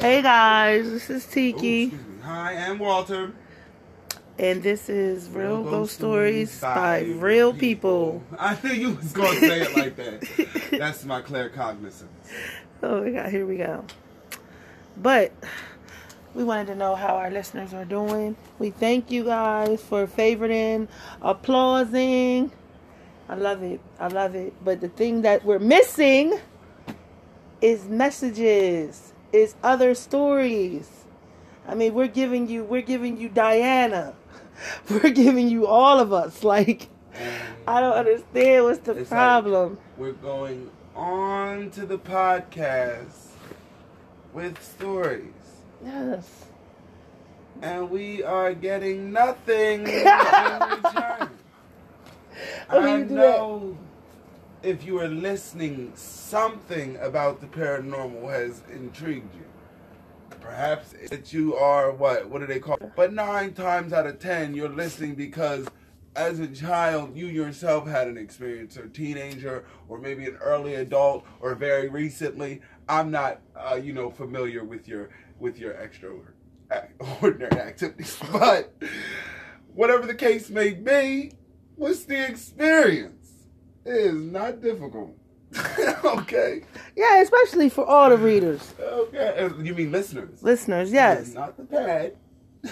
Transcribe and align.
Hey 0.00 0.22
guys, 0.22 0.90
this 0.90 1.10
is 1.10 1.26
Tiki, 1.26 1.84
oh, 1.84 1.86
Excuse. 1.86 2.22
Hi, 2.22 2.54
I'm 2.54 2.78
Walter. 2.78 3.32
and 4.38 4.62
this 4.62 4.88
is 4.88 5.28
Real 5.30 5.62
Ghost 5.64 5.94
Stories 5.94 6.60
by 6.60 7.00
Real 7.00 7.52
People. 7.52 8.22
I 8.38 8.56
knew 8.62 8.72
you 8.72 8.90
was 8.94 9.12
gonna 9.12 9.38
say 9.38 9.62
it 9.62 9.76
like 9.76 9.96
that. 9.96 10.68
That's 10.78 11.04
my 11.04 11.20
clear 11.22 11.48
cognizance. 11.48 12.10
Oh 12.82 13.02
my 13.02 13.10
god, 13.10 13.30
here 13.30 13.46
we 13.46 13.56
go. 13.56 13.84
But 14.96 15.32
we 16.34 16.44
wanted 16.44 16.66
to 16.68 16.74
know 16.74 16.94
how 16.94 17.16
our 17.16 17.30
listeners 17.30 17.72
are 17.74 17.84
doing. 17.84 18.36
We 18.58 18.70
thank 18.70 19.10
you 19.10 19.24
guys 19.24 19.82
for 19.82 20.06
favoriting, 20.06 20.88
applauding. 21.22 22.52
I 23.28 23.34
love 23.34 23.62
it. 23.62 23.80
I 23.98 24.08
love 24.08 24.34
it. 24.34 24.52
But 24.64 24.80
the 24.80 24.88
thing 24.88 25.22
that 25.22 25.44
we're 25.44 25.58
missing 25.58 26.38
is 27.60 27.84
messages, 27.86 29.12
is 29.36 29.54
other 29.62 29.94
stories. 29.94 30.90
I 31.68 31.74
mean, 31.74 31.94
we're 31.94 32.08
giving 32.08 32.48
you 32.48 32.64
we're 32.64 32.82
giving 32.82 33.16
you 33.18 33.28
Diana. 33.28 34.14
We're 34.90 35.10
giving 35.10 35.50
you 35.50 35.66
all 35.66 36.00
of 36.00 36.14
us. 36.14 36.42
Like 36.42 36.88
I 37.66 37.80
don't 37.80 37.92
understand 37.92 38.64
what's 38.64 38.78
the 38.78 38.92
It's 38.92 39.10
like- 39.10 39.18
problem. 39.18 39.78
We're 39.98 40.12
going 40.12 40.70
on 40.94 41.70
to 41.72 41.84
the 41.84 41.98
podcast 41.98 43.32
with 44.32 44.62
stories, 44.62 45.32
yes. 45.84 46.46
and 47.60 47.90
we 47.90 48.22
are 48.22 48.54
getting 48.54 49.12
nothing 49.12 49.86
in 49.88 50.04
return. 50.04 51.30
Oh, 52.70 52.80
do 52.82 52.88
I 52.88 53.02
know 53.02 53.76
if 54.66 54.84
you 54.84 54.98
are 54.98 55.06
listening, 55.06 55.92
something 55.94 56.96
about 56.96 57.40
the 57.40 57.46
paranormal 57.46 58.28
has 58.28 58.62
intrigued 58.68 59.32
you. 59.36 59.44
Perhaps 60.40 60.92
that 61.08 61.32
you 61.32 61.54
are 61.54 61.92
what? 61.92 62.28
What 62.28 62.40
do 62.40 62.46
they 62.46 62.58
call? 62.58 62.76
But 62.96 63.12
nine 63.12 63.52
times 63.52 63.92
out 63.92 64.08
of 64.08 64.18
ten, 64.18 64.54
you're 64.54 64.68
listening 64.68 65.14
because, 65.14 65.68
as 66.16 66.40
a 66.40 66.48
child, 66.48 67.16
you 67.16 67.26
yourself 67.26 67.86
had 67.86 68.08
an 68.08 68.18
experience, 68.18 68.76
or 68.76 68.88
teenager, 68.88 69.64
or 69.88 69.98
maybe 69.98 70.26
an 70.26 70.36
early 70.36 70.74
adult, 70.74 71.24
or 71.40 71.54
very 71.54 71.88
recently. 71.88 72.60
I'm 72.88 73.12
not, 73.12 73.40
uh, 73.54 73.76
you 73.76 73.92
know, 73.92 74.10
familiar 74.10 74.64
with 74.64 74.88
your 74.88 75.10
with 75.38 75.58
your 75.58 75.72
extraordinary 75.74 76.32
activities, 77.60 78.18
but 78.32 78.74
whatever 79.74 80.06
the 80.06 80.14
case 80.14 80.50
may 80.50 80.72
be, 80.72 81.32
what's 81.76 82.04
the 82.04 82.26
experience? 82.26 83.15
It 83.86 83.94
is 83.94 84.14
not 84.14 84.60
difficult. 84.60 85.16
okay. 86.04 86.62
Yeah, 86.96 87.20
especially 87.22 87.68
for 87.68 87.84
all 87.86 88.10
the 88.10 88.16
readers. 88.18 88.74
Okay. 88.80 89.48
You 89.62 89.74
mean 89.74 89.92
listeners? 89.92 90.42
Listeners, 90.42 90.92
yes. 90.92 91.32
Not 91.34 91.56
the 91.56 91.64
pad. 91.64 92.16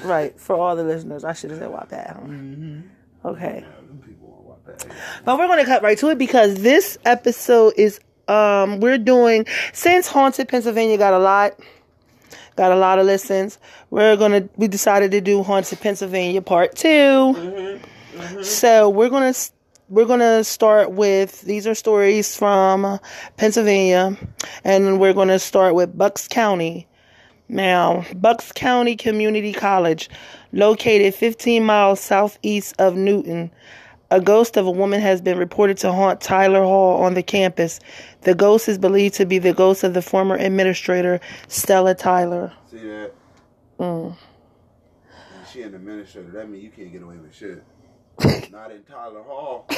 Right, 0.03 0.39
for 0.39 0.57
all 0.57 0.75
the 0.75 0.83
listeners. 0.83 1.23
I 1.25 1.33
should 1.35 1.51
have 1.51 1.61
said 1.61 1.71
Wattpad. 1.71 2.15
Huh? 2.15 2.21
Mm-hmm. 2.21 2.81
Okay. 3.29 3.65
Yeah, 3.65 4.07
people 4.07 4.57
on 4.67 4.75
Wattpad. 4.75 4.93
But 5.25 5.39
we're 5.39 5.47
gonna 5.47 5.65
cut 5.65 5.83
right 5.83 5.97
to 5.99 6.09
it 6.11 6.19
because 6.19 6.57
this 6.63 6.99
episode 7.05 7.75
is 7.77 8.01
um 8.27 8.81
we're 8.81 8.99
doing 8.99 9.47
since 9.73 10.09
Haunted 10.09 10.49
Pennsylvania 10.49 10.99
got 10.99 11.15
a 11.15 11.19
lot 11.19 11.53
got 12.57 12.73
a 12.73 12.77
lot 12.77 12.99
of 12.99 13.07
listens, 13.07 13.59
we're 13.91 14.17
gonna 14.17 14.49
we 14.57 14.67
decided 14.67 15.13
to 15.13 15.21
do 15.21 15.43
Haunted 15.45 15.79
Pennsylvania 15.81 16.43
part 16.43 16.75
2 16.75 16.89
Mm-hmm. 16.89 18.43
So 18.43 18.89
we're 18.91 19.09
gonna 19.11 19.27
s- 19.27 19.53
we're 19.95 20.07
gonna 20.07 20.43
start 20.43 20.91
with 20.91 21.43
these 21.43 21.69
are 21.69 21.75
stories 21.75 22.37
from 22.37 22.99
Pennsylvania, 23.37 24.17
and 24.65 24.99
we're 24.99 25.13
gonna 25.13 25.39
start 25.39 25.77
with 25.77 25.97
Bucks 25.97 26.27
County. 26.27 26.89
Now, 27.49 28.05
Bucks 28.17 28.51
County 28.51 28.97
Community 28.97 29.53
College, 29.53 30.11
located 30.53 31.15
15 31.15 31.63
miles 31.63 32.01
southeast 32.01 32.75
of 32.81 32.97
Newtown, 32.97 33.53
a 34.11 34.21
ghost 34.21 34.57
of 34.57 34.67
a 34.67 34.71
woman 34.71 35.01
has 35.01 35.21
been 35.21 35.39
reported 35.39 35.77
to 35.79 35.93
haunt 35.93 36.21
Tyler 36.21 36.63
Hall 36.63 37.01
on 37.01 37.15
the 37.15 37.23
campus. 37.23 37.79
The 38.23 38.35
ghost 38.35 38.69
is 38.69 38.79
believed 38.79 39.15
to 39.15 39.27
be 39.27 39.39
the 39.39 39.55
ghost 39.55 39.85
of 39.85 39.95
the 39.95 40.03
former 40.03 40.35
administrator, 40.35 41.21
Stella 41.47 41.95
Tyler. 41.95 42.53
See 42.69 42.79
that? 42.79 43.13
Mm. 43.79 44.17
She 45.53 45.63
an 45.63 45.77
administrator. 45.77 46.33
That 46.33 46.51
means 46.51 46.65
you 46.65 46.71
can't 46.71 46.91
get 46.91 47.03
away 47.03 47.17
with 47.17 47.33
shit. 47.33 47.63
Not 48.51 48.71
in 48.71 48.83
Tyler 48.85 49.23
Hall. 49.23 49.67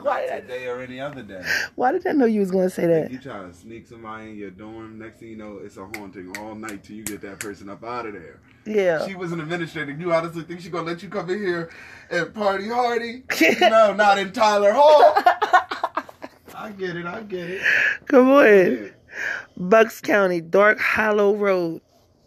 Why 0.00 0.22
did, 0.22 0.30
I, 0.32 0.40
today 0.40 0.66
or 0.66 0.80
any 0.82 1.00
other 1.00 1.22
day. 1.22 1.42
why 1.76 1.92
did 1.92 2.06
I 2.06 2.12
know 2.12 2.26
you 2.26 2.40
was 2.40 2.50
going 2.50 2.68
to 2.68 2.74
say 2.74 2.86
that? 2.86 3.10
You 3.10 3.18
trying 3.18 3.50
to 3.50 3.56
sneak 3.56 3.86
somebody 3.86 4.30
in 4.30 4.36
your 4.36 4.50
dorm. 4.50 4.98
Next 4.98 5.20
thing 5.20 5.28
you 5.28 5.36
know, 5.36 5.60
it's 5.62 5.78
a 5.78 5.86
haunting 5.86 6.36
all 6.38 6.54
night 6.54 6.84
till 6.84 6.96
you 6.96 7.04
get 7.04 7.22
that 7.22 7.40
person 7.40 7.70
up 7.70 7.82
out 7.82 8.04
of 8.06 8.12
there. 8.12 8.40
Yeah. 8.66 9.06
She 9.06 9.14
was 9.14 9.32
an 9.32 9.40
administrator. 9.40 9.92
You 9.92 10.12
honestly 10.12 10.42
think 10.42 10.60
she 10.60 10.68
gonna 10.68 10.86
let 10.86 11.02
you 11.02 11.08
come 11.08 11.30
in 11.30 11.38
here 11.38 11.70
and 12.10 12.34
party 12.34 12.68
hardy? 12.68 13.22
no, 13.60 13.94
not 13.94 14.18
in 14.18 14.32
Tyler 14.32 14.72
Hall. 14.74 15.14
I 16.54 16.70
get 16.76 16.96
it. 16.96 17.06
I 17.06 17.22
get 17.22 17.48
it. 17.48 17.62
Come 18.06 18.30
on. 18.30 18.44
Yeah. 18.46 18.88
Bucks 19.56 20.00
County, 20.02 20.40
Dark 20.42 20.78
Hollow 20.80 21.34
Road. 21.34 21.80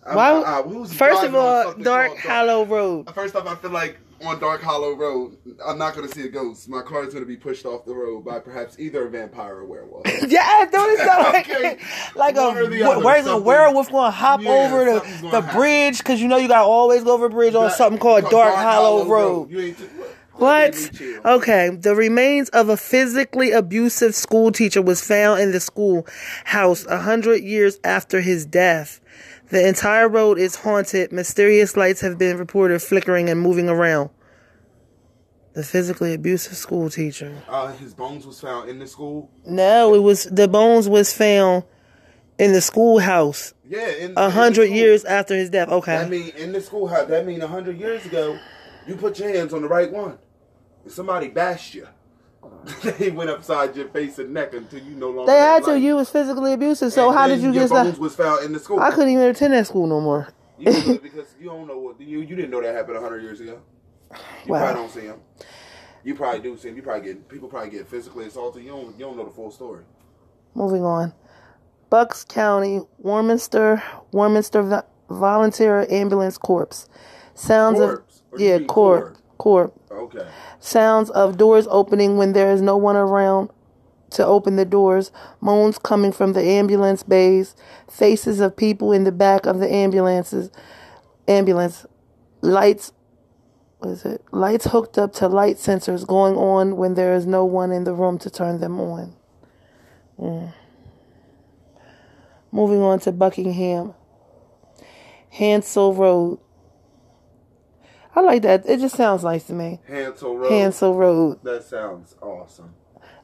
I- 0.05 0.16
Why- 0.16 0.31
I- 0.31 0.41
I 0.41 0.59
uh, 0.59 0.63
was 0.63 0.94
First 0.94 1.23
of 1.23 1.35
all, 1.35 1.73
Dark 1.75 2.17
Hollow 2.17 2.66
Road. 2.66 3.13
First 3.13 3.35
off, 3.35 3.45
I 3.45 3.55
feel 3.55 3.72
like 3.72 3.99
on 4.25 4.39
Dark 4.39 4.61
Hollow 4.61 4.94
Road, 4.95 5.38
I'm 5.66 5.78
not 5.78 5.95
going 5.95 6.07
to 6.07 6.13
see 6.13 6.23
a 6.25 6.29
ghost. 6.29 6.67
My 6.67 6.81
car 6.81 7.03
is 7.05 7.13
going 7.13 7.23
to 7.23 7.28
be 7.28 7.38
pushed 7.38 7.66
off 7.66 7.85
the 7.85 7.94
road 7.94 8.25
by 8.25 8.39
perhaps 8.39 8.79
either 8.79 9.05
a 9.07 9.09
vampire 9.09 9.55
or 9.57 9.61
a 9.61 9.66
werewolf. 9.66 10.05
Yeah, 10.28 10.66
don't 10.72 10.89
it 10.91 11.00
sound 11.05 11.23
like, 11.33 11.50
Okay. 11.50 11.78
like 12.16 12.35
a, 12.35 12.41
One 12.41 12.55
the 12.72 12.85
where- 12.88 13.00
where's 13.00 13.28
a 13.28 13.38
werewolf 13.38 13.91
going 13.91 14.07
to 14.07 14.11
hop 14.11 14.41
Yeah, 14.41 14.50
over 14.50 14.85
the, 14.85 15.29
the 15.31 15.50
bridge? 15.53 16.00
Because 16.00 16.22
you 16.22 16.28
know 16.28 16.38
you 16.38 16.47
got 16.47 16.61
to 16.61 16.67
always 16.67 17.03
go 17.03 17.13
over 17.13 17.25
a 17.25 17.29
bridge 17.29 17.55
on 17.55 17.69
something 17.72 18.00
called 18.00 18.29
Dark, 18.29 18.55
Hollow, 18.55 19.05
Road. 19.05 19.50
You 19.51 19.59
ain't 19.61 19.78
t- 19.78 19.85
What? 19.85 20.13
Let 20.39 20.75
me 20.75 20.89
chill. 20.89 21.22
Okay, 21.25 21.69
the 21.69 21.95
remains 21.95 22.49
of 22.49 22.69
a 22.69 22.78
physically 22.78 23.51
abusive 23.51 24.13
school 24.13 24.51
teacher 24.51 24.81
was 24.84 25.01
found 25.03 25.41
in 25.41 25.51
the 25.51 25.59
schoolhouse 25.59 26.85
a 26.85 26.99
hundred 26.99 27.44
years 27.44 27.79
after 27.84 28.22
his 28.22 28.45
death. 28.45 28.99
The 29.50 29.66
entire 29.66 30.09
road 30.09 30.38
is 30.38 30.58
haunted. 30.58 31.12
Mysterious 31.12 31.78
lights 31.78 32.02
have 32.02 32.18
been 32.18 32.38
reported 32.38 32.81
flickering 32.81 33.30
and 33.30 33.40
moving 33.40 33.69
around. 33.69 34.09
The 35.53 35.63
physically 35.63 36.13
abusive 36.13 36.56
school 36.56 36.90
teacher. 36.90 37.41
Uh, 37.47 37.72
his 37.74 37.94
bones 37.94 38.28
was 38.28 38.40
found 38.40 38.69
in 38.69 38.78
the 38.78 38.88
school. 38.88 39.31
No, 39.46 39.96
it 39.96 40.00
was 40.03 40.25
the 40.25 40.47
bones 40.47 40.88
was 40.88 41.13
found 41.13 41.63
in 42.38 42.52
the 42.52 42.62
schoolhouse 42.62 43.53
Yeah, 43.68 43.88
in 43.88 44.13
a 44.16 44.30
hundred 44.30 44.69
years 44.69 45.03
after 45.06 45.35
his 45.35 45.50
death. 45.50 45.69
Okay. 45.69 45.96
I 45.97 46.08
mean 46.08 46.29
in 46.38 46.52
the 46.52 46.62
schoolhouse. 46.62 47.08
That 47.08 47.25
mean 47.25 47.41
a 47.41 47.47
hundred 47.47 47.79
years 47.79 48.06
ago, 48.06 48.38
you 48.85 48.96
put 48.96 49.18
your 49.18 49.29
hands 49.29 49.53
on 49.53 49.62
the 49.62 49.68
right 49.68 49.91
one. 49.91 50.19
Somebody 50.88 51.29
bashed 51.29 51.74
you. 51.74 51.88
they 53.00 53.11
went 53.11 53.29
upside 53.29 53.75
your 53.75 53.88
face 53.89 54.19
and 54.19 54.33
neck 54.33 54.53
until 54.53 54.79
you 54.81 54.95
no 54.95 55.09
longer. 55.09 55.31
They 55.31 55.38
had 55.38 55.63
to. 55.66 55.72
life. 55.72 55.81
You 55.83 55.95
was 55.95 56.09
physically 56.09 56.53
abusive. 56.53 56.91
So 56.94 57.09
And 57.09 57.17
how 57.17 57.28
did 57.28 57.39
you 57.39 57.51
your 57.51 57.67
get 57.67 57.69
bones 57.69 57.94
that? 57.94 58.00
was 58.00 58.16
found 58.16 58.45
in 58.45 58.53
the 58.53 58.59
school. 58.59 58.79
I 58.79 58.91
couldn't 58.91 59.09
even 59.09 59.25
attend 59.25 59.53
that 59.53 59.67
school 59.67 59.88
no 59.88 60.01
more. 60.01 60.28
You 60.59 60.72
know, 60.72 60.97
because 61.01 61.28
you 61.39 61.45
don't 61.47 61.67
know 61.67 61.78
what 61.78 62.00
you 62.01 62.19
you 62.22 62.35
didn't 62.35 62.51
know 62.51 62.61
that 62.61 62.73
happened 62.75 62.97
hundred 62.97 63.22
years 63.22 63.39
ago. 63.41 63.61
You 64.45 64.53
Wow. 64.53 64.59
probably 64.59 64.81
don't 64.81 64.91
see 64.91 65.01
him. 65.01 65.19
You 66.03 66.16
probably 66.16 66.39
do 66.39 66.57
see 66.57 66.69
him. 66.69 66.75
You 66.78 66.81
probably 66.81 67.05
get 67.05 67.28
people 67.29 67.47
probably 67.50 67.69
get 67.69 67.88
physically 67.88 68.25
assaulted. 68.25 68.63
You 68.63 68.69
don't 68.72 68.97
you 68.97 69.05
don't 69.05 69.17
know 69.17 69.25
the 69.25 69.31
full 69.31 69.51
story. 69.51 69.84
Moving 70.55 70.84
on. 70.84 71.13
Bucks 71.89 72.25
County, 72.25 72.81
Warminster, 72.97 73.81
Warminster 74.11 74.61
Vo- 74.61 74.84
Volunteer 75.09 75.85
Ambulance 75.89 76.38
Corps. 76.38 76.88
Sounds 77.34 77.78
Corpse, 77.78 78.23
of 78.34 78.39
yeah, 78.41 78.59
corp, 78.59 79.16
corp. 79.38 79.77
Okay. 79.97 80.28
Sounds 80.59 81.09
of 81.09 81.38
doors 81.38 81.68
opening 81.69 82.18
when 82.18 82.34
there 82.34 82.52
is 82.52 82.62
no 82.62 82.78
one 82.78 82.96
around 82.96 83.50
to 84.12 84.25
open 84.25 84.56
the 84.56 84.66
doors. 84.66 85.12
Moans 85.41 85.78
coming 85.78 86.12
from 86.12 86.34
the 86.34 86.44
ambulance 86.44 87.03
bays. 87.03 87.56
Faces 87.90 88.40
of 88.40 88.56
people 88.56 88.91
in 88.91 89.03
the 89.03 89.11
back 89.11 89.46
of 89.46 89.59
the 89.59 89.72
ambulances. 89.72 90.52
Ambulance. 91.28 91.85
Lights. 92.41 92.94
What 93.79 93.90
is 93.90 94.05
it? 94.05 94.23
Lights 94.32 94.66
hooked 94.66 94.97
up 94.97 95.14
to 95.14 95.28
light 95.28 95.58
sensors 95.58 96.05
going 96.05 96.35
on 96.35 96.78
when 96.78 96.94
there 96.94 97.16
is 97.16 97.26
no 97.26 97.44
one 97.44 97.72
in 97.72 97.84
the 97.84 97.94
room 97.94 98.17
to 98.20 98.29
turn 98.29 98.59
them 98.59 98.79
on. 98.79 99.16
Mm. 100.20 100.53
Moving 102.52 102.82
on 102.82 102.99
to 103.02 103.11
Buckingham. 103.11 103.94
Hansel 105.29 105.94
Road. 105.94 106.40
I 108.17 108.22
like 108.22 108.41
that. 108.41 108.67
It 108.67 108.79
just 108.79 108.96
sounds 108.96 109.23
nice 109.23 109.43
to 109.43 109.53
me. 109.53 109.79
Hansel 109.87 110.35
Road. 110.35 110.49
Hansel 110.49 110.96
Road. 110.96 111.40
That 111.43 111.64
sounds 111.64 112.16
awesome. 112.19 112.73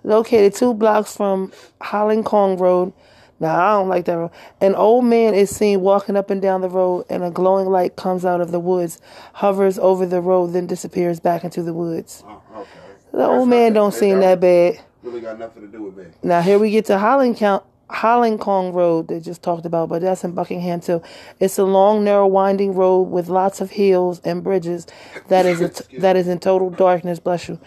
Located 0.04 0.54
two 0.54 0.76
blocks 0.76 1.18
from 1.18 1.52
Holicong 1.82 2.60
Road. 2.60 2.94
Now, 3.40 3.60
I 3.60 3.80
don't 3.80 3.90
like 3.90 4.06
that 4.06 4.14
road. 4.14 4.30
An 4.62 4.76
old 4.76 5.06
man 5.06 5.34
is 5.34 5.50
seen 5.50 5.82
walking 5.82 6.16
up 6.16 6.30
and 6.30 6.40
down 6.40 6.62
the 6.62 6.70
road, 6.70 7.06
and 7.10 7.24
a 7.24 7.32
glowing 7.32 7.66
light 7.66 7.96
comes 7.96 8.24
out 8.24 8.40
of 8.40 8.52
the 8.52 8.60
woods, 8.60 9.02
hovers 9.34 9.80
over 9.80 10.06
the 10.06 10.22
road, 10.22 10.54
then 10.54 10.68
disappears 10.68 11.20
back 11.20 11.44
into 11.44 11.64
the 11.64 11.74
woods. 11.74 12.24
Oh, 12.28 12.44
okay. 12.58 12.70
The 13.14 13.26
old 13.26 13.50
man 13.50 13.74
don't 13.74 13.96
seem 13.96 14.20
that 14.20 14.40
bad. 14.40 14.80
Really 15.02 15.22
got 15.22 15.40
nothing 15.40 15.64
to 15.64 15.68
do 15.68 15.82
with 15.82 15.98
me. 15.98 16.06
Now, 16.22 16.42
here 16.42 16.60
we 16.60 16.70
get 16.70 16.86
to 16.86 17.00
Holland 17.00 17.38
Count, 17.38 17.64
Holicong 17.90 18.74
Road 18.74 19.08
they 19.08 19.20
just 19.20 19.44
talked 19.44 19.66
about, 19.66 19.90
but 19.90 20.02
that's 20.02 20.24
in 20.24 20.32
Buckingham 20.32 20.80
too. 20.80 21.02
It's 21.40 21.58
a 21.58 21.64
long, 21.64 22.04
narrow, 22.04 22.28
winding 22.28 22.74
road 22.74 23.04
with 23.04 23.30
lots 23.30 23.62
of 23.62 23.72
hills 23.72 24.20
and 24.24 24.44
bridges 24.44 24.88
that 25.28 25.46
is 25.46 25.62
a 25.62 25.70
t- 25.70 25.98
that 25.98 26.16
is 26.16 26.28
in 26.28 26.40
total 26.40 26.70
darkness. 26.70 27.20
Bless 27.20 27.48
you. 27.48 27.60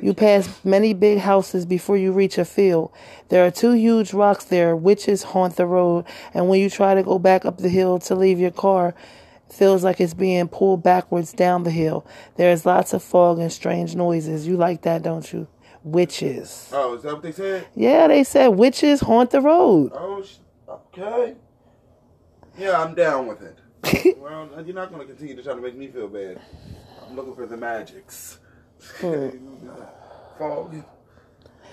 You 0.00 0.14
pass 0.14 0.64
many 0.64 0.92
big 0.92 1.18
houses 1.18 1.66
before 1.66 1.96
you 1.96 2.12
reach 2.12 2.38
a 2.38 2.44
field. 2.44 2.92
There 3.28 3.46
are 3.46 3.50
two 3.50 3.72
huge 3.72 4.12
rocks 4.12 4.44
there. 4.44 4.76
Witches 4.76 5.22
haunt 5.22 5.56
the 5.56 5.66
road, 5.66 6.04
and 6.32 6.48
when 6.48 6.60
you 6.60 6.70
try 6.70 6.94
to 6.94 7.02
go 7.02 7.18
back 7.18 7.44
up 7.44 7.58
the 7.58 7.68
hill 7.68 7.98
to 8.00 8.14
leave 8.14 8.38
your 8.38 8.50
car, 8.50 8.94
feels 9.50 9.84
like 9.84 10.00
it's 10.00 10.14
being 10.14 10.48
pulled 10.48 10.82
backwards 10.82 11.32
down 11.32 11.62
the 11.62 11.70
hill. 11.70 12.06
There 12.36 12.50
is 12.50 12.66
lots 12.66 12.92
of 12.92 13.02
fog 13.02 13.38
and 13.38 13.52
strange 13.52 13.94
noises. 13.94 14.46
You 14.46 14.56
like 14.56 14.82
that, 14.82 15.02
don't 15.02 15.32
you? 15.32 15.46
Witches. 15.84 16.70
Oh, 16.72 16.94
is 16.94 17.02
that 17.02 17.12
what 17.12 17.22
they 17.22 17.32
said? 17.32 17.68
Yeah, 17.74 18.08
they 18.08 18.24
said 18.24 18.48
witches 18.48 19.00
haunt 19.00 19.30
the 19.30 19.42
road. 19.42 19.92
Oh, 19.94 20.24
okay. 20.68 21.34
Yeah, 22.58 22.82
I'm 22.82 22.94
down 22.94 23.26
with 23.26 23.42
it. 23.42 24.16
well, 24.18 24.48
you're 24.64 24.74
not 24.74 24.90
going 24.90 25.02
to 25.02 25.06
continue 25.06 25.36
to 25.36 25.42
try 25.42 25.54
to 25.54 25.60
make 25.60 25.76
me 25.76 25.88
feel 25.88 26.08
bad. 26.08 26.40
I'm 27.06 27.14
looking 27.14 27.34
for 27.34 27.46
the 27.46 27.58
magics. 27.58 28.38
Hmm. 28.98 29.28
Fog. 30.38 30.74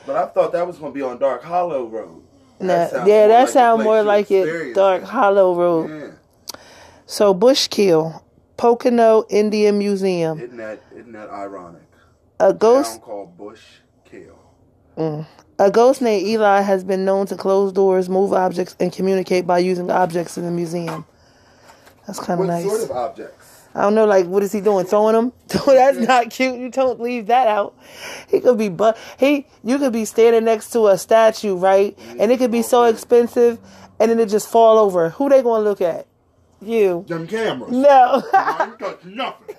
But 0.05 0.15
I 0.17 0.25
thought 0.27 0.51
that 0.51 0.67
was 0.67 0.77
going 0.77 0.91
to 0.91 0.95
be 0.95 1.01
on 1.01 1.17
Dark 1.17 1.43
Hollow 1.43 1.87
Road. 1.87 2.23
Nah, 2.59 2.87
sounds 2.87 3.07
yeah, 3.07 3.27
that 3.27 3.49
sounds 3.49 3.83
more 3.83 4.03
like 4.03 4.29
it. 4.29 4.75
Dark. 4.75 5.03
Hollow 5.03 5.55
Road. 5.55 5.89
Yeah. 5.89 6.57
So 7.05 7.33
Bushkill, 7.33 8.21
Pocono 8.57 9.23
Indian 9.29 9.77
Museum. 9.77 10.39
Isn't 10.39 10.57
that, 10.57 10.81
isn't 10.93 11.11
that 11.13 11.29
ironic? 11.29 11.81
A 12.39 12.53
ghost 12.53 13.01
called 13.01 13.37
Bush. 13.37 13.61
A 14.97 15.69
ghost 15.71 16.01
named 16.01 16.27
Eli 16.27 16.61
has 16.61 16.83
been 16.83 17.05
known 17.05 17.27
to 17.27 17.35
close 17.35 17.71
doors, 17.71 18.09
move 18.09 18.33
objects, 18.33 18.75
and 18.79 18.91
communicate 18.91 19.45
by 19.45 19.59
using 19.59 19.91
objects 19.91 20.38
in 20.38 20.43
the 20.43 20.51
museum. 20.51 21.05
That's 22.07 22.19
kind 22.19 22.41
of 22.41 22.47
nice. 22.47 22.65
What 22.65 22.79
sort 22.79 22.89
of 22.89 22.97
objects? 22.97 23.61
I 23.73 23.83
don't 23.83 23.95
know, 23.95 24.05
like, 24.05 24.25
what 24.25 24.43
is 24.43 24.51
he 24.51 24.59
doing? 24.59 24.85
Throwing 24.85 25.13
them? 25.13 25.33
That's 25.47 25.97
not 25.97 26.29
cute. 26.29 26.59
You 26.59 26.69
don't 26.69 26.99
leave 26.99 27.27
that 27.27 27.47
out. 27.47 27.77
He 28.29 28.41
could 28.41 28.57
be, 28.57 28.67
but 28.67 28.97
he, 29.17 29.45
you 29.63 29.77
could 29.77 29.93
be 29.93 30.03
standing 30.03 30.43
next 30.43 30.71
to 30.71 30.88
a 30.88 30.97
statue, 30.97 31.55
right? 31.55 31.97
And 32.19 32.31
it 32.31 32.39
could 32.39 32.51
be 32.51 32.63
so 32.63 32.83
expensive, 32.83 33.59
and 33.99 34.11
then 34.11 34.19
it 34.19 34.29
just 34.29 34.49
fall 34.49 34.77
over. 34.77 35.09
Who 35.11 35.29
they 35.29 35.41
gonna 35.41 35.63
look 35.63 35.79
at? 35.79 36.07
You. 36.61 37.05
Them 37.07 37.27
cameras. 37.27 37.71
No, 37.71 38.23
nothing. 39.05 39.55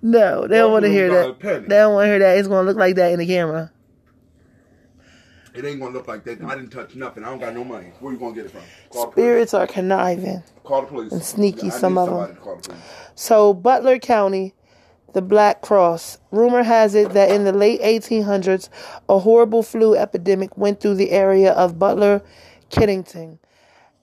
no, 0.00 0.46
they 0.46 0.56
don't 0.56 0.72
want 0.72 0.84
to 0.84 0.90
hear 0.90 1.08
them 1.10 1.36
got 1.38 1.40
a 1.40 1.60
that. 1.60 1.68
They 1.68 1.76
don't 1.76 1.94
want 1.94 2.06
to 2.06 2.10
hear 2.10 2.18
that. 2.20 2.38
It's 2.38 2.48
gonna 2.48 2.66
look 2.66 2.76
like 2.78 2.94
that 2.94 3.12
in 3.12 3.18
the 3.18 3.26
camera. 3.26 3.70
It 5.58 5.64
ain't 5.64 5.80
gonna 5.80 5.92
look 5.92 6.06
like 6.06 6.22
that. 6.22 6.40
I 6.40 6.54
didn't 6.54 6.70
touch 6.70 6.94
nothing. 6.94 7.24
I 7.24 7.30
don't 7.30 7.40
got 7.40 7.52
no 7.52 7.64
money. 7.64 7.88
Where 7.98 8.12
you 8.12 8.18
gonna 8.18 8.32
get 8.32 8.46
it 8.46 8.52
from? 8.52 8.60
Call. 8.90 9.10
Spirits 9.10 9.52
are 9.54 9.66
conniving. 9.66 10.44
Call 10.62 10.82
the 10.82 10.86
police. 10.86 11.10
And 11.10 11.20
sneaky, 11.20 11.66
I 11.66 11.70
some 11.70 11.98
of 11.98 12.08
them. 12.08 12.36
to 12.36 12.40
call 12.40 12.56
the. 12.56 12.76
So, 13.16 13.52
Butler 13.54 13.98
County, 13.98 14.54
the 15.14 15.20
Black 15.20 15.60
Cross. 15.60 16.18
Rumor 16.30 16.62
has 16.62 16.94
it 16.94 17.10
that 17.10 17.32
in 17.32 17.42
the 17.42 17.52
late 17.52 17.80
1800s, 17.82 18.68
a 19.08 19.18
horrible 19.18 19.64
flu 19.64 19.96
epidemic 19.96 20.56
went 20.56 20.80
through 20.80 20.94
the 20.94 21.10
area 21.10 21.50
of 21.52 21.76
Butler, 21.76 22.22
Kiddington. 22.70 23.38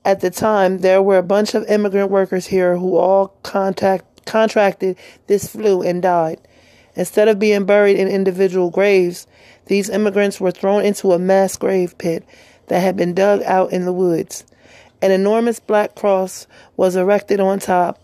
At 0.04 0.20
the 0.20 0.32
time, 0.32 0.80
there 0.80 1.02
were 1.02 1.18
a 1.18 1.24
bunch 1.24 1.56
of 1.56 1.66
immigrant 1.68 2.12
workers 2.12 2.48
here 2.48 2.76
who 2.76 2.98
all 2.98 3.30
contact, 3.44 4.26
contracted 4.26 4.98
this 5.28 5.48
flu 5.48 5.82
and 5.82 6.02
died. 6.02 6.42
Instead 6.96 7.28
of 7.28 7.40
being 7.40 7.66
buried 7.66 7.98
in 7.98 8.08
individual 8.08 8.70
graves, 8.70 9.28
these 9.66 9.90
immigrants 9.90 10.40
were 10.40 10.52
thrown 10.52 10.84
into 10.84 11.12
a 11.12 11.20
mass 11.20 11.58
grave 11.58 11.98
pit 11.98 12.26
that 12.68 12.80
had 12.80 12.96
been 12.96 13.14
dug 13.14 13.42
out 13.44 13.72
in 13.72 13.86
the 13.86 13.94
woods. 13.94 14.46
An 15.02 15.12
enormous 15.12 15.60
black 15.60 15.96
cross 15.96 16.48
was 16.78 16.96
erected 16.96 17.40
on 17.40 17.60
top. 17.60 18.00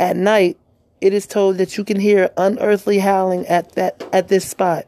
At 0.00 0.16
night, 0.16 0.58
it 1.00 1.12
is 1.12 1.26
told 1.26 1.58
that 1.58 1.76
you 1.76 1.84
can 1.84 2.00
hear 2.00 2.30
unearthly 2.36 2.98
howling 2.98 3.46
at 3.46 3.72
that 3.72 4.02
at 4.12 4.28
this 4.28 4.48
spot. 4.48 4.86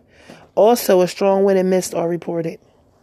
Also, 0.55 1.01
a 1.03 1.09
strong 1.09 1.45
wind 1.45 1.59
and 1.59 1.71
mist 1.71 1.95
are 1.95 2.09
reported. 2.09 2.59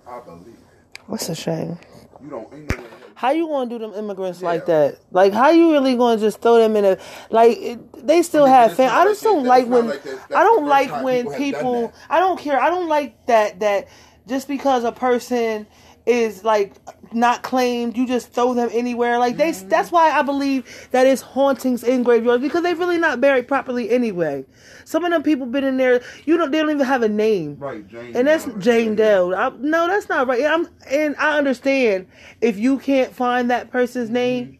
I 0.07 0.19
believe. 0.19 0.57
What's 1.05 1.29
a 1.29 1.35
shame? 1.35 1.77
You 2.21 2.29
don't 2.29 2.53
ain't 2.53 2.75
no 2.75 2.83
way. 2.83 2.89
How 3.23 3.31
you 3.31 3.47
gonna 3.47 3.69
do 3.69 3.79
them 3.79 3.93
immigrants 3.93 4.41
like 4.41 4.65
that? 4.65 4.99
Like, 5.09 5.31
how 5.31 5.49
you 5.49 5.71
really 5.71 5.95
gonna 5.95 6.19
just 6.19 6.41
throw 6.41 6.57
them 6.57 6.75
in 6.75 6.83
a 6.83 6.97
like? 7.29 7.57
It, 7.57 8.05
they 8.05 8.21
still 8.21 8.43
I 8.43 8.47
mean, 8.47 8.53
have 8.53 8.73
fam. 8.75 8.91
I 8.91 9.05
just 9.05 9.23
don't 9.23 9.45
like 9.45 9.65
when 9.65 9.87
like 9.87 10.03
that- 10.03 10.35
I 10.35 10.43
don't 10.43 10.67
like 10.67 10.91
when 11.01 11.27
people 11.27 11.37
people. 11.37 11.93
I 12.09 12.19
don't 12.19 12.37
care. 12.37 12.59
I 12.59 12.69
don't 12.69 12.89
like 12.89 13.25
that 13.27 13.61
that 13.61 13.87
just 14.27 14.49
because 14.49 14.83
a 14.83 14.91
person 14.91 15.67
is 16.05 16.43
like 16.43 16.73
not 17.13 17.43
claimed, 17.43 17.95
you 17.95 18.07
just 18.07 18.33
throw 18.33 18.53
them 18.53 18.69
anywhere. 18.71 19.19
Like 19.19 19.37
they. 19.37 19.51
Mm-hmm. 19.51 19.69
That's 19.69 19.91
why 19.91 20.11
I 20.11 20.21
believe 20.21 20.87
that 20.91 21.07
it's 21.07 21.21
hauntings 21.21 21.83
in 21.83 22.03
graveyards 22.03 22.41
because 22.41 22.63
they're 22.63 22.75
really 22.75 22.97
not 22.97 23.21
buried 23.21 23.47
properly 23.47 23.89
anyway. 23.89 24.45
Some 24.85 25.05
of 25.05 25.11
them 25.11 25.23
people 25.23 25.45
been 25.45 25.63
in 25.63 25.77
there. 25.77 26.01
You 26.25 26.37
don't. 26.37 26.51
They 26.51 26.59
don't 26.59 26.71
even 26.71 26.85
have 26.85 27.03
a 27.03 27.09
name. 27.09 27.57
Right, 27.57 27.87
Jane. 27.87 28.15
And 28.15 28.27
that's 28.27 28.45
Doe. 28.45 28.57
Jane 28.59 28.95
Doe. 28.95 29.33
I, 29.33 29.49
no, 29.59 29.87
that's 29.87 30.09
not 30.09 30.27
right. 30.27 30.43
I'm 30.45 30.67
and 30.89 31.15
I 31.17 31.37
understand 31.37 32.07
if 32.41 32.57
you 32.57 32.79
can't 32.79 33.13
find 33.13 33.49
that 33.51 33.71
person's 33.71 34.09
name, 34.09 34.59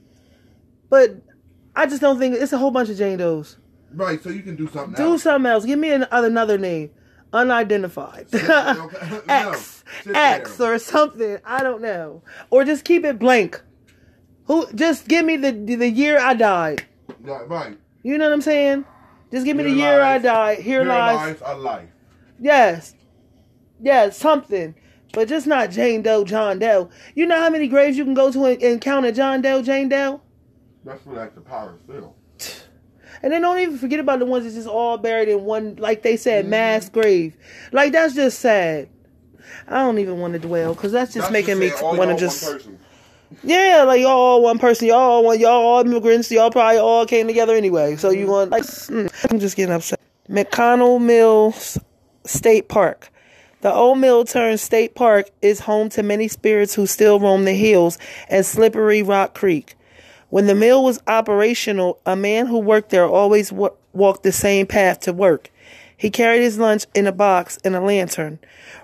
but 0.90 1.22
I 1.76 1.86
just 1.88 2.02
don't 2.02 2.20
think 2.20 2.36
it's 2.36 2.54
a 2.54 2.58
whole 2.58 2.72
bunch 2.72 2.90
of 2.90 2.98
Jane 2.98 3.18
Does. 3.18 3.58
Right, 3.96 4.22
so 4.24 4.30
you 4.30 4.42
can 4.42 4.56
do 4.56 4.68
something 4.68 4.96
Do 4.96 5.12
else. 5.12 5.24
something 5.24 5.50
else. 5.52 5.66
Give 5.66 5.78
me 5.78 5.92
an, 5.92 6.08
another 6.12 6.58
name, 6.58 6.90
unidentified, 7.34 8.28
X 9.28 9.84
sit 10.04 10.16
X 10.16 10.60
or 10.60 10.80
something. 10.80 11.38
I 11.44 11.64
don't 11.64 11.82
know, 11.82 12.22
or 12.50 12.64
just 12.64 12.86
keep 12.86 13.04
it 13.04 13.20
blank. 13.20 13.62
Who? 14.46 14.72
Just 14.74 15.08
give 15.08 15.26
me 15.26 15.38
the 15.38 15.52
the 15.52 15.90
year 15.90 16.20
I 16.20 16.34
died. 16.34 16.86
Right. 17.22 17.78
You 18.04 18.18
know 18.18 18.26
what 18.26 18.34
I'm 18.34 18.42
saying? 18.42 18.86
Just 19.32 19.46
give 19.46 19.58
me 19.58 19.64
Here 19.64 19.72
the 19.74 19.78
year 19.80 20.02
I 20.02 20.18
died. 20.20 20.60
Here, 20.60 20.82
Here 20.82 20.90
lies. 20.90 21.16
lies 21.16 21.42
a 21.44 21.58
life. 21.58 21.90
Yes. 22.40 22.94
Yes, 23.82 24.18
something. 24.18 24.76
But 25.14 25.28
just 25.28 25.48
not 25.48 25.70
Jane 25.72 26.02
Doe, 26.02 26.24
John 26.24 26.60
Doe. 26.60 26.90
You 27.16 27.26
know 27.26 27.40
how 27.40 27.50
many 27.50 27.68
graves 27.68 27.98
you 27.98 28.04
can 28.04 28.14
go 28.14 28.32
to 28.32 28.46
and, 28.46 28.62
and 28.62 28.82
count 28.82 29.06
a 29.06 29.12
John 29.12 29.42
Doe, 29.42 29.62
Jane 29.62 29.90
Doe? 29.90 30.22
That's 30.84 31.06
what 31.06 31.16
like 31.16 31.36
the 31.36 31.42
power 31.42 31.78
still. 31.84 32.16
And 33.24 33.32
then 33.32 33.42
don't 33.42 33.60
even 33.60 33.78
forget 33.78 34.00
about 34.00 34.20
the 34.20 34.26
ones 34.26 34.44
that's 34.44 34.56
just 34.56 34.68
all 34.68 34.98
buried 34.98 35.30
in 35.30 35.44
one, 35.46 35.78
like 35.78 36.04
they 36.04 36.14
Mm-hmm. 36.14 36.22
said, 36.22 36.46
mass 36.46 36.90
grave. 36.90 37.36
Like 37.72 37.94
that's 37.94 38.14
just 38.14 38.40
sad. 38.40 38.90
I 39.68 39.80
don't 39.80 39.98
even 40.00 40.20
want 40.20 40.34
to 40.34 40.40
dwell 40.40 40.74
because 40.76 40.92
that's 40.92 41.14
just 41.14 41.32
That's 41.32 41.34
making 41.34 41.60
me 41.60 41.72
want 41.82 42.12
to 42.12 42.18
just. 42.18 42.68
Yeah, 43.44 43.84
like 43.88 44.02
y'all 44.02 44.12
all 44.12 44.44
one 44.44 44.60
person, 44.60 44.88
y'all 44.90 44.98
all 45.00 45.24
one, 45.24 45.40
y'all 45.40 45.50
all 45.52 45.82
immigrants, 45.82 46.32
y'all 46.32 46.52
probably 46.52 46.78
all 46.78 47.06
came 47.06 47.26
together 47.28 47.56
anyway. 47.56 47.96
So 47.96 48.12
you 48.12 48.28
want 48.28 48.52
like, 48.52 48.64
mm, 48.64 49.12
I'm 49.32 49.40
just 49.40 49.56
getting 49.56 49.74
upset. 49.74 50.00
McConnells 50.30 51.02
Mill 51.02 51.54
State 52.26 52.68
Park. 52.70 53.10
The 53.62 53.74
old 53.74 54.00
mill 54.00 54.26
turned 54.26 54.60
state 54.60 54.94
park 54.94 55.30
is 55.42 55.62
home 55.62 55.88
to 55.90 56.04
many 56.04 56.28
spirits 56.28 56.76
who 56.76 56.86
still 56.86 57.18
roam 57.18 57.46
the 57.46 57.54
hills 57.54 57.98
and 58.28 58.46
slippery 58.46 59.02
Rock 59.02 59.34
Creek. 59.36 59.76
When 60.34 60.48
the 60.48 60.56
mill 60.56 60.84
was 60.84 61.00
operational, 61.06 62.00
a 62.08 62.16
man 62.16 62.48
who 62.48 62.58
worked 62.58 62.90
there 62.90 63.08
always 63.08 63.52
wa- 63.52 63.70
walked 63.94 64.24
the 64.24 64.32
same 64.32 64.66
path 64.66 65.02
to 65.02 65.14
work. 65.14 65.52
He 65.96 66.10
carried 66.10 66.42
his 66.42 66.58
lunch 66.58 66.88
in 66.96 67.06
a 67.06 67.12
box 67.12 67.60
and 67.64 67.76
a 67.76 67.80
lantern. 67.80 68.40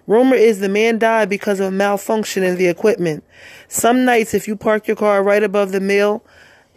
Rumor 0.06 0.36
is 0.36 0.60
the 0.60 0.70
man 0.70 1.00
died 1.00 1.28
because 1.28 1.60
of 1.60 1.74
malfunction 1.74 2.44
in 2.44 2.58
the 2.58 2.68
equipment. 2.68 3.24
Some 3.68 4.06
nights, 4.06 4.36
if 4.36 4.48
you 4.48 4.56
park 4.56 4.86
your 4.86 4.96
car 4.96 5.24
right 5.24 5.42
above 5.42 5.72
the 5.72 5.80
mill, 5.80 6.24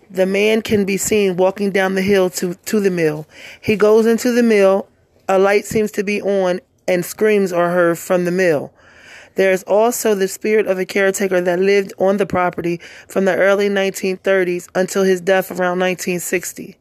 the 0.08 0.24
man 0.24 0.62
can 0.62 0.86
be 0.86 0.96
seen 0.96 1.36
walking 1.36 1.70
down 1.70 1.94
the 1.94 2.00
hill 2.00 2.30
to, 2.30 2.54
to 2.54 2.80
the 2.80 2.90
mill. 2.90 3.26
He 3.60 3.76
goes 3.76 4.06
into 4.06 4.32
the 4.32 4.42
mill. 4.42 4.88
A 5.28 5.38
light 5.38 5.66
seems 5.66 5.90
to 5.90 6.02
be 6.02 6.22
on 6.22 6.62
and 6.88 7.04
screams 7.04 7.52
are 7.52 7.68
heard 7.68 7.98
from 7.98 8.24
the 8.24 8.30
mill. 8.30 8.72
There 9.34 9.52
is 9.52 9.62
also 9.64 10.14
the 10.14 10.28
spirit 10.28 10.66
of 10.66 10.78
a 10.78 10.84
caretaker 10.84 11.40
that 11.40 11.58
lived 11.58 11.92
on 11.98 12.16
the 12.18 12.26
property 12.26 12.80
from 13.08 13.24
the 13.24 13.36
early 13.36 13.68
1930s 13.68 14.68
until 14.74 15.04
his 15.04 15.20
death 15.20 15.50
around 15.50 15.78
1960. 15.80 16.76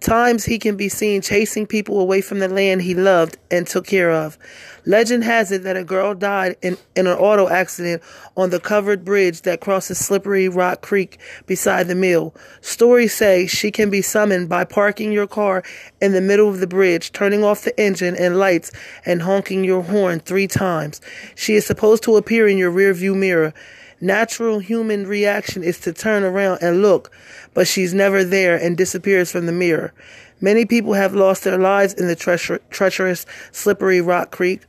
Times 0.00 0.46
he 0.46 0.58
can 0.58 0.76
be 0.76 0.88
seen 0.88 1.20
chasing 1.20 1.66
people 1.66 2.00
away 2.00 2.22
from 2.22 2.38
the 2.38 2.48
land 2.48 2.80
he 2.80 2.94
loved 2.94 3.36
and 3.50 3.66
took 3.66 3.86
care 3.86 4.10
of. 4.10 4.38
Legend 4.86 5.24
has 5.24 5.52
it 5.52 5.62
that 5.64 5.76
a 5.76 5.84
girl 5.84 6.14
died 6.14 6.56
in, 6.62 6.78
in 6.96 7.06
an 7.06 7.18
auto 7.18 7.48
accident 7.48 8.02
on 8.34 8.48
the 8.48 8.58
covered 8.58 9.04
bridge 9.04 9.42
that 9.42 9.60
crosses 9.60 9.98
Slippery 9.98 10.48
Rock 10.48 10.80
Creek 10.80 11.18
beside 11.46 11.86
the 11.86 11.94
mill. 11.94 12.34
Stories 12.62 13.14
say 13.14 13.46
she 13.46 13.70
can 13.70 13.90
be 13.90 14.00
summoned 14.00 14.48
by 14.48 14.64
parking 14.64 15.12
your 15.12 15.26
car 15.26 15.62
in 16.00 16.12
the 16.12 16.22
middle 16.22 16.48
of 16.48 16.60
the 16.60 16.66
bridge, 16.66 17.12
turning 17.12 17.44
off 17.44 17.64
the 17.64 17.78
engine 17.78 18.16
and 18.16 18.38
lights, 18.38 18.72
and 19.04 19.20
honking 19.20 19.64
your 19.64 19.82
horn 19.82 20.20
three 20.20 20.46
times. 20.46 21.02
She 21.34 21.56
is 21.56 21.66
supposed 21.66 22.02
to 22.04 22.16
appear 22.16 22.48
in 22.48 22.56
your 22.56 22.72
rearview 22.72 23.14
mirror. 23.14 23.52
Natural 24.00 24.58
human 24.60 25.06
reaction 25.06 25.62
is 25.62 25.78
to 25.80 25.92
turn 25.92 26.22
around 26.22 26.60
and 26.62 26.80
look, 26.82 27.10
but 27.52 27.68
she's 27.68 27.92
never 27.92 28.24
there 28.24 28.56
and 28.56 28.76
disappears 28.76 29.30
from 29.30 29.46
the 29.46 29.52
mirror. 29.52 29.92
Many 30.40 30.64
people 30.64 30.94
have 30.94 31.14
lost 31.14 31.44
their 31.44 31.58
lives 31.58 31.92
in 31.92 32.06
the 32.08 32.16
treacher- 32.16 32.60
treacherous, 32.70 33.26
slippery 33.52 34.00
Rock 34.00 34.30
Creek. 34.30 34.62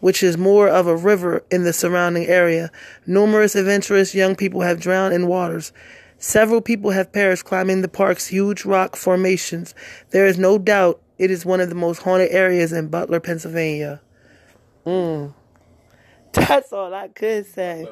which 0.00 0.22
is 0.22 0.36
more 0.36 0.68
of 0.68 0.86
a 0.86 0.94
river 0.94 1.42
in 1.50 1.64
the 1.64 1.72
surrounding 1.72 2.26
area. 2.26 2.70
Numerous 3.06 3.56
adventurous 3.56 4.14
young 4.14 4.36
people 4.36 4.60
have 4.60 4.78
drowned 4.78 5.14
in 5.14 5.26
waters. 5.26 5.72
Several 6.18 6.60
people 6.60 6.90
have 6.90 7.10
perished 7.12 7.44
climbing 7.46 7.80
the 7.80 7.88
park's 7.88 8.26
huge 8.26 8.64
rock 8.66 8.94
formations. 8.94 9.74
There 10.10 10.26
is 10.26 10.38
no 10.38 10.58
doubt 10.58 11.00
it 11.18 11.30
is 11.30 11.46
one 11.46 11.60
of 11.60 11.70
the 11.70 11.74
most 11.74 12.02
haunted 12.02 12.30
areas 12.30 12.72
in 12.72 12.88
Butler, 12.88 13.20
Pennsylvania. 13.20 14.00
Mm. 14.86 15.32
That's 16.32 16.72
all 16.72 16.92
I 16.92 17.08
could 17.08 17.46
say. 17.46 17.88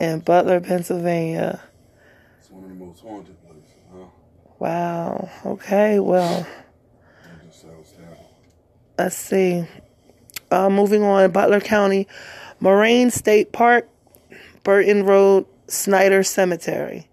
In 0.00 0.20
Butler, 0.20 0.60
Pennsylvania. 0.60 1.60
It's 2.38 2.50
one 2.50 2.64
of 2.64 2.70
the 2.70 2.74
most 2.84 3.00
haunted 3.02 3.36
places, 3.42 3.70
huh? 3.92 4.06
Wow. 4.58 5.30
Okay, 5.44 5.98
well, 6.00 6.46
That 7.24 7.46
just 7.46 7.62
sounds 7.62 7.92
terrible. 7.92 8.30
let's 8.98 9.16
see. 9.16 9.64
Uh, 10.50 10.70
moving 10.70 11.02
on, 11.02 11.30
Butler 11.30 11.60
County, 11.60 12.08
Moraine 12.60 13.10
State 13.10 13.52
Park, 13.52 13.88
Burton 14.64 15.04
Road, 15.04 15.46
Snyder 15.68 16.22
Cemetery. 16.22 17.06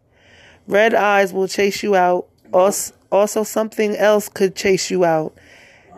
Red 0.67 0.93
eyes 0.93 1.31
will 1.33 1.47
chase 1.47 1.83
you 1.83 1.95
out. 1.95 2.27
Also, 2.53 2.93
also 3.11 3.43
something 3.43 3.95
else 3.97 4.29
could 4.29 4.55
chase 4.55 4.89
you 4.89 5.03
out. 5.05 5.37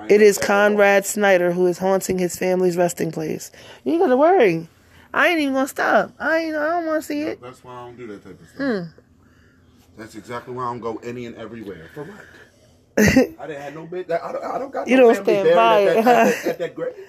It 0.10 0.22
is 0.22 0.38
Conrad 0.38 1.05
Snyder 1.05 1.51
who 1.51 1.67
is 1.67 1.77
haunting 1.77 2.17
his 2.17 2.36
family's 2.36 2.77
resting 2.77 3.12
place. 3.12 3.51
You 3.84 3.93
ain't 3.93 4.01
gotta 4.01 4.17
worry. 4.17 4.67
I 5.13 5.30
ain't 5.30 5.39
even 5.39 5.54
gonna 5.54 5.68
stop. 5.68 6.12
I 6.20 6.38
ain't. 6.38 6.56
I 6.56 6.70
don't 6.70 6.86
want 6.86 7.01
to 7.01 7.08
see 7.08 7.22
it. 7.22 7.42
That's 7.42 7.63
why 7.63 7.74
I 7.74 7.86
don't 7.86 7.98
do 7.98 8.08
that 8.08 8.24
type 8.24 8.39
of 8.39 8.48
stuff. 8.48 8.58
Hmm. 8.58 9.00
That's 9.98 10.16
exactly 10.16 10.54
why 10.54 10.63
I 10.63 10.68
don't 10.68 10.80
go 10.80 10.98
any 10.98 11.25
and 11.25 11.36
everywhere. 11.36 11.89
For 11.94 12.04
what? 12.04 12.20
I 12.98 13.48
didn't 13.48 13.62
have 13.62 13.74
no 13.74 13.86
bit. 13.88 14.10
I 14.12 14.32
don't. 14.32 14.44
I 14.44 14.58
don't 14.60 14.72
got. 14.72 14.88
You 14.88 14.98
no 14.98 15.13
don't 15.13 15.25
family 15.25 15.34
stand 15.34 15.46
buried 15.46 15.56
by 15.56 15.82
at 15.84 15.88
it, 15.88 15.96
that, 15.96 16.04
huh? 16.04 16.10
at, 16.12 16.25
that, 16.25 16.46
at 16.48 16.60
that 16.60 16.75
grave. 16.75 16.94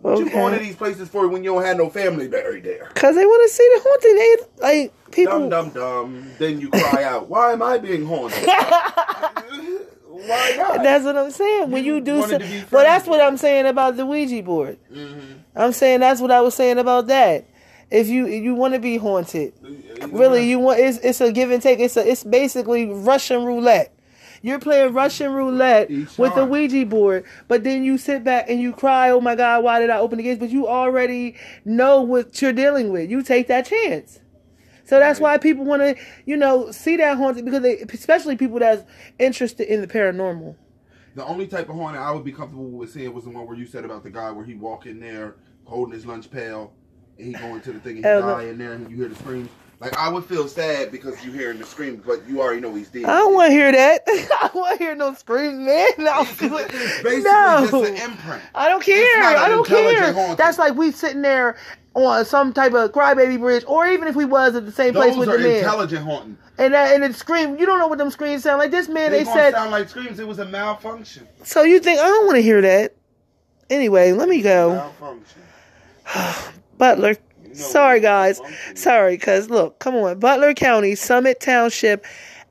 What 0.00 0.18
you 0.18 0.28
going 0.28 0.54
to 0.54 0.58
these 0.58 0.74
places 0.74 1.08
for 1.08 1.28
when 1.28 1.44
you 1.44 1.52
don't 1.54 1.62
have 1.64 1.76
no 1.76 1.88
family 1.88 2.26
buried 2.26 2.64
there? 2.64 2.90
Cause 2.96 3.14
they 3.14 3.24
want 3.24 3.48
to 3.48 3.54
see 3.54 3.70
the 3.74 3.80
haunting. 3.84 4.16
They 4.16 4.36
like 4.60 5.10
people. 5.12 5.48
Dum 5.48 5.70
dum 5.70 5.70
dum. 5.70 6.30
Then 6.38 6.60
you 6.60 6.68
cry 6.68 7.04
out, 7.04 7.28
"Why 7.28 7.52
am 7.52 7.62
I 7.62 7.78
being 7.78 8.04
haunted? 8.04 8.44
Why 10.26 10.54
not?" 10.56 10.82
That's 10.82 11.04
what 11.04 11.16
I'm 11.16 11.30
saying. 11.30 11.70
When 11.70 11.84
You 11.84 11.96
you 11.96 12.00
do, 12.00 12.22
so, 12.22 12.38
well, 12.70 12.84
that's 12.84 13.06
what 13.06 13.20
I'm 13.20 13.36
saying 13.36 13.66
about 13.66 13.96
the 13.96 14.04
Ouija 14.06 14.42
board. 14.42 14.78
Mhm. 14.92 15.20
I'm 15.56 15.72
saying 15.72 16.00
that's 16.00 16.20
what 16.20 16.30
I 16.30 16.40
was 16.40 16.54
saying 16.54 16.78
about 16.78 17.06
that. 17.08 17.44
If 17.90 18.08
you 18.08 18.26
you 18.26 18.54
want 18.54 18.74
to 18.74 18.80
be 18.80 18.96
haunted, 18.98 19.52
really, 20.10 20.48
you 20.48 20.58
want 20.58 20.78
it's 20.80 20.98
it's 20.98 21.20
a 21.20 21.32
give 21.32 21.50
and 21.50 21.62
take. 21.62 21.78
It's 21.80 21.96
a 21.96 22.06
it's 22.06 22.22
basically 22.24 22.86
Russian 22.86 23.44
roulette. 23.44 23.92
You're 24.40 24.60
playing 24.60 24.92
Russian 24.92 25.32
roulette 25.32 25.88
with 25.90 26.16
the 26.16 26.28
time. 26.42 26.48
Ouija 26.50 26.86
board, 26.86 27.24
but 27.48 27.64
then 27.64 27.82
you 27.82 27.98
sit 27.98 28.22
back 28.22 28.48
and 28.48 28.60
you 28.60 28.72
cry, 28.72 29.10
"Oh 29.10 29.20
my 29.20 29.34
God, 29.34 29.64
why 29.64 29.80
did 29.80 29.90
I 29.90 29.98
open 29.98 30.18
the 30.18 30.22
gates?" 30.24 30.38
But 30.38 30.50
you 30.50 30.68
already 30.68 31.34
know 31.64 32.02
what 32.02 32.40
you're 32.40 32.52
dealing 32.52 32.92
with. 32.92 33.10
You 33.10 33.22
take 33.22 33.48
that 33.48 33.66
chance. 33.66 34.20
So 34.88 34.98
that's 34.98 35.20
why 35.20 35.36
people 35.36 35.66
want 35.66 35.82
to, 35.82 35.96
you 36.24 36.34
know, 36.34 36.70
see 36.70 36.96
that 36.96 37.18
haunted 37.18 37.44
because 37.44 37.60
they, 37.60 37.76
especially 37.80 38.36
people 38.38 38.58
that's 38.58 38.84
interested 39.18 39.68
in 39.70 39.82
the 39.82 39.86
paranormal. 39.86 40.56
The 41.14 41.26
only 41.26 41.46
type 41.46 41.68
of 41.68 41.74
haunted 41.76 42.00
I 42.00 42.10
would 42.10 42.24
be 42.24 42.32
comfortable 42.32 42.70
with 42.70 42.90
seeing 42.90 43.12
was 43.12 43.24
the 43.24 43.30
one 43.30 43.46
where 43.46 43.54
you 43.56 43.66
said 43.66 43.84
about 43.84 44.02
the 44.02 44.08
guy 44.08 44.30
where 44.30 44.46
he 44.46 44.54
walk 44.54 44.86
in 44.86 44.98
there 44.98 45.36
holding 45.64 45.92
his 45.92 46.06
lunch 46.06 46.30
pail 46.30 46.72
and 47.18 47.26
he 47.26 47.32
go 47.34 47.54
into 47.54 47.72
the 47.72 47.80
thing 47.80 47.96
and 47.96 48.06
he 48.06 48.10
Oh, 48.10 48.22
die 48.22 48.44
in 48.44 48.56
there 48.56 48.72
and 48.72 48.90
you 48.90 48.96
hear 48.96 49.08
the 49.08 49.14
screams. 49.16 49.50
Like 49.80 49.96
I 49.96 50.08
would 50.08 50.24
feel 50.24 50.48
sad 50.48 50.90
because 50.90 51.24
you 51.24 51.30
hearing 51.30 51.58
the 51.58 51.64
scream, 51.64 52.02
but 52.04 52.28
you 52.28 52.40
already 52.40 52.60
know 52.60 52.74
he's 52.74 52.88
dead. 52.88 53.04
I 53.04 53.18
don't 53.18 53.34
want 53.34 53.50
to 53.50 53.52
hear 53.52 53.70
that. 53.70 54.02
I 54.08 54.50
want 54.52 54.76
to 54.76 54.84
hear 54.84 54.96
no 54.96 55.14
screams, 55.14 55.58
man. 55.58 55.88
No, 55.98 56.22
it's 56.22 56.30
basically 56.40 57.22
no. 57.22 57.68
just 57.70 57.74
an 57.74 58.10
imprint. 58.10 58.42
I 58.56 58.68
don't 58.68 58.82
care. 58.82 58.96
It's 59.04 59.18
not 59.18 59.36
an 59.36 59.42
I 59.42 59.48
don't 59.48 59.66
care. 59.66 60.12
haunting. 60.12 60.36
That's 60.36 60.58
like 60.58 60.74
we 60.74 60.90
sitting 60.90 61.22
there 61.22 61.56
on 61.94 62.24
some 62.24 62.52
type 62.52 62.74
of 62.74 62.90
crybaby 62.90 63.38
bridge, 63.38 63.64
or 63.68 63.86
even 63.86 64.08
if 64.08 64.16
we 64.16 64.24
was 64.24 64.56
at 64.56 64.66
the 64.66 64.72
same 64.72 64.94
place 64.94 65.16
with 65.16 65.28
the 65.30 65.38
man, 65.38 65.58
intelligent 65.58 66.04
haunting. 66.04 66.38
and 66.58 66.74
that 66.74 66.92
and 66.94 67.04
it 67.04 67.14
scream. 67.14 67.56
You 67.58 67.64
don't 67.66 67.78
know 67.78 67.86
what 67.86 67.98
them 67.98 68.10
screams 68.10 68.42
sound 68.42 68.58
like. 68.58 68.72
This 68.72 68.88
man, 68.88 69.12
They, 69.12 69.18
they, 69.22 69.30
said. 69.30 69.54
sound 69.54 69.70
like 69.70 69.88
screams. 69.88 70.18
It 70.18 70.26
was 70.26 70.40
a 70.40 70.44
malfunction. 70.44 71.28
so 71.44 71.62
you 71.62 71.78
think 71.78 72.00
I 72.00 72.04
don't 72.04 72.26
want 72.26 72.36
to 72.36 72.42
hear 72.42 72.60
that? 72.62 72.94
Anyway, 73.70 74.10
let 74.12 74.28
me 74.28 74.42
go. 74.42 74.74
Malfunction. 74.74 75.42
Butler. 76.78 77.16
Sorry, 77.54 78.00
guys. 78.00 78.40
Sorry, 78.74 79.18
cause 79.18 79.50
look, 79.50 79.78
come 79.78 79.94
on. 79.96 80.18
Butler 80.18 80.54
County, 80.54 80.94
Summit 80.94 81.40
Township, 81.40 82.04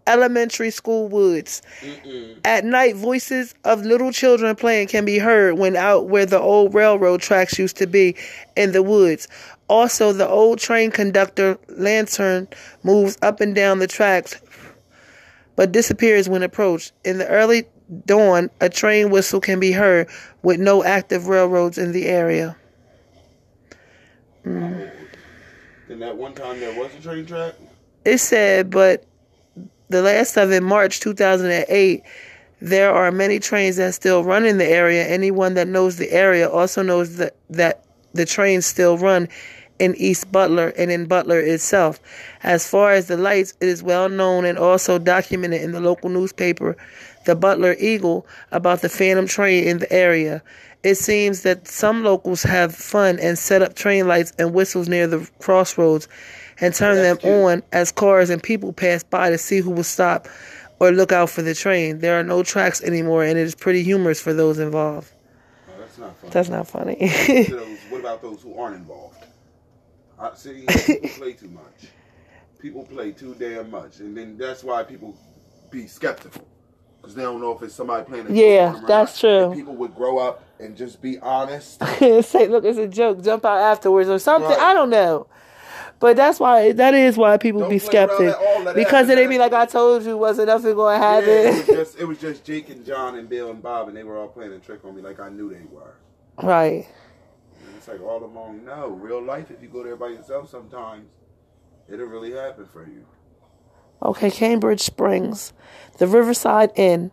Elementary 0.05 0.71
School 0.71 1.07
Woods. 1.07 1.61
Mm-mm. 1.81 2.37
At 2.45 2.65
night, 2.65 2.95
voices 2.95 3.53
of 3.63 3.85
little 3.85 4.11
children 4.11 4.55
playing 4.55 4.87
can 4.87 5.05
be 5.05 5.17
heard 5.17 5.57
when 5.57 5.75
out 5.75 6.07
where 6.07 6.25
the 6.25 6.39
old 6.39 6.73
railroad 6.73 7.21
tracks 7.21 7.59
used 7.59 7.77
to 7.77 7.87
be 7.87 8.15
in 8.55 8.71
the 8.71 8.83
woods. 8.83 9.27
Also, 9.67 10.13
the 10.13 10.27
old 10.27 10.59
train 10.59 10.91
conductor 10.91 11.57
lantern 11.67 12.47
moves 12.83 13.17
up 13.21 13.41
and 13.41 13.53
down 13.53 13.79
the 13.79 13.87
tracks 13.87 14.39
but 15.57 15.73
disappears 15.73 16.29
when 16.29 16.43
approached. 16.43 16.93
In 17.03 17.17
the 17.17 17.27
early 17.27 17.65
dawn, 18.05 18.49
a 18.61 18.69
train 18.69 19.09
whistle 19.09 19.41
can 19.41 19.59
be 19.59 19.73
heard 19.73 20.07
with 20.43 20.59
no 20.59 20.83
active 20.85 21.27
railroads 21.27 21.77
in 21.77 21.91
the 21.91 22.05
area. 22.05 22.55
Mm. 24.47 24.91
And 25.89 26.01
that 26.01 26.17
one 26.17 26.33
time 26.33 26.59
there 26.59 26.77
was 26.77 26.93
a 26.95 27.01
train 27.01 27.25
track. 27.25 27.55
It 28.05 28.17
said, 28.19 28.69
but 28.69 29.05
the 29.89 30.01
last 30.01 30.37
of 30.37 30.51
it, 30.51 30.63
March 30.63 30.99
2008, 30.99 32.03
there 32.59 32.93
are 32.93 33.11
many 33.11 33.39
trains 33.39 33.75
that 33.77 33.93
still 33.93 34.23
run 34.23 34.45
in 34.45 34.57
the 34.57 34.65
area. 34.65 35.05
Anyone 35.05 35.53
that 35.53 35.67
knows 35.67 35.97
the 35.97 36.11
area 36.11 36.49
also 36.49 36.81
knows 36.81 37.17
that, 37.17 37.35
that 37.49 37.85
the 38.13 38.25
trains 38.25 38.65
still 38.65 38.97
run 38.97 39.29
in 39.79 39.95
East 39.95 40.31
Butler 40.31 40.69
and 40.69 40.91
in 40.91 41.05
Butler 41.05 41.39
itself. 41.39 41.99
As 42.43 42.67
far 42.67 42.93
as 42.93 43.07
the 43.07 43.17
lights, 43.17 43.53
it 43.61 43.67
is 43.67 43.83
well 43.83 44.09
known 44.09 44.45
and 44.45 44.57
also 44.57 44.97
documented 44.97 45.61
in 45.61 45.71
the 45.71 45.79
local 45.79 46.09
newspaper, 46.09 46.75
the 47.25 47.35
Butler 47.35 47.75
Eagle, 47.79 48.25
about 48.51 48.81
the 48.81 48.89
phantom 48.89 49.27
train 49.27 49.65
in 49.65 49.77
the 49.79 49.91
area. 49.91 50.41
It 50.87 50.95
seems 50.95 51.41
that 51.41 51.67
some 51.67 52.03
locals 52.03 52.43
have 52.43 52.73
fun 52.73 53.19
and 53.19 53.37
set 53.37 53.61
up 53.61 53.75
train 53.75 54.07
lights 54.07 54.31
and 54.39 54.53
whistles 54.53 54.87
near 54.87 55.05
the 55.05 55.29
crossroads 55.39 56.07
and 56.61 56.73
turn 56.73 56.95
them 56.95 57.17
cute. 57.17 57.33
on 57.33 57.63
as 57.73 57.91
cars 57.91 58.29
and 58.29 58.41
people 58.41 58.71
pass 58.71 59.03
by 59.03 59.29
to 59.29 59.37
see 59.37 59.59
who 59.59 59.71
will 59.71 59.83
stop 59.83 60.27
or 60.79 60.91
look 60.91 61.11
out 61.11 61.29
for 61.29 61.41
the 61.41 61.53
train. 61.53 61.99
There 61.99 62.17
are 62.17 62.23
no 62.23 62.41
tracks 62.41 62.81
anymore 62.83 63.23
and 63.25 63.37
it 63.37 63.41
is 63.41 63.53
pretty 63.53 63.83
humorous 63.83 64.21
for 64.21 64.33
those 64.33 64.59
involved. 64.59 65.11
Oh, 65.67 65.73
that's 65.79 65.97
not 65.97 66.15
funny. 66.17 66.31
That's 66.31 66.49
not 66.49 66.67
funny. 66.67 66.95
Those- 67.49 67.79
what 67.89 67.99
about 67.99 68.21
those 68.21 68.41
who 68.41 68.57
aren't 68.57 68.77
involved? 68.77 69.17
I 70.19 70.33
see 70.35 70.65
people 70.85 71.09
play 71.09 71.33
too 71.33 71.49
much. 71.49 71.89
People 72.59 72.83
play 72.85 73.11
too 73.11 73.35
damn 73.37 73.69
much, 73.69 73.99
and 73.99 74.17
then 74.17 74.37
that's 74.37 74.63
why 74.63 74.83
people 74.83 75.15
be 75.69 75.85
skeptical 75.85 76.47
because 76.99 77.13
they 77.13 77.21
don't 77.23 77.39
know 77.41 77.51
if 77.55 77.61
it's 77.61 77.75
somebody 77.75 78.03
playing. 78.05 78.25
a 78.25 78.29
joke 78.29 78.37
Yeah, 78.37 78.67
on 78.69 78.73
them 78.75 78.85
or 78.85 78.87
that's 78.87 79.21
not. 79.23 79.29
true. 79.29 79.51
If 79.51 79.57
people 79.57 79.75
would 79.75 79.93
grow 79.93 80.17
up 80.17 80.43
and 80.59 80.75
just 80.75 81.01
be 81.01 81.17
honest. 81.19 81.83
Say, 81.99 82.47
look, 82.47 82.65
it's 82.65 82.77
a 82.77 82.87
joke. 82.87 83.23
Jump 83.23 83.45
out 83.45 83.59
afterwards 83.59 84.09
or 84.09 84.19
something. 84.19 84.49
Right. 84.51 84.59
I 84.59 84.73
don't 84.73 84.89
know. 84.89 85.27
But 85.99 86.15
that's 86.15 86.39
why 86.39 86.73
that 86.73 86.93
is 86.93 87.17
why 87.17 87.37
people 87.37 87.61
Don't 87.61 87.69
be 87.71 87.79
play 87.79 87.97
around 87.97 88.09
skeptic 88.09 88.27
at 88.29 88.35
all. 88.35 88.63
Let 88.63 88.75
it 88.75 88.79
because 88.79 89.07
happen. 89.07 89.15
then 89.15 89.29
be 89.29 89.39
like, 89.39 89.53
"I 89.53 89.65
told 89.65 90.03
you, 90.03 90.15
wasn't 90.15 90.47
nothing 90.47 90.75
going 90.75 90.99
to 90.99 91.03
Yeah, 91.03 91.13
happen." 91.15 91.29
it 91.29 91.67
was 91.67 91.77
just 91.77 91.99
it 91.99 92.05
was 92.05 92.19
just 92.19 92.43
Jake 92.45 92.69
and 92.69 92.85
John 92.85 93.17
and 93.17 93.27
Bill 93.27 93.49
and 93.49 93.63
Bob, 93.63 93.87
and 93.87 93.97
they 93.97 94.03
were 94.03 94.17
all 94.17 94.27
playing 94.27 94.53
a 94.53 94.59
trick 94.59 94.85
on 94.85 94.95
me 94.95 95.01
like 95.01 95.19
I 95.19 95.29
knew 95.29 95.49
they 95.49 95.63
were. 95.71 95.95
right. 96.43 96.85
And 97.65 97.75
it's 97.77 97.87
like 97.87 97.99
all 98.01 98.23
along, 98.23 98.63
no, 98.63 98.89
real 98.89 99.21
life. 99.23 99.49
If 99.49 99.61
you 99.63 99.69
go 99.69 99.83
there 99.83 99.95
by 99.95 100.09
yourself, 100.09 100.49
sometimes 100.51 101.09
it'll 101.89 102.05
really 102.05 102.31
happen 102.33 102.67
for 102.67 102.85
you. 102.85 103.05
Okay, 104.03 104.29
Cambridge 104.29 104.81
Springs, 104.81 105.53
the 105.97 106.05
Riverside 106.05 106.71
Inn. 106.75 107.09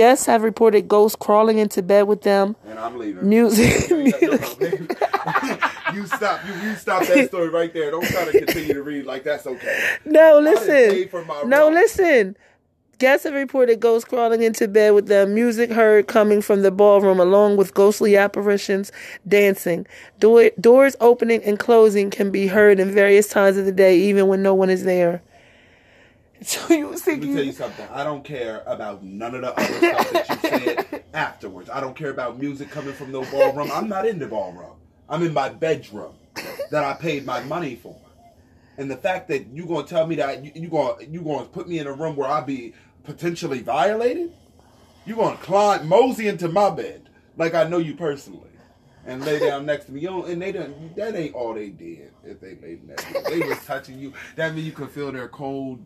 Guests 0.00 0.24
have 0.24 0.42
reported 0.44 0.88
ghosts 0.88 1.14
crawling 1.14 1.58
into 1.58 1.82
bed 1.82 2.04
with 2.04 2.22
them. 2.22 2.56
And 2.64 2.78
I'm 2.78 2.96
leaving. 2.96 3.28
Music. 3.28 3.90
you 3.90 4.10
stop. 6.06 6.40
You, 6.46 6.54
you 6.62 6.74
stop 6.76 7.06
that 7.06 7.28
story 7.28 7.50
right 7.50 7.70
there. 7.70 7.90
Don't 7.90 8.06
try 8.06 8.24
to 8.24 8.32
continue 8.32 8.72
to 8.72 8.82
read 8.82 9.04
like 9.04 9.24
that's 9.24 9.46
okay. 9.46 9.98
no, 10.06 10.38
I 10.38 10.42
done 10.42 10.56
paid 10.56 11.12
listen. 11.12 11.50
No, 11.50 11.66
rum. 11.66 11.74
listen. 11.74 12.34
Guests 12.96 13.24
have 13.24 13.34
reported 13.34 13.78
ghosts 13.78 14.08
crawling 14.08 14.42
into 14.42 14.66
bed 14.68 14.94
with 14.94 15.08
them. 15.08 15.34
Music 15.34 15.70
heard 15.70 16.06
coming 16.06 16.40
from 16.40 16.62
the 16.62 16.70
ballroom, 16.70 17.20
along 17.20 17.58
with 17.58 17.74
ghostly 17.74 18.16
apparitions 18.16 18.90
dancing. 19.28 19.86
Door, 20.18 20.52
doors 20.58 20.96
opening 21.02 21.44
and 21.44 21.58
closing 21.58 22.08
can 22.08 22.30
be 22.30 22.46
heard 22.46 22.80
in 22.80 22.90
various 22.90 23.28
times 23.28 23.58
of 23.58 23.66
the 23.66 23.72
day, 23.72 23.98
even 23.98 24.28
when 24.28 24.42
no 24.42 24.54
one 24.54 24.70
is 24.70 24.84
there. 24.84 25.20
So 26.44 26.72
you 26.72 26.88
Let 26.90 27.06
me 27.06 27.34
tell 27.34 27.44
you 27.44 27.52
something. 27.52 27.86
I 27.92 28.02
don't 28.02 28.24
care 28.24 28.62
about 28.66 29.02
none 29.02 29.34
of 29.34 29.42
the 29.42 29.52
other 29.54 29.74
stuff 29.74 30.12
that 30.12 30.28
you 30.28 30.36
said 30.50 31.04
afterwards. 31.12 31.68
I 31.68 31.80
don't 31.80 31.94
care 31.94 32.10
about 32.10 32.38
music 32.38 32.70
coming 32.70 32.94
from 32.94 33.12
no 33.12 33.24
ballroom. 33.30 33.70
I'm 33.72 33.88
not 33.88 34.06
in 34.06 34.18
the 34.18 34.26
ballroom. 34.26 34.76
I'm 35.08 35.22
in 35.22 35.34
my 35.34 35.50
bedroom 35.50 36.14
that 36.70 36.84
I 36.84 36.94
paid 36.94 37.26
my 37.26 37.42
money 37.44 37.76
for. 37.76 37.96
And 38.78 38.90
the 38.90 38.96
fact 38.96 39.28
that 39.28 39.48
you 39.48 39.66
gonna 39.66 39.86
tell 39.86 40.06
me 40.06 40.14
that 40.16 40.42
you, 40.44 40.52
you 40.54 40.68
gonna 40.68 41.04
you 41.04 41.20
gonna 41.20 41.44
put 41.44 41.68
me 41.68 41.78
in 41.78 41.86
a 41.86 41.92
room 41.92 42.16
where 42.16 42.30
I 42.30 42.40
be 42.40 42.72
potentially 43.04 43.60
violated, 43.60 44.32
you 45.04 45.16
gonna 45.16 45.36
climb 45.38 45.86
mosey 45.88 46.28
into 46.28 46.48
my 46.48 46.70
bed 46.70 47.10
like 47.36 47.54
I 47.54 47.64
know 47.64 47.78
you 47.78 47.94
personally. 47.94 48.48
and 49.04 49.24
lay 49.24 49.38
down 49.46 49.66
next 49.66 49.86
to 49.86 49.92
me. 49.92 50.00
You 50.00 50.08
don't, 50.08 50.28
and 50.30 50.40
they 50.40 50.52
don't. 50.52 50.94
That 50.96 51.14
ain't 51.16 51.34
all 51.34 51.54
they 51.54 51.68
did. 51.70 52.12
If 52.24 52.40
they 52.40 52.56
laid 52.62 52.86
next 52.86 53.04
to 53.04 53.12
me, 53.14 53.40
they 53.40 53.46
was 53.48 53.58
touching 53.66 53.98
you. 53.98 54.12
That 54.36 54.54
means 54.54 54.66
you 54.66 54.72
could 54.72 54.90
feel 54.90 55.12
their 55.12 55.28
cold. 55.28 55.84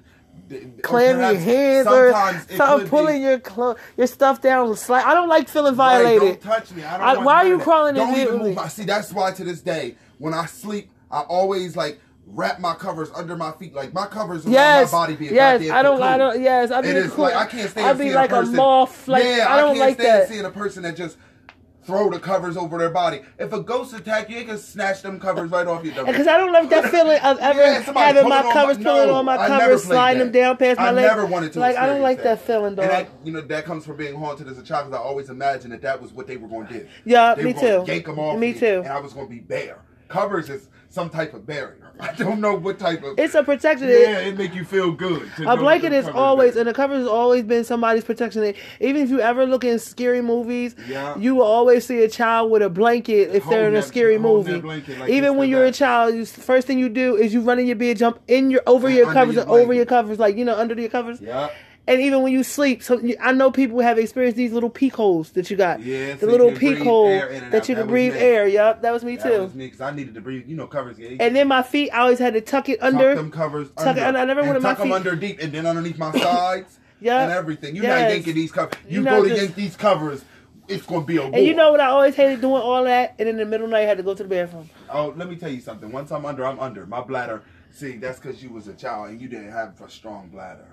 Clamming 0.83 1.21
your 1.21 1.41
hands 1.41 1.87
or 1.87 2.12
something, 2.57 2.88
pulling 2.88 3.17
be, 3.17 3.23
your 3.23 3.38
clo- 3.38 3.76
your 3.97 4.07
stuff 4.07 4.43
down. 4.43 4.76
Slide. 4.76 5.05
I 5.05 5.14
don't 5.14 5.29
like 5.29 5.49
feeling 5.49 5.75
violated. 5.75 6.23
Right, 6.23 6.43
don't 6.43 6.53
touch 6.53 6.71
me. 6.73 6.85
I 6.85 7.14
don't 7.14 7.23
I, 7.23 7.25
why 7.25 7.35
are 7.37 7.47
you 7.47 7.59
crawling 7.59 7.95
Don't 7.95 8.14
even 8.17 8.38
move. 8.38 8.71
See, 8.71 8.85
that's 8.85 9.12
why 9.12 9.33
to 9.33 9.45
this 9.45 9.62
day, 9.62 9.97
when 10.19 10.35
I 10.35 10.47
sleep, 10.47 10.91
I 11.11 11.21
always 11.21 11.76
like 11.76 12.00
wrap 12.26 12.61
my 12.61 12.75
covers 12.75 13.11
under 13.14 13.37
my 13.37 13.53
feet. 13.53 13.75
Like 13.75 13.93
my 13.95 14.07
covers 14.07 14.45
yes, 14.45 14.93
my 14.93 14.99
body 14.99 15.17
be 15.17 15.29
a 15.29 15.33
yes, 15.33 15.71
I 15.71 15.83
don't, 15.83 15.99
cocoon. 15.99 16.12
I 16.12 16.19
don't, 16.19 16.43
yes, 16.43 16.71
I 16.71 16.81
mean, 16.83 17.09
cool. 17.11 17.25
like 17.25 17.35
I 17.35 17.47
can't 17.47 17.71
stand 17.71 17.87
I'd 17.87 17.99
be 17.99 18.12
like 18.12 18.31
a 18.31 18.41
person. 18.41 18.57
Moth, 18.57 19.09
like, 19.09 19.25
yeah, 19.25 19.47
I 19.49 19.57
don't 19.57 19.76
can't 19.76 19.79
like 19.79 19.95
stand 19.95 20.23
that. 20.23 20.29
seeing 20.29 20.45
a 20.45 20.50
person 20.50 20.83
that 20.83 20.97
just 20.97 21.17
throw 21.85 22.11
the 22.11 22.19
covers 22.19 22.57
over 22.57 22.79
their 22.79 22.91
body. 22.91 23.21
If 23.38 23.53
a 23.53 23.61
ghost 23.62 23.95
attack 23.95 24.31
you, 24.31 24.38
it 24.38 24.47
can 24.47 24.59
snatch 24.59 25.03
them 25.03 25.21
covers 25.21 25.50
right 25.50 25.67
off 25.67 25.85
your. 25.85 25.95
Because 26.05 26.26
I 26.26 26.37
don't 26.37 26.53
like 26.53 26.69
that 26.71 26.91
feeling 26.91 27.19
of 27.21 27.38
ever 27.38 27.61
yeah, 27.61 27.81
having 27.81 28.29
my 28.29 28.43
covers, 28.53 28.79
my, 28.79 28.85
pulling 28.85 29.09
no, 29.09 29.14
on 29.14 29.25
my 29.25 29.37
covers, 29.37 29.85
sliding 29.85 30.21
them 30.21 30.33
down 30.33 30.57
past 30.57 30.79
my 30.79 30.91
legs. 30.91 31.11
I 31.11 31.14
never 31.14 31.26
wanted 31.26 31.53
to. 31.55 31.61
Like 31.61 31.76
I 31.76 31.87
don't 31.87 32.03
like 32.03 32.19
that, 32.19 32.38
that 32.38 32.41
feeling, 32.41 32.75
dog. 32.75 32.85
And 32.85 32.93
that, 32.93 33.09
you 33.25 33.33
know 33.33 33.41
that 33.41 33.64
comes 33.64 33.85
from 33.85 33.97
being 33.97 34.14
haunted 34.14 34.49
as 34.49 34.59
a 34.59 34.62
child. 34.62 34.88
Because 34.88 35.00
I 35.00 35.03
always 35.03 35.31
imagined 35.31 35.73
that 35.73 35.83
that 35.83 36.00
was 36.00 36.12
what 36.12 36.26
they 36.26 36.37
were 36.37 36.49
going 36.49 36.67
to 36.69 36.81
do. 36.81 36.88
Yeah, 37.05 37.35
they 37.35 37.45
me 37.45 37.53
too. 37.53 37.85
Yank 37.87 38.07
them 38.07 38.19
off. 38.19 38.38
Me, 38.38 38.53
me 38.53 38.59
too. 38.59 38.81
And 38.85 38.88
I 38.88 39.00
was 39.00 39.12
going 39.12 39.26
to 39.26 39.33
be 39.33 39.41
bare. 39.41 39.83
Covers 40.09 40.49
is 40.50 40.69
some 40.88 41.11
type 41.11 41.35
of 41.35 41.47
barrier. 41.47 41.84
I 42.00 42.12
don't 42.16 42.40
know 42.40 42.54
what 42.54 42.78
type 42.78 43.02
of. 43.04 43.18
It's 43.18 43.34
a 43.34 43.42
protection. 43.42 43.88
Yeah, 43.88 44.18
it 44.18 44.36
make 44.36 44.54
you 44.54 44.64
feel 44.64 44.90
good. 44.90 45.30
A 45.46 45.56
blanket 45.56 45.92
is 45.92 46.08
always, 46.08 46.56
and 46.56 46.68
the 46.68 46.74
cover 46.74 46.94
has 46.94 47.06
always 47.06 47.44
been 47.44 47.64
somebody's 47.64 48.04
protection. 48.04 48.54
Even 48.80 49.02
if 49.02 49.10
you 49.10 49.20
ever 49.20 49.46
look 49.46 49.64
in 49.64 49.78
scary 49.78 50.20
movies, 50.20 50.74
yeah. 50.88 51.16
you 51.16 51.36
will 51.36 51.44
always 51.44 51.86
see 51.86 52.02
a 52.02 52.08
child 52.08 52.50
with 52.50 52.62
a 52.62 52.70
blanket 52.70 53.30
if 53.34 53.44
Hold 53.44 53.54
they're 53.54 53.68
in 53.68 53.74
a 53.74 53.80
that, 53.80 53.86
scary 53.86 54.18
movie. 54.18 54.60
Like 54.60 55.08
Even 55.08 55.36
when 55.36 55.48
you're 55.48 55.62
that. 55.62 55.74
a 55.74 55.78
child, 55.78 56.14
you, 56.14 56.26
first 56.26 56.66
thing 56.66 56.78
you 56.78 56.88
do 56.88 57.16
is 57.16 57.32
you 57.32 57.40
run 57.40 57.58
in 57.58 57.66
your 57.66 57.76
bed, 57.76 57.96
jump 57.96 58.20
in 58.26 58.50
your 58.50 58.62
over 58.66 58.90
your 58.90 59.12
covers 59.12 59.36
your 59.36 59.44
and 59.44 59.52
over 59.52 59.72
your 59.72 59.86
covers, 59.86 60.18
like 60.18 60.36
you 60.36 60.44
know 60.44 60.56
under 60.56 60.78
your 60.78 60.90
covers. 60.90 61.20
Yeah. 61.20 61.50
And 61.87 62.00
even 62.00 62.23
when 62.23 62.33
you 62.33 62.43
sleep, 62.43 62.83
so 62.83 62.99
you- 62.99 63.17
I 63.21 63.33
know 63.33 63.50
people 63.50 63.81
have 63.81 63.99
experienced 63.99 64.37
these 64.38 64.53
little 64.53 64.71
peek 64.71 64.95
holes 64.95 65.33
that 65.33 65.50
you 65.50 65.57
got. 65.57 65.81
Yeah, 65.83 66.14
the 66.14 66.21
so 66.21 66.26
little 66.26 66.50
breathe 66.50 66.79
hole 66.79 67.09
air 67.09 67.29
in 67.29 67.45
and 67.45 67.53
that 67.53 67.62
out. 67.62 67.69
you 67.69 67.75
can 67.75 67.87
breathe 67.87 68.14
air. 68.17 68.47
Yep, 68.49 68.81
that 68.83 68.91
was 68.93 69.05
me 69.05 69.17
That 69.17 69.25
too. 69.31 69.43
was 69.43 69.55
me 69.55 69.67
because 69.67 69.83
I 69.83 69.91
needed 69.91 70.14
to 70.14 70.23
breathe. 70.23 70.49
You 70.49 70.57
know, 70.57 70.67
covers. 70.67 70.99
Yeah, 70.99 71.11
And 71.21 71.37
then 71.37 71.47
my 71.47 71.62
feet, 71.62 71.91
I 71.91 71.99
always 72.00 72.19
had 72.19 72.33
to 72.35 72.41
tuck 72.41 72.71
it 72.71 72.83
under. 72.83 73.09
tuck 73.14 73.17
them 73.17 73.31
covers 73.31 73.69
tuck 73.76 73.87
under. 73.88 74.00
it 74.00 74.05
under. 74.07 74.21
I 74.21 74.25
never 74.25 74.43
wanted 74.45 74.62
my 74.62 74.71
tuck 74.71 74.79
them 74.79 74.93
under 74.93 75.14
deep, 75.14 75.41
and 75.43 75.53
then 75.53 75.67
underneath 75.67 75.99
my 75.99 76.11
sides. 76.19 76.79
Yeah. 77.00 77.23
and 77.25 77.33
everything. 77.33 77.75
You're 77.76 77.85
Yes. 77.85 78.00
not 78.03 78.11
yanking 78.12 78.35
these 78.35 78.50
covers. 78.53 78.79
You 78.88 79.05
go 79.05 79.11
not 79.17 79.23
to 79.25 79.29
just- 79.29 79.43
yank 79.43 79.55
these 79.57 79.76
covers, 79.76 80.25
it's 80.69 80.87
gonna 80.87 81.05
be 81.05 81.19
a 81.19 81.23
war. 81.23 81.33
And 81.35 81.45
you 81.45 81.53
know 81.55 81.71
what 81.71 81.81
I 81.81 81.88
always 81.88 82.14
hated 82.14 82.41
doing 82.41 82.62
all 82.62 82.85
that, 82.85 83.14
and 83.19 83.29
in 83.29 83.37
the 83.37 83.45
middle 83.45 83.64
of 83.67 83.71
the 83.71 83.76
night 83.76 83.83
I 83.83 83.87
had 83.88 83.99
to 83.99 84.03
go 84.03 84.14
to 84.14 84.23
the 84.23 84.29
bathroom. 84.29 84.71
Oh, 84.91 85.12
let 85.14 85.29
me 85.29 85.37
tell 85.37 85.50
you 85.50 85.61
something. 85.61 85.93
Once 85.93 86.11
I'm 86.11 86.25
under, 86.25 86.47
I'm 86.47 86.59
under. 86.59 86.87
My 86.87 87.03
bladder. 87.03 87.43
See, 87.73 87.99
that's 87.99 88.19
because 88.21 88.43
you 88.43 88.49
was 88.49 88.69
a 88.69 88.73
child 88.73 89.11
and 89.11 89.21
you 89.21 89.29
didn't 89.29 89.50
have 89.50 89.79
a 89.85 89.91
strong 89.91 90.29
bladder. 90.29 90.64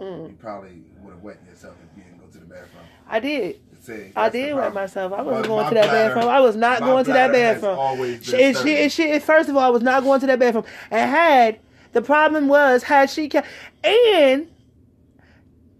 Mm. 0.00 0.28
You 0.30 0.36
probably 0.38 0.82
would 1.02 1.14
have 1.14 1.22
wet 1.22 1.38
yourself 1.48 1.74
if 1.82 1.96
you 1.96 2.04
didn't 2.04 2.20
go 2.20 2.26
to 2.26 2.38
the 2.38 2.44
bathroom. 2.46 2.84
I 3.08 3.20
did. 3.20 3.60
See, 3.80 4.10
I 4.16 4.28
did 4.28 4.54
wet 4.54 4.74
myself. 4.74 5.12
I 5.12 5.22
wasn't 5.22 5.46
going 5.46 5.68
to 5.68 5.74
that 5.74 5.84
bladder- 5.90 6.14
bathroom. 6.14 6.28
I 6.28 6.40
was 6.40 6.56
not 6.56 6.80
going 6.80 7.04
to 7.04 7.12
that 7.12 7.32
bathroom. 7.32 7.78
always 7.78 8.24
She, 8.24 8.32
been 8.32 8.40
and 8.40 8.56
she, 8.56 8.76
and 8.78 8.92
she, 8.92 9.18
first 9.20 9.48
of 9.48 9.56
all, 9.56 9.62
I 9.62 9.68
was 9.68 9.82
not 9.82 10.02
going 10.02 10.20
to 10.20 10.26
that 10.26 10.38
bathroom. 10.38 10.64
And 10.90 11.10
had 11.10 11.60
the 11.92 12.02
problem 12.02 12.48
was 12.48 12.82
had 12.82 13.08
she 13.10 13.28
kept 13.28 13.46
and 13.84 14.48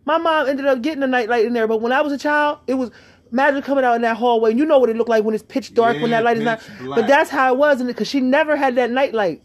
my 0.04 0.18
mom 0.18 0.46
ended 0.48 0.66
up 0.66 0.82
getting 0.82 1.02
a 1.02 1.06
nightlight 1.08 1.44
in 1.46 1.52
there. 1.52 1.66
But 1.66 1.80
when 1.80 1.90
I 1.92 2.00
was 2.00 2.12
a 2.12 2.18
child, 2.18 2.60
it 2.68 2.74
was 2.74 2.90
imagine 3.32 3.60
coming 3.62 3.84
out 3.84 3.96
in 3.96 4.02
that 4.02 4.16
hallway. 4.16 4.50
And 4.50 4.58
You 4.58 4.64
know 4.64 4.78
what 4.78 4.88
it 4.88 4.96
looked 4.96 5.10
like 5.10 5.24
when 5.24 5.34
it's 5.34 5.42
pitch 5.42 5.74
dark 5.74 6.00
when 6.00 6.12
that 6.12 6.22
light 6.22 6.36
is 6.36 6.44
not. 6.44 6.60
pitch 6.60 6.88
But 6.88 7.08
that's 7.08 7.28
how 7.28 7.52
it 7.52 7.58
was, 7.58 7.82
because 7.82 8.06
she 8.06 8.20
never 8.20 8.54
had 8.56 8.76
that 8.76 8.90
nightlight. 8.90 9.42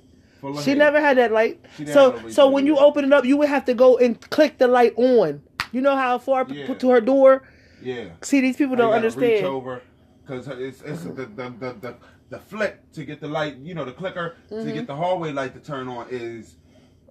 She 0.64 0.74
never 0.74 1.00
had 1.00 1.18
that 1.18 1.32
light. 1.32 1.64
So 1.86 2.30
so 2.30 2.50
when 2.50 2.66
you 2.66 2.78
open 2.78 3.06
it 3.06 3.14
up, 3.14 3.26
you 3.26 3.38
would 3.38 3.50
have 3.50 3.66
to 3.66 3.74
go 3.74 3.98
and 3.98 4.20
click 4.30 4.58
the 4.58 4.68
light 4.68 4.94
on. 4.98 5.42
You 5.72 5.82
know 5.82 5.96
how 5.96 6.18
far 6.18 6.46
Yeah. 6.50 6.68
put 6.68 6.80
to 6.82 6.90
her 6.90 7.02
door. 7.02 7.44
Yeah. 7.82 8.10
See, 8.22 8.42
these 8.42 8.58
people 8.58 8.76
don't 8.76 8.92
gotta 8.92 9.08
Reach 9.08 9.16
understand. 9.16 9.46
over 9.46 9.82
because 10.24 10.48
it's 10.48 10.82
it's 10.82 11.04
the, 11.04 11.12
the 11.26 11.26
the 11.60 11.76
the 11.82 11.96
the 12.30 12.40
flick 12.40 12.92
to 12.94 13.04
get 13.06 13.22
the 13.22 13.28
light. 13.28 13.58
You 13.58 13.74
know, 13.74 13.86
the 13.86 13.92
clicker 13.94 14.36
Mm-hmm. 14.52 14.68
to 14.68 14.74
get 14.74 14.88
the 14.88 14.96
hallway 14.96 15.32
light 15.32 15.54
to 15.54 15.60
turn 15.60 15.88
on 15.88 16.08
is. 16.10 16.56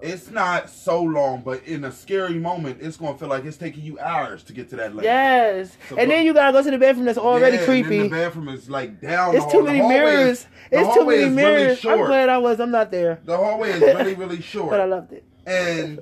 It's 0.02 0.30
not 0.30 0.70
so 0.70 1.02
long, 1.02 1.42
but 1.42 1.62
in 1.64 1.84
a 1.84 1.92
scary 1.92 2.38
moment, 2.38 2.78
it's 2.80 2.96
gonna 2.96 3.18
feel 3.18 3.28
like 3.28 3.44
it's 3.44 3.56
taking 3.56 3.84
you 3.84 3.98
hours 3.98 4.42
to 4.44 4.52
get 4.52 4.68
to 4.70 4.76
that 4.76 4.94
light. 4.94 5.04
Yes, 5.04 5.76
So 5.88 5.96
and 5.96 6.08
look- 6.08 6.16
then 6.16 6.24
you 6.26 6.32
gotta 6.34 6.52
go 6.52 6.62
to 6.62 6.70
the 6.70 6.78
bathroom 6.78 7.04
that's 7.04 7.18
already 7.18 7.58
Yeah, 7.58 7.64
creepy. 7.66 7.98
the 8.02 8.08
bathroom 8.08 8.48
is 8.48 8.70
like 8.70 9.00
down. 9.00 9.36
It's 9.36 9.44
the 9.44 9.50
too 9.52 9.62
many 9.64 9.82
mirrors. 9.82 10.38
Is, 10.40 10.46
it's 10.70 10.94
too 10.94 11.04
many 11.06 11.28
mirrors. 11.28 11.84
Really 11.84 12.00
I'm 12.00 12.06
glad 12.06 12.28
I 12.30 12.38
was. 12.38 12.60
I'm 12.60 12.70
not 12.70 12.90
there, 12.90 13.20
The 13.24 13.36
hallway 13.36 13.70
is 13.72 13.80
really 13.80 14.14
really 14.14 14.40
short. 14.52 14.70
but 14.70 14.80
I 14.80 14.84
loved 14.86 15.12
it. 15.12 15.24
And 15.46 16.00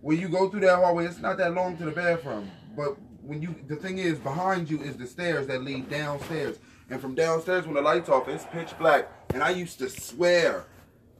when 0.00 0.18
you 0.18 0.28
go 0.28 0.48
through 0.48 0.60
that 0.60 0.76
hallway, 0.76 1.06
it's 1.06 1.18
not 1.18 1.38
that 1.38 1.54
long 1.54 1.76
to 1.76 1.84
the 1.84 1.90
bathroom. 1.92 2.50
But 2.76 2.96
when 3.22 3.42
you, 3.42 3.54
the 3.66 3.76
thing 3.76 3.98
is, 3.98 4.18
behind 4.18 4.70
you 4.70 4.80
is 4.80 4.96
the 4.96 5.06
stairs 5.06 5.46
that 5.48 5.62
lead 5.62 5.88
downstairs. 5.90 6.56
And 6.90 7.00
from 7.00 7.14
downstairs, 7.14 7.66
when 7.66 7.74
the 7.74 7.82
lights 7.82 8.08
off, 8.08 8.28
it's 8.28 8.44
pitch 8.46 8.70
black. 8.78 9.08
And 9.34 9.42
I 9.42 9.50
used 9.50 9.78
to 9.80 9.90
swear 9.90 10.64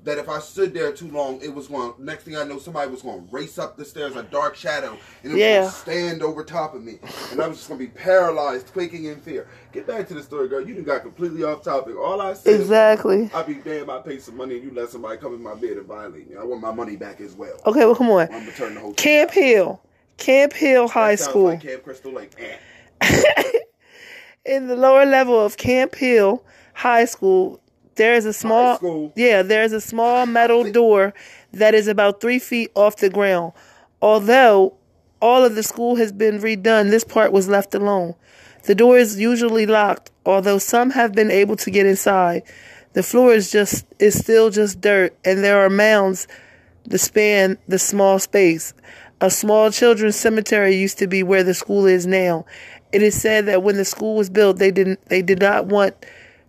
that 0.05 0.17
if 0.19 0.29
I 0.29 0.39
stood 0.39 0.73
there 0.73 0.93
too 0.93 1.11
long, 1.11 1.41
it 1.43 1.53
was 1.53 1.69
going. 1.69 1.93
Next 1.99 2.25
thing 2.25 2.37
I 2.37 2.45
know, 2.45 2.59
somebody 2.59 2.91
was 2.91 3.03
going 3.03 3.27
to 3.27 3.33
race 3.35 3.59
up 3.59 3.77
the 3.77 3.85
stairs, 3.85 4.17
a 4.17 4.23
dark 4.23 4.55
shadow, 4.57 4.97
and 5.23 5.33
it 5.33 5.35
was 5.35 5.39
Yeah. 5.39 5.69
stand 5.71 6.23
over 6.23 6.45
top 6.45 6.75
of 6.75 6.83
me, 6.83 6.99
and 7.33 7.41
I 7.43 7.49
was 7.49 7.59
just 7.59 7.69
going 7.69 7.81
to 7.81 7.87
be 7.87 7.91
paralyzed, 7.93 8.73
quaking 8.73 9.05
in 9.07 9.21
fear. 9.21 9.49
Get 9.73 9.87
back 9.87 10.09
to 10.09 10.15
the 10.15 10.23
story, 10.23 10.49
girl. 10.49 10.67
You 10.67 10.75
done 10.75 10.85
got 10.85 11.03
completely 11.03 11.43
off 11.45 11.63
topic. 11.63 11.97
All 11.97 12.21
I 12.21 12.35
said. 12.35 12.59
Exactly. 12.61 13.31
I 13.35 13.43
be 13.43 13.55
damn. 13.55 13.91
I 13.91 13.99
pay 13.99 14.19
some 14.19 14.37
money, 14.37 14.55
and 14.57 14.65
you 14.65 14.71
let 14.73 14.89
somebody 14.91 15.19
come 15.19 15.35
in 15.35 15.43
my 15.43 15.55
bed 15.55 15.73
and 15.79 15.87
violate 15.87 16.31
me. 16.31 16.37
I 16.37 16.45
want 16.45 16.63
my 16.63 16.73
money 16.73 16.97
back 16.97 17.21
as 17.21 17.35
well. 17.35 17.61
Okay, 17.67 17.85
well, 17.85 17.95
come 17.95 18.11
on. 18.11 18.23
I'm 18.33 18.41
gonna 18.41 18.53
turn 18.53 18.75
the 18.75 18.81
whole 18.81 18.95
Camp 18.95 19.31
Hill, 19.33 19.81
Camp 20.17 20.53
Hill 20.53 20.89
High 20.89 21.17
School. 21.17 21.45
Like 21.45 21.63
Camp 21.63 21.83
Crystal 21.83 22.13
Lake. 22.13 22.33
Eh. 22.39 23.43
In 24.45 24.67
the 24.69 24.77
lower 24.77 25.05
level 25.05 25.39
of 25.45 25.57
Camp 25.59 25.95
Hill 25.95 26.43
High 26.73 27.05
School, 27.05 27.61
there 27.99 28.15
is 28.15 28.25
a 28.25 28.33
small 28.33 29.13
yeah, 29.15 29.43
there 29.43 29.63
is 29.63 29.73
a 29.75 29.81
small 29.81 30.25
metal 30.25 30.71
door 30.73 31.13
that 31.53 31.75
is 31.75 31.87
about 31.87 32.21
three 32.21 32.39
feet 32.39 32.71
off 32.75 32.97
the 32.97 33.11
ground. 33.11 33.53
Although 34.01 34.75
all 35.21 35.45
of 35.45 35.55
the 35.55 35.63
school 35.63 35.97
has 35.97 36.13
been 36.13 36.39
redone, 36.39 36.91
this 36.91 37.05
part 37.05 37.33
was 37.33 37.49
left 37.49 37.75
alone. 37.75 38.15
The 38.65 38.75
door 38.75 38.99
is 38.99 39.19
usually 39.19 39.67
locked, 39.67 40.11
although 40.25 40.59
some 40.59 40.91
have 40.91 41.13
been 41.13 41.31
able 41.31 41.57
to 41.57 41.71
get 41.71 41.87
inside. 41.87 42.43
The 42.95 43.03
floor 43.03 43.33
is 43.33 43.51
just 43.51 43.85
is 43.99 44.19
still 44.19 44.51
just 44.51 44.81
dirt, 44.81 45.17
and 45.25 45.45
there 45.45 45.61
are 45.65 45.71
mounds 45.71 46.27
that 46.85 46.99
span 46.99 47.59
the 47.67 47.79
small 47.79 48.19
space. 48.19 48.73
A 49.21 49.31
small 49.31 49.71
children's 49.71 50.17
cemetery 50.17 50.77
used 50.77 50.99
to 50.99 51.09
be 51.09 51.23
where 51.23 51.43
the 51.43 51.55
school 51.55 51.87
is 51.87 52.07
now. 52.07 52.47
It 52.93 53.03
is 53.03 53.21
said 53.21 53.47
that 53.47 53.63
when 53.63 53.77
the 53.77 53.85
school 53.85 54.17
was 54.17 54.31
built, 54.31 54.59
they 54.59 54.71
didn't 54.71 55.05
they 55.09 55.23
did 55.23 55.41
not 55.41 55.67
want 55.67 55.95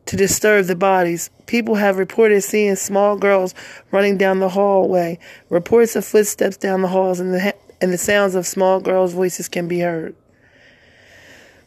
to 0.09 0.17
disturb 0.17 0.65
the 0.65 0.75
bodies. 0.75 1.29
People 1.45 1.75
have 1.75 1.99
reported 1.99 2.41
seeing 2.41 2.75
small 2.75 3.15
girls 3.15 3.53
running 3.91 4.17
down 4.17 4.39
the 4.39 4.49
hallway. 4.49 5.19
Reports 5.49 5.95
of 5.95 6.03
footsteps 6.03 6.57
down 6.57 6.81
the 6.81 6.87
halls 6.87 7.19
and 7.19 7.31
the 7.31 7.53
and 7.79 7.93
the 7.93 7.97
sounds 7.97 8.33
of 8.33 8.47
small 8.47 8.79
girls' 8.79 9.13
voices 9.13 9.47
can 9.47 9.67
be 9.67 9.81
heard. 9.81 10.15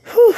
Whew. 0.06 0.34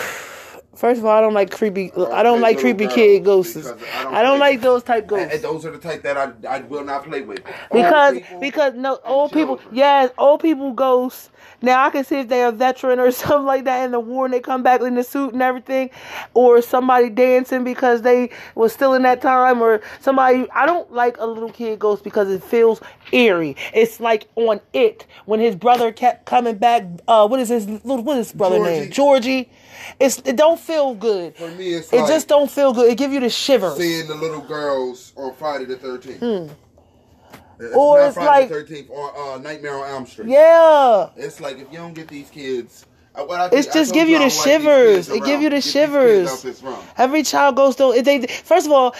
First 0.85 0.99
of 0.99 1.07
all, 1.07 1.17
I 1.17 1.23
don't 1.23 1.33
like 1.33 1.51
creepy. 1.51 1.91
I 2.13 2.23
don't 2.23 2.43
like 2.43 2.59
creepy 2.59 2.87
kid 2.89 3.25
ghosts. 3.25 3.55
because 3.55 3.83
I 4.05 4.23
don't 4.23 4.39
like 4.39 4.61
those 4.61 4.83
type 4.83 5.05
And, 5.05 5.09
ghosts. 5.09 5.35
and 5.37 5.43
those 5.43 5.65
are 5.65 5.71
the 5.71 5.79
type 5.79 6.03
that 6.03 6.19
I, 6.19 6.33
I 6.47 6.61
will 6.61 6.85
not 6.85 7.05
play 7.05 7.23
with. 7.23 7.43
Because 7.73 8.19
people 8.19 8.41
because 8.41 8.75
no 8.75 9.01
old 9.03 9.33
people 9.33 9.57
children. 9.57 9.77
yes 9.77 10.11
old 10.19 10.43
people 10.43 10.75
ghosts. 10.75 11.31
Now 11.63 11.87
I 11.87 11.89
can 11.89 12.05
see 12.05 12.17
if 12.17 12.29
they're 12.29 12.49
a 12.49 12.53
veteran 12.53 13.01
or 13.01 13.11
something 13.23 13.47
like 13.47 13.65
that 13.65 13.87
in 13.87 13.93
the 13.93 13.99
war 14.01 14.27
and 14.27 14.35
they 14.35 14.41
come 14.41 14.63
back 14.63 14.83
in 14.83 14.95
the 14.95 15.05
suit 15.05 15.33
and 15.33 15.41
everything, 15.41 15.89
or 16.35 16.61
somebody 16.61 17.09
dancing 17.09 17.65
because 17.65 18.03
they 18.03 18.29
was 18.55 18.75
still 18.75 18.93
in 18.93 19.01
that 19.05 19.23
time, 19.23 19.63
or 19.63 19.81
somebody. 20.01 20.47
I 20.51 20.67
don't 20.67 20.93
like 20.93 21.17
a 21.17 21.25
little 21.25 21.51
kid 21.51 21.79
ghost 21.79 22.05
because 22.05 22.29
it 22.29 22.43
feels 22.45 22.83
eerie. 23.11 23.57
It's 23.73 24.01
like 24.01 24.27
on 24.37 24.61
it 24.75 25.07
when 25.25 25.41
his 25.41 25.57
brother 25.57 25.93
kept 25.93 26.27
coming 26.27 26.59
back. 26.59 26.85
Uh, 27.09 27.27
what 27.27 27.41
is 27.41 27.49
his 27.49 27.67
little 27.67 28.03
what 28.03 28.19
is 28.19 28.27
his 28.27 28.37
brother 28.37 28.59
name? 28.63 28.91
Georgie. 28.91 29.49
It's 30.01 30.19
it 30.25 30.37
don't 30.37 30.59
feel 30.61 30.95
good. 30.95 31.37
For 31.37 31.49
me, 31.51 31.75
it's 31.75 31.93
It 31.93 31.99
like 32.01 32.09
just 32.09 32.29
don't 32.29 32.51
feel 32.51 32.73
good. 32.73 32.91
It 32.91 32.97
give 32.99 33.13
you 33.13 33.21
the 33.21 33.31
shivers. 33.31 33.77
seeing 33.77 34.07
the 34.09 34.15
little 34.15 34.41
girls 34.41 35.13
on 35.17 35.35
Friday 35.35 35.65
the 35.67 35.77
13th. 35.77 36.51
It's 37.61 37.73
Hmm. 37.73 37.79
Or 37.79 37.99
not 38.01 38.07
it's 38.09 38.15
Friday 38.17 38.29
like- 38.29 38.49
the 38.49 38.55
13th 38.75 38.91
on 38.91 39.39
uh, 39.41 39.43
Nightmare 39.43 39.77
on 39.79 39.89
Elm 39.89 40.07
Street. 40.07 40.29
Yeah. 40.29 41.11
It's 41.17 41.41
like 41.41 41.59
if 41.59 41.71
you 41.71 41.79
don't 41.79 41.95
get 41.95 42.09
these 42.09 42.29
kids. 42.31 42.85
uh, 43.15 43.23
what 43.25 43.41
I 43.41 43.45
It's 43.47 43.67
think- 43.67 43.73
just 43.75 43.95
give 43.95 44.09
you 44.09 44.19
the 44.19 44.29
shivers. 44.31 45.09
It 45.09 45.25
give 45.25 45.41
you 45.41 45.49
the 45.51 45.57
Get 45.57 45.65
shivers. 45.65 46.29
out 46.31 46.43
this 46.43 46.63
room. 46.63 46.79
Every 46.99 47.23
child 47.23 47.55
goes 47.57 47.77
through. 47.77 48.03
They 48.03 48.27
first 48.27 48.67
of 48.67 48.73
all, 48.73 48.95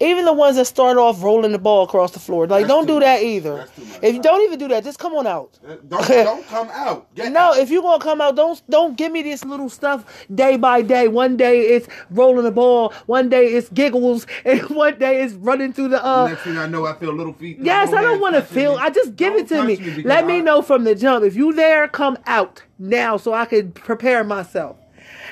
even 0.00 0.24
the 0.24 0.32
ones 0.32 0.56
that 0.56 0.64
start 0.66 0.96
off 0.98 1.22
rolling 1.22 1.52
the 1.52 1.58
ball 1.58 1.84
across 1.84 2.12
the 2.12 2.18
floor. 2.20 2.46
Like, 2.46 2.62
That's 2.66 2.68
don't 2.72 2.86
do 2.86 3.00
that 3.00 3.22
either. 3.22 3.56
Much. 3.58 3.70
If 4.02 4.14
you 4.14 4.22
don't 4.22 4.42
even 4.42 4.58
do 4.58 4.68
that, 4.68 4.84
just 4.84 4.98
come 4.98 5.14
on 5.14 5.26
out. 5.26 5.58
Uh, 5.66 5.76
Don't 5.88 6.08
don't 6.08 6.46
come 6.46 6.68
out. 6.72 7.14
Get 7.14 7.32
No, 7.32 7.40
out. 7.40 7.58
if 7.58 7.70
you 7.70 7.82
gonna 7.82 8.02
come 8.02 8.20
out, 8.20 8.36
don't 8.36 8.60
don't 8.70 8.96
give 8.96 9.12
me 9.12 9.22
this 9.22 9.44
little 9.44 9.68
stuff 9.68 10.04
day 10.34 10.56
by 10.56 10.82
day. 10.82 11.08
One 11.08 11.36
day 11.36 11.60
it's 11.60 11.88
rolling 12.10 12.44
the 12.44 12.50
ball, 12.50 12.92
one 13.06 13.28
day 13.28 13.46
it's 13.46 13.68
giggles, 13.70 14.26
and 14.44 14.60
one 14.70 14.98
day 14.98 15.22
it's 15.22 15.34
running 15.34 15.72
through 15.72 15.88
the 15.88 16.04
uh 16.04 16.28
Next 16.28 16.42
thing 16.42 16.56
I 16.58 16.66
know, 16.66 16.86
I 16.86 16.94
feel 16.94 17.12
little 17.12 17.32
feet. 17.34 17.58
Yes, 17.60 17.92
I 17.92 18.02
don't 18.02 18.20
want 18.20 18.34
to 18.36 18.42
feel. 18.42 18.76
me. 18.76 18.80
I 18.82 18.90
just 18.90 19.16
give 19.16 19.32
Don't 19.34 19.70
it 19.70 19.78
to 19.78 19.96
me. 19.96 20.02
Let 20.02 20.26
me 20.26 20.40
know 20.40 20.62
from 20.62 20.84
the 20.84 20.94
jump. 20.94 21.24
If 21.24 21.36
you 21.36 21.52
there, 21.52 21.88
come 21.88 22.18
out 22.26 22.62
now 22.78 23.16
so 23.16 23.32
I 23.32 23.44
can 23.44 23.72
prepare 23.72 24.24
myself, 24.24 24.76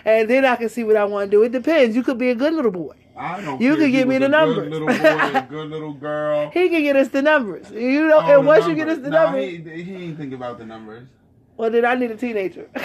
and 0.04 0.28
then 0.28 0.44
I 0.44 0.56
can 0.56 0.68
see 0.68 0.84
what 0.84 0.96
I 0.96 1.04
want 1.04 1.30
to 1.30 1.36
do. 1.36 1.42
It 1.42 1.52
depends. 1.52 1.96
You 1.96 2.02
could 2.02 2.18
be 2.18 2.30
a 2.30 2.34
good 2.34 2.52
little 2.52 2.70
boy. 2.70 2.94
I 3.18 3.40
don't 3.42 3.60
You 3.60 3.76
can 3.76 3.90
give 3.90 4.06
me 4.08 4.18
the 4.18 4.28
numbers. 4.28 4.68
Good 4.68 4.70
little 4.70 4.88
boy, 4.88 5.46
good 5.50 5.68
little 5.70 5.92
girl. 5.92 6.50
He 6.50 6.68
can 6.68 6.82
get 6.82 6.96
us 6.96 7.08
the 7.08 7.22
numbers. 7.22 7.66
Oh, 7.70 7.76
you 7.76 8.06
know, 8.06 8.18
Oh, 8.22 8.38
and 8.38 8.46
once 8.46 8.66
you 8.66 8.74
get 8.74 8.88
us 8.88 8.98
the 8.98 9.10
Nah, 9.10 9.24
numbers, 9.24 9.44
he, 9.44 9.82
he 9.82 9.94
ain't 10.04 10.16
think 10.16 10.32
about 10.32 10.58
the 10.58 10.66
numbers. 10.66 11.08
well, 11.56 11.70
then 11.70 11.84
I 11.84 11.94
need 11.96 12.10
a 12.12 12.16
teenager. 12.16 12.68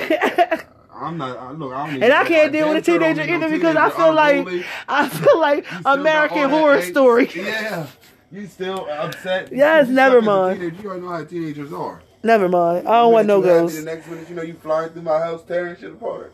I'm 0.96 1.18
not. 1.18 1.38
I- 1.38 1.52
Look, 1.52 1.74
I 1.74 1.92
don't. 1.92 2.04
And 2.04 2.14
I 2.14 2.24
can't 2.26 2.52
deal 2.52 2.70
with 2.70 2.78
a 2.78 2.82
teenager 2.82 3.22
either 3.22 3.50
because 3.50 3.76
I 3.76 3.90
feel 3.90 4.14
like 4.14 4.48
I 4.88 5.10
feel 5.10 5.40
like 5.40 5.66
American 5.86 6.50
Horror 6.50 6.82
Story. 6.82 7.30
Yeah, 7.36 7.88
you 8.32 8.48
still 8.48 8.88
upset? 8.90 9.52
Yes, 9.52 9.88
You 9.90 9.94
never 9.96 10.22
stuck 10.22 10.52
as 10.52 10.58
a 10.58 10.60
mind. 10.62 10.80
You 10.82 10.90
already 10.90 11.02
know 11.02 11.10
how 11.10 11.24
teenagers 11.24 11.72
are. 11.74 12.02
Never 12.24 12.48
mind. 12.50 12.88
I 12.88 13.02
don't 13.02 13.14
want 13.14 13.28
no 13.28 13.42
ghosts. 13.42 13.78
The 13.78 13.86
next 13.86 14.08
minute, 14.08 14.30
you 14.30 14.36
know, 14.36 14.42
you 14.42 14.54
flying 14.56 14.90
through 14.92 15.02
my 15.04 15.20
house, 15.20 15.44
tearing 15.44 15.76
shit 15.76 15.92
apart. 15.92 16.33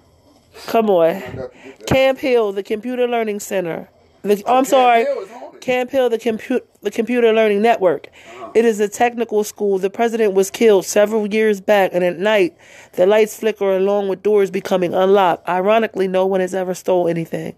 Come 0.68 0.90
on. 0.90 1.06
I 1.10 1.20
got 1.20 1.52
to 1.52 1.58
get 1.64 1.80
that. 1.80 1.88
Camp 1.88 2.20
Hill, 2.20 2.52
the 2.52 2.64
Computer 2.64 3.08
Learning 3.08 3.40
Center. 3.40 3.90
The, 4.22 4.44
Oh, 4.46 4.58
I'm 4.58 4.66
Camp 4.66 4.68
sorry. 4.68 5.04
Hill. 5.06 5.26
Camp 5.62 5.90
Hill, 5.92 6.10
the, 6.10 6.18
compu- 6.18 6.62
the 6.82 6.92
Computer 6.92 7.34
Learning 7.34 7.62
Network. 7.62 8.08
Uh-huh. 8.08 8.52
It 8.56 8.66
is 8.66 8.80
a 8.80 8.88
technical 8.88 9.44
school. 9.44 9.78
The 9.78 9.90
president 9.90 10.34
was 10.34 10.50
killed 10.50 10.86
several 10.86 11.28
years 11.28 11.60
back, 11.62 11.92
and 11.94 12.04
at 12.04 12.18
night, 12.18 12.58
the 12.94 13.06
lights 13.06 13.38
flicker 13.40 13.76
along 13.76 14.08
with 14.08 14.24
doors 14.24 14.50
becoming 14.52 14.94
unlocked. 14.94 15.48
Ironically, 15.50 16.08
no 16.08 16.26
one 16.26 16.40
has 16.40 16.54
ever 16.56 16.74
stole 16.74 17.08
anything. 17.08 17.56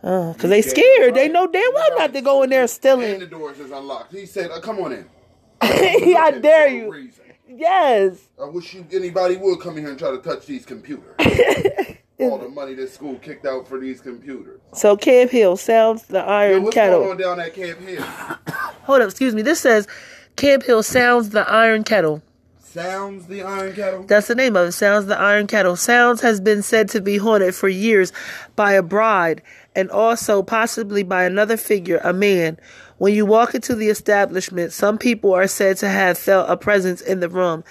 Because 0.00 0.36
they 0.50 0.62
Yeah, 0.62 0.68
scared. 0.68 1.14
They 1.16 1.28
know 1.28 1.46
damn 1.48 1.72
well 1.74 1.98
not 1.98 2.12
to 2.14 2.20
go 2.20 2.42
in 2.42 2.50
there 2.50 2.62
And 2.62 2.70
the 3.22 3.26
doors 3.26 3.58
is 3.58 3.70
unlocked. 3.72 4.12
He 4.12 4.26
said, 4.26 4.50
uh, 4.52 4.60
"Come 4.60 4.78
on 4.78 4.92
in." 4.92 5.06
I 5.60 6.38
dare 6.40 6.68
you. 6.68 6.92
reason. 6.92 7.24
Yes. 7.48 8.18
I 8.40 8.44
wish 8.44 8.74
you 8.74 8.86
anybody 8.92 9.36
would 9.36 9.58
come 9.60 9.76
in 9.76 9.82
here 9.82 9.90
and 9.90 9.98
try 9.98 10.10
to 10.12 10.18
touch 10.18 10.46
these 10.46 10.64
computers. 10.64 11.16
All 12.18 12.38
the 12.38 12.48
money 12.48 12.74
this 12.74 12.94
school 12.94 13.14
kicked 13.16 13.46
out 13.46 13.68
for 13.68 13.78
these 13.78 14.00
computers. 14.00 14.60
So 14.72 14.96
Camp 14.96 15.30
Hill 15.30 15.56
sounds 15.56 16.04
the 16.04 16.18
Yo, 16.18 16.24
iron 16.24 16.62
what's 16.64 16.74
kettle. 16.74 17.00
going 17.00 17.10
on 17.12 17.16
down 17.16 17.40
at 17.40 17.54
Camp 17.54 17.78
Hill? 17.80 18.02
Hold 18.82 19.02
up, 19.02 19.10
excuse 19.10 19.34
me. 19.34 19.42
This 19.42 19.60
says 19.60 19.86
Camp 20.36 20.64
Hill 20.64 20.82
sounds 20.82 21.30
the 21.30 21.48
iron 21.48 21.84
kettle. 21.84 22.22
Sounds 22.60 23.26
the 23.28 23.42
Iron 23.42 23.72
Kettle. 23.72 24.02
That's 24.02 24.28
the 24.28 24.34
name 24.34 24.54
of 24.54 24.68
it. 24.68 24.72
Sounds 24.72 25.06
the 25.06 25.18
Iron 25.18 25.46
Kettle. 25.46 25.74
Sounds 25.74 26.20
has 26.20 26.38
been 26.38 26.60
said 26.60 26.90
to 26.90 27.00
be 27.00 27.16
haunted 27.16 27.54
for 27.54 27.66
years 27.66 28.12
by 28.56 28.72
a 28.72 28.82
bride 28.82 29.40
and 29.74 29.90
also 29.90 30.42
possibly 30.42 31.02
by 31.02 31.24
another 31.24 31.56
figure, 31.56 31.98
a 32.04 32.12
man. 32.12 32.58
When 32.98 33.14
you 33.14 33.24
walk 33.24 33.54
into 33.54 33.74
the 33.74 33.88
establishment, 33.88 34.72
some 34.72 34.98
people 34.98 35.32
are 35.32 35.46
said 35.46 35.78
to 35.78 35.88
have 35.88 36.18
felt 36.18 36.50
a 36.50 36.58
presence 36.58 37.00
in 37.00 37.20
the 37.20 37.28
room 37.30 37.64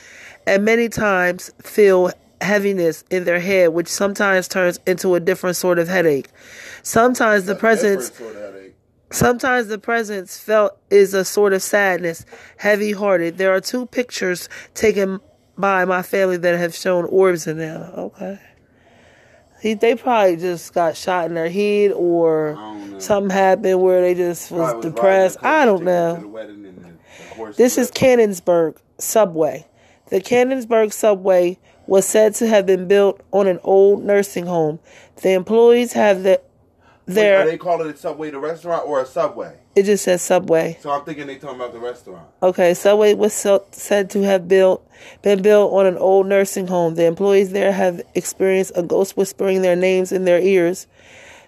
and 0.48 0.66
many 0.66 0.90
times 0.90 1.52
feel 1.62 2.12
heaviness 2.42 3.04
in 3.10 3.24
their 3.24 3.40
head, 3.40 3.70
which 3.70 3.88
sometimes 3.88 4.48
turns 4.48 4.80
into 4.86 5.16
a 5.16 5.20
different 5.20 5.56
sort 5.56 5.80
of 5.80 5.88
headache. 5.88 6.30
Sometimes 6.84 7.46
the 7.46 7.56
presence 7.56 8.10
Different 8.10 8.34
sort 8.36 8.46
of 8.46 8.54
headache. 8.56 8.76
Sometimes 9.10 9.68
the 9.68 9.78
presence 9.80 10.38
felt 10.38 10.78
is 10.90 11.14
a 11.14 11.24
sort 11.24 11.54
of 11.54 11.62
sadness, 11.64 12.26
heavy 12.58 12.92
hearted. 12.92 13.38
There 13.38 13.54
are 13.54 13.62
two 13.62 13.86
pictures 13.86 14.50
taken 14.74 15.20
by 15.58 15.86
my 15.86 16.02
family 16.02 16.38
that 16.38 16.60
have 16.60 16.76
shown 16.76 17.06
orbs 17.06 17.48
in 17.48 17.58
them. 17.58 17.82
Okay. 17.98 18.40
He, 19.62 19.74
they 19.74 19.96
probably 19.96 20.36
just 20.36 20.74
got 20.74 20.96
shot 20.96 21.26
in 21.26 21.34
their 21.34 21.50
head 21.50 21.92
or 21.94 22.56
something 23.00 23.32
happened 23.32 23.82
where 23.82 24.02
they 24.02 24.14
just 24.14 24.52
was 24.52 24.72
Probably 24.72 24.90
depressed. 24.92 25.38
I 25.42 25.66
don't 25.66 25.84
know. 25.84 26.16
the 26.16 26.54
the- 26.54 27.48
the 27.48 27.54
This 27.54 27.78
is. 27.80 27.90
Canonsburg 27.90 28.78
subway. 29.00 29.66
The 30.10 30.22
Canonsburg 30.22 30.94
subway 30.94 31.58
was 31.88 32.06
said 32.06 32.36
to 32.36 32.48
have 32.48 32.66
been 32.66 32.88
built 32.88 33.22
on 33.32 33.48
an 33.48 33.60
old 33.64 34.04
nursing 34.04 34.46
home. 34.46 34.80
The 35.22 35.32
employees 35.32 35.94
have 35.94 36.24
the 36.24 36.42
Wait, 37.08 37.34
are 37.34 37.46
they 37.46 37.58
calling 37.58 37.88
it 37.88 37.96
a 37.96 37.98
Subway 37.98 38.32
the 38.32 38.40
restaurant 38.40 38.86
or 38.86 39.00
a 39.00 39.06
Subway? 39.06 39.58
it 39.78 39.84
just 39.84 40.06
says 40.06 40.24
subway. 40.24 40.76
So 40.82 40.90
I'm 40.90 41.06
thinking 41.06 41.28
they're 41.28 41.38
talking 41.38 41.58
about 41.58 41.72
the 41.72 41.78
restaurant. 41.80 42.28
Okay, 42.42 42.74
Subway 42.74 43.14
was 43.14 43.32
so, 43.32 43.64
said 43.72 44.10
to 44.10 44.24
have 44.24 44.48
built 44.48 44.84
been 45.22 45.44
built 45.44 45.72
on 45.72 45.86
an 45.86 45.98
old 45.98 46.26
nursing 46.26 46.66
home. 46.66 46.96
The 46.96 47.06
employees 47.06 47.52
there 47.52 47.72
have 47.72 48.02
experienced 48.16 48.72
a 48.76 48.82
ghost 48.82 49.16
whispering 49.16 49.62
their 49.62 49.76
names 49.76 50.12
in 50.12 50.26
their 50.26 50.40
ears, 50.40 50.88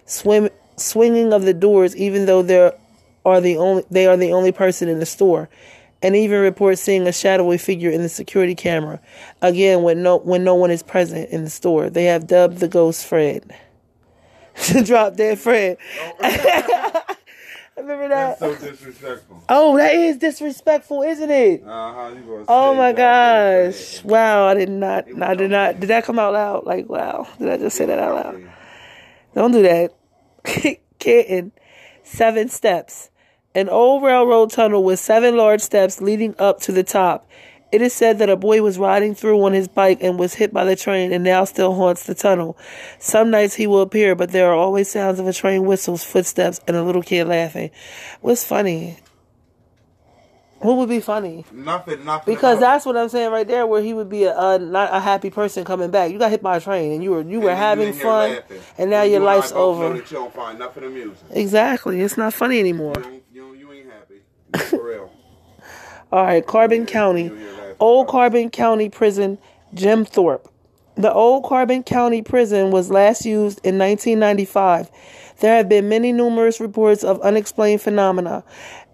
swim, 0.06 0.48
swinging 0.76 1.32
of 1.32 1.42
the 1.42 1.52
doors, 1.52 1.96
even 1.96 2.26
though 2.26 2.42
they 2.42 2.70
are 3.24 3.40
the 3.40 3.56
only 3.56 3.84
they 3.90 4.06
are 4.06 4.16
the 4.16 4.32
only 4.32 4.52
person 4.52 4.88
in 4.88 5.00
the 5.00 5.06
store, 5.06 5.48
and 6.02 6.16
even 6.16 6.40
report 6.40 6.78
seeing 6.78 7.06
a 7.06 7.12
shadowy 7.12 7.58
figure 7.58 7.90
in 7.90 8.02
the 8.02 8.08
security 8.08 8.54
camera. 8.54 9.00
Again, 9.42 9.82
when 9.82 10.02
no 10.02 10.16
when 10.18 10.44
no 10.44 10.54
one 10.54 10.70
is 10.70 10.82
present 10.82 11.30
in 11.30 11.44
the 11.44 11.50
store, 11.50 11.90
they 11.90 12.04
have 12.04 12.26
dubbed 12.26 12.58
the 12.58 12.68
ghost 12.68 13.06
Fred. 13.06 13.54
Drop 14.84 15.16
dead 15.16 15.38
Fred. 15.38 15.78
Remember 17.76 18.08
that? 18.08 18.38
That's 18.38 18.60
so 18.60 18.70
disrespectful. 18.70 19.42
Oh, 19.48 19.76
that 19.78 19.94
is 19.94 20.18
disrespectful, 20.18 21.02
isn't 21.02 21.30
it? 21.30 21.62
Uh 21.64 21.94
huh. 21.94 22.14
You 22.14 22.44
Oh 22.46 22.74
my 22.74 22.92
gosh! 22.92 24.04
Wow, 24.04 24.46
I 24.46 24.54
did 24.54 24.68
not. 24.68 25.06
I 25.22 25.34
did 25.34 25.50
not. 25.50 25.80
Did 25.80 25.88
that 25.88 26.04
come 26.04 26.18
out 26.18 26.34
loud? 26.34 26.66
Like, 26.66 26.88
wow! 26.88 27.26
Did 27.38 27.48
I 27.48 27.56
just 27.56 27.76
say 27.76 27.86
that 27.86 27.98
out 27.98 28.14
loud? 28.14 28.50
Don't 29.34 29.52
do 29.52 29.62
that. 29.62 29.94
Kitten. 30.98 31.52
Seven 32.02 32.48
steps. 32.48 33.09
An 33.54 33.68
old 33.68 34.02
railroad 34.02 34.50
tunnel 34.52 34.84
with 34.84 35.00
seven 35.00 35.36
large 35.36 35.60
steps 35.60 36.00
leading 36.00 36.34
up 36.38 36.60
to 36.62 36.72
the 36.72 36.84
top. 36.84 37.28
It 37.72 37.82
is 37.82 37.92
said 37.92 38.18
that 38.18 38.28
a 38.28 38.36
boy 38.36 38.62
was 38.62 38.78
riding 38.78 39.14
through 39.14 39.44
on 39.44 39.52
his 39.52 39.68
bike 39.68 39.98
and 40.02 40.18
was 40.18 40.34
hit 40.34 40.52
by 40.52 40.64
the 40.64 40.74
train 40.76 41.12
and 41.12 41.22
now 41.22 41.44
still 41.44 41.74
haunts 41.74 42.04
the 42.04 42.14
tunnel. 42.16 42.56
Some 42.98 43.30
nights 43.30 43.54
he 43.54 43.66
will 43.68 43.80
appear, 43.80 44.14
but 44.16 44.30
there 44.32 44.50
are 44.50 44.56
always 44.56 44.90
sounds 44.90 45.20
of 45.20 45.26
a 45.28 45.32
train 45.32 45.64
whistles, 45.64 46.02
footsteps, 46.04 46.60
and 46.66 46.76
a 46.76 46.82
little 46.82 47.02
kid 47.02 47.26
laughing. 47.28 47.70
What's 48.20 48.44
funny? 48.44 48.98
What 50.58 50.76
would 50.76 50.88
be 50.90 51.00
funny? 51.00 51.46
Nothing. 51.52 52.04
Nothing. 52.04 52.34
Because 52.34 52.56
at 52.58 52.60
that's 52.60 52.84
what 52.86 52.96
I'm 52.96 53.08
saying 53.08 53.30
right 53.30 53.46
there, 53.46 53.66
where 53.66 53.80
he 53.82 53.94
would 53.94 54.10
be 54.10 54.24
a, 54.24 54.36
a 54.38 54.58
not 54.58 54.92
a 54.92 55.00
happy 55.00 55.30
person 55.30 55.64
coming 55.64 55.90
back. 55.90 56.10
You 56.12 56.18
got 56.18 56.30
hit 56.30 56.42
by 56.42 56.56
a 56.58 56.60
train, 56.60 56.92
and 56.92 57.02
you 57.02 57.12
were 57.12 57.22
you 57.22 57.40
were 57.40 57.50
And 57.50 57.58
you 57.58 57.64
having 57.64 57.88
in 57.88 57.94
fun, 57.94 58.30
laughing. 58.32 58.60
and 58.76 58.90
now 58.90 59.02
You 59.02 59.12
your 59.12 59.16
and 59.18 59.24
life's 59.24 59.52
over. 59.52 59.94
that 59.94 60.10
you 60.10 60.16
don't 60.18 60.34
find 60.34 60.58
nothing 60.58 60.84
amusing. 60.84 61.14
Exactly, 61.30 62.02
it's 62.02 62.18
not 62.18 62.34
funny 62.34 62.60
anymore. 62.60 62.92
You, 62.98 63.02
don't, 63.02 63.22
you, 63.32 63.40
don't, 63.42 63.58
you 63.58 63.72
ain't 63.72 63.86
happy. 63.90 64.16
For 64.58 64.82
real. 64.82 65.12
All 66.12 66.24
right, 66.24 66.44
Carbon 66.46 66.86
County, 66.86 67.24
You 67.24 67.34
hear 67.34 67.52
that? 67.52 67.76
Old 67.78 68.08
Carbon 68.08 68.50
County 68.50 68.88
Prison, 68.88 69.38
Jim 69.74 70.04
Thorpe. 70.04 70.48
The 70.96 71.12
Old 71.12 71.44
Carbon 71.44 71.82
County 71.82 72.20
Prison 72.20 72.70
was 72.70 72.90
last 72.90 73.24
used 73.24 73.60
in 73.64 73.78
1995. 73.78 74.90
There 75.38 75.56
have 75.56 75.68
been 75.68 75.88
many 75.88 76.12
numerous 76.12 76.60
reports 76.60 77.02
of 77.02 77.20
unexplained 77.22 77.80
phenomena 77.80 78.44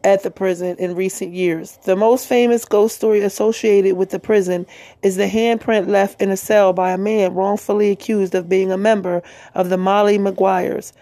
at 0.05 0.23
the 0.23 0.31
prison 0.31 0.77
in 0.79 0.95
recent 0.95 1.33
years. 1.33 1.79
The 1.85 1.97
most 1.97 2.29
famous 2.29 2.65
ghost 2.65 2.95
story 2.95 3.23
associated 3.23 3.97
with 3.97 4.11
the 4.11 4.21
prison 4.21 4.67
is 5.03 5.17
the 5.17 5.27
handprint 5.27 5.89
left 5.89 6.23
in 6.23 6.31
a 6.31 6.37
cell 6.37 6.73
by 6.73 6.93
a 6.93 6.99
man 6.99 7.35
wrongfully 7.35 7.91
accused 7.91 8.37
of 8.37 8.49
being 8.49 8.71
a 8.71 8.79
member 8.79 9.23
of 9.55 9.69
the 9.69 9.77
Molly 9.77 10.19
Maguires. 10.19 10.93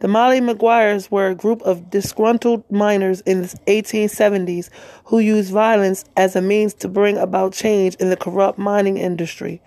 The 0.00 0.08
Molly 0.08 0.40
Maguires 0.40 1.10
were 1.10 1.28
a 1.28 1.34
group 1.34 1.60
of 1.60 1.90
disgruntled 1.90 2.64
miners 2.70 3.20
in 3.20 3.42
the 3.42 3.48
1870s 3.66 4.70
who 5.04 5.18
used 5.18 5.52
violence 5.52 6.06
as 6.16 6.34
a 6.34 6.40
means 6.40 6.72
to 6.74 6.88
bring 6.88 7.18
about 7.18 7.52
change 7.52 7.96
in 7.96 8.08
the 8.08 8.16
corrupt 8.16 8.58
mining 8.58 8.96
industry. 8.96 9.60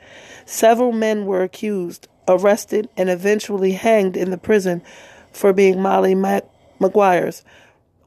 Several 0.48 0.92
men 0.92 1.28
were 1.28 1.44
accused, 1.44 2.08
arrested, 2.28 2.90
and 2.98 3.12
eventually 3.12 3.74
hanged 3.74 4.18
in 4.18 4.32
the 4.32 4.40
prison 4.40 4.82
for 5.32 5.54
being 5.54 5.80
Molly 5.80 6.16
Ma- 6.16 6.42
Maguires. 6.80 7.44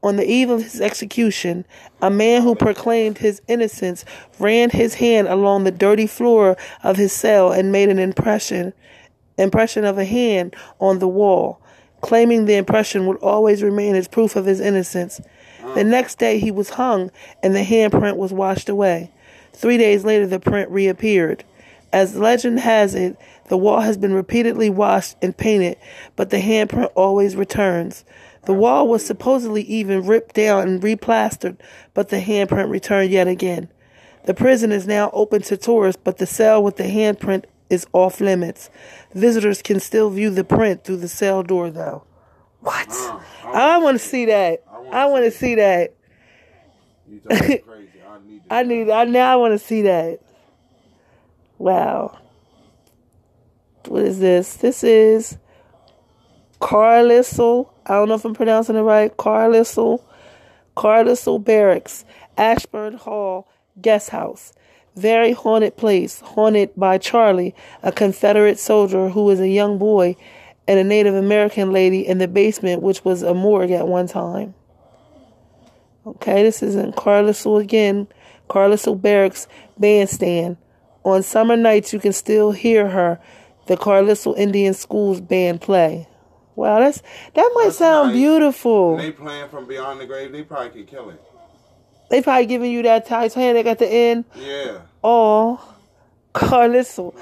On 0.03 0.17
the 0.17 0.29
eve 0.29 0.51
of 0.51 0.65
his 0.65 0.81
execution, 0.81 1.65
a 2.03 2.11
man 2.11 2.43
who 2.43 2.57
proclaimed 2.57 3.19
his 3.19 3.41
innocence 3.47 4.05
ran 4.41 4.71
his 4.71 4.95
hand 4.95 5.29
along 5.29 5.63
the 5.63 5.71
dirty 5.71 6.09
floor 6.09 6.57
of 6.83 6.97
his 6.97 7.13
cell 7.13 7.53
and 7.53 7.71
made 7.71 7.89
an 7.89 8.01
impression 8.01 8.73
impression 9.39 9.85
of 9.85 9.99
a 9.99 10.05
hand 10.05 10.57
on 10.81 10.99
the 10.99 11.09
wall, 11.09 11.61
claiming 12.01 12.45
the 12.45 12.57
impression 12.57 13.07
would 13.07 13.19
always 13.19 13.63
remain 13.63 13.95
as 13.95 14.09
proof 14.09 14.37
of 14.37 14.47
his 14.47 14.61
innocence. 14.61 15.21
The 15.75 15.83
mm. 15.83 15.87
next 15.87 16.19
day 16.19 16.39
he 16.39 16.51
was 16.51 16.71
hung 16.71 17.11
and 17.43 17.55
the 17.55 17.65
handprint 17.65 18.17
was 18.17 18.33
washed 18.33 18.69
away. 18.69 19.11
Three 19.53 19.79
days 19.79 20.05
later 20.05 20.27
the 20.27 20.41
print 20.41 20.71
reappeared. 20.71 21.45
As 21.93 22.17
legend 22.17 22.61
has 22.61 22.95
it, 22.95 23.17
the 23.49 23.57
wall 23.57 23.81
has 23.81 23.97
been 23.97 24.13
repeatedly 24.13 24.71
washed 24.71 25.17
and 25.23 25.37
painted, 25.37 25.79
but 26.15 26.31
the 26.31 26.39
handprint 26.39 26.91
always 26.95 27.37
returns. 27.37 28.05
The 28.43 28.53
mm. 28.53 28.59
wall 28.59 28.89
was 28.89 29.05
supposedly 29.05 29.63
even 29.63 30.07
ripped 30.07 30.35
down 30.35 30.69
and 30.69 30.83
replastered, 30.83 31.57
but 31.95 32.09
the 32.09 32.21
handprint 32.21 32.71
returned 32.71 33.11
yet 33.11 33.29
again. 33.29 33.69
The 34.27 34.35
prison 34.35 34.73
is 34.73 34.87
now 34.87 35.11
open 35.13 35.43
to 35.43 35.57
tourists, 35.57 36.01
but 36.03 36.19
the 36.19 36.27
cell 36.27 36.63
with 36.63 36.77
the 36.77 36.85
handprint 36.85 37.45
is 37.71 37.87
off 37.93 38.21
limits. 38.21 38.71
Visitors 39.15 39.63
can 39.63 39.81
still 39.81 40.11
view 40.11 40.31
the 40.31 40.45
print 40.45 40.85
through 40.85 40.99
the 40.99 41.09
cell 41.09 41.43
door, 41.43 41.71
though. 41.71 42.05
What? 42.61 42.89
Uh, 42.91 43.21
I 43.45 43.79
want 43.79 43.99
to 44.01 44.05
see 44.05 44.27
that. 44.27 44.63
I 44.91 45.07
want 45.07 45.25
to 45.25 45.31
see 45.31 45.57
that. 45.57 45.95
You 47.09 47.21
crazy. 47.21 47.63
I 48.09 48.19
need 48.19 48.43
I 48.51 48.63
need. 48.63 48.91
I 48.91 49.05
now 49.05 49.33
I 49.33 49.37
want 49.37 49.53
to 49.53 49.65
see 49.65 49.83
that. 49.83 50.21
Wow. 51.59 52.19
What 53.87 54.03
is 54.03 54.19
this? 54.19 54.57
This 54.57 54.83
is 54.83 55.39
Carlisle. 56.61 57.73
I 57.87 57.95
don't 57.95 58.09
know 58.09 58.15
if 58.15 58.25
I'm 58.25 58.35
pronouncing 58.35 58.77
it 58.77 58.81
right. 58.81 59.17
Carlisle. 59.17 60.03
Carlisle 60.77 61.39
Barracks, 61.41 62.05
Ashburn 62.37 62.95
Hall 62.95 63.49
Guest 63.81 64.11
House. 64.11 64.53
Very 64.97 65.33
haunted 65.33 65.77
place, 65.77 66.21
haunted 66.21 66.71
by 66.77 66.97
Charlie, 66.99 67.55
a 67.83 67.93
Confederate 67.93 68.59
soldier 68.59 69.11
who 69.11 69.25
was 69.25 69.41
a 69.41 69.49
young 69.49 69.77
boy, 69.79 70.17
and 70.67 70.79
a 70.79 70.85
Native 70.85 71.15
American 71.15 71.71
lady 71.71 72.07
in 72.07 72.19
the 72.19 72.27
basement, 72.27 72.83
which 72.83 73.05
was 73.05 73.23
a 73.23 73.35
morgue 73.35 73.71
at 73.71 73.87
one 73.87 74.07
time. 74.09 74.55
Okay, 76.07 76.43
this 76.43 76.63
is 76.63 76.77
in 76.77 76.93
Carlisle 76.93 77.59
again. 77.59 78.09
Carlisle 78.49 78.95
Barracks 78.97 79.49
Bandstand. 79.79 80.57
On 81.05 81.23
summer 81.23 81.57
nights, 81.57 81.93
you 81.93 81.99
can 82.01 82.13
still 82.13 82.53
hear 82.53 82.89
her, 82.89 83.21
the 83.67 83.77
Carlisle 83.77 84.35
Indian 84.35 84.73
Schools 84.75 85.21
band 85.21 85.61
play. 85.61 86.09
Wow, 86.55 86.81
that's 86.81 87.03
that 87.35 87.51
might 87.55 87.65
That's 87.65 87.79
sound 87.79 88.09
nice. 88.09 88.17
beautiful. 88.17 88.97
They 88.97 89.13
playing 89.13 89.51
from 89.51 89.67
beyond 89.67 90.01
the 90.01 90.07
grave. 90.07 90.33
They 90.33 90.43
probably 90.43 90.71
could 90.71 90.87
kill 90.89 91.11
it. 91.11 91.23
They 92.09 92.23
probably 92.23 92.47
giving 92.47 92.71
you 92.71 92.83
that 92.85 93.07
Titanic 93.07 93.67
at 93.67 93.79
the 93.79 93.87
end. 93.89 94.25
Yeah. 94.37 94.79
Oh, 95.03 95.61
Carlisle. 96.33 97.15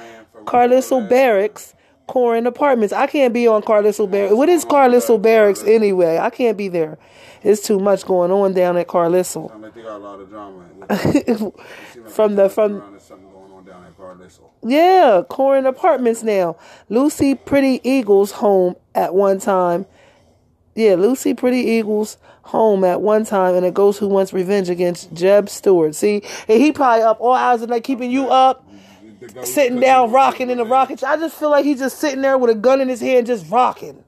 Carlisle 0.46 1.08
Barracks, 1.08 1.74
Corin 2.06 2.46
Apartments. 2.46 2.92
I 2.92 3.06
can't 3.06 3.32
be 3.32 3.46
on 3.46 3.62
Carlisle 3.62 4.06
Barracks. 4.08 4.34
What 4.34 4.48
is 4.50 4.64
Carlisle 4.64 5.18
Barracks 5.18 5.62
anyway? 5.64 6.18
I 6.18 6.28
can't 6.30 6.58
be 6.58 6.68
there. 6.68 6.98
It's 7.42 7.66
too 7.66 7.78
much 7.78 8.04
going 8.04 8.30
on 8.30 8.52
down 8.52 8.76
at 8.76 8.88
Carlisle. 8.88 9.50
I 9.54 9.58
mean, 9.58 9.72
they 9.74 9.82
got 9.82 9.96
a 9.96 9.98
lot 9.98 10.20
of 10.20 10.28
drama. 10.28 10.64
Like 10.80 10.90
From 12.10 12.34
the- 12.36 12.48
from- 12.50 12.98
something 12.98 13.30
going 13.30 13.52
on 13.52 13.64
down 13.64 13.84
at 13.84 13.96
Carlisle. 13.96 14.50
Yeah, 14.62 15.22
Corin 15.28 15.64
Apartments 15.66 16.22
now. 16.22 16.56
Lucy 16.90 17.34
Pretty 17.34 17.80
Eagles 17.88 18.32
home 18.32 18.76
at 18.94 19.14
one 19.14 19.38
time. 19.40 19.86
Yeah, 20.74 20.94
Lucy 20.96 21.34
Pretty 21.34 21.60
Eagles 21.60 22.18
home 22.42 22.84
at 22.84 23.00
one 23.00 23.24
time, 23.24 23.54
and 23.54 23.64
a 23.64 23.70
ghost 23.70 23.98
who 23.98 24.08
wants 24.08 24.32
revenge 24.32 24.68
against 24.68 25.12
Jeb 25.14 25.48
Stuart. 25.48 25.94
See, 25.94 26.22
and 26.48 26.60
he 26.60 26.72
probably 26.72 27.02
up 27.02 27.20
all 27.20 27.34
hours 27.34 27.62
of 27.62 27.68
the 27.68 27.74
night, 27.74 27.84
keeping 27.84 28.10
you 28.10 28.28
up, 28.28 28.68
sitting 29.44 29.80
down, 29.80 30.10
rocking 30.10 30.50
in 30.50 30.58
the 30.58 30.64
rocket. 30.64 31.02
I 31.02 31.16
just 31.16 31.38
feel 31.38 31.50
like 31.50 31.64
he's 31.64 31.78
just 31.78 31.98
sitting 31.98 32.22
there 32.22 32.36
with 32.36 32.50
a 32.50 32.54
gun 32.54 32.80
in 32.80 32.88
his 32.88 33.00
hand, 33.00 33.26
just 33.26 33.50
rocking. 33.50 34.04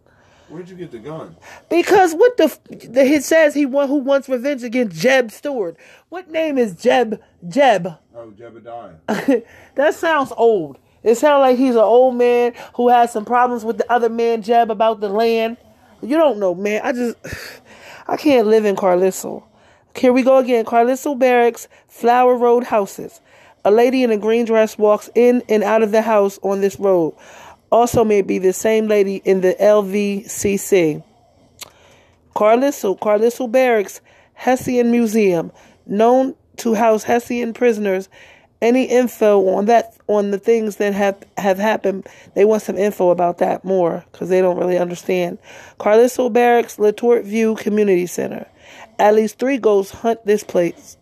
Where'd 0.49 0.69
you 0.69 0.77
get 0.77 0.93
the 0.93 0.99
gun? 0.99 1.37
Because 1.69 2.15
what 2.15 2.37
the, 2.37 2.57
the 2.69 3.03
it 3.03 3.25
says 3.25 3.55
he 3.55 3.67
want 3.67 3.91
who 3.91 3.97
wants 3.97 4.29
revenge 4.29 4.63
against 4.63 5.01
Jeb 5.01 5.33
Stuart. 5.33 5.77
What 6.09 6.31
name 6.31 6.57
is 6.57 6.77
Jeb? 6.77 7.21
Jeb. 7.49 7.99
Oh, 8.15 8.31
Jebediah. 8.31 9.45
that 9.75 9.95
sounds 9.95 10.33
old. 10.37 10.79
It 11.03 11.17
sounds 11.17 11.41
like 11.41 11.59
he's 11.59 11.75
an 11.75 11.83
old 11.83 12.15
man 12.17 12.53
who 12.75 12.89
has 12.89 13.13
some 13.13 13.25
problems 13.25 13.65
with 13.65 13.79
the 13.79 13.93
other 13.93 14.09
man 14.09 14.43
Jeb 14.43 14.71
about 14.71 15.01
the 15.01 15.09
land. 15.09 15.57
You 16.03 16.17
don't 16.17 16.39
know, 16.39 16.55
man. 16.55 16.81
I 16.85 16.93
just 16.93 17.17
I 18.09 18.17
can't 18.17 18.47
live 18.47 18.65
in 18.65 18.77
Carlisle. 18.77 19.47
Here 19.97 20.13
we 20.13 20.23
go 20.23 20.39
again. 20.39 20.65
Carlisle 20.65 21.15
Barracks, 21.15 21.69
Flower 21.89 22.37
Road 22.37 22.65
houses. 22.65 23.21
A 23.65 23.71
lady 23.71 24.03
in 24.03 24.13
a 24.13 24.19
green 24.19 24.45
dress 24.45 24.79
walks 24.79 25.11
in 25.15 25.43
and 25.49 25.65
out 25.65 25.83
of 25.83 25.91
the 25.91 26.03
house 26.03 26.39
on 26.43 26.61
this 26.61 26.79
road. 26.79 27.17
Also 27.73 28.05
may 28.05 28.23
be 28.23 28.39
the 28.39 28.53
same 28.53 28.87
lady 28.87 29.17
in 29.25 29.41
the 29.41 29.57
LVCC. 29.59 31.03
Carlisle, 32.35 32.97
Carlisle 32.97 33.49
Barracks, 33.49 34.01
Hessian 34.35 34.91
Museum, 34.91 35.51
known 35.87 36.35
to 36.59 36.75
house 36.75 37.03
Hessian 37.03 37.55
prisoners. 37.55 38.09
Any 38.63 38.85
info 38.85 39.47
on 39.55 39.67
that, 39.67 39.97
on 40.07 40.31
the 40.31 40.39
things 40.39 40.77
that 40.77 40.95
have 40.95 41.23
have 41.37 41.59
happened, 41.59 42.07
they 42.35 42.45
want 42.45 42.63
some 42.63 42.79
info 42.79 43.11
about 43.11 43.39
that 43.39 43.65
more 43.65 44.05
because 44.11 44.31
they 44.31 44.41
don't 44.41 44.57
really 44.57 44.79
understand. 44.79 45.39
Carlisle 45.79 46.31
Barracks, 46.31 46.77
Letort 46.77 47.25
View 47.25 47.55
Community 47.57 48.07
Center. 48.07 48.47
At 48.99 49.15
least 49.15 49.39
three 49.39 49.59
ghosts 49.59 49.93
hunt 49.93 50.25
this 50.25 50.43
place. 50.43 50.97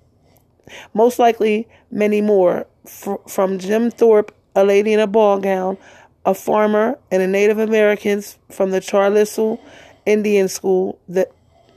Most 0.95 1.19
likely, 1.19 1.69
many 1.91 2.21
more. 2.21 2.67
Fr- 2.87 3.15
from 3.29 3.59
Jim 3.59 3.91
Thorpe, 3.91 4.35
a 4.57 4.65
lady 4.65 4.93
in 4.93 5.01
a 5.01 5.07
ball 5.07 5.39
gown, 5.39 5.79
a 6.27 6.35
farmer, 6.35 6.99
and 7.11 7.23
a 7.23 7.27
Native 7.27 7.59
Americans 7.59 8.37
from 8.51 8.71
the 8.73 8.81
Carlisle 8.81 9.61
Indian 10.07 10.49
School. 10.49 10.99
The 11.09 11.29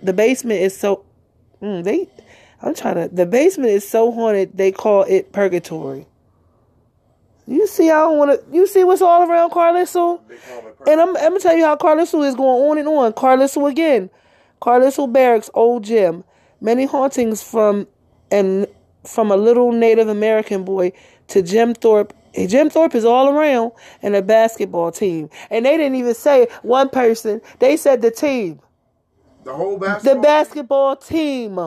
the 0.01 0.13
basement 0.13 0.59
is 0.59 0.75
so 0.75 1.05
mm, 1.61 1.83
they. 1.83 2.09
I'm 2.61 2.73
trying 2.73 2.95
to. 2.95 3.13
The 3.13 3.25
basement 3.25 3.71
is 3.71 3.87
so 3.87 4.11
haunted. 4.11 4.57
They 4.57 4.71
call 4.71 5.03
it 5.03 5.31
purgatory. 5.31 6.07
You 7.45 7.65
see, 7.67 7.89
I 7.89 8.01
don't 8.01 8.17
want 8.17 8.31
to. 8.31 8.55
You 8.55 8.67
see 8.67 8.83
what's 8.83 9.01
all 9.01 9.29
around 9.29 9.51
Carlisle. 9.51 10.23
They 10.27 10.37
call 10.37 10.67
it 10.67 10.75
And 10.87 10.99
I'm, 10.99 11.15
I'm 11.17 11.29
gonna 11.29 11.39
tell 11.39 11.55
you 11.55 11.65
how 11.65 11.75
Carlisle 11.77 12.23
is 12.23 12.35
going 12.35 12.69
on 12.69 12.77
and 12.77 12.87
on. 12.87 13.13
Carlisle 13.13 13.65
again, 13.67 14.09
Carlisle 14.59 15.07
Barracks, 15.07 15.49
old 15.53 15.83
gym. 15.83 16.23
Many 16.59 16.85
hauntings 16.85 17.43
from 17.43 17.87
and 18.31 18.67
from 19.05 19.31
a 19.31 19.37
little 19.37 19.71
Native 19.71 20.07
American 20.07 20.65
boy 20.65 20.91
to 21.29 21.41
Jim 21.41 21.73
Thorpe. 21.73 22.13
Jim 22.47 22.69
Thorpe 22.69 22.95
is 22.95 23.05
all 23.05 23.29
around 23.29 23.71
and 24.01 24.15
a 24.15 24.21
basketball 24.21 24.91
team. 24.91 25.29
And 25.49 25.65
they 25.65 25.77
didn't 25.77 25.95
even 25.95 26.13
say 26.13 26.47
one 26.63 26.89
person. 26.89 27.41
They 27.59 27.77
said 27.77 28.01
the 28.01 28.11
team, 28.11 28.59
the 29.43 29.53
whole 29.53 29.77
basketball. 29.77 30.15
the 30.15 30.21
basketball 30.21 30.95
team. 30.97 31.59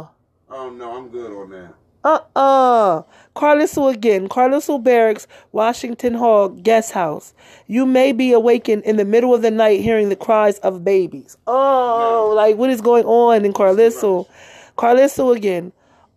Oh 0.51 0.71
no, 0.71 0.97
I'm 0.97 1.09
good 1.09 1.31
on 1.33 1.51
that. 1.51 1.75
Uh-uh. 2.03 3.03
Carlisle 3.35 3.89
again. 3.89 4.29
Carlisle 4.29 4.79
Barracks, 4.79 5.27
Washington 5.53 6.15
Hall, 6.15 6.49
guest 6.49 6.93
house. 6.93 7.35
You 7.67 7.85
may 7.87 8.13
be 8.13 8.33
awakened 8.33 8.85
in 8.85 8.97
the 8.97 9.05
middle 9.05 9.35
of 9.35 9.43
the 9.43 9.51
night 9.51 9.81
hearing 9.81 10.09
the 10.09 10.17
cries 10.17 10.59
of 10.61 10.83
babies. 10.85 11.37
Oh, 11.47 12.29
No. 12.31 12.35
like 12.35 12.57
what 12.57 12.71
is 12.71 12.81
going 12.81 13.05
on 13.05 13.45
in 13.45 13.53
Carlisle? 13.53 14.29
Carlisle 14.77 15.33
again. 15.33 15.73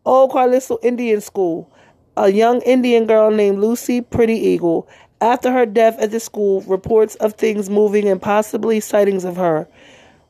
Old 0.06 0.32
Carlisle 0.32 0.80
Indian 0.82 1.22
School. 1.22 1.70
A 2.16 2.32
young 2.32 2.62
Indian 2.62 3.06
girl 3.06 3.30
named 3.32 3.60
Lucy 3.60 4.02
Pretty 4.02 4.36
Eagle. 4.36 4.88
After 5.20 5.52
her 5.52 5.66
death 5.66 5.98
at 6.00 6.12
the 6.12 6.20
school, 6.20 6.62
reports 6.62 7.16
of 7.16 7.34
things 7.34 7.70
moving 7.70 8.08
and 8.08 8.22
possibly 8.22 8.80
sightings 8.80 9.24
of 9.26 9.36
her. 9.38 9.68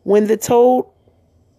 When 0.04 0.28
the 0.28 0.38
told 0.38 0.90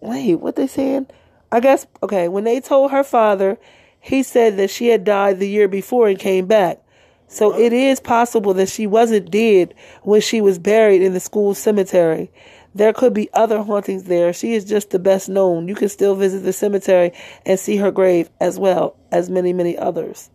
wait, 0.01 0.35
what 0.35 0.55
they 0.55 0.67
saying? 0.67 1.07
I 1.51 1.59
guess 1.59 1.85
okay, 2.03 2.27
when 2.27 2.43
they 2.43 2.59
told 2.59 2.91
her 2.91 3.03
father, 3.03 3.57
he 3.99 4.23
said 4.23 4.57
that 4.57 4.69
she 4.69 4.87
had 4.87 5.03
died 5.03 5.39
the 5.39 5.49
year 5.49 5.67
before 5.67 6.07
and 6.07 6.19
came 6.19 6.45
back. 6.45 6.81
So 7.27 7.57
it 7.57 7.73
is 7.73 7.99
possible 7.99 8.53
that 8.53 8.69
she 8.69 8.85
wasn't 8.85 9.31
dead 9.31 9.73
when 10.03 10.21
she 10.21 10.41
was 10.41 10.59
buried 10.59 11.01
in 11.01 11.13
the 11.13 11.19
school 11.19 11.55
cemetery. 11.55 12.31
There 12.75 12.93
could 12.93 13.13
be 13.13 13.29
other 13.33 13.63
hauntings 13.63 14.03
there. 14.03 14.33
She 14.33 14.53
is 14.53 14.65
just 14.65 14.91
the 14.91 14.99
best 14.99 15.29
known. 15.29 15.67
You 15.67 15.75
can 15.75 15.89
still 15.89 16.15
visit 16.15 16.41
the 16.41 16.53
cemetery 16.53 17.13
and 17.45 17.59
see 17.59 17.77
her 17.77 17.89
grave 17.89 18.29
as 18.39 18.59
well 18.59 18.95
as 19.11 19.29
many, 19.29 19.53
many 19.53 19.77
others. 19.77 20.29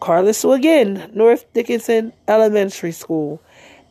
Carlisle 0.00 0.52
again, 0.52 1.10
North 1.14 1.44
Dickinson 1.52 2.12
Elementary 2.26 2.92
School. 2.92 3.42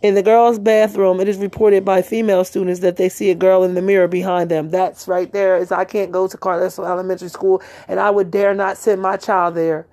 In 0.02 0.16
the 0.16 0.24
girls' 0.24 0.60
bathroom, 0.60 1.20
it 1.20 1.28
is 1.28 1.38
reported 1.38 1.84
by 1.84 2.02
female 2.02 2.46
students 2.46 2.80
that 2.80 2.96
they 2.96 3.10
see 3.10 3.30
a 3.32 3.36
girl 3.36 3.64
in 3.64 3.74
the 3.74 3.82
mirror 3.82 4.08
behind 4.08 4.50
them. 4.50 4.70
That's 4.70 5.08
right 5.10 5.32
there. 5.34 5.58
Is 5.58 5.74
I 5.74 5.84
can't 5.84 6.12
go 6.12 6.26
to 6.28 6.38
Carlisle 6.38 6.86
Elementary 6.86 7.28
School, 7.28 7.62
and 7.90 8.00
I 8.00 8.10
would 8.10 8.32
dare 8.32 8.54
not 8.54 8.78
send 8.78 9.02
my 9.02 9.18
child 9.18 9.56
there. 9.56 9.88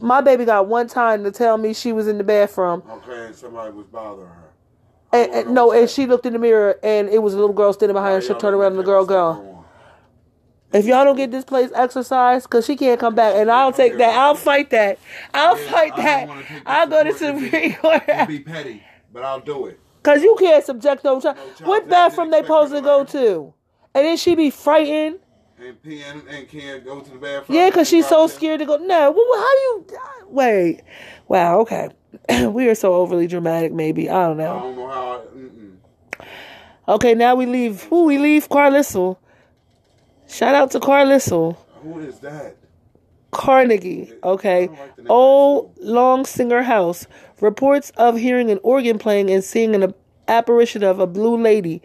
My 0.00 0.22
baby 0.22 0.46
got 0.46 0.66
one 0.66 0.88
time 0.88 1.24
to 1.24 1.30
tell 1.30 1.58
me 1.58 1.74
she 1.74 1.92
was 1.92 2.08
in 2.08 2.16
the 2.16 2.24
bathroom, 2.24 2.82
Okay, 2.90 3.26
and 3.26 3.34
somebody 3.34 3.70
was 3.72 3.86
bothering 3.86 4.28
her. 4.28 4.50
and, 5.12 5.30
and 5.32 5.54
no, 5.54 5.72
and 5.72 5.90
she 5.90 6.06
looked 6.06 6.24
in 6.24 6.32
the 6.32 6.38
mirror, 6.38 6.78
and 6.82 7.08
it 7.10 7.22
was 7.22 7.34
a 7.34 7.38
little 7.38 7.54
girl 7.54 7.72
standing 7.74 7.94
behind 7.94 8.14
her. 8.14 8.20
She 8.22 8.34
turned 8.40 8.56
around, 8.56 8.72
and 8.72 8.78
the 8.78 8.82
girl 8.84 9.04
gone. 9.04 9.56
If 10.72 10.84
y'all 10.86 11.04
don't 11.04 11.16
get 11.16 11.30
this 11.30 11.44
place 11.44 11.70
exercised, 11.74 12.48
cause 12.50 12.64
she 12.66 12.76
can't 12.76 12.98
come 13.00 13.14
back, 13.14 13.34
and 13.36 13.50
I'll 13.50 13.72
take 13.72 13.96
that. 13.98 14.14
I'll 14.18 14.34
fight 14.34 14.70
that. 14.70 14.98
I'll 15.34 15.58
Yeah, 15.58 15.70
fight 15.70 15.96
that. 15.96 16.28
wanna 16.28 16.40
take 16.42 16.48
this 16.50 16.62
I'll 16.66 16.86
go 16.86 17.04
to 17.04 17.12
Supreme 17.14 17.74
Court. 17.74 18.28
Be 18.28 18.40
petty, 18.40 18.82
but 19.12 19.22
I'll 19.22 19.40
do 19.40 19.66
it. 19.66 19.80
Cause 20.02 20.22
you 20.22 20.36
can't 20.38 20.64
subject 20.64 21.04
no 21.04 21.20
child. 21.20 21.36
No 21.36 21.44
child 21.44 21.68
What 21.68 21.88
bathroom 21.88 22.30
they 22.30 22.40
supposed 22.40 22.72
to 22.72 22.80
go 22.80 23.04
to? 23.04 23.52
And 23.94 24.04
then 24.06 24.16
she 24.16 24.34
be 24.34 24.50
frightened. 24.50 25.18
And 25.60 25.82
P 25.82 26.02
and, 26.02 26.48
can't 26.48 26.84
go 26.84 27.00
to 27.00 27.10
the 27.10 27.16
bathroom. 27.18 27.58
Yeah, 27.58 27.70
cause 27.70 27.88
she's 27.88 28.06
so 28.06 28.26
scared 28.28 28.60
to 28.60 28.66
go. 28.66 28.76
No, 28.76 29.10
well, 29.10 29.40
how 29.40 29.52
do 29.52 29.58
you? 29.58 29.86
Wait, 30.28 30.82
wow, 31.26 31.58
okay. 31.60 31.88
we 32.46 32.68
are 32.68 32.74
so 32.74 32.94
overly 32.94 33.26
dramatic. 33.26 33.72
Maybe 33.72 34.08
I 34.08 34.28
don't 34.28 34.40
I 34.40 34.44
know. 34.44 34.60
don't 34.60 34.76
know 34.76 34.88
how. 34.88 35.22
I. 36.88 36.92
Okay, 36.92 37.14
now 37.14 37.34
we 37.34 37.44
leave. 37.44 37.82
Who 37.84 38.04
we 38.04 38.18
leave? 38.18 38.48
Carlisle. 38.48 39.20
Shout 40.26 40.54
out 40.54 40.70
to 40.70 40.80
Carlisle. 40.80 41.52
Who 41.82 41.98
is 42.00 42.18
that? 42.20 42.56
Carnegie. 43.30 44.12
Okay. 44.22 44.68
Old 45.08 45.76
Long 45.80 46.24
Singer 46.24 46.62
House. 46.62 47.06
Reports 47.40 47.90
of 47.96 48.16
hearing 48.16 48.50
an 48.50 48.58
organ 48.62 48.98
playing 48.98 49.30
and 49.30 49.44
seeing 49.44 49.74
an 49.74 49.94
apparition 50.26 50.82
of 50.82 50.98
a 50.98 51.06
blue 51.06 51.40
lady. 51.40 51.82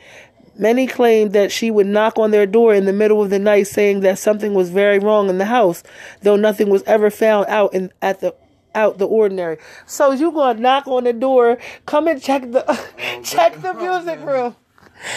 Many 0.57 0.85
claimed 0.85 1.33
that 1.33 1.51
she 1.51 1.71
would 1.71 1.87
knock 1.87 2.19
on 2.19 2.31
their 2.31 2.45
door 2.45 2.75
in 2.75 2.85
the 2.85 2.93
middle 2.93 3.21
of 3.23 3.31
the 3.31 3.39
night 3.39 3.63
saying 3.63 4.01
that 4.01 4.19
something 4.19 4.53
was 4.53 4.69
very 4.69 4.99
wrong 4.99 5.29
in 5.29 5.39
the 5.39 5.45
house, 5.45 5.81
though 6.21 6.35
nothing 6.35 6.69
was 6.69 6.83
ever 6.83 7.09
found 7.09 7.47
out 7.47 7.73
in 7.73 7.91
at 8.03 8.19
the 8.19 8.35
out 8.75 8.99
the 8.99 9.07
ordinary. 9.07 9.57
So 9.87 10.11
you 10.11 10.31
gonna 10.31 10.59
knock 10.59 10.87
on 10.87 11.05
the 11.05 11.13
door, 11.13 11.57
come 11.87 12.07
and 12.07 12.21
check 12.21 12.43
the 12.51 12.61
check 13.23 13.59
the 13.61 13.73
music 14.05 14.19
room. 14.21 14.55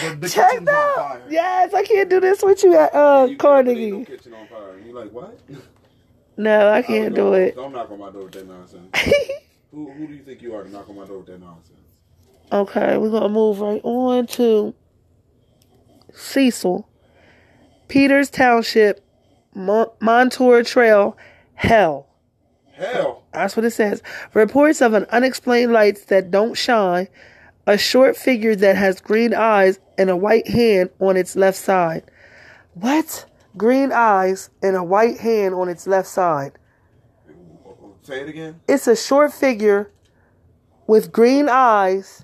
The, 0.01 0.15
the 0.19 0.29
Check 0.29 0.65
that. 0.65 1.21
Yes, 1.29 1.73
I 1.73 1.83
can't 1.83 2.09
do 2.09 2.19
this 2.19 2.41
with 2.43 2.63
you 2.63 2.75
at 2.75 2.93
uh 2.93 3.27
You 3.29 3.37
can't 3.37 3.39
Carnegie. 3.39 3.91
No 3.91 4.05
kitchen 4.05 4.33
on 4.33 4.47
fire. 4.47 4.73
And 4.77 4.85
you 4.85 4.93
like 4.93 5.11
what? 5.11 5.39
No, 6.37 6.69
I 6.69 6.81
can't 6.83 7.15
do 7.15 7.33
it. 7.33 7.55
Don't 7.55 7.73
knock 7.73 7.89
on 7.91 7.99
my 7.99 8.11
door 8.11 8.23
with 8.23 8.33
that 8.33 8.47
nonsense. 8.47 8.95
who 9.71 9.91
who 9.91 10.07
do 10.07 10.13
you 10.13 10.23
think 10.23 10.41
you 10.41 10.55
are 10.55 10.63
to 10.63 10.69
knock 10.69 10.87
on 10.87 10.95
my 10.95 11.05
door 11.05 11.17
with 11.17 11.27
that 11.27 11.39
nonsense? 11.39 11.79
Okay, 12.51 12.97
we're 12.97 13.09
gonna 13.09 13.29
move 13.29 13.59
right 13.59 13.81
on 13.83 14.27
to 14.27 14.73
Cecil, 16.13 16.87
Peters 17.87 18.29
Township, 18.29 19.03
Mon- 19.53 19.89
Montour 19.99 20.63
Trail, 20.63 21.17
Hell. 21.55 22.07
Hell. 22.73 23.23
That's 23.33 23.57
what 23.57 23.65
it 23.65 23.71
says. 23.71 24.03
Reports 24.35 24.81
of 24.81 24.93
an 24.93 25.05
unexplained 25.09 25.73
lights 25.73 26.05
that 26.05 26.29
don't 26.29 26.53
shine, 26.53 27.07
a 27.65 27.77
short 27.77 28.15
figure 28.15 28.55
that 28.55 28.75
has 28.75 29.01
green 29.01 29.33
eyes 29.33 29.79
and 29.97 30.11
a 30.11 30.15
white 30.15 30.47
hand 30.47 30.91
on 30.99 31.17
its 31.17 31.35
left 31.35 31.57
side. 31.57 32.03
What? 32.75 33.25
Green 33.57 33.91
eyes 33.91 34.49
and 34.61 34.75
a 34.75 34.83
white 34.83 35.17
hand 35.17 35.55
on 35.55 35.67
its 35.67 35.87
left 35.87 36.07
side. 36.07 36.53
Say 38.03 38.21
it 38.21 38.29
again. 38.29 38.61
It's 38.67 38.87
a 38.87 38.95
short 38.95 39.33
figure 39.33 39.91
with 40.85 41.11
green 41.11 41.49
eyes 41.49 42.23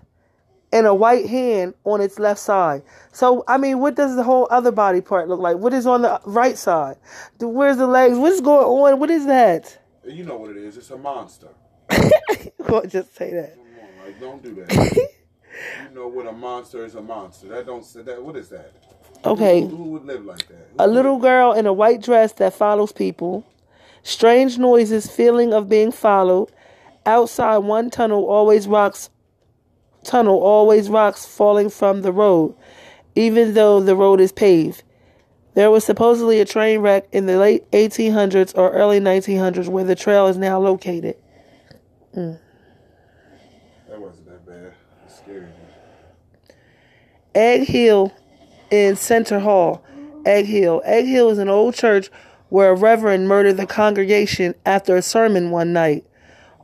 and 0.71 0.87
a 0.87 0.95
white 0.95 1.27
hand 1.27 1.73
on 1.83 1.99
its 1.99 2.17
left 2.19 2.39
side. 2.39 2.83
So, 3.11 3.43
I 3.47 3.57
mean, 3.57 3.79
what 3.79 3.95
does 3.95 4.15
the 4.15 4.23
whole 4.23 4.47
other 4.49 4.71
body 4.71 5.01
part 5.01 5.27
look 5.27 5.39
like? 5.39 5.57
What 5.57 5.73
is 5.73 5.85
on 5.85 6.03
the 6.03 6.21
right 6.25 6.57
side? 6.57 6.95
Where's 7.39 7.77
the 7.77 7.87
legs? 7.87 8.17
What's 8.17 8.39
going 8.39 8.65
on? 8.65 8.99
What 8.99 9.09
is 9.09 9.25
that? 9.25 9.77
You 10.05 10.23
know 10.23 10.37
what 10.37 10.51
it 10.51 10.57
is. 10.57 10.77
It's 10.77 10.89
a 10.89 10.97
monster. 10.97 11.49
Well, 12.73 12.85
just 12.87 13.15
say 13.15 13.31
that. 13.31 13.55
Come 13.55 13.65
on, 13.65 14.05
like 14.05 14.19
don't 14.19 14.41
do 14.41 14.55
that. 14.55 14.95
you 14.95 15.93
know 15.93 16.07
what 16.07 16.25
a 16.25 16.31
monster 16.31 16.85
is 16.85 16.95
a 16.95 17.01
monster. 17.01 17.49
That 17.49 17.67
don't 17.67 17.85
say 17.85 18.01
that. 18.01 18.23
What 18.23 18.35
is 18.35 18.49
that? 18.49 18.73
Okay. 19.25 19.61
Who, 19.61 19.67
who 19.67 19.83
would 19.91 20.05
live 20.05 20.25
like 20.25 20.47
that? 20.47 20.69
A 20.79 20.87
little 20.87 21.17
girl 21.17 21.53
in 21.53 21.65
a 21.65 21.73
white 21.73 22.01
dress 22.01 22.33
that 22.33 22.53
follows 22.53 22.91
people. 22.91 23.45
Strange 24.03 24.57
noises, 24.57 25.09
feeling 25.09 25.53
of 25.53 25.69
being 25.69 25.91
followed. 25.91 26.51
Outside 27.05 27.59
one 27.59 27.89
tunnel 27.89 28.25
always 28.25 28.67
rocks 28.67 29.09
tunnel 30.03 30.39
always 30.39 30.89
rocks 30.89 31.25
falling 31.25 31.69
from 31.69 32.01
the 32.01 32.11
road, 32.11 32.55
even 33.15 33.53
though 33.53 33.79
the 33.79 33.95
road 33.95 34.19
is 34.19 34.31
paved. 34.31 34.83
There 35.53 35.69
was 35.69 35.85
supposedly 35.85 36.39
a 36.39 36.45
train 36.45 36.79
wreck 36.79 37.07
in 37.11 37.25
the 37.25 37.37
late 37.37 37.69
1800s 37.71 38.57
or 38.57 38.71
early 38.71 38.99
1900s 38.99 39.69
where 39.69 39.83
the 39.83 39.95
trail 39.95 40.27
is 40.27 40.37
now 40.37 40.59
located. 40.59 41.15
Mm. 42.15 42.39
That 43.87 44.01
wasn't 44.01 44.25
that 44.25 44.45
bad. 44.45 44.73
It's 45.05 45.17
scary. 45.17 45.47
Egg 47.35 47.67
Hill 47.67 48.11
in 48.73 48.95
Centre 48.95 49.41
Hall. 49.41 49.83
Egg 50.25 50.47
Hill. 50.47 50.81
Egg 50.83 51.05
Hill 51.05 51.29
is 51.29 51.37
an 51.37 51.47
old 51.47 51.75
church 51.75 52.09
where 52.49 52.71
a 52.71 52.75
reverend 52.75 53.27
murdered 53.27 53.57
the 53.57 53.67
congregation 53.67 54.55
after 54.65 54.95
a 54.95 55.01
sermon 55.03 55.51
one 55.51 55.73
night. 55.73 56.03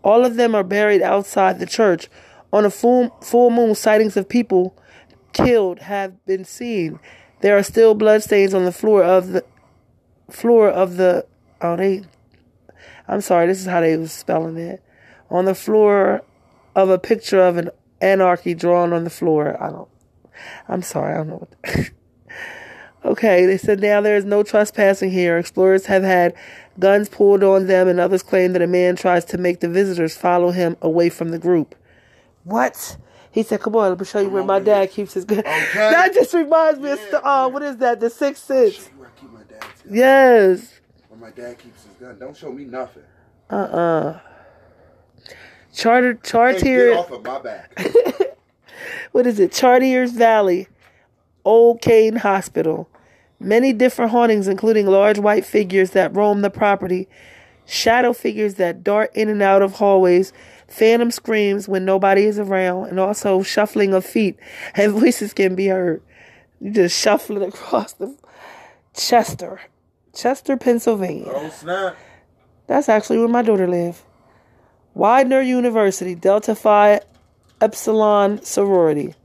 All 0.04 0.26
of 0.26 0.36
them 0.36 0.56
are 0.56 0.64
buried 0.64 1.04
outside 1.04 1.60
the 1.60 1.68
church. 1.68 2.10
On 2.52 2.66
a 2.66 2.72
full, 2.72 3.16
full 3.22 3.52
moon, 3.52 3.76
sightings 3.76 4.18
of 4.18 4.28
people 4.28 4.76
killed 5.34 5.80
have 5.80 6.26
been 6.26 6.46
seen. 6.46 7.00
There 7.42 7.56
are 7.56 7.64
still 7.64 7.94
bloodstains 7.94 8.56
on 8.56 8.66
the 8.66 8.72
floor 8.72 9.04
of 9.04 9.28
the 9.28 9.46
floor 10.32 10.68
of 10.68 10.98
the 10.98 11.28
oh 11.62 11.76
they 11.76 12.04
I'm 13.08 13.22
sorry, 13.22 13.46
this 13.46 13.60
is 13.60 13.68
how 13.68 13.82
they 13.82 13.96
was 13.98 14.12
spelling 14.12 14.58
it. 14.58 14.84
On 15.30 15.46
the 15.46 15.56
floor 15.56 16.24
of 16.76 16.90
a 16.90 16.98
picture 16.98 17.42
of 17.42 17.58
an 17.58 17.70
anarchy 18.02 18.56
drawn 18.56 18.94
on 18.94 19.04
the 19.04 19.10
floor. 19.12 19.62
I 19.62 19.70
don't 19.70 19.90
I'm 20.68 20.82
sorry, 20.82 21.14
I 21.14 21.18
don't 21.18 21.28
know 21.28 21.48
what. 21.48 21.92
okay, 23.06 23.46
they 23.46 23.58
said 23.58 23.80
now 23.80 24.02
there 24.02 24.16
is 24.18 24.26
no 24.26 24.44
trespassing 24.44 25.12
here. 25.12 25.38
Explorers 25.38 25.86
have 25.88 26.04
had 26.04 26.34
guns 26.80 27.10
pulled 27.10 27.44
on 27.44 27.68
them, 27.68 27.88
and 27.88 28.00
others 28.00 28.24
claim 28.24 28.54
that 28.54 28.62
a 28.62 28.68
man 28.68 28.96
tries 28.96 29.26
to 29.26 29.38
make 29.38 29.60
the 29.60 29.70
visitors 29.70 30.16
follow 30.16 30.52
him 30.52 30.78
away 30.82 31.10
from 31.10 31.30
the 31.30 31.40
group. 31.40 31.76
What? 32.44 32.98
He 33.32 33.44
said, 33.44 33.62
"Come 33.62 33.76
on, 33.76 33.90
let 33.90 34.00
me 34.00 34.06
show 34.06 34.20
you 34.20 34.30
where 34.30 34.44
my 34.44 34.60
dad 34.60 34.92
keeps 34.92 35.14
his 35.14 35.26
gun." 35.26 35.40
Okay. 35.46 35.74
That 35.76 36.14
just 36.14 36.34
reminds 36.34 36.80
me 36.80 36.92
of 36.92 37.00
Yeah, 37.00 37.06
st- 37.12 37.24
uh, 37.24 37.50
what 37.50 37.62
is 37.62 37.78
that? 37.78 38.00
The 38.00 38.10
Sixth 38.10 38.44
Sense. 38.46 38.88
Where 38.98 39.08
I 39.08 39.20
keep 39.20 39.32
my 39.32 39.44
dad's. 39.44 39.84
Yes. 39.90 40.80
Where 41.10 41.20
my 41.20 41.30
dad 41.30 41.58
keeps 41.60 41.84
his 41.84 41.94
gun. 41.96 42.18
Don't 42.18 42.36
show 42.36 42.52
me 42.52 42.66
nothing. 42.66 43.04
Uh 43.50 43.56
uh 43.56 44.20
Charter 45.74 46.20
Hey, 46.24 46.60
get 46.62 46.98
off 46.98 47.12
of 47.12 47.24
my 47.24 47.40
back. 47.40 47.80
what 49.12 49.28
is 49.28 49.40
it? 49.40 49.52
Chartiers 49.52 50.12
Valley, 50.12 50.68
Old 51.50 51.82
Kane 51.82 52.18
Hospital. 52.18 52.88
Many 53.40 53.74
different 53.74 54.12
hauntings, 54.12 54.48
including 54.48 54.86
large 54.86 55.18
white 55.18 55.44
figures 55.44 55.90
that 55.92 56.16
roam 56.16 56.42
the 56.42 56.52
property, 56.52 57.08
shadow 57.66 58.14
figures 58.14 58.54
that 58.56 58.84
dart 58.84 59.10
in 59.16 59.30
and 59.30 59.42
out 59.42 59.64
of 59.64 59.74
hallways, 59.74 60.32
phantom 60.68 61.10
screams 61.10 61.68
when 61.68 61.86
nobody 61.86 62.26
is 62.26 62.38
around, 62.38 62.90
and 62.90 63.00
also 63.00 63.42
shuffling 63.42 63.96
of 63.96 64.06
feet 64.06 64.38
and 64.76 64.92
voices 64.92 65.34
can 65.34 65.56
be 65.56 65.66
heard. 65.66 66.04
You 66.62 66.72
just 66.72 67.02
shuffling 67.02 67.42
across 67.42 67.94
the 67.94 68.16
Chester, 68.94 69.60
Chester, 70.14 70.56
Pennsylvania. 70.56 71.32
oh 71.34 71.50
snap! 71.50 71.98
That's 72.68 72.90
actually 72.90 73.18
where 73.18 73.28
my 73.28 73.42
daughter 73.42 73.68
lives. 73.68 74.04
Widener 74.94 75.42
University, 75.42 76.14
Delta 76.14 76.54
Phi 76.54 77.00
Epsilon 77.60 78.40
sorority. 78.44 79.16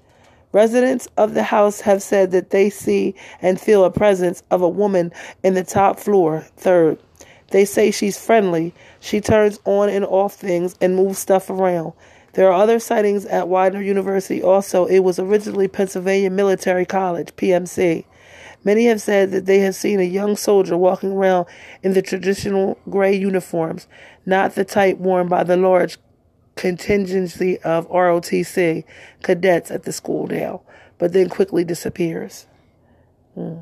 Residents 0.54 1.08
of 1.16 1.34
the 1.34 1.42
house 1.42 1.80
have 1.80 2.00
said 2.00 2.30
that 2.30 2.50
they 2.50 2.70
see 2.70 3.16
and 3.42 3.60
feel 3.60 3.84
a 3.84 3.90
presence 3.90 4.40
of 4.52 4.62
a 4.62 4.68
woman 4.68 5.10
in 5.42 5.54
the 5.54 5.64
top 5.64 5.98
floor, 5.98 6.46
third. 6.56 6.96
They 7.50 7.64
say 7.64 7.90
she's 7.90 8.24
friendly. 8.24 8.72
She 9.00 9.20
turns 9.20 9.58
on 9.64 9.88
and 9.88 10.04
off 10.04 10.34
things 10.34 10.76
and 10.80 10.94
moves 10.94 11.18
stuff 11.18 11.50
around. 11.50 11.92
There 12.34 12.46
are 12.46 12.62
other 12.62 12.78
sightings 12.78 13.26
at 13.26 13.48
Widener 13.48 13.82
University 13.82 14.40
also. 14.40 14.86
It 14.86 15.00
was 15.00 15.18
originally 15.18 15.66
Pennsylvania 15.66 16.30
Military 16.30 16.86
College, 16.86 17.34
PMC. 17.34 18.04
Many 18.62 18.84
have 18.84 19.00
said 19.00 19.32
that 19.32 19.46
they 19.46 19.58
have 19.58 19.74
seen 19.74 19.98
a 19.98 20.04
young 20.04 20.36
soldier 20.36 20.76
walking 20.76 21.10
around 21.10 21.46
in 21.82 21.94
the 21.94 22.02
traditional 22.02 22.78
gray 22.88 23.14
uniforms, 23.16 23.88
not 24.24 24.54
the 24.54 24.64
type 24.64 24.98
worn 24.98 25.26
by 25.26 25.42
the 25.42 25.56
large 25.56 25.98
contingency 26.56 27.58
of 27.60 27.88
ROTC 27.88 28.84
cadets 29.22 29.70
at 29.70 29.84
the 29.84 29.92
school 29.92 30.26
now, 30.26 30.62
but 30.98 31.12
then 31.12 31.28
quickly 31.28 31.64
disappears. 31.64 32.46
Hmm. 33.34 33.58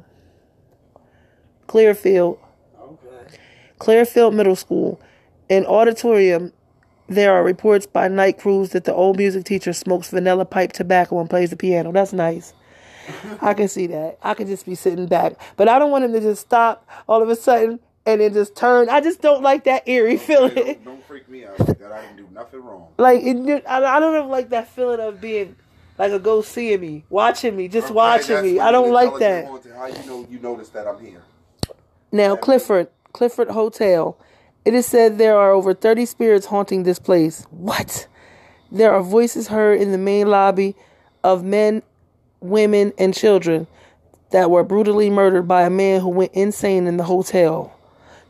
Clearfield, 1.66 2.38
Okay. 2.80 3.36
Clearfield 3.78 4.34
Middle 4.34 4.56
School. 4.56 5.00
In 5.48 5.64
auditorium, 5.66 6.52
there 7.08 7.34
are 7.34 7.42
reports 7.42 7.86
by 7.86 8.08
night 8.08 8.38
crews 8.38 8.70
that 8.70 8.84
the 8.84 8.94
old 8.94 9.16
music 9.16 9.44
teacher 9.44 9.72
smokes 9.72 10.10
vanilla 10.10 10.44
pipe 10.44 10.72
tobacco 10.72 11.18
and 11.20 11.30
plays 11.30 11.50
the 11.50 11.56
piano. 11.56 11.92
That's 11.92 12.12
nice. 12.12 12.52
I 13.40 13.54
can 13.54 13.68
see 13.68 13.86
that. 13.88 14.18
I 14.22 14.34
could 14.34 14.46
just 14.46 14.66
be 14.66 14.74
sitting 14.74 15.06
back. 15.06 15.34
But 15.56 15.68
I 15.68 15.78
don't 15.78 15.90
want 15.90 16.04
him 16.04 16.12
to 16.12 16.20
just 16.20 16.42
stop 16.42 16.86
all 17.08 17.22
of 17.22 17.28
a 17.28 17.36
sudden 17.36 17.80
and 18.06 18.20
it 18.20 18.32
just 18.32 18.56
turned. 18.56 18.90
I 18.90 19.00
just 19.00 19.20
don't 19.20 19.42
like 19.42 19.64
that 19.64 19.88
eerie 19.88 20.16
feeling. 20.16 20.54
Don't, 20.54 20.84
don't 20.84 21.04
freak 21.04 21.28
me 21.28 21.44
out 21.44 21.58
like 21.60 21.78
that. 21.78 21.92
I 21.92 22.02
didn't 22.02 22.16
do 22.16 22.28
nothing 22.32 22.60
wrong. 22.60 22.88
like 22.98 23.22
it, 23.22 23.64
I 23.66 23.96
I 23.96 24.00
don't 24.00 24.16
even 24.16 24.28
like 24.28 24.50
that 24.50 24.68
feeling 24.68 25.00
of 25.00 25.20
being 25.20 25.56
like 25.98 26.12
a 26.12 26.18
ghost 26.18 26.52
seeing 26.52 26.80
me, 26.80 27.04
watching 27.10 27.56
me, 27.56 27.68
just 27.68 27.86
Okay, 27.86 27.94
watching 27.94 28.42
me. 28.42 28.60
I 28.60 28.72
don't 28.72 28.92
like 28.92 29.18
that. 29.18 29.46
How 29.76 29.86
you 29.86 30.06
know 30.06 30.26
you 30.30 30.38
noticed 30.38 30.72
that 30.72 30.86
I'm 30.86 31.00
here? 31.04 31.22
Now, 32.10 32.36
Clifford, 32.36 32.88
Clifford 33.12 33.48
Hotel. 33.48 34.18
It 34.64 34.74
is 34.74 34.86
said 34.86 35.18
there 35.18 35.36
are 35.36 35.50
over 35.50 35.74
30 35.74 36.06
spirits 36.06 36.46
haunting 36.46 36.84
this 36.84 37.00
place. 37.00 37.46
What? 37.50 38.06
There 38.70 38.92
are 38.92 39.02
voices 39.02 39.48
heard 39.48 39.80
in 39.80 39.90
the 39.90 39.98
main 39.98 40.28
lobby 40.28 40.76
of 41.24 41.42
men, 41.42 41.82
women, 42.40 42.92
and 42.96 43.12
children 43.12 43.66
that 44.30 44.50
were 44.50 44.62
brutally 44.62 45.10
murdered 45.10 45.48
by 45.48 45.62
a 45.62 45.70
man 45.70 46.00
who 46.00 46.08
went 46.08 46.32
insane 46.32 46.86
in 46.86 46.96
the 46.96 47.04
hotel. 47.04 47.76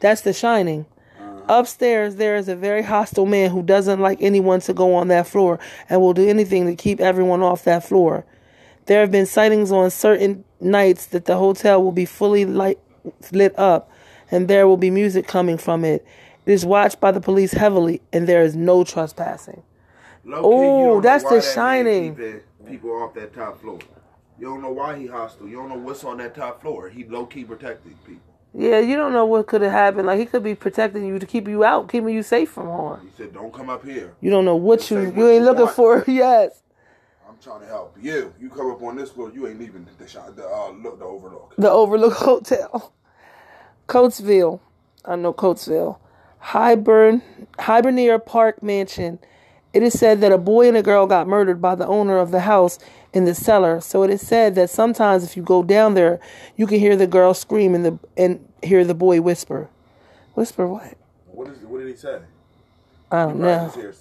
That's 0.02 0.22
the 0.22 0.32
shining. 0.32 0.84
Uh-huh. 1.18 1.60
Upstairs, 1.60 2.16
there 2.16 2.34
is 2.34 2.48
a 2.48 2.56
very 2.56 2.82
hostile 2.82 3.24
man 3.24 3.50
who 3.50 3.62
doesn't 3.62 4.00
like 4.00 4.20
anyone 4.20 4.60
to 4.62 4.74
go 4.74 4.94
on 4.94 5.06
that 5.08 5.28
floor 5.28 5.60
and 5.88 6.00
will 6.00 6.12
do 6.12 6.28
anything 6.28 6.66
to 6.66 6.74
keep 6.74 7.00
everyone 7.00 7.40
off 7.40 7.62
that 7.64 7.84
floor. 7.84 8.26
There 8.86 9.00
have 9.00 9.12
been 9.12 9.26
sightings 9.26 9.70
on 9.70 9.90
certain 9.92 10.44
nights 10.60 11.06
that 11.06 11.26
the 11.26 11.36
hotel 11.36 11.82
will 11.82 11.92
be 11.92 12.04
fully 12.04 12.44
light, 12.44 12.80
lit 13.30 13.56
up 13.56 13.90
and 14.28 14.48
there 14.48 14.66
will 14.66 14.76
be 14.76 14.90
music 14.90 15.28
coming 15.28 15.56
from 15.56 15.84
it. 15.84 16.04
It 16.46 16.52
is 16.52 16.66
watched 16.66 17.00
by 17.00 17.12
the 17.12 17.20
police 17.20 17.52
heavily 17.52 18.02
and 18.12 18.26
there 18.26 18.42
is 18.42 18.56
no 18.56 18.82
trespassing. 18.82 19.62
Low-key, 20.24 20.42
you 20.42 20.52
Ooh, 20.52 20.58
don't 20.58 20.94
know 20.94 21.00
that's 21.00 21.24
The 21.24 21.36
that 21.36 21.54
Shining. 21.54 22.40
People 22.66 22.90
off 22.90 23.14
that 23.14 23.32
top 23.32 23.60
floor. 23.60 23.78
You 24.36 24.46
don't 24.46 24.62
know 24.62 24.72
why 24.72 24.98
he 24.98 25.06
hostile. 25.06 25.46
You 25.46 25.56
don't 25.58 25.68
know 25.68 25.78
what's 25.78 26.02
on 26.02 26.16
that 26.16 26.34
top 26.34 26.60
floor. 26.60 26.88
He 26.88 27.04
low 27.04 27.26
key 27.26 27.44
protecting 27.44 27.94
people. 28.04 28.31
Yeah, 28.54 28.80
you 28.80 28.96
don't 28.96 29.12
know 29.12 29.24
what 29.26 29.46
could 29.46 29.62
have 29.62 29.72
happened. 29.72 30.06
Like 30.06 30.18
he 30.18 30.26
could 30.26 30.42
be 30.44 30.54
protecting 30.54 31.06
you 31.06 31.18
to 31.18 31.26
keep 31.26 31.48
you 31.48 31.64
out, 31.64 31.88
keeping 31.88 32.14
you 32.14 32.22
safe 32.22 32.50
from 32.50 32.66
harm. 32.66 33.00
He 33.02 33.10
said, 33.16 33.32
"Don't 33.32 33.52
come 33.52 33.70
up 33.70 33.84
here. 33.84 34.14
You 34.20 34.30
don't 34.30 34.44
know 34.44 34.56
what 34.56 34.90
you 34.90 35.00
you 35.00 35.28
ain't 35.28 35.44
looking 35.44 35.64
want." 35.64 35.76
for. 35.76 36.04
Yes, 36.08 36.62
I'm 37.28 37.36
trying 37.42 37.60
to 37.60 37.66
help 37.66 37.96
you. 38.00 38.34
You 38.40 38.50
come 38.50 38.70
up 38.70 38.82
on 38.82 38.96
this 38.96 39.10
floor, 39.10 39.30
you 39.34 39.46
ain't 39.48 39.58
leaving 39.58 39.86
the 39.98 40.06
shot. 40.08 40.36
The 40.36 40.46
uh, 40.46 40.70
look, 40.72 40.98
the 40.98 41.04
overlook. 41.06 41.54
the 41.56 41.70
Overlook 41.70 42.12
Hotel, 42.28 42.92
Coatesville. 43.88 44.60
I 45.04 45.16
know 45.16 45.32
Coatesville. 45.32 45.98
Hibern 46.42 47.22
Hibernia 47.58 48.18
Park 48.18 48.62
Mansion. 48.62 49.18
It 49.72 49.82
is 49.82 49.98
said 49.98 50.20
that 50.20 50.32
a 50.32 50.38
boy 50.38 50.68
and 50.68 50.76
a 50.76 50.82
girl 50.82 51.06
got 51.06 51.26
murdered 51.26 51.62
by 51.62 51.74
the 51.74 51.86
owner 51.86 52.18
of 52.18 52.30
the 52.30 52.40
house 52.40 52.78
in 53.12 53.24
the 53.24 53.34
cellar. 53.34 53.80
So 53.80 54.02
it 54.02 54.10
is 54.10 54.26
said 54.26 54.54
that 54.54 54.70
sometimes 54.70 55.24
if 55.24 55.36
you 55.36 55.42
go 55.42 55.62
down 55.62 55.94
there, 55.94 56.20
you 56.56 56.66
can 56.66 56.78
hear 56.80 56.96
the 56.96 57.06
girl 57.06 57.34
scream 57.34 57.74
and 57.74 57.84
the 57.84 57.98
and 58.16 58.46
hear 58.62 58.84
the 58.84 58.94
boy 58.94 59.20
whisper. 59.20 59.68
Whisper 60.34 60.66
what? 60.66 60.96
What 61.26 61.48
is? 61.48 61.58
What 61.58 61.78
did 61.80 61.88
he 61.88 61.96
say? 61.96 62.20
I 63.10 63.24
don't 63.26 63.40
know. 63.40 63.70
Practice 63.70 63.74
here. 63.74 63.94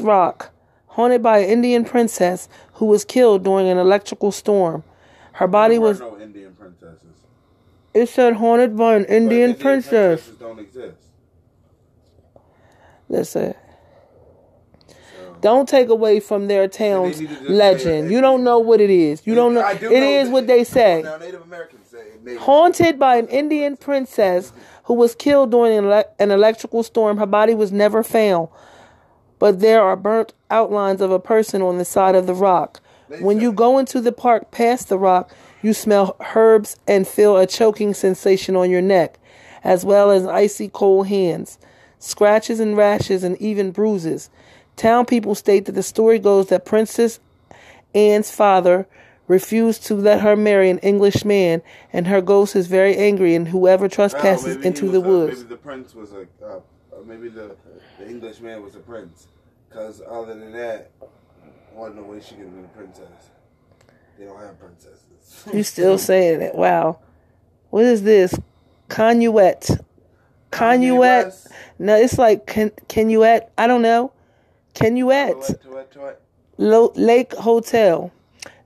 Rock, 0.00 0.50
haunted 0.88 1.22
by 1.22 1.38
an 1.38 1.48
Indian 1.48 1.84
princess 1.84 2.48
who 2.74 2.86
was 2.86 3.04
killed 3.04 3.42
during 3.42 3.68
an 3.68 3.78
electrical 3.78 4.30
storm. 4.32 4.84
Her 5.32 5.46
body 5.48 5.74
There 5.74 5.80
was. 5.80 6.00
no 6.00 6.18
Indian 6.20 6.54
princesses. 6.54 6.98
It 7.94 8.08
said 8.08 8.34
haunted 8.34 8.76
by 8.76 8.94
an 8.96 9.02
But 9.02 9.10
Indian 9.10 9.54
princess. 9.54 10.22
princesses 10.22 10.38
don't 10.38 10.58
exist. 10.60 10.96
Listen. 13.08 13.54
Don't 15.42 15.68
take 15.68 15.88
away 15.88 16.20
from 16.20 16.46
their 16.46 16.66
town's 16.68 17.20
need 17.20 17.28
to 17.28 17.34
just 17.34 17.46
say 17.48 17.52
legend. 17.52 18.10
You 18.10 18.20
don't 18.20 18.42
know 18.44 18.58
what 18.60 18.80
it 18.80 18.88
is. 18.90 19.20
You 19.26 19.34
don't 19.34 19.52
know. 19.52 19.60
I 19.60 19.72
It 19.72 19.82
know 19.82 19.90
is 19.90 20.28
what 20.30 20.46
they 20.46 20.64
say. 20.64 21.02
Now 21.02 21.18
Native 21.18 21.42
Americans 21.42 21.86
say. 21.88 22.36
Haunted 22.36 22.98
by 22.98 23.16
an 23.16 23.26
Indian 23.28 23.76
princess 23.76 24.52
who 24.84 24.94
was 24.94 25.14
killed 25.14 25.50
during 25.50 25.76
an, 25.76 25.84
ele- 25.86 26.14
an 26.18 26.30
electrical 26.30 26.82
storm. 26.82 27.18
Her 27.18 27.26
body 27.26 27.54
was 27.54 27.72
never 27.72 28.02
found, 28.02 28.48
but 29.38 29.60
there 29.60 29.82
are 29.82 29.96
burnt 29.96 30.32
outlines 30.50 31.00
of 31.00 31.10
a 31.10 31.18
person 31.18 31.60
on 31.60 31.78
the 31.78 31.84
side 31.84 32.14
of 32.14 32.26
the 32.26 32.34
rock. 32.34 32.80
When 33.20 33.40
you 33.40 33.52
go 33.52 33.78
into 33.78 34.00
the 34.00 34.12
park 34.12 34.50
past 34.50 34.88
the 34.88 34.98
rock, 34.98 35.34
you 35.60 35.74
smell 35.74 36.16
herbs 36.34 36.76
and 36.86 37.06
feel 37.06 37.36
a 37.36 37.46
choking 37.46 37.92
sensation 37.94 38.56
on 38.56 38.70
your 38.70 38.80
neck, 38.80 39.18
as 39.62 39.84
well 39.84 40.10
as 40.10 40.24
icy 40.24 40.68
cold 40.68 41.08
hands, 41.08 41.58
scratches 41.98 42.58
and 42.58 42.76
rashes, 42.76 43.22
and 43.22 43.36
even 43.38 43.70
bruises. 43.70 44.30
Town 44.76 45.04
people 45.06 45.34
state 45.34 45.66
that 45.66 45.72
the 45.72 45.82
story 45.82 46.18
goes 46.18 46.48
that 46.48 46.64
Princess 46.64 47.20
Anne's 47.94 48.30
father 48.30 48.86
refused 49.28 49.84
to 49.86 49.94
let 49.94 50.20
her 50.20 50.34
marry 50.36 50.68
an 50.70 50.78
English 50.78 51.24
man, 51.24 51.62
and 51.92 52.06
her 52.06 52.20
ghost 52.20 52.56
is 52.56 52.66
very 52.66 52.96
angry, 52.96 53.34
and 53.34 53.48
whoever 53.48 53.84
Oh, 53.84 53.88
trespasses 53.88 54.56
maybe 54.56 54.68
into 54.68 54.88
the 54.90 54.98
a- 54.98 55.00
woods. 55.00 55.36
maybe 55.38 55.48
the 55.50 55.56
prince 55.56 55.94
was 55.94 56.12
a. 56.12 56.26
Uh, 56.44 56.56
uh, 56.56 56.60
maybe 57.06 57.28
the 57.28 57.54
the 57.98 58.08
English 58.08 58.40
man 58.40 58.62
was 58.62 58.74
a 58.74 58.80
prince. 58.80 59.26
Because 59.68 60.02
other 60.06 60.34
than 60.34 60.52
that, 60.52 60.90
wasn't 61.74 61.96
no 61.96 62.02
way 62.12 62.20
she 62.20 62.34
could 62.34 62.44
have 62.44 62.54
been 62.54 62.64
a 62.64 62.68
princess. 62.76 63.30
They 64.18 64.24
don't 64.26 64.38
have 64.40 64.58
princesses. 64.58 65.54
You 65.54 65.62
still 65.62 65.96
saying 65.98 66.42
it? 66.42 66.54
Wow. 66.54 66.98
What 67.70 67.84
is 67.84 68.02
this? 68.02 68.34
Canuet. 68.90 69.70
West. 70.50 71.48
No, 71.78 71.96
it's 71.96 72.18
like 72.18 72.46
can 72.46 72.70
Canuet. 72.88 73.50
I 73.56 73.66
don't 73.66 73.80
know. 73.82 74.12
Canuet. 74.74 75.36
Tuet, 75.62 75.90
tuet, 75.90 76.18
tuet. 76.58 76.96
Lake 76.96 77.34
Hotel. 77.34 78.10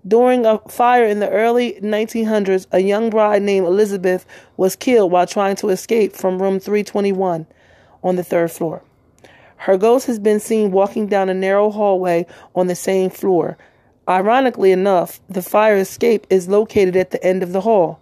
During 0.07 0.47
a 0.47 0.61
fire 0.69 1.05
in 1.05 1.19
the 1.19 1.29
early 1.31 1.81
1900s, 1.83 2.67
a 2.71 2.79
young 2.79 3.11
bride 3.11 3.43
named 3.43 3.67
Elizabeth 3.67 4.25
was 4.57 4.77
killed 4.77 5.11
while 5.11 5.27
trying 5.27 5.57
to 5.57 5.71
escape 5.71 6.15
from 6.15 6.41
room 6.41 6.61
321 6.61 7.47
on 8.05 8.17
the 8.17 8.23
third 8.23 8.53
floor. 8.53 8.83
Her 9.57 9.77
ghost 9.77 10.07
has 10.07 10.21
been 10.21 10.39
seen 10.39 10.71
walking 10.71 11.09
down 11.09 11.29
a 11.29 11.35
narrow 11.35 11.71
hallway 11.71 12.27
on 12.55 12.69
the 12.69 12.77
same 12.77 13.11
floor. 13.11 13.59
Ironically 14.09 14.71
enough, 14.71 15.21
the 15.29 15.43
fire 15.43 15.77
escape 15.77 16.25
is 16.31 16.47
located 16.47 16.95
at 16.95 17.11
the 17.11 17.25
end 17.25 17.43
of 17.43 17.53
the 17.53 17.63
hall. 17.63 17.99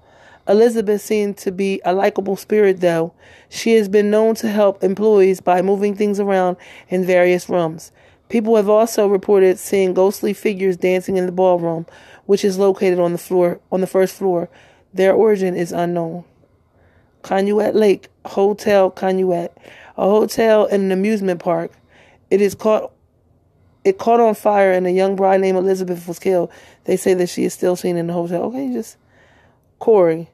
Elizabeth 0.47 1.01
seemed 1.01 1.39
to 1.39 1.51
be 1.51 1.81
a 1.87 1.95
likable 1.95 2.37
spirit, 2.37 2.81
though. 2.81 3.15
She 3.49 3.77
has 3.77 3.89
been 3.89 4.11
known 4.11 4.35
to 4.37 4.51
help 4.51 4.85
employees 4.85 5.41
by 5.41 5.63
moving 5.63 5.95
things 5.95 6.21
around 6.21 6.59
in 6.91 7.07
various 7.07 7.49
rooms. 7.49 7.93
People 8.29 8.57
have 8.57 8.69
also 8.69 9.07
reported 9.07 9.59
seeing 9.59 9.95
ghostly 9.95 10.33
figures 10.33 10.77
dancing 10.77 11.17
in 11.17 11.27
the 11.27 11.33
ballroom, 11.33 11.87
which 12.27 12.45
is 12.45 12.59
located 12.59 12.99
on 12.99 13.13
the 13.13 13.19
floor 13.19 13.61
on 13.71 13.81
the 13.81 13.87
first 13.87 14.17
floor. 14.17 14.49
Their 14.93 15.13
origin 15.13 15.55
is 15.57 15.73
unknown. 15.73 16.25
Canuet 17.23 17.75
Lake 17.75 18.09
Hotel 18.27 18.91
Canuet, 18.91 19.57
a 19.97 20.03
hotel 20.03 20.67
and 20.67 20.85
an 20.85 20.93
amusement 20.93 21.41
park. 21.41 21.73
It 22.31 22.41
is 22.41 22.55
caught 22.55 22.93
it 23.85 23.99
caught 23.99 24.21
on 24.21 24.35
fire 24.35 24.73
and 24.73 24.87
a 24.87 24.91
young 24.91 25.15
bride 25.15 25.41
named 25.41 25.59
Elizabeth 25.59 26.09
was 26.09 26.19
killed. 26.19 26.51
They 26.85 26.97
say 26.97 27.15
that 27.15 27.29
she 27.29 27.45
is 27.45 27.53
still 27.53 27.77
seen 27.77 27.97
in 27.97 28.07
the 28.07 28.13
hotel. 28.13 28.45
Okay, 28.45 28.73
just 28.73 28.97
Corry. 29.81 30.29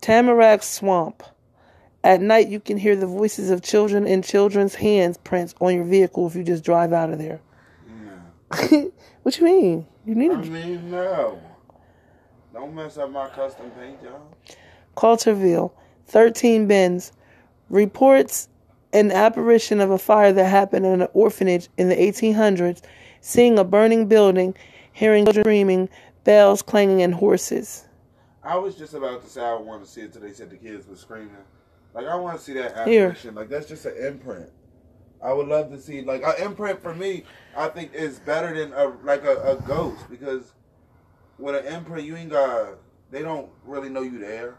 Tamarack 0.00 0.62
Swamp. 0.62 1.22
At 2.02 2.20
night 2.20 2.48
you 2.48 2.60
can 2.60 2.78
hear 2.78 2.96
the 2.96 3.06
voices 3.06 3.50
of 3.50 3.62
children 3.62 4.06
and 4.06 4.24
children's 4.24 4.74
hands 4.74 5.18
prints 5.18 5.54
on 5.60 5.74
your 5.74 5.84
vehicle 5.84 6.26
if 6.26 6.34
you 6.34 6.42
just 6.42 6.64
drive 6.64 6.92
out 6.92 7.10
of 7.10 7.18
there. 7.18 7.40
What 9.22 9.38
you 9.38 9.44
mean? 9.44 9.86
You 10.06 10.14
need 10.14 10.30
I 10.32 10.36
mean, 10.36 10.90
no. 10.90 11.38
Don't 12.54 12.74
mess 12.74 12.96
up 12.96 13.10
my 13.10 13.28
custom 13.28 13.70
paint, 13.72 13.98
y'all. 14.02 14.34
Coulterville, 14.96 15.72
13 16.06 16.66
Bends, 16.66 17.12
reports 17.68 18.48
an 18.92 19.12
apparition 19.12 19.80
of 19.80 19.90
a 19.90 19.98
fire 19.98 20.32
that 20.32 20.46
happened 20.46 20.86
in 20.86 21.02
an 21.02 21.08
orphanage 21.12 21.68
in 21.76 21.88
the 21.88 21.94
1800s, 21.94 22.82
seeing 23.20 23.58
a 23.58 23.64
burning 23.64 24.06
building, 24.06 24.54
hearing 24.92 25.26
children 25.26 25.44
screaming, 25.44 25.88
bells 26.24 26.62
clanging, 26.62 27.02
and 27.02 27.14
horses. 27.14 27.86
I 28.42 28.56
was 28.56 28.74
just 28.74 28.94
about 28.94 29.22
to 29.22 29.28
say 29.28 29.42
I 29.42 29.54
wanted 29.54 29.84
to 29.84 29.90
see 29.90 30.00
it 30.00 30.12
till 30.12 30.22
they 30.22 30.32
said 30.32 30.50
the 30.50 30.56
kids 30.56 30.88
were 30.88 30.96
screaming. 30.96 31.36
Like 31.94 32.06
I 32.06 32.14
want 32.16 32.38
to 32.38 32.44
see 32.44 32.52
that 32.54 32.88
Here. 32.88 33.06
apparition. 33.06 33.34
Like 33.34 33.48
that's 33.48 33.66
just 33.66 33.86
an 33.86 33.96
imprint. 33.96 34.50
I 35.22 35.32
would 35.32 35.48
love 35.48 35.70
to 35.70 35.78
see 35.78 36.02
like 36.02 36.22
an 36.22 36.34
imprint 36.42 36.82
for 36.82 36.94
me. 36.94 37.24
I 37.56 37.68
think 37.68 37.94
is 37.94 38.18
better 38.20 38.54
than 38.54 38.72
a 38.72 38.86
like 39.04 39.24
a, 39.24 39.42
a 39.42 39.56
ghost 39.66 40.08
because 40.08 40.52
with 41.38 41.54
an 41.54 41.72
imprint 41.72 42.06
you 42.06 42.16
ain't 42.16 42.30
got. 42.30 42.78
They 43.10 43.22
don't 43.22 43.50
really 43.64 43.88
know 43.88 44.02
you 44.02 44.18
there. 44.18 44.58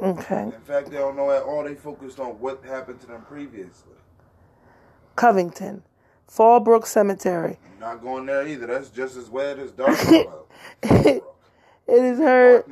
Okay. 0.00 0.42
In 0.42 0.60
fact, 0.62 0.90
they 0.90 0.98
don't 0.98 1.16
know 1.16 1.30
at 1.30 1.42
all. 1.42 1.64
They 1.64 1.74
focused 1.74 2.18
on 2.18 2.38
what 2.40 2.64
happened 2.64 3.00
to 3.00 3.06
them 3.06 3.22
previously. 3.22 3.94
Covington, 5.14 5.82
Fallbrook 6.30 6.86
Cemetery. 6.86 7.58
Not 7.80 8.02
going 8.02 8.26
there 8.26 8.46
either. 8.46 8.66
That's 8.66 8.88
just 8.88 9.16
as 9.16 9.28
wet 9.30 9.58
as 9.58 9.72
Dark. 9.72 9.98
It 11.88 12.02
is 12.02 12.18
heard 12.18 12.64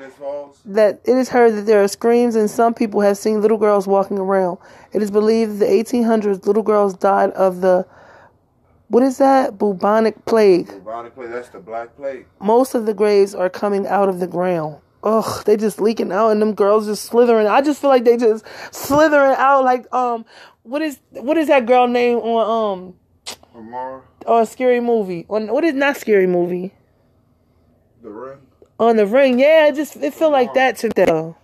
that 0.65 1.01
it 1.05 1.17
is 1.17 1.29
heard 1.29 1.55
that 1.55 1.67
there 1.67 1.83
are 1.83 1.89
screams 1.89 2.35
and 2.35 2.51
some 2.51 2.75
people 2.75 3.01
have 3.01 3.17
seen 3.17 3.41
little 3.41 3.59
girls 3.59 3.87
walking 3.87 4.19
around. 4.19 4.59
It 4.93 5.03
is 5.03 5.11
believed 5.11 5.53
that 5.53 5.67
the 5.67 5.67
1800s 5.67 6.47
little 6.47 6.65
girls 6.65 6.95
died 6.95 7.31
of 7.31 7.61
the 7.61 7.87
what 8.89 9.05
is 9.05 9.19
that 9.19 9.57
bubonic 9.57 10.25
plague. 10.25 10.67
Bubonic 10.67 11.15
plague. 11.15 11.31
That's 11.31 11.49
the 11.49 11.61
Black 11.61 11.97
Plague. 11.97 12.27
Most 12.41 12.75
of 12.75 12.87
the 12.87 12.95
graves 12.95 13.35
are 13.35 13.49
coming 13.49 13.87
out 13.87 14.09
of 14.09 14.19
the 14.19 14.27
ground. 14.27 14.79
Ugh, 15.05 15.45
they 15.45 15.57
just 15.57 15.81
leaking 15.81 16.11
out 16.11 16.31
and 16.31 16.43
them 16.43 16.55
girls 16.55 16.87
just 16.87 17.05
slithering. 17.05 17.47
I 17.47 17.61
just 17.61 17.81
feel 17.81 17.91
like 17.91 18.05
they 18.05 18.17
just 18.17 18.45
slithering 18.73 19.37
out 19.39 19.63
like 19.63 19.93
um 19.95 20.25
what 20.65 20.83
is 20.83 20.99
what 21.11 21.37
is 21.37 21.47
that 21.47 21.67
girl 21.67 21.87
name 21.87 22.19
on 22.19 22.83
um 22.83 22.95
Amar, 23.55 24.03
on 24.27 24.45
scary 24.47 24.81
movie? 24.81 25.25
On 25.29 25.47
what 25.53 25.63
is 25.63 25.75
not 25.75 25.97
scary 25.97 26.27
movie? 26.27 26.73
the 28.05 28.11
ring. 28.11 28.39
On 28.79 28.97
the 28.97 29.07
ring, 29.07 29.39
yeah, 29.39 29.69
it 29.69 29.77
just 29.77 29.97
it 29.97 30.15
feel 30.15 30.31
like 30.31 30.55
that 30.55 30.77
to 30.79 30.89
them. 30.89 31.37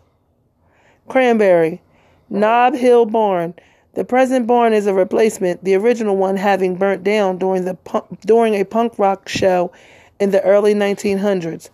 Cranberry, 1.09 1.81
Knob 2.29 2.75
Hill 2.75 3.07
Barn. 3.07 3.55
The 3.95 4.05
present 4.05 4.47
barn 4.47 4.73
is 4.73 4.87
a 4.87 4.95
replacement, 4.95 5.65
the 5.65 5.75
original 5.75 6.17
one 6.17 6.37
having 6.37 6.77
burnt 6.77 7.03
down 7.03 7.39
during 7.39 7.65
the 7.65 7.77
during 8.25 8.55
a 8.55 8.65
punk 8.65 8.99
rock 8.99 9.29
show 9.29 9.73
in 10.19 10.31
the 10.31 10.43
early 10.43 10.75
1900s. 10.75 11.71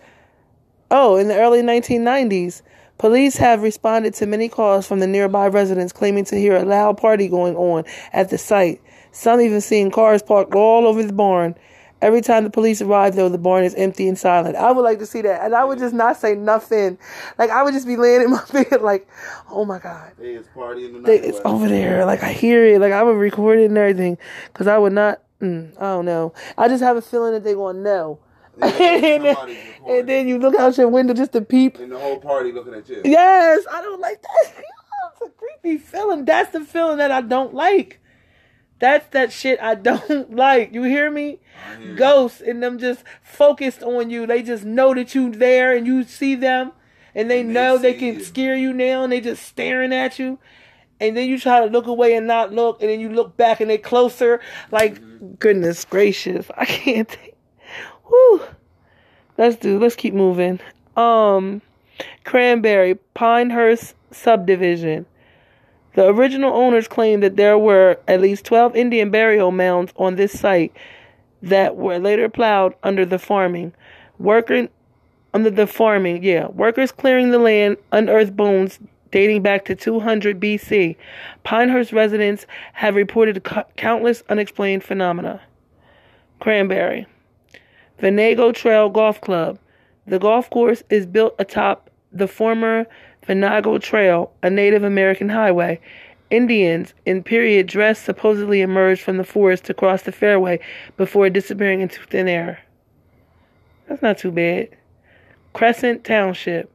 Oh, 0.91 1.17
in 1.17 1.29
the 1.29 1.37
early 1.37 1.63
1990s, 1.63 2.63
police 2.97 3.37
have 3.37 3.63
responded 3.63 4.15
to 4.15 4.27
many 4.27 4.49
calls 4.49 4.87
from 4.87 5.01
the 5.01 5.07
nearby 5.07 5.49
residents 5.49 5.93
claiming 5.93 6.25
to 6.27 6.37
hear 6.37 6.57
a 6.57 6.65
loud 6.65 6.97
party 6.97 7.29
going 7.29 7.57
on 7.57 7.85
at 8.13 8.31
the 8.31 8.39
site. 8.39 8.81
Some 9.11 9.41
even 9.41 9.61
seen 9.61 9.91
cars 9.91 10.23
parked 10.23 10.55
all 10.55 10.87
over 10.87 11.03
the 11.03 11.13
barn. 11.13 11.55
Every 12.03 12.21
time 12.21 12.45
the 12.45 12.51
police 12.51 12.83
arrive, 12.83 13.17
though, 13.17 13.29
the 13.31 13.39
barn 13.39 13.65
is 13.65 13.75
empty 13.75 14.07
and 14.07 14.19
silent. 14.19 14.55
I 14.55 14.71
would 14.71 14.83
like 14.83 14.99
to 14.99 15.07
see 15.07 15.23
that. 15.23 15.43
And 15.43 15.55
I 15.55 15.65
would 15.65 15.79
just 15.79 15.95
not 15.95 16.17
say 16.17 16.35
nothing. 16.35 16.99
Like, 17.39 17.49
I 17.51 17.63
would 17.63 17.73
just 17.73 17.87
be 17.87 17.97
laying 17.97 18.23
in 18.23 18.31
my 18.31 18.45
bed, 18.53 18.83
like, 18.83 19.09
oh 19.51 19.65
my 19.65 19.79
God. 19.79 20.13
They 20.19 20.35
is 20.35 20.47
partying 20.55 20.93
tonight. 20.93 21.07
They, 21.07 21.21
it's 21.21 21.41
over 21.45 21.69
there. 21.69 22.05
Like, 22.05 22.23
I 22.23 22.33
hear 22.33 22.67
it. 22.67 22.81
Like, 22.81 22.93
I 22.93 23.03
would 23.03 23.17
record 23.17 23.59
it 23.59 23.67
and 23.67 23.79
everything. 23.79 24.19
Because 24.53 24.67
I 24.67 24.77
would 24.77 24.93
not, 24.93 25.23
mm, 25.41 25.75
I 25.79 25.81
don't 25.81 26.05
know. 26.05 26.35
I 26.59 26.69
just 26.69 26.83
have 26.83 26.99
a 26.99 27.03
feeling 27.03 27.33
that 27.33 27.45
they're 27.45 27.55
going 27.55 27.77
to 27.77 27.83
know. 27.83 28.19
And, 28.61 28.73
then, 29.25 29.57
and 29.87 30.09
then 30.09 30.29
you 30.29 30.39
look 30.39 30.55
out 30.55 30.79
your 30.79 30.89
window 30.89 31.13
just 31.15 31.33
to 31.33 31.41
peep. 31.43 31.79
And 31.79 31.93
the 31.93 31.99
whole 31.99 32.19
party 32.19 32.53
looking 32.53 32.75
at 32.75 32.89
you. 32.89 33.03
Yes, 33.05 33.65
I 33.71 33.81
don't 33.83 34.01
like 34.01 34.23
that. 34.23 34.55
It's 35.13 35.31
a 35.31 35.31
creepy 35.31 35.79
feeling. 35.79 36.25
That's 36.27 36.53
the 36.53 36.61
feeling 36.61 36.99
that 36.99 37.11
I 37.11 37.23
don't 37.23 37.55
like. 37.55 38.01
That's 38.79 39.07
that 39.09 39.33
shit 39.33 39.59
I 39.61 39.75
don't 39.91 40.35
like. 40.35 40.75
You 40.75 40.83
hear 40.83 41.11
me? 41.11 41.39
Hear. 41.81 41.95
Ghosts 41.95 42.41
and 42.41 42.63
them 42.63 42.79
just 42.79 43.03
focused 43.23 43.83
on 43.83 44.11
you. 44.11 44.27
They 44.27 44.43
just 44.43 44.65
know 44.65 44.95
that 44.95 45.15
you 45.15 45.31
there 45.31 45.75
and 45.75 45.87
you 45.87 46.05
see 46.05 46.35
them 46.35 46.73
and 47.15 47.31
they 47.31 47.41
And 47.41 47.51
they 47.51 47.55
know 47.55 47.79
they 47.79 47.95
can 47.95 48.15
you. 48.15 48.25
scare 48.25 48.57
you 48.57 48.73
now 48.73 49.03
and 49.05 49.13
they 49.13 49.21
just 49.21 49.43
staring 49.45 49.93
at 49.93 50.19
you. 50.19 50.39
And 51.01 51.17
then 51.17 51.29
you 51.29 51.39
try 51.39 51.61
to 51.61 51.67
look 51.67 51.87
away 51.87 52.15
and 52.17 52.27
not 52.27 52.53
look 52.53 52.81
and 52.83 52.91
then 52.91 53.01
you 53.01 53.09
look 53.11 53.37
back 53.37 53.61
and 53.61 53.69
they 53.71 53.79
closer. 53.79 54.41
Like 54.71 55.01
Mm-hmm. 55.01 55.35
goodness 55.39 55.85
gracious. 55.85 56.47
I 56.57 56.65
can't 56.67 57.09
take 57.09 57.35
Whew. 58.09 58.43
Let's 59.39 59.57
do 59.57 59.79
let's 59.79 59.97
keep 59.97 60.13
moving. 60.15 60.61
Um 60.97 61.63
Cranberry, 62.25 62.97
Pinehurst 63.15 63.95
subdivision. 64.11 65.07
The 65.97 66.07
original 66.09 66.53
owners 66.53 66.89
claimed 66.89 67.23
that 67.23 67.37
there 67.37 67.59
were 67.59 67.99
at 68.07 68.21
least 68.21 68.45
12 68.45 68.77
Indian 68.77 69.11
burial 69.11 69.51
mounds 69.51 69.95
on 69.97 70.17
this 70.17 70.39
site 70.39 70.77
that 71.41 71.77
were 71.77 71.99
later 71.99 72.29
plowed 72.29 72.75
under 72.83 73.07
the 73.07 73.19
farming. 73.19 73.73
Worker 74.19 74.69
under 75.33 75.49
the 75.49 75.67
farming, 75.67 76.23
yeah. 76.23 76.49
Workers 76.49 76.93
clearing 76.93 77.31
the 77.31 77.39
land 77.39 77.79
unearthed 77.93 78.37
bones 78.37 78.79
dating 79.11 79.41
back 79.41 79.65
to 79.65 79.75
200 79.75 80.39
BC. 80.39 80.97
Pinehurst 81.45 81.95
residents 81.95 82.47
have 82.75 82.95
reported 82.95 83.43
co- 83.43 83.65
countless 83.79 84.23
unexplained 84.29 84.85
phenomena. 84.85 85.41
Cranberry. 86.41 87.07
Venango 87.99 88.53
Trail 88.53 88.91
Golf 88.91 89.23
Club. 89.23 89.59
The 90.07 90.19
golf 90.19 90.51
course 90.51 90.83
is 90.91 91.07
built 91.07 91.35
atop 91.39 91.89
the 92.13 92.29
former 92.29 92.87
Venango 93.27 93.79
Trail, 93.79 94.33
a 94.43 94.51
Native 94.51 94.85
American 94.85 95.29
highway. 95.29 95.81
Indians 96.31 96.93
in 97.05 97.23
period 97.23 97.67
dress 97.67 98.01
supposedly 98.01 98.61
emerged 98.61 99.01
from 99.01 99.17
the 99.17 99.25
forest 99.25 99.65
to 99.65 99.75
cross 99.75 100.03
the 100.03 100.13
fairway 100.13 100.59
before 100.97 101.31
disappearing 101.31 101.81
into 101.81 102.03
thin 102.07 102.27
air. 102.27 102.61
That's 103.87 104.03
not 104.03 104.19
too 104.19 104.33
bad. 104.33 104.71
Crescent 105.53 106.05
Township. 106.05 106.73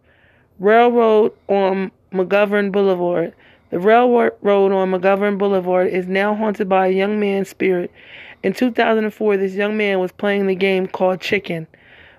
Railroad 0.60 1.34
on 1.48 1.92
McGovern 2.14 2.72
Boulevard. 2.72 3.34
The 3.70 3.80
railroad 3.80 4.34
on 4.44 4.92
McGovern 4.92 5.38
Boulevard 5.38 5.88
is 5.88 6.08
now 6.08 6.36
haunted 6.36 6.68
by 6.68 6.88
a 6.88 6.92
young 6.92 7.20
man's 7.20 7.50
spirit. 7.50 7.92
In 8.44 8.54
2004, 8.54 9.38
this 9.38 9.54
young 9.54 9.78
man 9.78 10.00
was 10.00 10.12
playing 10.12 10.48
the 10.48 10.56
game 10.56 10.88
called 10.88 11.22
Chicken 11.22 11.68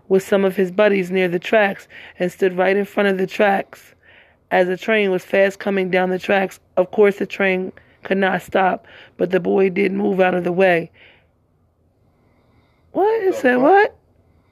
with 0.08 0.22
some 0.22 0.44
of 0.44 0.56
his 0.56 0.70
buddies 0.70 1.10
near 1.10 1.28
the 1.28 1.38
tracks 1.38 1.88
and 2.18 2.30
stood 2.30 2.56
right 2.56 2.76
in 2.76 2.84
front 2.84 3.08
of 3.08 3.18
the 3.18 3.26
tracks 3.26 3.91
as 4.52 4.68
the 4.68 4.76
train 4.76 5.10
was 5.10 5.24
fast 5.24 5.58
coming 5.58 5.90
down 5.90 6.10
the 6.10 6.18
tracks. 6.20 6.60
Of 6.76 6.92
course, 6.92 7.16
the 7.16 7.26
train 7.26 7.72
could 8.04 8.18
not 8.18 8.42
stop, 8.42 8.86
but 9.16 9.30
the 9.32 9.40
boy 9.40 9.70
did 9.70 9.92
move 9.92 10.20
out 10.20 10.34
of 10.34 10.44
the 10.44 10.52
way. 10.52 10.90
What? 12.92 13.22
It 13.22 13.32
The 13.32 13.32
said 13.34 13.56
what? 13.56 13.96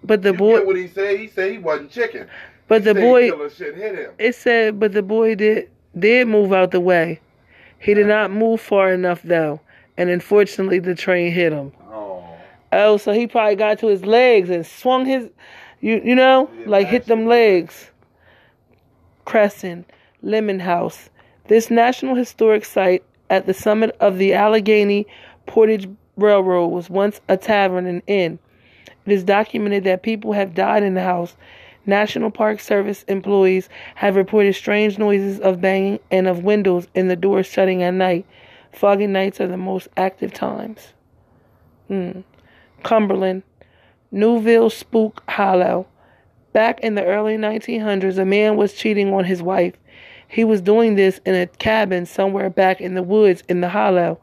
But 0.02 0.22
the 0.22 0.32
you 0.32 0.38
boy, 0.38 0.56
get 0.58 0.66
what 0.66 0.76
he 0.76 0.88
said? 0.88 1.20
He 1.20 1.28
said 1.28 1.52
he 1.52 1.58
wasn't 1.58 1.90
chicken. 1.90 2.28
but 2.68 2.84
the 2.84 2.94
He 2.94 2.94
said 2.94 3.02
boy, 3.02 3.48
shit 3.50 3.76
hit 3.76 3.94
him. 3.94 4.10
it 4.18 4.34
said, 4.34 4.80
but 4.80 4.92
the 4.92 5.02
boy 5.02 5.34
did 5.34 5.70
did 5.98 6.28
move 6.28 6.52
out 6.52 6.70
the 6.70 6.80
way. 6.80 7.20
He 7.78 7.94
did 7.94 8.06
not 8.06 8.30
move 8.30 8.60
far 8.60 8.92
enough 8.92 9.22
though, 9.22 9.60
and 9.96 10.08
unfortunately, 10.10 10.78
the 10.78 10.94
train 10.94 11.32
hit 11.32 11.52
him. 11.52 11.72
Oh. 11.90 12.24
Oh, 12.72 12.96
so 12.96 13.12
he 13.12 13.26
probably 13.26 13.56
got 13.56 13.78
to 13.80 13.88
his 13.88 14.04
legs 14.06 14.48
and 14.50 14.64
swung 14.66 15.04
his, 15.04 15.28
you 15.80 16.00
you 16.04 16.14
know, 16.14 16.48
Yeah, 16.58 16.64
like 16.66 16.86
hit 16.88 17.06
them 17.06 17.26
legs. 17.26 17.90
Cresson, 19.24 19.84
Lemon 20.22 20.60
House. 20.60 21.10
This 21.48 21.70
National 21.70 22.14
Historic 22.14 22.64
Site 22.64 23.04
at 23.28 23.46
the 23.46 23.54
summit 23.54 23.96
of 24.00 24.18
the 24.18 24.34
Allegheny 24.34 25.06
Portage 25.46 25.88
Railroad 26.16 26.68
was 26.68 26.90
once 26.90 27.20
a 27.28 27.36
tavern 27.36 27.86
and 27.86 28.02
inn. 28.06 28.38
It 29.06 29.12
is 29.12 29.24
documented 29.24 29.84
that 29.84 30.02
people 30.02 30.32
have 30.32 30.54
died 30.54 30.82
in 30.82 30.94
the 30.94 31.02
house. 31.02 31.36
National 31.86 32.30
Park 32.30 32.60
Service 32.60 33.04
employees 33.04 33.68
have 33.94 34.16
reported 34.16 34.54
strange 34.54 34.98
noises 34.98 35.40
of 35.40 35.60
banging 35.60 35.98
and 36.10 36.28
of 36.28 36.44
windows 36.44 36.86
and 36.94 37.10
the 37.10 37.16
doors 37.16 37.46
shutting 37.46 37.82
at 37.82 37.94
night. 37.94 38.26
Foggy 38.72 39.06
nights 39.06 39.40
are 39.40 39.48
the 39.48 39.56
most 39.56 39.88
active 39.96 40.32
times. 40.32 40.92
Hmm. 41.88 42.20
Cumberland, 42.82 43.42
Newville 44.10 44.70
Spook 44.70 45.22
Hollow. 45.28 45.86
Back 46.52 46.80
in 46.80 46.94
the 46.94 47.04
early 47.04 47.36
1900s, 47.36 48.18
a 48.18 48.24
man 48.24 48.56
was 48.56 48.72
cheating 48.72 49.12
on 49.12 49.24
his 49.24 49.42
wife. 49.42 49.74
He 50.26 50.44
was 50.44 50.60
doing 50.60 50.94
this 50.94 51.20
in 51.24 51.34
a 51.34 51.46
cabin 51.46 52.06
somewhere 52.06 52.50
back 52.50 52.80
in 52.80 52.94
the 52.94 53.02
woods 53.02 53.42
in 53.48 53.60
the 53.60 53.68
hollow. 53.68 54.20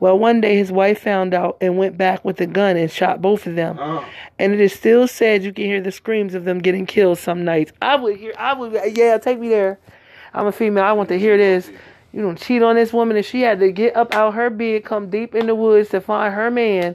Well, 0.00 0.18
one 0.18 0.40
day 0.40 0.56
his 0.56 0.72
wife 0.72 1.00
found 1.00 1.32
out 1.32 1.56
and 1.60 1.78
went 1.78 1.96
back 1.96 2.24
with 2.24 2.40
a 2.40 2.46
gun 2.46 2.76
and 2.76 2.90
shot 2.90 3.22
both 3.22 3.46
of 3.46 3.54
them. 3.54 3.78
Oh. 3.80 4.04
And 4.38 4.52
it 4.52 4.60
is 4.60 4.72
still 4.72 5.06
said 5.08 5.44
you 5.44 5.52
can 5.52 5.64
hear 5.64 5.80
the 5.80 5.92
screams 5.92 6.34
of 6.34 6.44
them 6.44 6.58
getting 6.58 6.86
killed 6.86 7.18
some 7.18 7.44
nights. 7.44 7.72
I 7.80 7.96
would 7.96 8.16
hear, 8.16 8.34
I 8.36 8.52
would, 8.52 8.96
yeah, 8.96 9.16
take 9.18 9.38
me 9.38 9.48
there. 9.48 9.78
I'm 10.34 10.46
a 10.46 10.52
female. 10.52 10.84
I 10.84 10.92
want 10.92 11.08
to 11.10 11.18
hear 11.18 11.36
this. 11.36 11.70
You 12.12 12.22
don't 12.22 12.38
cheat 12.38 12.62
on 12.62 12.76
this 12.76 12.92
woman, 12.92 13.16
and 13.16 13.24
she 13.24 13.40
had 13.40 13.60
to 13.60 13.72
get 13.72 13.96
up 13.96 14.14
out 14.14 14.34
her 14.34 14.50
bed, 14.50 14.84
come 14.84 15.10
deep 15.10 15.34
in 15.34 15.46
the 15.46 15.54
woods 15.54 15.88
to 15.90 16.00
find 16.00 16.34
her 16.34 16.50
man, 16.50 16.94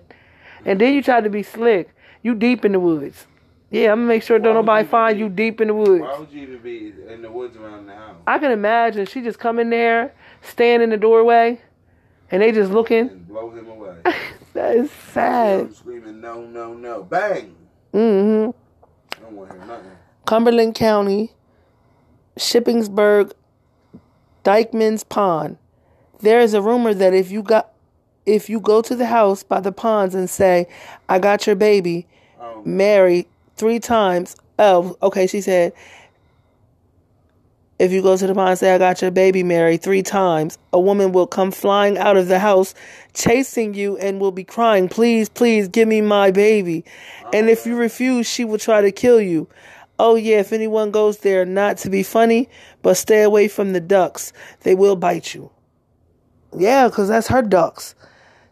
and 0.63 0.79
then 0.79 0.93
you 0.93 1.01
try 1.01 1.19
to 1.19 1.29
be 1.29 1.43
slick. 1.43 1.89
You 2.21 2.35
deep 2.35 2.63
in 2.63 2.73
the 2.73 2.79
woods. 2.79 3.27
Yeah, 3.71 3.91
I'm 3.91 3.99
gonna 3.99 4.07
make 4.07 4.23
sure 4.23 4.39
don't 4.39 4.55
nobody 4.55 4.87
find 4.87 5.19
you 5.19 5.29
deep 5.29 5.61
in 5.61 5.67
the 5.67 5.73
woods. 5.75 6.01
Why 6.01 6.17
would 6.19 6.31
you 6.31 6.41
even 6.41 6.57
be 6.59 6.93
in 7.07 7.21
the 7.21 7.31
woods 7.31 7.55
around 7.55 7.85
the 7.85 7.93
house? 7.93 8.15
I 8.25 8.39
can 8.39 8.51
imagine 8.51 9.05
she 9.05 9.21
just 9.21 9.37
come 9.37 9.59
in 9.59 9.69
there, 9.69 10.13
stand 10.41 10.81
in 10.81 10.89
the 10.89 10.97
doorway, 10.97 11.61
and 12.31 12.41
they 12.41 12.51
just 12.51 12.71
looking. 12.71 13.09
And 13.09 13.27
blow 13.27 13.51
him 13.51 13.67
away. 13.69 13.95
That 14.53 14.75
is 14.75 14.89
sad. 14.91 15.59
I'm 15.59 15.73
screaming, 15.75 16.19
no, 16.21 16.41
no, 16.41 16.73
no. 16.73 17.03
Bang! 17.03 17.55
hmm 17.93 17.97
I 17.97 19.19
don't 19.21 19.35
want 19.35 19.51
to 19.51 19.57
hear 19.57 19.65
nothing. 19.67 19.91
Cumberland 20.25 20.73
County, 20.75 21.31
Shippensburg, 22.37 23.31
Dykeman's 24.43 25.03
Pond. 25.03 25.57
There 26.21 26.39
is 26.39 26.55
a 26.55 26.61
rumor 26.61 26.95
that 26.95 27.13
if 27.13 27.29
you 27.31 27.43
got 27.43 27.71
if 28.25 28.49
you 28.49 28.59
go 28.59 28.81
to 28.81 28.95
the 28.95 29.05
house 29.05 29.43
by 29.43 29.59
the 29.59 29.71
ponds 29.71 30.15
and 30.15 30.29
say, 30.29 30.67
I 31.07 31.19
got 31.19 31.45
your 31.47 31.55
baby, 31.55 32.07
Oh, 32.41 32.61
Mary, 32.65 33.27
three 33.59 33.79
times. 33.79 34.35
Oh, 34.57 34.97
okay, 35.03 35.27
she 35.27 35.41
said, 35.41 35.73
if 37.77 37.93
you 37.93 38.01
go 38.01 38.17
to 38.17 38.27
the 38.27 38.33
pond 38.33 38.49
and 38.49 38.59
say, 38.59 38.73
I 38.73 38.77
got 38.77 39.01
your 39.01 39.11
baby, 39.11 39.41
Mary, 39.41 39.77
three 39.77 40.03
times, 40.03 40.57
a 40.73 40.79
woman 40.79 41.13
will 41.13 41.27
come 41.27 41.51
flying 41.51 41.97
out 41.97 42.17
of 42.17 42.27
the 42.27 42.39
house, 42.39 42.73
chasing 43.13 43.73
you, 43.73 43.97
and 43.97 44.19
will 44.19 44.33
be 44.33 44.43
crying, 44.43 44.89
Please, 44.89 45.29
please, 45.29 45.67
give 45.69 45.87
me 45.87 46.01
my 46.01 46.31
baby. 46.31 46.83
And 47.31 47.49
if 47.49 47.65
you 47.65 47.75
refuse, 47.77 48.27
she 48.27 48.43
will 48.43 48.57
try 48.57 48.81
to 48.81 48.91
kill 48.91 49.21
you. 49.21 49.47
Oh, 49.97 50.15
yeah, 50.15 50.39
if 50.39 50.51
anyone 50.51 50.91
goes 50.91 51.19
there, 51.19 51.45
not 51.45 51.77
to 51.79 51.89
be 51.89 52.03
funny, 52.03 52.49
but 52.81 52.95
stay 52.95 53.21
away 53.21 53.47
from 53.47 53.73
the 53.73 53.81
ducks. 53.81 54.33
They 54.61 54.75
will 54.75 54.95
bite 54.95 55.33
you. 55.33 55.51
Yeah, 56.57 56.87
because 56.87 57.07
that's 57.07 57.27
her 57.27 57.41
ducks. 57.41 57.95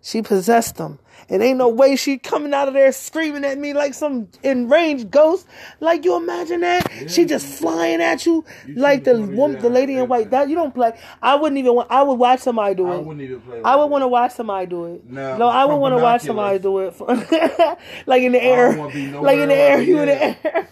She 0.01 0.22
possessed 0.22 0.76
them. 0.78 0.99
It 1.30 1.42
ain't 1.42 1.58
no 1.58 1.68
way 1.68 1.98
she 1.98 2.18
coming 2.18 2.54
out 2.54 2.70
of 2.70 2.74
there 2.74 2.92
screaming 2.94 3.44
at 3.44 3.58
me 3.58 3.74
like 3.74 3.94
some 3.94 4.30
enraged 4.44 5.12
ghost. 5.12 5.46
Like 5.82 6.06
you 6.06 6.16
imagine 6.16 6.62
that? 6.62 6.90
She 7.10 7.26
just 7.26 7.46
flying 7.46 8.02
at 8.02 8.26
you 8.26 8.46
like 8.76 9.04
the 9.04 9.20
woman, 9.22 9.62
the 9.62 9.70
lady 9.70 9.98
in 9.98 10.08
white. 10.08 10.32
That 10.32 10.48
you 10.48 10.56
don't 10.56 10.74
play. 10.74 10.98
I 11.22 11.36
wouldn't 11.36 11.60
even 11.60 11.76
want. 11.76 11.92
I 11.92 12.02
would 12.04 12.14
watch 12.14 12.40
somebody 12.40 12.76
do 12.76 12.92
it. 12.92 12.96
I 12.96 13.00
wouldn't 13.00 13.22
even 13.22 13.42
play. 13.42 13.62
I 13.62 13.76
would 13.76 13.88
want 13.88 14.04
to 14.04 14.08
watch 14.08 14.32
somebody 14.32 14.68
do 14.68 14.86
it. 14.86 15.10
No, 15.10 15.38
no, 15.38 15.48
I 15.50 15.66
would 15.66 15.76
want 15.76 15.98
to 15.98 16.02
watch 16.02 16.22
somebody 16.22 16.60
do 16.60 16.80
it, 16.80 16.98
like 18.06 18.22
in 18.22 18.32
the 18.32 18.44
air, 18.44 18.76
like 19.22 19.38
in 19.38 19.50
the 19.50 19.56
air, 19.56 19.82
you 19.82 20.00
in 20.00 20.08
the 20.08 20.24
air. 20.24 20.70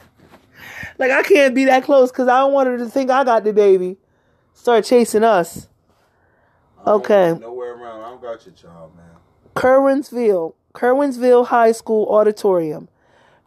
like 0.97 1.12
I 1.12 1.24
can't 1.24 1.53
be 1.53 1.66
that 1.66 1.84
close 1.84 2.12
because 2.12 2.30
I 2.30 2.39
don't 2.39 2.53
want 2.53 2.68
her 2.70 2.78
to 2.78 2.89
think 2.89 3.10
I 3.12 3.26
got 3.26 3.43
the 3.43 3.51
baby. 3.51 3.97
Start 4.53 4.86
chasing 4.86 5.24
us. 5.24 5.68
Okay. 6.88 7.38
Nowhere 7.39 7.74
around. 7.74 8.01
I 8.01 8.10
don't 8.10 8.22
got 8.22 8.45
your 8.45 8.56
child, 8.56 8.95
man. 8.95 9.05
Curwensville, 9.56 10.53
Curwensville 10.74 11.47
High 11.47 11.72
School 11.72 12.08
auditorium. 12.08 12.89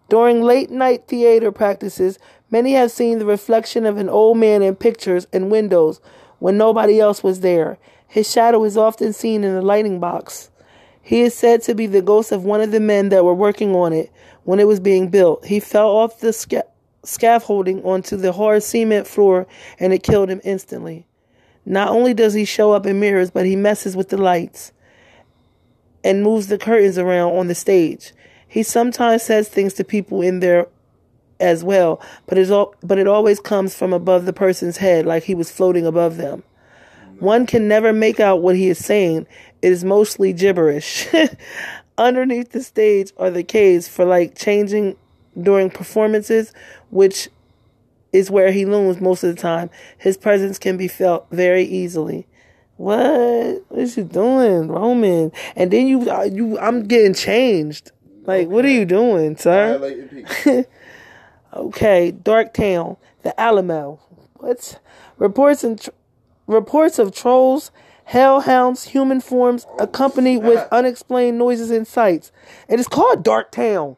During 0.09 0.43
late 0.43 0.71
night 0.71 1.07
theater 1.07 1.53
practices, 1.53 2.19
many 2.51 2.73
have 2.73 2.91
seen 2.91 3.19
the 3.19 3.27
reflection 3.27 3.85
of 3.85 3.99
an 3.99 4.09
old 4.09 4.39
man 4.39 4.63
in 4.63 4.75
pictures 4.75 5.27
and 5.35 5.51
windows 5.51 6.01
when 6.39 6.57
nobody 6.57 6.99
else 6.99 7.23
was 7.23 7.41
there. 7.41 7.77
His 8.07 8.31
shadow 8.31 8.65
is 8.65 8.79
often 8.79 9.13
seen 9.13 9.45
in 9.45 9.55
the 9.55 9.61
lighting 9.61 10.01
box. 10.01 10.49
He 11.03 11.21
is 11.21 11.35
said 11.35 11.61
to 11.65 11.75
be 11.75 11.87
the 11.87 12.01
ghost 12.01 12.33
of 12.33 12.43
one 12.43 12.63
of 12.63 12.71
the 12.71 12.81
men 12.81 13.11
that 13.11 13.27
were 13.27 13.35
working 13.35 13.75
on 13.75 13.93
it 13.93 14.11
when 14.45 14.61
it 14.61 14.67
was 14.67 14.81
being 14.81 15.11
built. 15.11 15.45
He 15.45 15.61
fell 15.61 15.91
off 15.91 16.21
the 16.21 16.33
sca- 16.33 16.65
scaffolding 17.05 17.83
onto 17.85 18.17
the 18.17 18.33
hard 18.33 18.63
cement 18.63 19.07
floor 19.07 19.47
and 19.79 19.93
it 19.93 20.03
killed 20.03 20.31
him 20.31 20.41
instantly. 20.43 21.07
Not 21.67 21.89
only 21.89 22.15
does 22.15 22.33
he 22.33 22.47
show 22.47 22.73
up 22.73 22.87
in 22.87 22.99
mirrors, 22.99 23.31
but 23.31 23.45
he 23.45 23.57
messes 23.57 23.95
with 23.95 24.09
the 24.09 24.17
lights 24.17 24.73
and 26.05 26.23
moves 26.23 26.47
the 26.47 26.59
curtains 26.59 26.99
around 26.99 27.33
on 27.37 27.49
the 27.49 27.55
stage. 27.55 28.13
He 28.47 28.63
sometimes 28.63 29.23
says 29.23 29.49
things 29.49 29.75
to 29.75 29.85
people 29.85 30.23
in 30.23 30.41
there 30.41 30.69
as 31.41 31.63
well, 31.63 32.01
but 32.27 32.51
all, 32.51 32.75
but 32.83 32.99
it 32.99 33.07
always 33.07 33.41
comes 33.41 33.75
from 33.75 33.93
above 33.93 34.25
the 34.25 34.33
person's 34.33 34.79
head 34.79 35.07
like 35.07 35.25
he 35.25 35.35
was 35.35 35.51
floating 35.51 35.87
above 35.87 36.17
them. 36.17 36.43
One 37.19 37.47
can 37.47 37.67
never 37.69 37.93
make 37.93 38.21
out 38.21 38.43
what 38.43 38.57
he 38.57 38.69
is 38.69 38.79
saying. 38.79 39.27
It 39.61 39.73
is 39.73 39.85
mostly 39.85 40.33
gibberish. 40.33 41.09
Underneath 41.99 42.53
the 42.53 42.63
stage 42.63 43.13
are 43.17 43.31
the 43.31 43.43
caves 43.43 43.89
for 43.89 44.05
like 44.05 44.37
changing 44.37 44.97
during 45.41 45.69
performances, 45.69 46.53
which 46.91 47.29
is 48.13 48.31
where 48.31 48.53
he 48.53 48.65
looms 48.65 49.01
most 49.01 49.25
of 49.25 49.35
the 49.35 49.41
time. 49.41 49.69
His 49.99 50.17
presence 50.17 50.59
can 50.59 50.77
be 50.77 50.89
felt 50.89 51.27
very 51.31 51.65
easily. 51.65 52.27
What? 52.79 53.65
What 53.69 53.81
is 53.81 53.97
you 53.97 54.05
doing, 54.05 54.69
Roman? 54.69 55.33
And 55.57 55.71
then 55.71 55.87
you, 55.87 56.11
uh, 56.11 56.23
you, 56.23 56.59
I'm 56.59 56.85
getting 56.85 57.13
changed. 57.13 57.91
Like, 58.25 58.49
what 58.49 58.65
are 58.65 58.71
you 58.71 58.85
doing, 58.87 59.37
sir? 59.37 59.79
Okay, 61.55 62.11
Dark 62.11 62.53
Town, 62.53 62.99
the 63.23 63.39
Alamo. 63.41 63.99
What? 64.35 64.81
Reports 65.17 65.65
and 65.65 65.81
tr- 65.81 65.91
reports 66.47 66.99
of 66.99 67.15
trolls, 67.15 67.71
hellhounds, 68.05 68.85
human 68.85 69.21
forms, 69.23 69.67
accompanied 69.79 70.39
with 70.45 70.69
unexplained 70.73 71.39
noises 71.39 71.71
and 71.71 71.87
sights. 71.87 72.31
It 72.69 72.79
is 72.79 72.87
called 72.87 73.25
Dark 73.25 73.51
Town. 73.51 73.97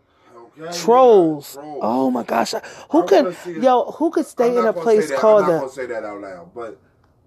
Okay, 0.63 0.79
Trolls. 0.79 1.55
Trolls. 1.55 1.79
Oh 1.83 2.11
my 2.13 2.23
gosh. 2.23 2.55
Who 2.91 3.05
could 3.05 3.25
wanna 3.25 3.35
see 3.37 3.51
it. 3.51 3.63
yo, 3.65 3.91
who 3.97 4.11
could 4.11 4.27
stay 4.27 4.57
in 4.57 4.65
a 4.65 4.73
place 4.73 5.09
say 5.09 5.15
that- 5.15 5.21
called 5.21 5.43
I'm 5.43 5.49
not 5.49 5.53
that? 5.55 5.61
gonna 5.61 5.73
say 5.73 5.87
that 5.87 6.05
out 6.05 6.21
loud, 6.21 6.55
but 6.55 6.79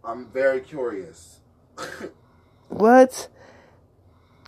I'm 0.06 0.28
very 0.28 0.62
curious. 0.62 1.33
What? 2.70 3.30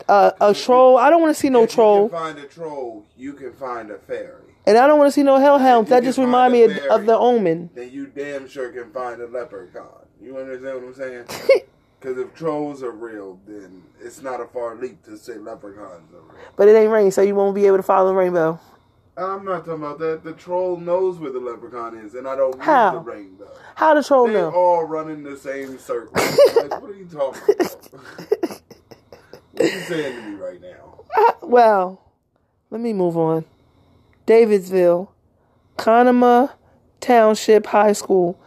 Uh, 0.08 0.32
a 0.40 0.52
troll. 0.52 0.98
I 0.98 1.10
don't 1.10 1.22
want 1.22 1.34
to 1.34 1.40
see 1.40 1.48
no 1.48 1.62
if 1.62 1.70
troll. 1.70 2.04
you 2.04 2.08
can 2.08 2.18
find 2.18 2.38
a 2.38 2.44
troll, 2.46 3.06
you 3.16 3.32
can 3.32 3.52
find 3.52 3.90
a 3.90 3.98
fairy. 3.98 4.42
And 4.66 4.76
I 4.76 4.86
don't 4.88 4.98
want 4.98 5.08
to 5.08 5.12
see 5.12 5.22
no 5.22 5.38
hellhounds. 5.38 5.90
That 5.90 6.02
just 6.02 6.18
remind 6.18 6.52
me 6.52 6.64
of, 6.64 6.72
fairy. 6.72 6.88
of 6.88 7.06
the 7.06 7.16
omen. 7.16 7.70
Then 7.74 7.90
you 7.92 8.06
damn 8.08 8.48
sure 8.48 8.70
can 8.72 8.92
find 8.92 9.20
a 9.20 9.26
leprechaun. 9.26 10.06
You 10.20 10.38
understand 10.38 10.74
what 10.74 10.84
I'm 10.88 10.94
saying? 10.94 11.24
Because 11.98 12.18
if 12.18 12.34
trolls 12.34 12.82
are 12.82 12.92
real, 12.92 13.40
then 13.48 13.82
it's 14.00 14.20
not 14.20 14.40
a 14.40 14.46
far 14.46 14.76
leap 14.76 15.02
to 15.06 15.16
say 15.16 15.38
leprechauns 15.38 16.12
are 16.12 16.20
real. 16.20 16.44
But 16.54 16.68
it 16.68 16.76
ain't 16.76 16.90
rain, 16.90 17.10
so 17.10 17.22
you 17.22 17.34
won't 17.34 17.54
be 17.54 17.66
able 17.66 17.78
to 17.78 17.82
follow 17.82 18.08
the 18.10 18.14
rainbow. 18.14 18.60
I'm 19.18 19.44
not 19.44 19.64
talking 19.64 19.82
about 19.82 19.98
that. 20.00 20.24
The 20.24 20.32
troll 20.34 20.76
knows 20.76 21.18
where 21.18 21.30
the 21.32 21.38
leprechaun 21.40 21.96
is, 21.96 22.14
and 22.14 22.28
I 22.28 22.36
don't 22.36 22.60
How? 22.60 22.90
need 22.90 22.96
the 22.96 23.00
rainbow. 23.00 23.50
How 23.74 23.94
the 23.94 24.02
troll 24.04 24.26
They 24.26 24.34
know? 24.34 24.50
all 24.50 24.84
run 24.84 25.10
in 25.10 25.22
the 25.22 25.36
same 25.36 25.78
circle. 25.78 26.12
like, 26.14 26.80
what 26.82 26.90
are 26.90 26.94
you 26.94 27.06
talking 27.06 27.42
about? 27.58 27.88
what 27.92 29.60
are 29.62 29.64
you 29.64 29.80
saying 29.80 30.16
to 30.16 30.22
me 30.28 30.34
right 30.36 30.60
now? 30.60 31.04
Uh, 31.16 31.32
well, 31.42 32.02
let 32.70 32.80
me 32.80 32.92
move 32.92 33.16
on. 33.16 33.46
Davidsville, 34.26 35.08
Conemaugh 35.78 36.50
Township 37.00 37.66
High 37.66 37.92
School. 37.92 38.38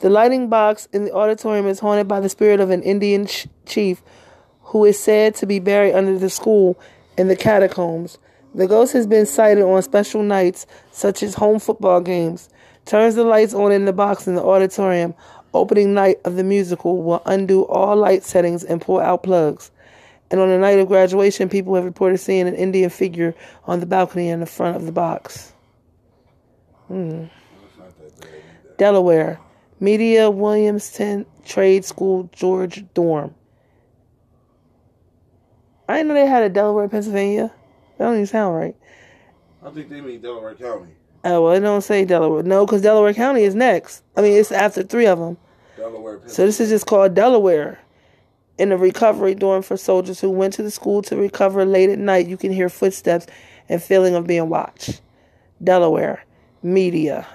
The 0.00 0.10
lighting 0.10 0.48
box 0.48 0.88
in 0.92 1.04
the 1.04 1.12
auditorium 1.12 1.66
is 1.66 1.78
haunted 1.80 2.08
by 2.08 2.18
the 2.20 2.28
spirit 2.28 2.58
of 2.60 2.70
an 2.70 2.82
Indian 2.82 3.26
ch- 3.26 3.46
chief 3.64 4.02
who 4.62 4.84
is 4.84 4.98
said 4.98 5.34
to 5.36 5.46
be 5.46 5.58
buried 5.60 5.94
under 5.94 6.18
the 6.18 6.28
school 6.30 6.78
in 7.16 7.28
the 7.28 7.36
catacombs. 7.36 8.18
The 8.56 8.66
ghost 8.66 8.94
has 8.94 9.06
been 9.06 9.26
sighted 9.26 9.62
on 9.62 9.82
special 9.82 10.22
nights, 10.22 10.66
such 10.90 11.22
as 11.22 11.34
home 11.34 11.58
football 11.58 12.00
games. 12.00 12.48
Turns 12.86 13.14
the 13.14 13.22
lights 13.22 13.52
on 13.52 13.70
in 13.70 13.84
the 13.84 13.92
box 13.92 14.26
in 14.26 14.34
the 14.34 14.42
auditorium. 14.42 15.14
Opening 15.52 15.92
night 15.92 16.16
of 16.24 16.36
the 16.36 16.42
musical 16.42 17.02
will 17.02 17.20
undo 17.26 17.66
all 17.66 17.94
light 17.96 18.22
settings 18.22 18.64
and 18.64 18.80
pull 18.80 18.98
out 18.98 19.22
plugs. 19.22 19.70
And 20.30 20.40
on 20.40 20.48
the 20.48 20.56
night 20.56 20.78
of 20.78 20.88
graduation, 20.88 21.50
people 21.50 21.74
have 21.74 21.84
reported 21.84 22.16
seeing 22.16 22.48
an 22.48 22.54
Indian 22.54 22.88
figure 22.88 23.34
on 23.66 23.80
the 23.80 23.86
balcony 23.86 24.30
in 24.30 24.40
the 24.40 24.46
front 24.46 24.76
of 24.76 24.86
the 24.86 24.92
box. 24.92 25.52
Either. 26.90 27.30
Delaware, 28.78 29.38
Media 29.80 30.30
Williamson 30.30 31.26
Trade 31.44 31.84
School 31.84 32.30
George 32.32 32.86
Dorm. 32.94 33.34
I 35.86 35.98
didn't 35.98 36.08
know 36.08 36.14
they 36.14 36.26
had 36.26 36.42
a 36.42 36.48
Delaware, 36.48 36.88
Pennsylvania. 36.88 37.52
That 37.98 38.06
don't 38.06 38.14
even 38.14 38.26
sound 38.26 38.56
right. 38.56 38.76
I 39.62 39.70
think 39.70 39.88
they 39.88 40.00
mean 40.00 40.20
Delaware 40.20 40.54
County. 40.54 40.92
Oh, 41.24 41.42
well, 41.42 41.52
it 41.54 41.60
don't 41.60 41.80
say 41.80 42.04
Delaware. 42.04 42.42
No, 42.42 42.64
because 42.64 42.82
Delaware 42.82 43.14
County 43.14 43.42
is 43.42 43.54
next. 43.54 44.02
I 44.16 44.22
mean, 44.22 44.38
it's 44.38 44.52
after 44.52 44.82
three 44.82 45.06
of 45.06 45.18
them. 45.18 45.36
Delaware, 45.76 46.20
So 46.26 46.46
this 46.46 46.60
is 46.60 46.70
just 46.70 46.86
called 46.86 47.14
Delaware. 47.14 47.80
In 48.58 48.70
the 48.70 48.78
recovery 48.78 49.34
dorm 49.34 49.62
for 49.62 49.76
soldiers 49.76 50.20
who 50.20 50.30
went 50.30 50.54
to 50.54 50.62
the 50.62 50.70
school 50.70 51.02
to 51.02 51.16
recover 51.16 51.64
late 51.64 51.90
at 51.90 51.98
night, 51.98 52.26
you 52.26 52.36
can 52.36 52.52
hear 52.52 52.68
footsteps 52.68 53.26
and 53.68 53.82
feeling 53.82 54.14
of 54.14 54.26
being 54.26 54.48
watched. 54.48 55.00
Delaware, 55.62 56.24
media. 56.62 57.26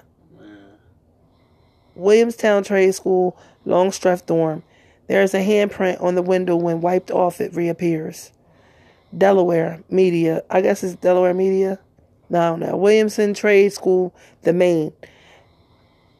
Williamson 1.93 2.64
Trade 2.64 2.95
School, 2.95 3.38
Longstreth 3.66 4.26
dorm. 4.26 4.64
There 5.07 5.22
is 5.22 5.34
a 5.34 5.45
handprint 5.45 6.01
on 6.01 6.16
the 6.16 6.22
window 6.22 6.55
when 6.55 6.82
wiped 6.82 7.12
off 7.12 7.41
it 7.41 7.53
reappears. 7.53 8.32
Delaware, 9.18 9.84
media. 9.89 10.43
I 10.49 10.62
guess 10.62 10.84
it's 10.84 10.95
Delaware 10.95 11.34
media. 11.34 11.80
No, 12.30 12.55
no. 12.55 12.78
Williamson 12.78 13.34
Trade 13.34 13.74
School, 13.74 14.16
the 14.43 14.53
main 14.53 14.93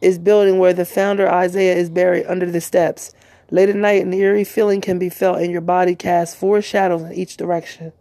is 0.02 0.18
building 0.18 0.58
where 0.58 0.74
the 0.74 0.86
founder 0.86 1.30
Isaiah 1.30 1.76
is 1.76 1.90
buried 1.90 2.26
under 2.26 2.50
the 2.50 2.60
steps. 2.60 3.14
Late 3.52 3.70
at 3.70 3.76
night, 3.76 4.04
an 4.04 4.14
eerie 4.14 4.44
feeling 4.44 4.82
can 4.82 4.98
be 4.98 5.10
felt, 5.10 5.40
and 5.40 5.52
your 5.52 5.62
body 5.62 5.96
casts 5.96 6.36
four 6.36 6.62
shadows 6.62 7.04
in 7.04 7.14
each 7.14 7.38
direction. 7.38 7.94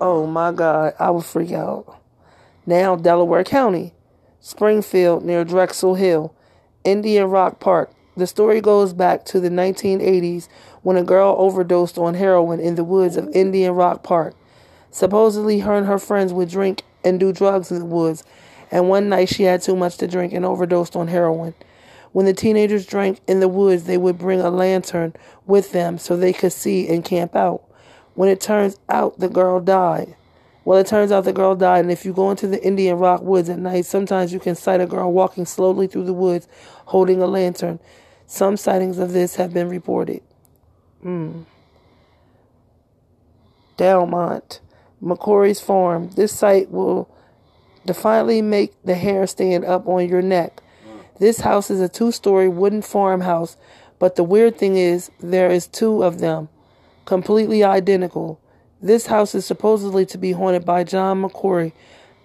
Oh 0.00 0.26
my 0.26 0.52
God, 0.52 0.94
I 0.98 1.10
would 1.10 1.24
freak 1.24 1.52
out. 1.52 2.00
Now, 2.66 2.96
Delaware 2.96 3.44
County, 3.44 3.94
Springfield 4.40 5.24
near 5.24 5.44
Drexel 5.44 5.94
Hill, 5.94 6.34
Indian 6.82 7.26
Rock 7.26 7.60
Park. 7.60 7.92
The 8.16 8.28
story 8.28 8.60
goes 8.60 8.92
back 8.92 9.24
to 9.26 9.40
the 9.40 9.48
1980s 9.48 10.46
when 10.82 10.96
a 10.96 11.02
girl 11.02 11.34
overdosed 11.36 11.98
on 11.98 12.14
heroin 12.14 12.60
in 12.60 12.76
the 12.76 12.84
woods 12.84 13.16
of 13.16 13.28
Indian 13.34 13.72
Rock 13.72 14.04
Park. 14.04 14.36
Supposedly, 14.92 15.58
her 15.60 15.74
and 15.74 15.88
her 15.88 15.98
friends 15.98 16.32
would 16.32 16.48
drink 16.48 16.84
and 17.02 17.18
do 17.18 17.32
drugs 17.32 17.72
in 17.72 17.80
the 17.80 17.84
woods, 17.84 18.22
and 18.70 18.88
one 18.88 19.08
night 19.08 19.28
she 19.28 19.42
had 19.42 19.62
too 19.62 19.74
much 19.74 19.96
to 19.96 20.06
drink 20.06 20.32
and 20.32 20.44
overdosed 20.44 20.94
on 20.94 21.08
heroin. 21.08 21.54
When 22.12 22.24
the 22.24 22.32
teenagers 22.32 22.86
drank 22.86 23.18
in 23.26 23.40
the 23.40 23.48
woods, 23.48 23.82
they 23.82 23.98
would 23.98 24.16
bring 24.16 24.40
a 24.40 24.50
lantern 24.50 25.14
with 25.44 25.72
them 25.72 25.98
so 25.98 26.16
they 26.16 26.32
could 26.32 26.52
see 26.52 26.86
and 26.88 27.04
camp 27.04 27.34
out. 27.34 27.64
When 28.14 28.28
it 28.28 28.40
turns 28.40 28.78
out 28.88 29.18
the 29.18 29.28
girl 29.28 29.58
died. 29.58 30.14
Well, 30.64 30.78
it 30.78 30.86
turns 30.86 31.10
out 31.10 31.24
the 31.24 31.32
girl 31.32 31.56
died, 31.56 31.80
and 31.80 31.90
if 31.90 32.04
you 32.04 32.12
go 32.12 32.30
into 32.30 32.46
the 32.46 32.64
Indian 32.64 32.96
Rock 32.96 33.22
woods 33.22 33.50
at 33.50 33.58
night, 33.58 33.86
sometimes 33.86 34.32
you 34.32 34.38
can 34.38 34.54
sight 34.54 34.80
a 34.80 34.86
girl 34.86 35.12
walking 35.12 35.44
slowly 35.46 35.88
through 35.88 36.04
the 36.04 36.14
woods 36.14 36.46
holding 36.86 37.20
a 37.20 37.26
lantern. 37.26 37.80
Some 38.26 38.56
sightings 38.56 38.98
of 38.98 39.12
this 39.12 39.36
have 39.36 39.52
been 39.52 39.68
reported. 39.68 40.22
Mm. 41.04 41.44
Delmont, 43.76 44.60
McCory's 45.02 45.60
Farm. 45.60 46.10
This 46.10 46.32
site 46.32 46.70
will 46.70 47.08
defiantly 47.84 48.40
make 48.40 48.72
the 48.82 48.94
hair 48.94 49.26
stand 49.26 49.64
up 49.64 49.86
on 49.86 50.08
your 50.08 50.22
neck. 50.22 50.62
This 51.18 51.40
house 51.40 51.70
is 51.70 51.80
a 51.80 51.88
two 51.88 52.10
story 52.10 52.48
wooden 52.48 52.82
farmhouse, 52.82 53.56
but 53.98 54.16
the 54.16 54.24
weird 54.24 54.58
thing 54.58 54.76
is 54.76 55.10
there 55.20 55.50
is 55.50 55.66
two 55.66 56.02
of 56.02 56.18
them, 56.18 56.48
completely 57.04 57.62
identical. 57.62 58.40
This 58.82 59.06
house 59.06 59.34
is 59.34 59.46
supposedly 59.46 60.06
to 60.06 60.18
be 60.18 60.32
haunted 60.32 60.64
by 60.64 60.84
John 60.84 61.22
McCory. 61.22 61.72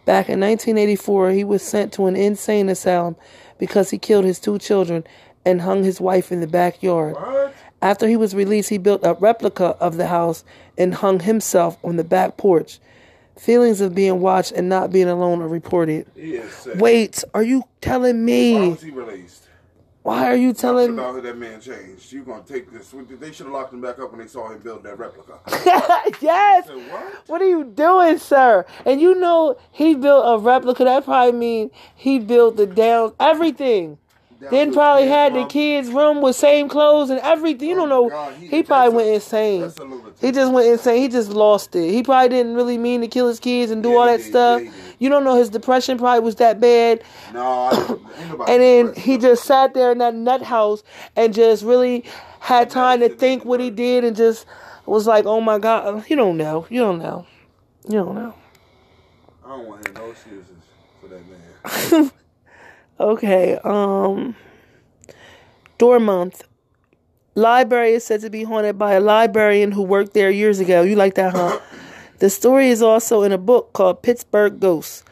Back 0.05 0.27
in 0.27 0.39
1984, 0.39 1.31
he 1.31 1.43
was 1.43 1.61
sent 1.61 1.93
to 1.93 2.07
an 2.07 2.15
insane 2.15 2.67
asylum 2.67 3.15
because 3.59 3.91
he 3.91 3.99
killed 3.99 4.25
his 4.25 4.39
two 4.39 4.57
children 4.57 5.03
and 5.45 5.61
hung 5.61 5.83
his 5.83 5.99
wife 6.01 6.31
in 6.31 6.41
the 6.41 6.47
backyard. 6.47 7.15
What? 7.15 7.53
After 7.81 8.07
he 8.07 8.17
was 8.17 8.35
released, 8.35 8.69
he 8.69 8.77
built 8.77 9.01
a 9.03 9.13
replica 9.13 9.77
of 9.79 9.97
the 9.97 10.07
house 10.07 10.43
and 10.77 10.93
hung 10.93 11.21
himself 11.21 11.77
on 11.83 11.95
the 11.95 12.03
back 12.03 12.37
porch. 12.37 12.79
Feelings 13.37 13.79
of 13.79 13.95
being 13.95 14.19
watched 14.19 14.51
and 14.51 14.67
not 14.67 14.91
being 14.91 15.07
alone 15.07 15.41
are 15.41 15.47
reported. 15.47 16.07
Wait, 16.75 17.23
are 17.33 17.43
you 17.43 17.63
telling 17.79 18.25
me? 18.25 18.53
Why 18.53 18.67
was 18.67 18.81
he 18.81 18.91
released? 18.91 19.45
Why 20.01 20.25
are 20.27 20.35
you 20.35 20.53
telling 20.53 20.93
about 20.93 21.15
how 21.15 21.21
that 21.21 21.37
man 21.37 21.61
changed. 21.61 22.11
You 22.11 22.23
gonna 22.23 22.43
take 22.43 22.71
this? 22.71 22.93
They 23.19 23.31
should 23.31 23.45
have 23.45 23.53
locked 23.53 23.73
him 23.73 23.81
back 23.81 23.99
up 23.99 24.11
when 24.11 24.19
they 24.19 24.27
saw 24.27 24.51
him 24.51 24.59
build 24.59 24.83
that 24.83 24.97
replica. 24.97 25.39
yes. 26.21 26.67
Said, 26.67 26.91
what? 26.91 27.23
What 27.27 27.41
are 27.41 27.47
you 27.47 27.65
doing, 27.65 28.17
sir? 28.17 28.65
And 28.85 29.01
you 29.01 29.15
know 29.15 29.57
he 29.71 29.95
built 29.95 30.23
a 30.25 30.43
replica. 30.43 30.85
That 30.85 31.05
probably 31.05 31.37
mean 31.37 31.71
he 31.95 32.17
built 32.17 32.57
the 32.57 32.65
down 32.65 33.13
everything. 33.19 33.97
Then 34.39 34.73
probably 34.73 35.07
had 35.07 35.33
the 35.33 35.45
kids' 35.45 35.89
room 35.89 36.21
with 36.21 36.35
same 36.35 36.69
clothes 36.69 37.09
and 37.09 37.19
everything. 37.19 37.69
You 37.69 37.75
oh 37.75 37.79
don't 37.79 37.89
know. 37.89 38.05
Oh 38.05 38.09
God, 38.09 38.33
He, 38.35 38.47
he- 38.47 38.63
probably 38.63 38.95
went 38.95 39.09
insane. 39.09 39.61
That's 39.61 39.77
a 39.79 39.83
lunatic. 39.83 40.13
He 40.21 40.31
just 40.31 40.53
went 40.53 40.67
insane. 40.67 41.01
He 41.01 41.07
just 41.09 41.29
lost 41.29 41.75
it. 41.75 41.91
He 41.91 42.03
probably 42.03 42.29
didn't 42.29 42.55
really 42.55 42.77
mean 42.77 43.01
to 43.01 43.07
kill 43.07 43.27
his 43.27 43.39
kids 43.39 43.71
and 43.71 43.83
do 43.83 43.89
Yeah, 43.89 43.95
all 43.95 44.05
that 44.05 44.17
did. 44.17 44.25
stuff. 44.27 44.61
Yeah. 44.63 44.71
You 44.99 45.09
don't 45.09 45.23
know 45.23 45.35
his 45.37 45.49
depression 45.49 45.97
probably 45.97 46.21
was 46.21 46.35
that 46.35 46.59
bad. 46.59 47.03
No, 47.33 47.41
I 47.41 47.69
don't- 47.75 47.89
ain't 48.17 48.29
nobody 48.29 48.51
And 48.53 48.61
then 48.61 48.95
he 48.95 49.17
just 49.17 49.43
sat 49.43 49.73
there 49.73 49.91
in 49.91 49.97
that 49.97 50.15
nut 50.15 50.41
house 50.41 50.83
and 51.15 51.33
just 51.33 51.63
really 51.63 52.05
had 52.39 52.69
time 52.69 53.01
to 53.01 53.09
think 53.09 53.43
what 53.45 53.59
he 53.59 53.69
did 53.69 54.03
and 54.05 54.15
just 54.15 54.45
was 54.85 55.05
like, 55.05 55.25
oh 55.25 55.41
my 55.41 55.59
God. 55.59 56.03
You 56.09 56.15
don't 56.15 56.37
know. 56.37 56.65
You 56.69 56.79
don't 56.79 56.99
know. 56.99 57.25
You 57.87 57.95
don't 57.99 58.15
know. 58.15 58.33
I 59.45 59.49
don't 59.49 59.67
want 59.67 59.83
to 59.83 59.91
hear 59.91 60.01
no 60.01 60.11
excuses 60.11 60.45
for 61.01 61.07
that 61.09 61.21
man. 61.91 62.11
Okay, 62.99 63.57
um 63.63 64.35
Dormont. 65.77 66.43
Library 67.35 67.93
is 67.93 68.03
said 68.03 68.19
to 68.21 68.29
be 68.29 68.43
haunted 68.43 68.77
by 68.77 68.93
a 68.93 68.99
librarian 68.99 69.71
who 69.71 69.83
worked 69.83 70.13
there 70.13 70.29
years 70.29 70.59
ago. 70.59 70.81
You 70.81 70.95
like 70.97 71.15
that, 71.15 71.33
huh? 71.33 71.59
the 72.19 72.29
story 72.29 72.69
is 72.69 72.81
also 72.81 73.23
in 73.23 73.31
a 73.31 73.37
book 73.37 73.71
called 73.71 74.01
Pittsburgh 74.03 74.59
Ghosts. 74.59 75.05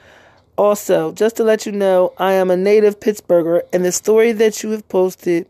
Also, 0.58 1.14
just 1.14 1.38
to 1.38 1.44
let 1.44 1.66
you 1.66 1.72
know, 1.72 2.12
I 2.18 2.34
am 2.34 2.52
a 2.52 2.58
native 2.58 3.00
Pittsburgher 3.00 3.62
and 3.72 3.86
the 3.86 3.92
story 3.94 4.34
that 4.34 4.64
you 4.64 4.72
have 4.72 4.88
posted 4.90 5.48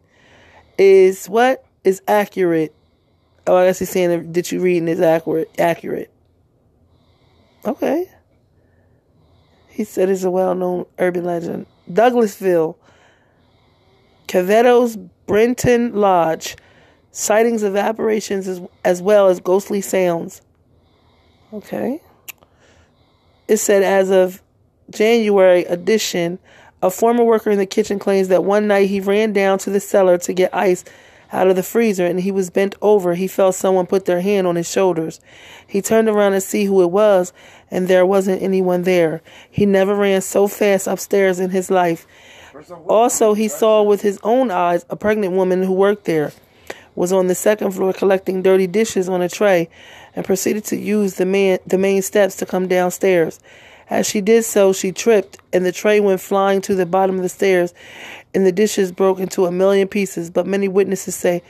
is 0.77 1.25
what? 1.27 1.65
Is 1.83 2.01
accurate. 2.07 2.75
Oh, 3.47 3.55
I 3.55 3.65
guess 3.65 3.79
he's 3.79 3.89
saying 3.89 4.31
that- 4.33 4.51
you 4.51 4.59
reading 4.61 4.87
is 4.87 5.01
accurate 5.01 5.49
accurate. 5.57 6.11
Okay. 7.65 8.11
He 9.69 9.83
said 9.85 10.09
it's 10.09 10.23
a 10.23 10.29
well 10.29 10.53
known 10.53 10.85
urban 10.99 11.23
legend. 11.23 11.65
Douglassville, 11.91 12.75
Cavetto's 14.27 14.97
Brinton 15.25 15.95
Lodge, 15.95 16.55
sightings 17.11 17.63
of 17.63 17.75
apparitions 17.75 18.47
as, 18.47 18.61
as 18.83 19.01
well 19.01 19.27
as 19.27 19.39
ghostly 19.39 19.81
sounds. 19.81 20.41
Okay. 21.53 22.01
It 23.47 23.57
said 23.57 23.83
as 23.83 24.09
of 24.09 24.41
January 24.89 25.63
edition, 25.65 26.39
a 26.81 26.91
former 26.91 27.23
worker 27.23 27.49
in 27.49 27.57
the 27.57 27.65
kitchen 27.65 27.99
claims 27.99 28.27
that 28.27 28.43
one 28.43 28.67
night 28.67 28.89
he 28.89 28.99
ran 28.99 29.33
down 29.33 29.57
to 29.59 29.69
the 29.69 29.79
cellar 29.79 30.17
to 30.19 30.33
get 30.33 30.53
ice 30.53 30.83
out 31.31 31.47
of 31.47 31.55
the 31.55 31.63
freezer 31.63 32.05
and 32.05 32.19
he 32.19 32.31
was 32.31 32.49
bent 32.49 32.75
over. 32.81 33.15
He 33.15 33.27
felt 33.27 33.55
someone 33.55 33.85
put 33.85 34.05
their 34.05 34.21
hand 34.21 34.47
on 34.47 34.55
his 34.55 34.69
shoulders. 34.69 35.19
He 35.65 35.81
turned 35.81 36.07
around 36.07 36.33
to 36.33 36.41
see 36.41 36.65
who 36.65 36.81
it 36.81 36.91
was 36.91 37.33
and 37.69 37.87
there 37.87 38.05
wasn't 38.05 38.41
anyone 38.41 38.83
there. 38.83 39.21
He 39.49 39.65
never 39.65 39.95
ran 39.95 40.21
so 40.21 40.47
fast 40.47 40.87
upstairs 40.87 41.39
in 41.39 41.49
his 41.49 41.69
life. 41.69 42.07
Also, 42.87 43.33
he 43.33 43.47
saw 43.47 43.83
with 43.83 44.01
his 44.01 44.19
own 44.23 44.49
eyes 44.49 44.85
a 44.89 44.95
pregnant 44.95 45.33
woman 45.33 45.63
who 45.63 45.73
worked 45.73 46.05
there 46.05 46.31
was 46.97 47.13
on 47.13 47.27
the 47.27 47.35
second 47.35 47.71
floor 47.71 47.93
collecting 47.93 48.41
dirty 48.41 48.65
dishes 48.65 49.07
on 49.07 49.21
a 49.21 49.29
tray 49.29 49.69
and 50.15 50.25
proceeded 50.25 50.65
to 50.65 50.75
use 50.75 51.13
the 51.13 51.25
man 51.25 51.59
the 51.65 51.77
main 51.77 52.01
steps 52.01 52.35
to 52.35 52.45
come 52.45 52.67
downstairs. 52.67 53.39
As 53.89 54.05
she 54.05 54.19
did 54.19 54.43
so, 54.43 54.73
she 54.73 54.91
tripped 54.91 55.37
and 55.53 55.65
the 55.65 55.71
tray 55.71 55.99
went 55.99 56.19
flying 56.19 56.59
to 56.61 56.75
the 56.75 56.85
bottom 56.85 57.15
of 57.15 57.21
the 57.21 57.29
stairs 57.29 57.73
and 58.33 58.45
the 58.45 58.51
dishes 58.51 58.91
broke 58.91 59.19
into 59.19 59.45
a 59.45 59.51
million 59.51 59.87
pieces, 59.87 60.29
but 60.29 60.45
many 60.45 60.67
witnesses 60.67 61.15
say 61.15 61.41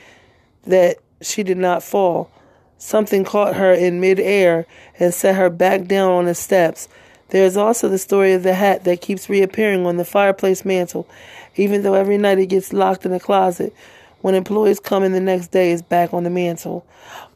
that 0.64 0.96
she 1.20 1.42
did 1.42 1.58
not 1.58 1.82
fall. 1.82 2.30
Something 2.78 3.24
caught 3.24 3.56
her 3.56 3.72
in 3.72 4.00
midair 4.00 4.66
and 4.98 5.12
set 5.12 5.34
her 5.34 5.50
back 5.50 5.86
down 5.86 6.12
on 6.12 6.24
the 6.26 6.34
steps. 6.34 6.88
There 7.30 7.44
is 7.44 7.56
also 7.56 7.88
the 7.88 7.98
story 7.98 8.32
of 8.32 8.42
the 8.42 8.54
hat 8.54 8.84
that 8.84 9.00
keeps 9.00 9.28
reappearing 9.28 9.84
on 9.84 9.96
the 9.96 10.04
fireplace 10.04 10.64
mantel, 10.64 11.08
even 11.56 11.82
though 11.82 11.94
every 11.94 12.18
night 12.18 12.38
it 12.38 12.46
gets 12.46 12.72
locked 12.72 13.04
in 13.04 13.12
a 13.12 13.20
closet. 13.20 13.74
When 14.20 14.34
employees 14.34 14.80
come 14.80 15.02
in 15.04 15.12
the 15.12 15.20
next 15.20 15.48
day, 15.48 15.72
it's 15.72 15.82
back 15.82 16.14
on 16.14 16.24
the 16.24 16.30
mantle. 16.30 16.86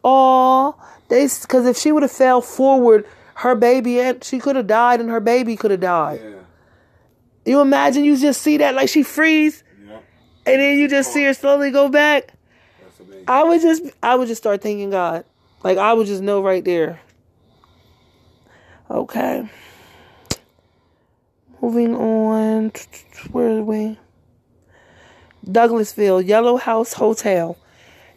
Oh, 0.03 0.75
they 1.09 1.29
because 1.43 1.67
if 1.67 1.77
she 1.77 1.93
would 1.93 2.03
have 2.03 2.13
fell 2.13 2.41
forward, 2.41 3.07
her 3.37 3.55
baby 3.55 4.01
and 4.01 4.23
she 4.25 4.39
could 4.39 4.57
have 4.57 4.67
died, 4.67 5.01
and 5.01 5.11
her 5.11 5.21
baby 5.21 5.57
could 5.57 5.71
have 5.71 5.81
died. 5.81 6.21
Yeah. 6.23 6.42
You 7.45 7.61
imagine 7.61 8.05
you 8.05 8.17
just 8.17 8.43
see 8.43 8.57
that 8.59 8.75
like 8.75 8.89
she 8.89 9.03
freeze, 9.03 9.65
Yeah. 9.87 9.99
and 10.47 10.61
then 10.61 10.79
you 10.79 10.89
just 10.89 11.13
see 11.13 11.25
her 11.25 11.35
slowly 11.35 11.71
go 11.71 11.89
back. 11.89 12.35
I 13.27 13.43
would 13.45 13.61
just 13.61 13.83
I 14.03 14.15
would 14.15 14.29
just 14.29 14.43
start 14.43 14.63
thanking 14.63 14.91
God. 14.91 15.25
Like 15.63 15.79
I 15.79 15.93
would 15.93 16.07
just 16.07 16.23
know 16.23 16.43
right 16.43 16.65
there. 16.65 17.01
Okay. 18.91 19.49
Moving 21.61 21.95
on. 21.95 22.73
Where 23.31 23.59
are 23.59 23.63
we? 23.63 23.99
Douglassville 25.47 26.27
Yellow 26.27 26.57
House 26.57 26.93
Hotel. 26.95 27.57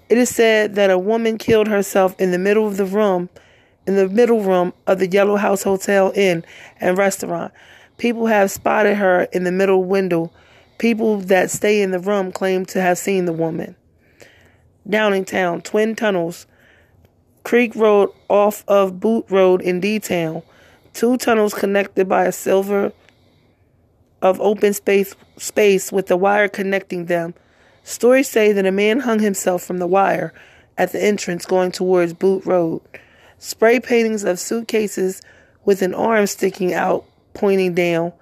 It 0.10 0.18
is 0.18 0.30
said 0.30 0.76
that 0.76 0.90
a 0.92 0.98
woman 1.00 1.38
killed 1.38 1.68
herself 1.68 2.20
in 2.20 2.32
the 2.32 2.38
middle 2.38 2.68
of 2.68 2.78
the 2.78 2.86
room, 2.86 3.30
in 3.88 3.96
the 3.96 4.08
middle 4.08 4.42
room 4.42 4.74
of 4.86 5.00
the 5.00 5.08
Yellow 5.08 5.36
House 5.36 5.64
Hotel 5.64 6.12
Inn 6.16 6.44
and 6.80 6.98
Restaurant. 6.98 7.54
People 7.98 8.28
have 8.28 8.52
spotted 8.52 8.96
her 8.96 9.24
in 9.32 9.44
the 9.44 9.52
middle 9.52 9.84
window. 9.84 10.32
People 10.78 11.18
that 11.22 11.50
stay 11.50 11.82
in 11.82 11.92
the 11.92 12.00
room 12.00 12.32
claim 12.32 12.66
to 12.68 12.82
have 12.82 12.98
seen 12.98 13.26
the 13.26 13.34
woman. 13.34 13.76
Downingtown, 14.88 15.64
Twin 15.64 15.96
Tunnels, 15.96 16.46
Creek 17.44 17.76
Road 17.76 18.12
off 18.28 18.64
of 18.68 19.00
Boot 19.00 19.26
Road 19.30 19.62
in 19.62 19.80
D 19.80 20.00
Town. 20.00 20.44
Two 20.94 21.18
tunnels 21.18 21.54
connected 21.54 22.08
by 22.10 22.26
a 22.26 22.32
silver 22.32 22.92
of 24.22 24.42
open 24.42 24.74
space 24.74 25.16
space 25.38 25.92
with 25.92 26.08
the 26.08 26.18
wire 26.18 26.48
connecting 26.48 27.06
them. 27.06 27.34
Stories 27.84 28.28
say 28.28 28.52
that 28.52 28.66
a 28.66 28.72
man 28.72 29.02
hung 29.02 29.20
himself 29.20 29.62
from 29.62 29.78
the 29.78 29.88
wire 29.88 30.34
at 30.78 30.92
the 30.92 31.04
entrance 31.04 31.46
going 31.46 31.72
towards 31.72 32.14
Boot 32.14 32.46
Road. 32.46 32.82
Spray 33.38 33.80
paintings 33.80 34.24
of 34.24 34.40
suitcases 34.40 35.22
with 35.66 35.82
an 35.82 35.94
arm 35.94 36.26
sticking 36.28 36.74
out, 36.74 37.06
pointing 37.36 37.74
down. 37.76 38.14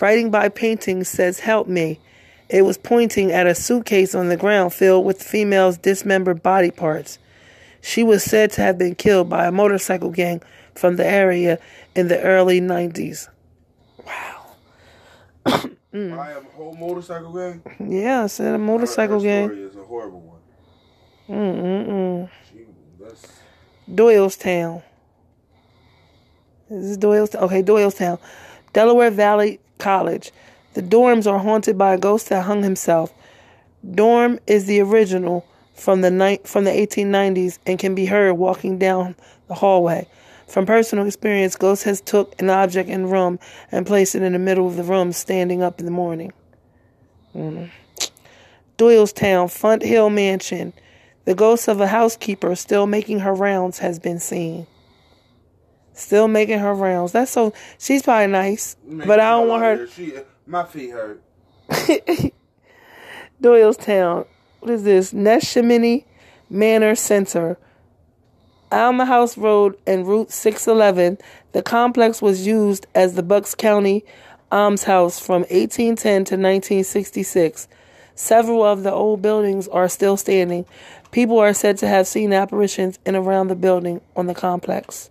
Writing 0.00 0.30
by 0.30 0.48
painting 0.48 1.04
says, 1.04 1.40
Help 1.40 1.68
me. 1.68 2.00
It 2.48 2.62
was 2.62 2.76
pointing 2.76 3.30
at 3.30 3.46
a 3.46 3.54
suitcase 3.54 4.14
on 4.14 4.28
the 4.28 4.36
ground 4.36 4.72
filled 4.72 5.04
with 5.06 5.22
female's 5.22 5.78
dismembered 5.78 6.42
body 6.42 6.70
parts. 6.70 7.18
She 7.80 8.02
was 8.02 8.22
said 8.22 8.52
to 8.52 8.62
have 8.62 8.78
been 8.78 8.94
killed 8.94 9.28
by 9.28 9.46
a 9.46 9.52
motorcycle 9.52 10.10
gang 10.10 10.42
from 10.74 10.96
the 10.96 11.06
area 11.06 11.58
in 11.94 12.08
the 12.08 12.20
early 12.20 12.60
90s. 12.60 13.28
Mm. 15.92 16.18
I 16.18 16.28
have 16.28 16.44
a 16.46 16.48
whole 16.50 16.74
motorcycle 16.74 17.32
gang. 17.32 17.62
Yeah, 17.78 18.22
I 18.22 18.26
said 18.26 18.54
a 18.54 18.58
motorcycle 18.58 19.20
Her 19.20 19.24
gang. 19.24 19.48
story 19.48 19.62
is 19.62 19.76
a 19.76 19.82
horrible 19.84 20.20
one. 20.20 20.38
Mm-mm-mm. 21.28 22.30
She, 22.50 22.64
that's, 22.98 23.26
Doylestown. 23.90 24.82
This 26.70 26.84
is 26.84 26.98
Doylestown. 26.98 27.42
Okay, 27.42 27.62
Doylestown. 27.62 28.18
Delaware 28.72 29.10
Valley 29.10 29.60
College. 29.78 30.32
The 30.74 30.82
dorms 30.82 31.30
are 31.30 31.38
haunted 31.38 31.76
by 31.76 31.94
a 31.94 31.98
ghost 31.98 32.28
that 32.28 32.44
hung 32.44 32.62
himself. 32.62 33.12
Dorm 33.94 34.38
is 34.46 34.66
the 34.66 34.80
original 34.80 35.46
from 35.74 36.00
the 36.00 36.10
night 36.10 36.46
from 36.46 36.64
the 36.64 36.70
1890s 36.70 37.58
and 37.66 37.78
can 37.78 37.94
be 37.94 38.06
heard 38.06 38.34
walking 38.34 38.78
down 38.78 39.14
the 39.48 39.54
hallway. 39.54 40.06
From 40.46 40.66
personal 40.66 41.06
experience, 41.06 41.56
Ghost 41.56 41.84
has 41.84 42.00
took 42.00 42.40
an 42.40 42.50
object 42.50 42.90
in 42.90 43.08
room 43.08 43.38
and 43.70 43.86
placed 43.86 44.14
it 44.14 44.22
in 44.22 44.34
the 44.34 44.38
middle 44.38 44.66
of 44.66 44.76
the 44.76 44.82
room, 44.82 45.12
standing 45.12 45.62
up 45.62 45.80
in 45.80 45.86
the 45.86 45.90
morning. 45.90 46.32
Mm. 47.34 47.70
Doylestown, 48.76 49.50
Fonthill 49.50 50.10
Mansion. 50.10 50.74
The 51.24 51.34
ghost 51.34 51.68
of 51.68 51.80
a 51.80 51.86
housekeeper 51.86 52.54
still 52.54 52.86
making 52.86 53.20
her 53.20 53.32
rounds 53.32 53.78
has 53.78 53.98
been 53.98 54.18
seen. 54.18 54.66
Still 55.94 56.28
making 56.28 56.58
her 56.58 56.74
rounds. 56.74 57.12
That's 57.12 57.30
so. 57.30 57.52
She's 57.78 58.02
probably 58.02 58.28
nice, 58.28 58.76
man, 58.84 59.06
but 59.06 59.20
I 59.20 59.30
don't 59.30 59.48
want 59.48 59.62
her. 59.62 59.86
She, 59.88 60.14
my 60.46 60.64
feet 60.64 60.90
hurt. 60.90 61.22
Doylestown. 63.42 64.26
What 64.60 64.70
is 64.70 64.84
this? 64.84 65.12
Neshaminy 65.12 66.04
Manor 66.48 66.94
Center. 66.94 67.58
Almshouse 68.70 69.36
Road 69.36 69.76
and 69.86 70.06
Route 70.06 70.30
611. 70.30 71.18
The 71.52 71.62
complex 71.62 72.22
was 72.22 72.46
used 72.46 72.86
as 72.94 73.14
the 73.14 73.22
Bucks 73.22 73.54
County 73.54 74.04
almshouse 74.50 75.18
from 75.18 75.42
1810 75.42 76.12
to 76.12 76.34
1966. 76.36 77.68
Several 78.14 78.62
of 78.62 78.82
the 78.82 78.92
old 78.92 79.22
buildings 79.22 79.66
are 79.68 79.88
still 79.88 80.16
standing. 80.16 80.66
People 81.10 81.38
are 81.38 81.54
said 81.54 81.78
to 81.78 81.88
have 81.88 82.06
seen 82.06 82.32
apparitions 82.32 82.98
in 83.04 83.16
around 83.16 83.48
the 83.48 83.56
building 83.56 84.00
on 84.14 84.26
the 84.26 84.34
complex. 84.34 85.10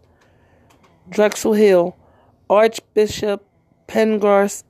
Drexel 1.09 1.53
Hill, 1.53 1.95
Archbishop 2.49 3.45
Pengarce 3.87 4.63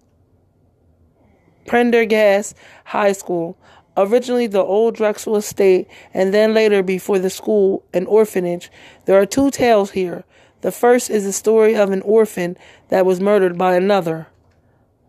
Prendergast 1.65 2.55
High 2.85 3.11
School, 3.11 3.57
originally 3.95 4.47
the 4.47 4.63
old 4.63 4.95
Drexel 4.95 5.35
Estate, 5.35 5.87
and 6.13 6.33
then 6.33 6.53
later 6.53 6.81
before 6.81 7.19
the 7.19 7.29
school, 7.29 7.83
an 7.93 8.05
orphanage. 8.07 8.71
There 9.05 9.19
are 9.19 9.25
two 9.25 9.51
tales 9.51 9.91
here. 9.91 10.23
The 10.61 10.71
first 10.71 11.09
is 11.09 11.23
the 11.23 11.33
story 11.33 11.75
of 11.75 11.91
an 11.91 12.01
orphan 12.03 12.57
that 12.89 13.05
was 13.05 13.19
murdered 13.19 13.57
by 13.57 13.75
another. 13.75 14.27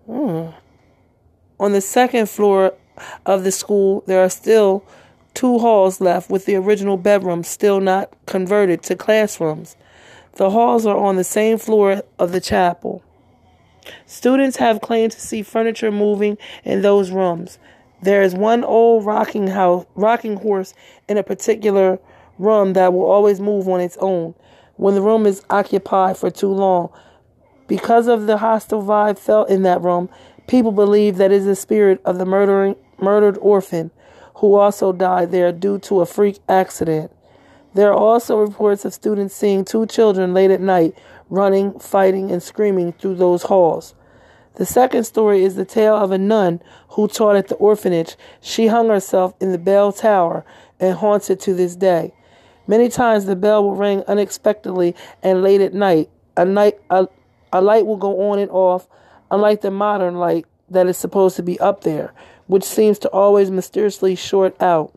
Hmm. 0.07 0.49
On 1.61 1.73
the 1.73 1.81
second 1.81 2.29
floor 2.29 2.75
of 3.25 3.45
the 3.45 3.53
school, 3.53 4.03
there 4.07 4.23
are 4.23 4.29
still 4.29 4.85
two 5.35 5.59
halls 5.59 6.01
left 6.01 6.31
with 6.31 6.45
the 6.45 6.57
original 6.57 6.97
bedrooms 6.97 7.49
still 7.49 7.81
not 7.81 8.13
converted 8.27 8.83
to 8.83 8.97
classrooms. 8.97 9.77
The 10.37 10.51
halls 10.51 10.87
are 10.87 10.97
on 10.97 11.17
the 11.17 11.25
same 11.25 11.59
floor 11.59 12.03
of 12.19 12.33
the 12.33 12.41
chapel. 12.41 13.03
Students 14.07 14.57
have 14.57 14.81
claimed 14.81 15.13
to 15.13 15.21
see 15.21 15.43
furniture 15.43 15.91
moving 15.91 16.39
in 16.65 16.83
those 16.83 17.11
rooms. 17.11 17.59
There 18.03 18.23
is 18.23 18.35
one 18.35 18.65
old 18.65 19.05
rocking 19.05 19.49
house, 19.49 19.85
rocking 19.95 20.37
horse 20.37 20.75
in 21.09 21.19
a 21.19 21.23
particular 21.23 21.99
room 22.39 22.73
that 22.73 22.93
will 22.93 23.05
always 23.05 23.41
move 23.41 23.69
on 23.69 23.81
its 23.81 23.97
own 24.01 24.35
when 24.77 24.95
the 24.95 25.03
room 25.03 25.27
is 25.27 25.43
occupied 25.51 26.17
for 26.17 26.31
too 26.31 26.53
long. 26.53 26.91
Because 27.69 28.09
of 28.09 28.27
the 28.27 28.39
hostile 28.39 28.83
vibe 28.83 29.19
felt 29.19 29.51
in 29.51 29.63
that 29.63 29.83
room, 29.83 30.09
people 30.47 30.73
believe 30.73 31.17
that 31.17 31.31
it 31.31 31.37
is 31.37 31.45
the 31.45 31.57
spirit 31.57 32.01
of 32.05 32.19
the 32.19 32.27
murdering, 32.27 32.77
murdered 32.99 33.39
orphan 33.39 33.91
who 34.37 34.55
also 34.55 34.93
died 34.93 35.31
there 35.31 35.53
due 35.53 35.79
to 35.79 36.01
a 36.01 36.07
freak 36.07 36.39
accident. 36.49 37.13
There 37.75 37.91
are 37.91 37.99
also 37.99 38.39
reports 38.39 38.85
of 38.85 38.93
students 38.93 39.35
seeing 39.35 39.65
two 39.65 39.87
children 39.87 40.35
late 40.35 40.51
at 40.51 40.61
night 40.61 40.95
running, 41.31 41.79
fighting, 41.79 42.31
and 42.31 42.43
screaming 42.43 42.93
through 42.93 43.15
those 43.15 43.45
halls. 43.45 43.95
The 44.57 44.67
second 44.67 45.05
story 45.05 45.45
is 45.45 45.55
the 45.55 45.65
tale 45.65 45.97
of 45.97 46.11
a 46.11 46.19
nun 46.19 46.61
who 46.91 47.09
taught 47.09 47.37
at 47.37 47.49
the 47.49 47.55
orphanage. 47.55 48.17
She 48.43 48.67
hung 48.67 48.91
herself 48.91 49.33
in 49.41 49.51
the 49.51 49.59
bell 49.59 49.93
tower 49.93 50.45
and 50.79 50.95
haunts 50.95 51.31
it 51.31 51.41
to 51.41 51.55
this 51.55 51.75
day. 51.75 52.13
Many 52.67 52.91
times 52.91 53.25
the 53.25 53.35
bell 53.35 53.65
will 53.65 53.75
ring 53.75 54.05
unexpectedly 54.07 54.95
and 55.23 55.43
late 55.43 55.63
at 55.63 55.73
night. 55.73 56.11
A 56.37 56.45
night 56.45 56.79
a, 56.91 57.09
a 57.51 57.63
light 57.63 57.87
will 57.87 57.97
go 57.97 58.31
on 58.31 58.39
and 58.39 58.51
off, 58.51 58.87
unlike 59.31 59.63
the 59.63 59.71
modern 59.71 60.17
light 60.17 60.45
that 60.69 60.87
is 60.87 60.99
supposed 60.99 61.37
to 61.37 61.43
be 61.43 61.59
up 61.61 61.83
there, 61.83 62.13
which 62.47 62.65
seems 62.65 62.99
to 63.01 63.09
always 63.09 63.51
mysteriously 63.51 64.15
short 64.15 64.61
out. 64.61 64.93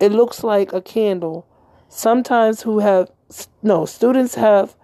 It 0.00 0.10
looks 0.10 0.42
like 0.42 0.72
a 0.72 0.82
candle. 0.82 1.46
Sometimes 1.94 2.62
who 2.62 2.78
have 2.78 3.10
no 3.62 3.84
students 3.84 4.34
have 4.36 4.74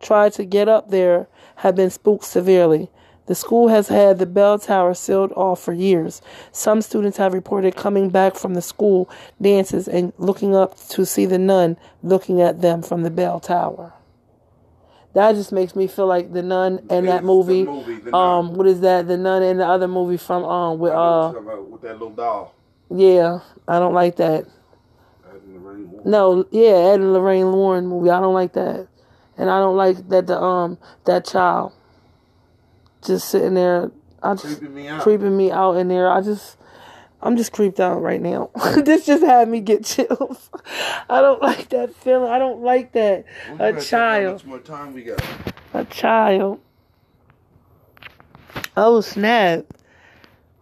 tried 0.00 0.34
to 0.34 0.44
get 0.44 0.68
up 0.68 0.90
there 0.90 1.26
have 1.56 1.74
been 1.74 1.88
spooked 1.88 2.24
severely. 2.24 2.90
The 3.24 3.34
school 3.34 3.68
has 3.68 3.88
had 3.88 4.18
the 4.18 4.26
bell 4.26 4.58
tower 4.58 4.92
sealed 4.92 5.32
off 5.32 5.62
for 5.62 5.72
years. 5.72 6.20
Some 6.52 6.82
students 6.82 7.16
have 7.16 7.32
reported 7.32 7.74
coming 7.74 8.10
back 8.10 8.34
from 8.34 8.52
the 8.52 8.60
school 8.60 9.08
dances 9.40 9.88
and 9.88 10.12
looking 10.18 10.54
up 10.54 10.76
to 10.90 11.06
see 11.06 11.24
the 11.24 11.38
nun 11.38 11.78
looking 12.02 12.42
at 12.42 12.60
them 12.60 12.82
from 12.82 13.02
the 13.02 13.10
bell 13.10 13.40
tower. 13.40 13.94
That 15.14 15.36
just 15.36 15.52
makes 15.52 15.74
me 15.74 15.86
feel 15.86 16.06
like 16.06 16.34
the 16.34 16.42
nun 16.42 16.86
and 16.90 17.08
that 17.08 17.24
movie. 17.24 17.64
the 17.64 17.70
movie, 17.70 18.12
um, 18.12 18.48
Nun. 18.48 18.54
what 18.56 18.66
is 18.66 18.80
that? 18.82 19.08
The 19.08 19.16
nun 19.16 19.42
and 19.42 19.58
the 19.58 19.66
other 19.66 19.88
movie 19.88 20.18
from 20.18 20.44
um 20.44 20.78
with 20.78 20.92
uh 20.92 21.30
what 21.32 21.32
you're 21.32 21.32
talking 21.32 21.48
about, 21.48 21.70
with 21.70 21.80
that 21.80 21.92
little 21.94 22.10
doll. 22.10 22.54
yeah. 22.94 23.40
I 23.66 23.78
don't 23.78 23.94
like 23.94 24.16
that. 24.16 24.46
No, 26.04 26.46
yeah, 26.50 26.70
Ed 26.70 27.00
and 27.00 27.12
Lorraine 27.12 27.50
Lauren 27.52 27.86
movie. 27.86 28.10
I 28.10 28.20
don't 28.20 28.34
like 28.34 28.52
that, 28.54 28.88
and 29.36 29.50
I 29.50 29.58
don't 29.58 29.76
like 29.76 30.08
that 30.08 30.26
the 30.26 30.40
um 30.40 30.78
that 31.04 31.24
child 31.26 31.72
just 33.04 33.28
sitting 33.28 33.54
there. 33.54 33.90
I 34.22 34.34
just 34.34 34.58
Creeping 34.58 34.74
me 34.74 34.88
out. 34.88 35.00
creeping 35.02 35.36
me 35.36 35.50
out 35.52 35.76
in 35.76 35.86
there. 35.88 36.10
I 36.10 36.20
just, 36.20 36.56
I'm 37.22 37.36
just 37.36 37.52
creeped 37.52 37.78
out 37.78 38.02
right 38.02 38.20
now. 38.20 38.50
this 38.84 39.06
just 39.06 39.22
had 39.22 39.48
me 39.48 39.60
get 39.60 39.84
chills. 39.84 40.50
I 41.08 41.20
don't 41.20 41.40
like 41.40 41.68
that 41.68 41.94
feeling. 41.94 42.28
I 42.30 42.38
don't 42.40 42.62
like 42.62 42.92
that. 42.92 43.24
A 43.60 43.74
How 43.74 43.80
child. 43.80 44.32
much 44.34 44.44
more 44.44 44.58
time 44.58 44.92
we 44.92 45.02
got? 45.02 45.22
A 45.74 45.84
child. 45.84 46.60
Oh 48.76 49.00
snap! 49.00 49.66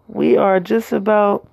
We 0.09 0.37
are 0.37 0.61
just 0.61 0.93
about. 0.93 1.49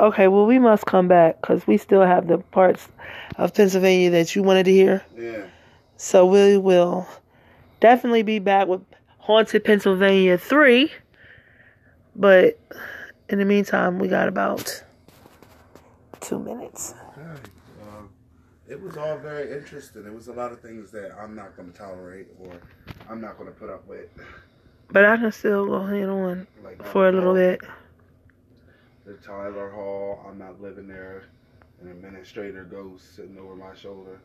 Okay, 0.00 0.28
well 0.28 0.46
we 0.46 0.58
must 0.58 0.86
come 0.86 1.08
back 1.08 1.38
because 1.42 1.66
we 1.66 1.76
still 1.76 2.00
have 2.02 2.26
the 2.26 2.38
parts 2.38 2.88
of 3.36 3.52
Pennsylvania 3.52 4.08
that 4.10 4.34
you 4.34 4.42
wanted 4.42 4.64
to 4.64 4.72
hear. 4.72 5.04
Yeah. 5.16 5.42
So 5.98 6.24
we 6.24 6.56
will 6.56 7.06
definitely 7.80 8.22
be 8.22 8.38
back 8.38 8.66
with 8.66 8.80
Haunted 9.18 9.62
Pennsylvania 9.62 10.38
3. 10.38 10.90
But 12.16 12.58
in 13.28 13.38
the 13.38 13.44
meantime, 13.44 13.98
we 13.98 14.08
got 14.08 14.26
about 14.26 14.82
two 16.20 16.38
minutes. 16.38 16.94
Okay. 17.18 17.28
Uh, 17.82 18.02
it 18.68 18.80
was 18.80 18.96
all 18.96 19.18
very 19.18 19.52
interesting. 19.52 20.06
It 20.06 20.14
was 20.14 20.28
a 20.28 20.32
lot 20.32 20.50
of 20.50 20.60
things 20.60 20.90
that 20.92 21.12
I'm 21.20 21.34
not 21.34 21.54
going 21.56 21.70
to 21.70 21.78
tolerate 21.78 22.28
or 22.38 22.54
I'm 23.10 23.20
not 23.20 23.36
going 23.36 23.52
to 23.52 23.58
put 23.58 23.68
up 23.68 23.86
with. 23.86 24.08
But 24.90 25.04
I 25.04 25.18
can 25.18 25.30
still 25.30 25.66
go 25.66 25.74
on 25.74 26.46
Like 26.64 26.82
for 26.86 27.06
a 27.06 27.12
little 27.12 27.34
bit. 27.34 27.60
The 29.10 29.16
Tyler 29.16 29.70
Hall, 29.70 30.24
I'm 30.24 30.38
not 30.38 30.60
living 30.62 30.86
there. 30.86 31.24
An 31.82 31.90
administrator 31.90 32.62
goes 32.62 33.02
sitting 33.02 33.36
over 33.38 33.56
my 33.56 33.74
shoulder. 33.74 34.20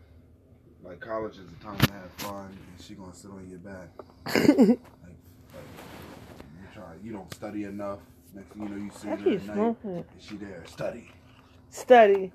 Like 0.83 0.99
college 0.99 1.39
is 1.39 1.49
a 1.49 1.63
time 1.63 1.79
to 1.79 1.93
have 1.93 2.11
fun, 2.17 2.45
and 2.49 2.85
she 2.85 2.93
gonna 2.93 3.11
sit 3.15 3.31
on 3.31 3.49
your 3.49 3.57
back. 3.59 3.89
Like, 4.67 4.77
like 5.57 5.65
you 6.61 6.67
try, 6.71 6.93
you 7.03 7.13
don't 7.13 7.33
study 7.33 7.63
enough. 7.63 7.97
Next 8.35 8.53
thing 8.53 8.61
you 8.61 8.69
know, 8.69 8.75
you 8.75 8.91
see 8.91 9.07
her 9.07 9.13
at 9.15 9.47
night, 9.47 9.75
and 9.83 10.05
she 10.19 10.35
there 10.35 10.63
study. 10.67 11.09
Study. 11.71 12.31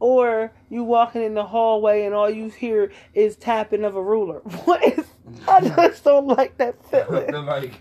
Or 0.00 0.50
you 0.70 0.82
walking 0.82 1.22
in 1.22 1.34
the 1.34 1.44
hallway 1.44 2.04
and 2.06 2.14
all 2.14 2.30
you 2.30 2.48
hear 2.48 2.90
is 3.12 3.36
tapping 3.36 3.84
of 3.84 3.96
a 3.96 4.02
ruler. 4.02 4.40
What 4.64 4.82
is 4.82 5.06
I 5.46 5.60
just 5.60 6.04
don't 6.04 6.26
like 6.26 6.56
that 6.58 6.82
feeling. 6.90 7.32
Like, 7.46 7.80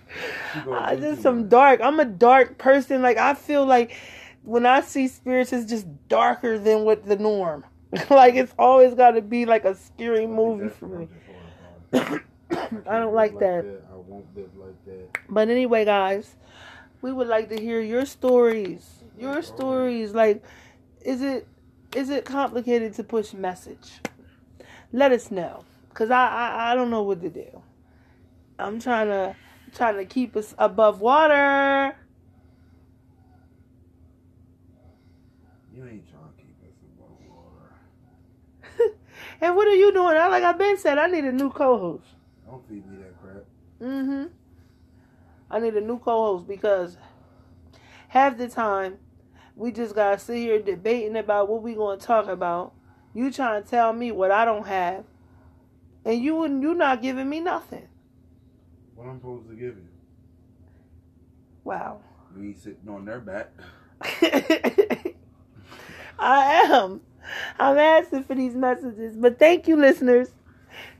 I 0.72 0.95
just 0.95 1.22
some 1.22 1.47
dark. 1.47 1.82
I'm 1.82 1.99
a 1.99 2.05
dark 2.05 2.57
person. 2.57 3.01
Like 3.01 3.17
I 3.17 3.34
feel 3.34 3.65
like 3.65 3.95
when 4.43 4.65
I 4.65 4.82
see 4.82 5.07
spirits, 5.07 5.53
it's 5.53 5.70
just 5.70 5.88
darker 6.07 6.59
than 6.59 6.84
what 6.84 7.05
the 7.05 7.15
norm. 7.15 7.65
like 8.09 8.36
it's 8.36 8.53
always 8.59 8.93
got 8.93 9.11
to 9.11 9.22
be 9.22 9.45
like 9.45 9.65
a 9.65 9.76
scary 9.76 10.28
movie 10.28 10.70
for 10.70 10.88
me. 10.88 11.07
I 11.93 12.99
don't 12.99 13.13
like 13.13 13.39
that. 13.39 13.84
I 13.91 13.95
won't 13.95 14.26
live 14.36 14.49
like 14.55 14.86
that. 14.86 15.17
But 15.28 15.49
anyway, 15.49 15.86
guys, 15.86 16.36
we 17.01 17.11
would 17.11 17.28
like 17.28 17.49
to 17.49 17.59
hear 17.59 17.82
your 17.82 18.05
stories. 18.05 19.03
Your 19.17 19.41
stories. 19.41 20.13
Like, 20.13 20.43
is 21.01 21.22
it 21.22 21.47
is 21.95 22.09
it 22.09 22.25
complicated 22.25 22.93
to 22.95 23.03
push 23.03 23.33
message? 23.33 23.99
Let 24.91 25.11
us 25.11 25.31
know, 25.31 25.63
cause 25.93 26.11
I 26.11 26.27
I, 26.27 26.71
I 26.71 26.75
don't 26.75 26.89
know 26.89 27.03
what 27.03 27.21
to 27.21 27.29
do. 27.29 27.61
I'm 28.57 28.79
trying 28.79 29.07
to 29.07 29.35
trying 29.73 29.95
to 29.97 30.05
keep 30.05 30.35
us 30.35 30.53
above 30.57 31.01
water. 31.01 31.95
You 35.73 35.85
ain't 35.85 36.09
trying 36.09 36.23
to 36.35 36.43
keep 36.43 36.57
us 36.63 36.75
above 36.97 37.17
water. 37.27 38.95
And 39.41 39.55
what 39.55 39.67
are 39.67 39.75
you 39.75 39.93
doing? 39.93 40.17
I 40.17 40.27
like 40.27 40.43
I've 40.43 40.57
been 40.57 40.77
said, 40.77 40.97
I 40.97 41.07
need 41.07 41.23
a 41.23 41.31
new 41.31 41.49
co-host. 41.49 42.05
Don't 42.45 42.67
feed 42.67 42.85
me 42.89 42.97
that 42.97 43.21
crap. 43.21 43.43
Mm-hmm. 43.81 44.25
I 45.51 45.59
need 45.59 45.75
a 45.75 45.81
new 45.81 45.99
co-host 45.99 46.47
because 46.47 46.97
half 48.09 48.37
the 48.37 48.47
time 48.49 48.97
we 49.60 49.72
just 49.74 49.93
gotta 49.93 50.18
sit 50.18 50.38
here 50.38 50.60
debating 50.60 51.18
about 51.18 51.49
what 51.49 51.62
we 51.62 51.76
gonna 51.76 51.99
talk 51.99 52.28
about. 52.28 52.74
You 53.14 53.30
trying 53.30 53.62
to 53.62 53.70
tell 53.70 53.91
me 53.91 54.14
what 54.14 54.32
I 54.32 54.45
don't 54.45 54.66
have, 54.66 55.03
and 56.05 56.24
you 56.24 56.43
and 56.43 56.64
you 56.64 56.74
not 56.74 57.01
giving 57.01 57.30
me 57.30 57.41
nothing. 57.41 57.86
What 58.95 59.07
I'm 59.07 59.20
supposed 59.20 59.49
to 59.49 59.55
give 59.55 59.76
you? 59.76 59.88
Wow. 61.66 61.99
You 62.38 62.45
ain't 62.45 62.57
sitting 62.57 62.88
on 62.88 63.03
their 63.03 63.20
back. 63.20 63.51
I 66.18 66.45
am. 66.64 67.01
I'm 67.60 67.78
asking 67.78 68.24
for 68.24 68.36
these 68.36 68.55
messages, 68.55 69.18
but 69.18 69.39
thank 69.39 69.68
you, 69.68 69.76
listeners. 69.76 70.30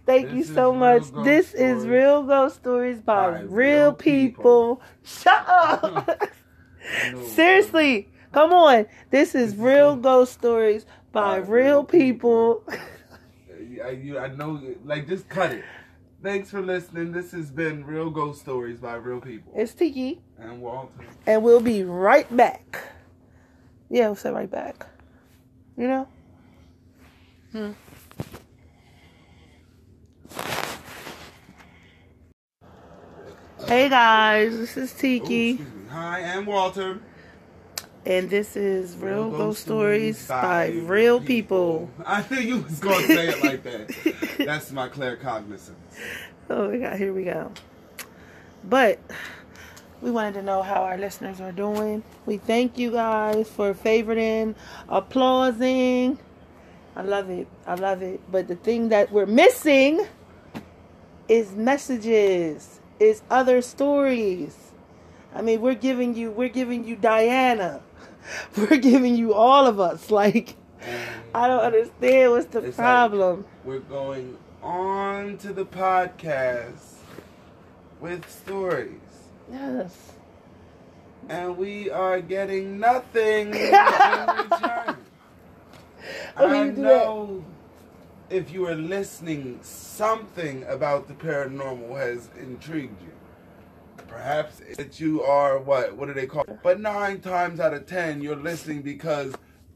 Thank 0.06 0.32
This 0.32 0.50
you 0.50 0.56
so 0.56 0.74
much. 0.74 1.04
This 1.24 1.54
is 1.54 1.86
real 1.86 2.24
ghost 2.24 2.58
stories 2.58 3.00
by, 3.00 3.32
by 3.32 3.40
real, 3.42 3.52
real 3.52 3.94
people. 3.94 4.76
people. 4.76 4.82
Shut 5.04 5.46
up. 5.48 6.30
Seriously, 7.24 8.10
come 8.32 8.52
on. 8.54 8.86
This 9.10 9.36
is 9.36 9.56
real 9.56 9.96
ghost 9.96 10.34
stories 10.34 10.86
by 11.12 11.38
real 11.38 11.84
people. 11.84 12.64
I, 13.84 13.90
you, 13.92 14.18
I 14.20 14.28
know, 14.30 14.62
like, 14.84 15.08
just 15.08 15.28
cut 15.30 15.52
it. 15.52 15.64
Thanks 16.22 16.50
for 16.50 16.62
listening. 16.62 17.12
This 17.14 17.32
has 17.32 17.50
been 17.50 17.86
Real 17.86 18.10
Ghost 18.10 18.42
Stories 18.42 18.78
by 18.80 18.96
Real 18.96 19.22
People. 19.22 19.54
it's 19.56 19.74
Tiki, 19.74 20.20
And 20.38 20.60
Walter. 20.62 20.92
and 21.26 21.42
we'll 21.44 21.62
be 21.62 21.84
right 21.84 22.28
back. 22.36 22.78
Yeah, 23.90 24.08
we'll 24.08 24.16
say 24.18 24.30
right 24.32 24.52
back. 24.52 24.86
You 25.78 25.88
know? 25.88 26.08
Hmm. 27.54 27.72
Hey 33.68 33.90
guys, 33.90 34.58
this 34.58 34.78
is 34.78 34.94
Oh, 34.98 35.00
Tiki, 35.02 35.50
excuse 35.52 35.74
me. 35.74 35.88
Hi, 35.90 36.24
I'm 36.24 36.46
Walter. 36.46 37.00
And 38.06 38.30
this 38.30 38.56
is 38.56 38.96
Real 38.98 39.30
Ghost 39.30 39.62
Stories 39.62 40.28
by 40.28 40.68
Real 40.68 41.20
People. 41.20 41.90
I 42.06 42.24
knew 42.30 42.40
you 42.40 42.62
was 42.62 42.80
going 42.80 43.06
to 43.06 43.08
say 43.08 43.28
it 43.30 43.44
like 43.44 43.64
that. 43.64 44.38
That's 44.46 44.72
my 44.72 44.88
clear 44.88 45.16
cognizance. 45.16 45.78
Oh 46.52 46.72
my 46.72 46.78
god, 46.78 46.98
here 46.98 47.14
we 47.14 47.26
go. 47.26 47.52
But 48.64 48.98
we 50.02 50.10
wanted 50.10 50.34
to 50.34 50.42
know 50.42 50.64
how 50.64 50.82
our 50.82 50.98
listeners 50.98 51.40
are 51.40 51.52
doing. 51.52 52.02
We 52.26 52.38
thank 52.38 52.80
you 52.80 52.90
guys 52.90 53.48
for 53.48 53.76
favoriting, 53.76 54.56
applauding. 54.88 56.18
I 56.96 57.04
love 57.04 57.30
it. 57.30 57.48
I 57.68 57.76
love 57.76 58.02
it. 58.02 58.20
But 58.32 58.48
the 58.48 58.56
thing 58.56 58.90
that 58.90 59.12
we're 59.12 59.28
missing 59.28 60.08
is 61.28 61.52
messages, 61.52 62.80
is 63.00 63.22
other 63.30 63.62
stories. 63.62 64.58
I 65.36 65.44
mean, 65.44 65.62
we're 65.62 65.76
giving 65.76 66.16
you 66.16 66.32
we're 66.32 66.50
giving 66.50 66.84
you 66.84 66.96
Diana. 66.96 67.82
We're 68.58 68.78
giving 68.78 69.16
you 69.16 69.34
all 69.34 69.66
of 69.68 69.80
us. 69.80 70.12
Like 70.12 70.56
I 71.34 71.48
don't 71.48 71.60
understand 71.64 72.32
what's 72.32 72.46
the 72.48 72.60
It's 72.60 72.76
problem. 72.78 73.38
like 73.38 73.46
we're 73.66 73.80
going 73.80 74.38
on 74.64 75.38
to 75.40 75.54
the 75.54 75.66
podcast 75.66 76.96
with 78.00 78.30
stories. 78.30 79.00
yes. 79.52 80.14
And 81.28 81.58
we 81.58 81.90
are 81.92 82.22
getting 82.22 82.80
nothing 82.80 83.48
in 83.54 83.72
return. 83.72 84.98
I 86.36 86.48
that. 86.48 86.78
know 86.78 87.46
if 88.30 88.52
you 88.52 88.66
are 88.66 88.76
listening, 88.76 89.60
something 89.62 90.64
about 90.64 91.08
the 91.08 91.14
paranormal 91.14 91.98
has 91.98 92.30
intrigued 92.40 93.02
you. 93.02 93.12
Perhaps 94.10 94.62
that 94.78 95.00
you 95.00 95.22
are 95.24 95.60
what? 95.60 95.96
What 95.96 96.08
do 96.08 96.14
they 96.14 96.26
call? 96.26 96.44
It? 96.48 96.60
But 96.64 96.80
nine 96.80 97.22
times 97.22 97.60
out 97.60 97.74
of 97.74 97.86
ten, 97.86 98.22
you're 98.22 98.36
listening 98.36 98.82
because, 98.82 99.34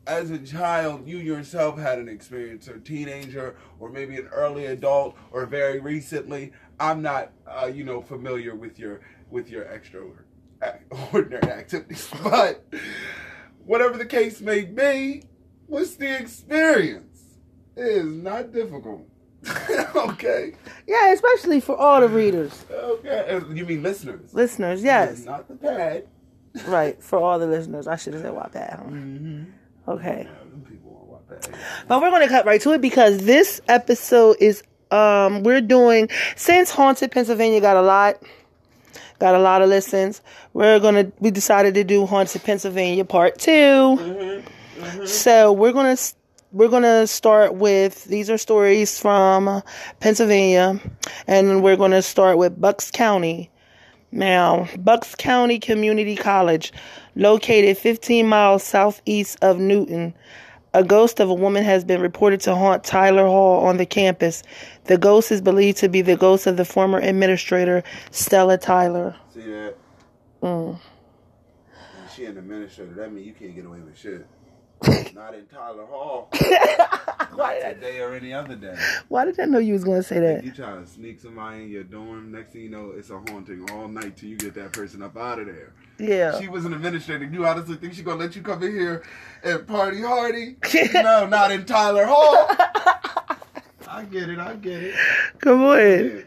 as 0.07 0.31
a 0.31 0.39
child, 0.39 1.07
you 1.07 1.17
yourself 1.17 1.77
had 1.77 1.99
an 1.99 2.09
experience, 2.09 2.67
or 2.67 2.79
teenager, 2.79 3.55
or 3.79 3.89
maybe 3.89 4.17
an 4.17 4.27
early 4.27 4.65
adult, 4.65 5.15
or 5.31 5.45
very 5.45 5.79
recently. 5.79 6.51
I'm 6.79 7.01
not, 7.01 7.31
uh, 7.47 7.67
you 7.73 7.83
know, 7.83 8.01
familiar 8.01 8.55
with 8.55 8.79
your 8.79 9.01
with 9.29 9.49
your 9.49 9.63
extraordinary 9.63 10.23
activities, 11.43 12.09
but 12.23 12.65
whatever 13.65 13.97
the 13.97 14.05
case 14.05 14.41
may 14.41 14.63
be, 14.63 15.23
what's 15.67 15.95
the 15.95 16.17
experience? 16.19 17.21
It 17.75 17.85
is 17.85 18.05
not 18.05 18.51
difficult. 18.51 19.07
okay. 19.95 20.53
Yeah, 20.87 21.11
especially 21.13 21.59
for 21.59 21.75
all 21.77 22.01
the 22.01 22.09
readers. 22.09 22.65
Okay. 22.71 23.27
Uh, 23.29 23.47
You 23.53 23.65
mean 23.65 23.83
listeners? 23.83 24.33
Listeners, 24.33 24.83
yes. 24.83 25.25
Not 25.25 25.47
the 25.47 25.55
pad. 25.55 26.07
Right, 26.67 27.01
for 27.01 27.19
all 27.19 27.39
the 27.39 27.47
listeners. 27.47 27.87
I 27.87 27.95
should 27.95 28.13
have 28.13 28.21
said 28.23 28.31
Wattpad. 28.33 28.77
Huh? 28.77 28.83
Mm-hmm. 28.83 29.43
Okay. 29.87 30.27
Yeah, 30.27 30.49
them 30.49 30.65
people 30.69 31.07
want 31.09 31.27
Wattpad. 31.29 31.57
But 31.87 32.01
we're 32.01 32.11
gonna 32.11 32.27
cut 32.27 32.45
right 32.45 32.61
to 32.61 32.73
it 32.73 32.81
because 32.81 33.25
this 33.25 33.59
episode 33.67 34.37
is 34.39 34.63
um 34.91 35.41
we're 35.43 35.61
doing 35.61 36.09
since 36.35 36.69
Haunted 36.69 37.11
Pennsylvania 37.11 37.59
got 37.59 37.75
a 37.75 37.81
lot 37.81 38.21
got 39.19 39.33
a 39.35 39.39
lot 39.39 39.61
of 39.63 39.69
listens. 39.69 40.21
We're 40.53 40.79
gonna 40.79 41.11
we 41.19 41.31
decided 41.31 41.73
to 41.73 41.83
do 41.83 42.05
Haunted 42.05 42.43
Pennsylvania 42.43 43.03
part 43.05 43.39
2 43.39 43.51
Mm-hmm. 43.51 45.05
So 45.05 45.51
we're 45.53 45.71
gonna 45.71 45.97
we're 46.53 46.69
gonna 46.69 47.07
start 47.07 47.55
with 47.55 48.03
these 48.05 48.29
are 48.29 48.37
stories 48.37 48.99
from 48.99 49.63
Pennsylvania, 49.99 50.79
and 51.27 51.63
we're 51.63 51.75
gonna 51.75 52.03
start 52.03 52.37
with 52.37 52.61
Bucks 52.61 52.91
County. 52.91 53.49
Now, 54.11 54.69
Bucks 54.77 55.15
County 55.15 55.57
Community 55.57 56.15
College, 56.15 56.71
located 57.15 57.75
15 57.79 58.27
miles 58.27 58.63
southeast 58.63 59.39
of 59.41 59.57
Newtown, 59.57 60.13
a 60.75 60.83
ghost 60.83 61.19
of 61.19 61.29
a 61.29 61.33
woman 61.33 61.63
has 61.63 61.83
been 61.83 62.01
reported 62.01 62.39
to 62.41 62.55
haunt 62.55 62.83
Tyler 62.83 63.25
Hall 63.25 63.65
on 63.65 63.77
the 63.77 63.85
campus. 63.87 64.43
The 64.85 64.99
ghost 64.99 65.31
is 65.31 65.41
believed 65.41 65.77
to 65.79 65.89
be 65.89 66.01
the 66.01 66.15
ghost 66.15 66.45
of 66.45 66.57
the 66.57 66.65
former 66.65 66.99
administrator, 66.99 67.83
Stella 68.11 68.59
Tyler. 68.59 69.15
See 69.33 69.41
that? 69.41 69.75
Mm. 70.43 70.79
She 72.15 72.25
an 72.25 72.37
administrator. 72.37 72.93
That 72.93 73.11
means 73.11 73.25
you 73.25 73.33
can't 73.33 73.55
get 73.55 73.65
away 73.65 73.79
with 73.79 73.97
shit. 73.97 74.27
Not 75.15 75.33
in 75.35 75.45
Tyler 75.47 75.85
Hall. 75.85 76.29
Why 77.35 77.59
did 77.59 77.75
today 77.81 77.99
or 78.01 78.13
any 78.13 78.33
other 78.33 78.55
day. 78.55 78.75
Why 79.07 79.25
did 79.25 79.39
I 79.39 79.45
know 79.45 79.57
you 79.59 79.73
was 79.73 79.83
going 79.83 80.01
to 80.01 80.07
say 80.07 80.19
that? 80.19 80.43
You 80.43 80.51
trying 80.51 80.83
to 80.83 80.89
sneak 80.89 81.19
somebody 81.19 81.63
in 81.63 81.69
your 81.69 81.83
dorm. 81.83 82.31
Next 82.31 82.53
thing 82.53 82.61
you 82.63 82.69
know, 82.69 82.93
it's 82.95 83.09
a 83.09 83.17
haunting 83.29 83.67
all 83.71 83.87
night 83.87 84.17
till 84.17 84.29
you 84.29 84.37
get 84.37 84.53
that 84.55 84.71
person 84.73 85.01
up 85.01 85.17
out 85.17 85.39
of 85.39 85.47
there. 85.47 85.73
Yeah. 85.97 86.39
She 86.39 86.47
was 86.47 86.65
an 86.65 86.73
administrator. 86.73 87.25
You 87.25 87.45
honestly 87.45 87.75
think 87.75 87.93
she 87.93 88.03
gonna 88.03 88.19
let 88.19 88.35
you 88.35 88.41
come 88.41 88.61
in 88.63 88.71
here 88.71 89.03
and 89.43 89.65
party 89.67 90.01
hardy? 90.01 90.57
no, 90.93 91.25
not 91.27 91.51
in 91.51 91.65
Tyler 91.65 92.05
Hall. 92.07 92.47
I 93.87 94.05
get 94.05 94.29
it. 94.29 94.39
I 94.39 94.55
get 94.55 94.83
it. 94.83 94.95
Come 95.39 95.63
on. 95.63 95.77
Yeah. 95.79 96.21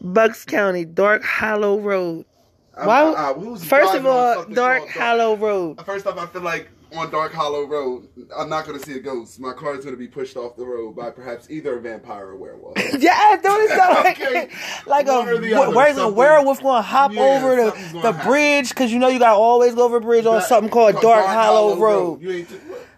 Bucks 0.00 0.44
County, 0.44 0.84
Dark 0.84 1.22
Hollow 1.22 1.78
Road. 1.78 2.26
Why? 2.74 3.02
I- 3.02 3.30
I- 3.30 3.34
who's 3.34 3.64
first 3.64 3.94
of 3.94 4.04
all, 4.04 4.44
Dark 4.46 4.88
Hollow 4.88 5.36
Road. 5.36 5.84
First 5.84 6.06
off, 6.06 6.18
I 6.18 6.26
feel 6.26 6.42
like 6.42 6.70
on 6.96 7.10
Dark 7.10 7.32
Hollow 7.32 7.64
Road, 7.66 8.08
I'm 8.36 8.48
not 8.48 8.66
going 8.66 8.78
to 8.78 8.84
see 8.84 8.94
a 8.96 9.00
ghost. 9.00 9.38
My 9.40 9.52
car 9.52 9.74
is 9.74 9.84
going 9.84 9.94
to 9.94 9.98
be 9.98 10.08
pushed 10.08 10.36
off 10.36 10.56
the 10.56 10.64
road 10.64 10.96
by 10.96 11.10
perhaps 11.10 11.50
either 11.50 11.76
a 11.78 11.80
vampire 11.80 12.28
or 12.28 12.36
werewolf. 12.36 12.76
Yeah, 12.98 13.36
don't 13.42 13.60
it 13.62 13.68
sound 13.70 13.94
like 14.04 14.20
Okay. 14.20 14.48
like 14.86 15.06
a 15.08 15.12
One 15.12 15.40
the 15.42 15.54
other, 15.54 15.74
where's 15.76 15.98
a 15.98 16.08
werewolf 16.08 16.62
going 16.62 16.78
to 16.78 16.82
hop 16.82 17.12
Yeah, 17.12 17.20
over 17.22 17.56
the 17.56 17.70
the 18.00 18.12
happen. 18.12 18.26
bridge 18.30 18.68
because 18.70 18.92
you 18.92 18.98
know 18.98 19.08
you 19.08 19.18
got 19.18 19.32
to 19.32 19.38
always 19.38 19.74
go 19.74 19.84
over 19.84 19.96
a 19.96 20.00
bridge 20.00 20.26
on 20.26 20.36
That- 20.36 20.48
something 20.48 20.70
called 20.70 21.00
Dark, 21.00 21.26
Hollow, 21.26 21.76
Road. 21.76 22.22
You 22.22 22.30
ain't 22.30 22.48
t- 22.48 22.54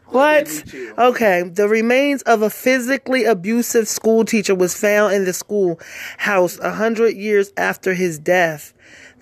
What? 0.09 0.47
Let 0.47 0.49
me 0.49 0.63
chill. 0.71 0.95
Okay, 0.97 1.43
the 1.43 1.69
remains 1.69 2.23
of 2.23 2.43
a 2.43 2.51
physically 2.51 3.25
abusive 3.25 3.89
school 3.89 4.25
teacher 4.25 4.55
was 4.55 4.73
found 4.79 5.15
in 5.15 5.25
the 5.25 5.33
school 5.33 5.81
house 6.19 6.59
a 6.61 6.73
hundred 6.73 7.17
years 7.17 7.53
after 7.57 7.93
his 7.95 8.19
death. 8.19 8.73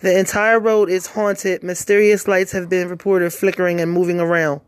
The 0.05 0.19
entire 0.19 0.61
road 0.61 0.91
is 0.91 1.07
haunted. 1.07 1.63
Mysterious 1.63 2.29
lights 2.29 2.53
have 2.53 2.69
been 2.69 2.91
reported 2.91 3.33
flickering 3.33 3.81
and 3.81 3.91
moving 3.91 4.21
around. 4.21 4.61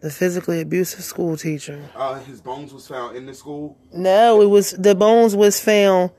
The 0.00 0.10
physically 0.10 0.62
abusive 0.62 1.04
school 1.04 1.36
teacher. 1.36 1.84
Uh, 1.94 2.18
his 2.20 2.40
bones 2.40 2.72
was 2.72 2.88
found 2.88 3.14
in 3.14 3.26
the 3.26 3.34
school. 3.34 3.76
No, 3.92 4.40
it 4.40 4.46
was 4.46 4.70
the 4.70 4.94
bones 4.94 5.36
was 5.36 5.60
found 5.60 6.12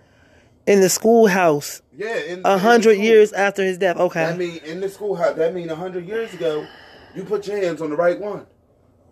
in 0.67 0.81
the 0.81 0.89
schoolhouse 0.89 1.81
Yeah, 1.97 2.35
a 2.45 2.59
hundred 2.59 2.99
years 2.99 3.33
after 3.33 3.63
his 3.63 3.79
death. 3.79 3.97
Okay. 3.97 4.25
I 4.25 4.37
mean 4.37 4.57
in 4.57 4.79
the 4.79 4.87
schoolhouse. 4.87 5.35
That 5.35 5.55
mean 5.55 5.71
a 5.71 5.75
hundred 5.75 6.07
years 6.07 6.31
ago, 6.35 6.67
you 7.15 7.23
put 7.23 7.47
your 7.47 7.57
hands 7.57 7.81
on 7.81 7.89
the 7.89 7.95
right 7.95 8.19
one. 8.19 8.45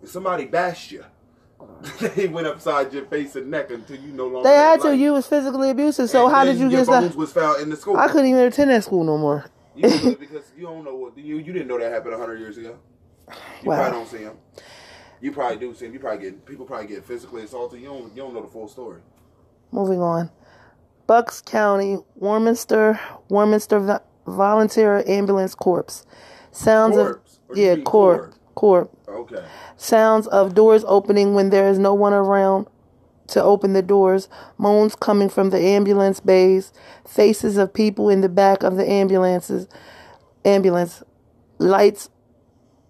Somebody 0.04 0.44
bashed 0.44 0.92
you. 0.92 1.04
they 2.00 2.28
went 2.28 2.46
upside 2.46 2.92
your 2.92 3.04
face 3.06 3.36
and 3.36 3.50
neck 3.50 3.70
until 3.70 3.96
you 3.96 4.12
no 4.12 4.26
longer. 4.26 4.48
They 4.48 4.54
had 4.56 4.80
to. 4.82 4.96
You 4.96 5.12
was 5.12 5.26
physically 5.26 5.70
abusive. 5.70 6.10
So 6.10 6.26
And 6.26 6.34
how 6.34 6.44
did 6.44 6.56
you 6.58 6.68
your 6.68 6.80
get 6.84 6.86
bones 6.86 7.10
that? 7.10 7.16
was 7.18 7.32
found 7.32 7.62
in 7.62 7.70
the 7.70 7.76
school. 7.76 7.96
I 7.96 8.08
couldn't 8.08 8.26
even 8.26 8.40
attend 8.44 8.70
that 8.70 8.84
school 8.84 9.04
no 9.04 9.16
more. 9.18 9.46
You 9.74 9.88
know, 9.88 10.14
because 10.20 10.52
you 10.56 10.64
don't 10.64 10.84
know 10.84 10.94
what 10.96 11.16
you 11.16 11.36
you 11.38 11.52
didn't 11.52 11.68
know 11.68 11.78
that 11.78 11.90
happened 11.92 12.14
hundred 12.16 12.38
years 12.40 12.58
ago. 12.58 12.76
You 13.62 13.68
Wow. 13.70 13.76
probably 13.76 13.98
don't 13.98 14.08
see 14.08 14.18
him. 14.24 14.36
You 15.20 15.32
probably 15.32 15.58
do 15.58 15.74
see 15.74 15.86
him. 15.86 15.92
You 15.94 16.00
probably 16.00 16.24
get 16.24 16.44
people 16.46 16.66
probably 16.66 16.86
get 16.88 17.04
physically 17.04 17.44
assaulted. 17.44 17.80
You 17.80 17.86
don't 17.88 18.16
you 18.16 18.22
don't 18.22 18.34
know 18.34 18.42
the 18.42 18.48
full 18.48 18.68
story. 18.68 19.00
Moving 19.72 20.00
on. 20.02 20.30
Bucks 21.06 21.40
County, 21.40 21.98
Warminster, 22.16 23.00
Warminster 23.28 24.00
Volunteer 24.26 25.02
Ambulance 25.08 25.54
Corps. 25.54 26.04
Sounds 26.52 26.94
Corpse, 26.96 27.40
of 27.48 27.56
yeah, 27.56 27.76
corp, 27.76 28.34
Okay. 29.08 29.44
Sounds 29.76 30.26
of 30.26 30.54
doors 30.54 30.84
opening 30.86 31.34
when 31.34 31.50
there 31.50 31.68
is 31.68 31.78
no 31.78 31.94
one 31.94 32.12
around 32.12 32.66
to 33.28 33.42
open 33.42 33.72
the 33.72 33.82
doors. 33.82 34.28
Moans 34.58 34.94
coming 34.94 35.28
from 35.28 35.50
the 35.50 35.58
ambulance 35.58 36.20
bays. 36.20 36.72
Faces 37.06 37.56
of 37.56 37.72
people 37.72 38.08
in 38.08 38.20
the 38.20 38.28
back 38.28 38.62
of 38.62 38.76
the 38.76 38.88
ambulances. 38.88 39.66
Ambulance. 40.44 41.02
Lights. 41.58 42.10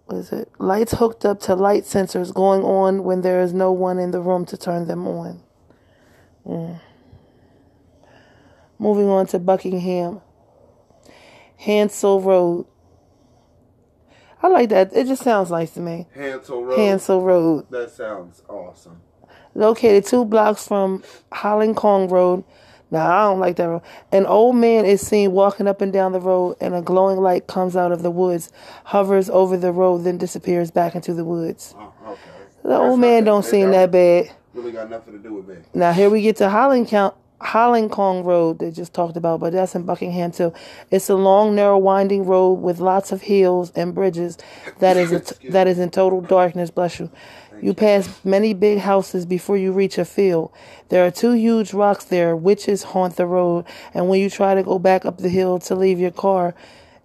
What 0.07 0.19
is 0.19 0.33
it? 0.33 0.51
Lights 0.59 0.93
hooked 0.93 1.25
up 1.25 1.41
to 1.41 1.55
light 1.55 1.85
sensors 1.85 2.35
going 2.35 2.63
on 2.63 3.05
when 3.05 3.21
there 3.21 3.41
is 3.41 3.53
no 3.53 3.71
one 3.71 3.99
in 3.99 4.11
the 4.11 4.21
room 4.21 4.45
to 4.47 4.57
turn 4.57 4.87
them 4.87 5.07
on. 5.07 5.41
Mm. 6.47 6.81
Moving 8.79 9.09
on 9.09 9.27
to 9.29 9.39
Buckingham. 9.39 10.21
Hansel 11.57 12.21
Road. 12.21 12.67
I 14.43 14.49
like 14.49 14.71
that. 14.71 14.95
It 14.95 15.07
just 15.07 15.23
sounds 15.23 15.51
nice 15.51 15.73
to 15.73 15.81
me. 15.81 16.07
Hansel 16.15 16.65
Road. 16.65 16.79
Hansel 16.79 17.21
Road. 17.23 17.67
That 17.71 17.91
sounds 17.91 18.43
awesome. 18.49 19.01
Located 19.55 20.07
two 20.07 20.25
blocks 20.25 20.67
from 20.67 21.03
Holicong 21.33 22.11
Road. 22.11 22.45
Now, 22.93 23.07
I 23.07 23.31
don't 23.31 23.39
like 23.39 23.57
that 23.57 23.69
road. 23.69 23.83
An 24.11 24.27
old 24.27 24.57
man 24.57 24.85
is 24.85 25.07
seen 25.07 25.31
walking 25.31 25.69
up 25.69 25.81
and 25.81 25.93
down 25.93 26.11
the 26.13 26.21
road, 26.21 26.57
and 26.61 26.75
a 26.75 26.83
glowing 26.83 27.19
light 27.19 27.47
comes 27.47 27.77
out 27.77 27.93
of 27.93 28.03
the 28.03 28.11
woods, 28.11 28.51
hovers 28.85 29.31
over 29.31 29.57
the 29.57 29.71
road, 29.71 29.99
then 29.99 30.19
disappears 30.19 30.73
back 30.73 30.97
into 30.97 31.15
the 31.15 31.25
woods. 31.25 31.75
Oh, 31.79 31.93
okay. 32.05 32.21
The 32.63 32.69
That's 32.71 32.81
old 32.81 32.99
man 33.01 33.25
don't 33.25 33.45
seem 33.45 33.71
that 33.71 33.93
bad. 33.93 34.33
Really 34.55 34.73
got 34.73 34.91
nothing 34.91 35.13
to 35.13 35.21
do 35.21 35.35
with 35.35 35.49
me. 35.49 35.57
Now 35.73 35.93
here 35.93 36.11
we 36.11 36.21
get 36.23 36.37
to 36.39 36.51
Holland 36.51 36.89
Count 36.89 37.15
Holicong 37.41 38.25
Road 38.25 38.59
they 38.59 38.71
just 38.71 38.93
talked 38.93 39.17
about, 39.17 39.41
but 39.41 39.53
that's 39.53 39.75
in 39.75 39.85
Buckingham 39.85 40.31
too. 40.31 40.53
It's 40.91 41.09
a 41.09 41.15
long, 41.15 41.55
narrow, 41.55 41.79
winding 41.79 42.27
road 42.27 42.55
with 42.55 42.81
lots 42.81 43.13
of 43.13 43.23
hills 43.23 43.73
and 43.75 43.95
bridges 43.95 44.39
that 44.79 44.97
is 44.97 45.33
that 45.49 45.67
is 45.67 45.79
in 45.79 45.91
total 45.91 46.21
darkness. 46.21 46.71
Bless 46.71 47.01
you. 47.01 47.11
You 47.63 47.75
pass 47.75 48.25
many 48.25 48.55
big 48.55 48.79
houses 48.79 49.27
before 49.27 49.57
you 49.57 49.73
reach 49.73 49.99
a 49.99 50.05
field. 50.05 50.51
There 50.89 51.07
are 51.07 51.11
two 51.11 51.33
huge 51.33 51.75
rocks 51.75 52.05
there. 52.05 52.35
Witches 52.35 52.83
haunt 52.83 53.17
the 53.17 53.27
road, 53.27 53.67
and 53.93 54.09
when 54.09 54.21
you 54.21 54.31
try 54.31 54.55
to 54.55 54.63
go 54.63 54.79
back 54.79 55.05
up 55.05 55.19
the 55.19 55.29
hill 55.29 55.59
to 55.61 55.75
leave 55.75 55.99
your 55.99 56.11
car, 56.11 56.55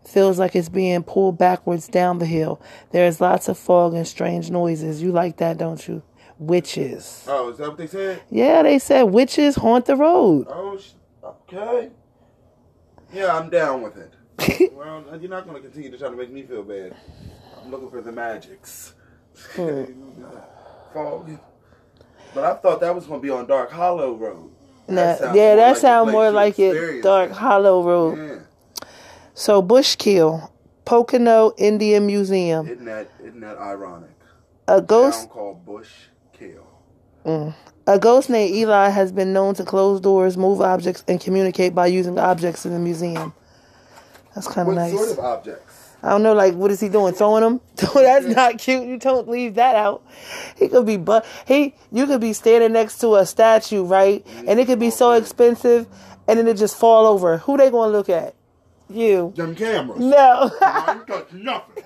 feels 0.06 0.40
like 0.40 0.56
it's 0.56 0.70
being 0.70 1.04
pulled 1.04 1.38
backwards 1.38 1.88
down 1.88 2.20
the 2.20 2.26
hill. 2.26 2.62
There 2.92 3.06
is 3.06 3.20
lots 3.20 3.48
of 3.50 3.58
fog 3.58 3.94
and 3.94 4.08
strange 4.08 4.50
noises. 4.50 5.02
You 5.02 5.12
like 5.12 5.38
that, 5.38 5.58
don't 5.58 5.86
you? 5.88 6.04
Witches. 6.38 7.26
Oh, 7.28 7.50
is 7.50 7.58
that 7.58 7.70
what 7.70 7.78
they 7.78 7.88
said? 7.88 8.22
Yeah, 8.30 8.62
they 8.64 8.78
said 8.80 9.04
witches 9.04 9.56
haunt 9.56 9.86
the 9.86 9.96
road. 9.96 10.48
Oh, 10.50 10.78
okay. 11.24 11.92
Yeah, 13.14 13.38
I'm 13.38 13.50
down 13.50 13.82
with 13.82 13.98
it. 13.98 14.14
well, 14.74 15.04
you're 15.20 15.30
not 15.30 15.48
going 15.48 15.56
to 15.56 15.62
continue 15.62 15.90
to 15.92 15.98
try 15.98 16.10
to 16.10 16.16
make 16.16 16.32
me 16.32 16.44
feel 16.44 16.64
bad. 16.64 16.96
I'm 17.64 17.72
looking 17.72 17.90
for 17.90 18.02
the 18.02 18.12
magics. 18.12 18.94
Hmm. 19.54 19.84
Fog. 20.94 21.40
But 22.34 22.44
I 22.44 22.54
thought 22.56 22.82
that 22.82 22.94
was 22.94 23.06
going 23.06 23.22
to 23.22 23.24
be 23.24 23.30
on 23.30 23.48
Dark 23.48 23.72
Hollow 23.72 24.16
Road. 24.16 24.52
Nah, 24.88 25.16
sounds 25.16 25.36
yeah, 25.36 25.56
that 25.56 25.78
sounds 25.78 26.12
more 26.12 26.30
like 26.32 26.60
it. 26.60 27.02
Dark. 27.02 27.32
Hollow 27.32 27.82
Road. 27.82 28.18
Yeah. 28.18 28.86
So 29.34 29.62
Bushkill, 29.62 30.52
Pocono 30.84 31.54
Indian 31.58 32.06
Museum. 32.06 32.68
Isn't 32.68 32.86
that, 32.86 33.10
isn't 33.24 33.40
that 33.40 33.58
ironic? 33.58 34.12
A 34.68 34.82
ghost 34.82 35.30
called 35.30 35.66
Bush. 35.66 35.90
Mm. 37.26 37.56
A 37.88 38.00
ghost 38.00 38.30
named 38.30 38.56
Eli 38.56 38.90
has 38.90 39.12
been 39.12 39.34
known 39.34 39.54
to 39.56 39.64
close 39.64 40.02
doors, 40.02 40.38
move 40.38 40.62
objects, 40.62 41.04
and 41.08 41.20
communicate 41.20 41.76
by 41.76 41.88
using 41.88 42.18
objects 42.18 42.66
in 42.66 42.72
the 42.74 42.80
museum. 42.80 43.34
That's 44.34 44.48
kind 44.48 44.68
of 44.68 44.76
nice. 44.76 44.94
What 44.94 45.06
sort 45.08 45.20
of 45.20 45.26
objects? 45.26 45.96
I 46.04 46.10
don't 46.10 46.24
know, 46.24 46.34
like, 46.34 46.54
what 46.54 46.70
is 46.70 46.80
he 46.80 46.90
doing? 46.90 47.14
Throwing 47.14 47.42
them? 47.42 47.62
That's 47.96 48.26
not 48.28 48.60
cute. 48.60 48.86
You 48.86 48.98
don't 48.98 49.28
leave 49.28 49.56
that 49.56 49.76
out. 49.76 50.06
He 50.56 50.68
could 50.68 50.86
be, 50.86 50.98
but 50.98 51.26
he, 51.48 51.74
you 51.92 52.06
could 52.06 52.22
be 52.22 52.34
standing 52.34 52.74
next 52.74 53.00
to 53.00 53.16
a 53.16 53.26
statue, 53.26 53.84
right? 53.84 54.26
And 54.46 54.60
it 54.60 54.66
could 54.68 54.80
be 54.80 54.92
so 54.92 55.14
expensive, 55.14 55.88
and 56.28 56.38
then 56.38 56.48
it 56.48 56.58
just 56.58 56.78
fall 56.78 57.08
over. 57.08 57.38
Who 57.40 57.58
they 57.58 57.72
gonna 57.72 57.92
look 57.92 58.10
at? 58.10 58.36
You. 58.90 59.34
Them 59.36 59.56
cameras. 59.56 60.00
No, 60.00 60.52
I 60.62 60.96
ain't 60.96 61.08
touch 61.08 61.34
nothing. 61.34 61.84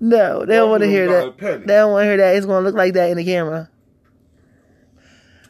no, 0.00 0.44
they 0.44 0.56
don't 0.56 0.68
want 0.70 0.82
to 0.82 0.88
hear 0.88 1.08
that. 1.08 1.38
They 1.38 1.74
don't 1.74 1.92
want 1.92 2.02
to 2.02 2.08
hear 2.08 2.16
that. 2.18 2.36
It's 2.36 2.46
gonna 2.46 2.64
look 2.64 2.74
like 2.74 2.92
that 2.94 3.10
in 3.10 3.16
the 3.16 3.24
camera. 3.24 3.70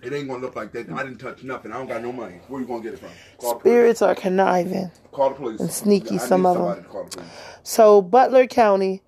It 0.02 0.12
ain't 0.12 0.28
gonna 0.28 0.40
look 0.40 0.56
like 0.56 0.72
that. 0.72 0.90
I 0.90 1.04
didn't 1.04 1.18
touch 1.18 1.44
nothing. 1.44 1.70
I 1.72 1.78
don't 1.78 1.86
got 1.86 2.02
no 2.02 2.12
money. 2.12 2.40
Where 2.48 2.60
you 2.60 2.66
gonna 2.66 2.82
get 2.82 2.94
it 2.94 2.98
from? 2.98 3.10
Call. 3.38 3.60
Spirits 3.60 4.02
are 4.02 4.14
conniving. 4.16 4.90
Call 5.12 5.30
the 5.30 5.36
police. 5.36 5.60
And 5.60 5.70
sneaky, 5.70 6.16
I 6.16 6.18
some 6.18 6.44
of 6.44 6.56
of 6.56 6.62
'em. 6.62 6.62
somebody 6.62 6.82
to 6.82 6.88
call 6.88 7.04
the. 7.04 7.22
So, 7.62 8.02
Butler 8.02 8.46
County, 8.46 9.02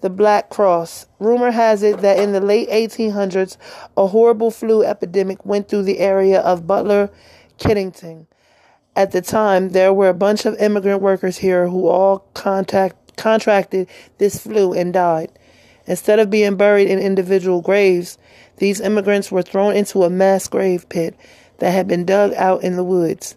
the 0.00 0.10
Black 0.10 0.50
Cross. 0.50 1.06
Rumor 1.20 1.52
has 1.52 1.84
it 1.84 2.00
that 2.00 2.18
in 2.18 2.32
the 2.32 2.40
late 2.40 2.68
1800s, 2.70 3.56
a 3.96 4.08
horrible 4.08 4.50
flu 4.50 4.82
epidemic 4.82 5.46
went 5.46 5.68
through 5.68 5.84
the 5.84 6.00
area 6.00 6.40
of 6.40 6.66
Butler, 6.66 7.08
Kiddington. 7.58 8.26
At 8.96 9.12
the 9.12 9.22
time, 9.22 9.70
there 9.70 9.92
were 9.94 10.08
a 10.08 10.14
bunch 10.14 10.44
of 10.44 10.56
immigrant 10.60 11.00
workers 11.00 11.38
here 11.38 11.68
who 11.68 11.86
all 11.86 12.26
contact, 12.34 13.16
contracted 13.16 13.86
this 14.18 14.38
flu 14.38 14.72
and 14.72 14.92
died. 14.92 15.30
Instead 15.86 16.18
of 16.18 16.30
being 16.30 16.56
buried 16.56 16.88
in 16.88 16.98
individual 16.98 17.60
graves, 17.60 18.18
these 18.62 18.80
immigrants 18.80 19.32
were 19.32 19.42
thrown 19.42 19.74
into 19.74 20.04
a 20.04 20.08
mass 20.08 20.46
grave 20.46 20.88
pit 20.88 21.16
that 21.58 21.72
had 21.72 21.88
been 21.88 22.04
dug 22.04 22.32
out 22.34 22.62
in 22.62 22.76
the 22.76 22.84
woods. 22.84 23.34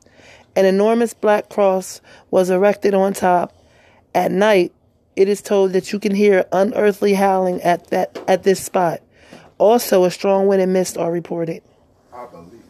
An 0.55 0.65
enormous 0.65 1.15
black 1.15 1.49
cross 1.49 1.99
was 2.29 2.51
erected 2.51 2.93
on 2.93 3.13
top. 3.13 3.51
At 4.13 4.31
night, 4.31 4.71
it 5.15 5.27
is 5.27 5.41
told 5.41 5.73
that 5.73 5.91
you 5.91 5.97
can 5.97 6.13
hear 6.13 6.45
unearthly 6.51 7.15
howling 7.15 7.59
at 7.63 7.87
that 7.87 8.19
at 8.27 8.43
this 8.43 8.63
spot. 8.63 9.01
Also, 9.57 10.03
a 10.03 10.11
strong 10.11 10.45
wind 10.45 10.61
and 10.61 10.73
mist 10.73 10.95
are 10.95 11.11
reported. 11.11 11.63
I 12.13 12.27
believe. 12.27 12.61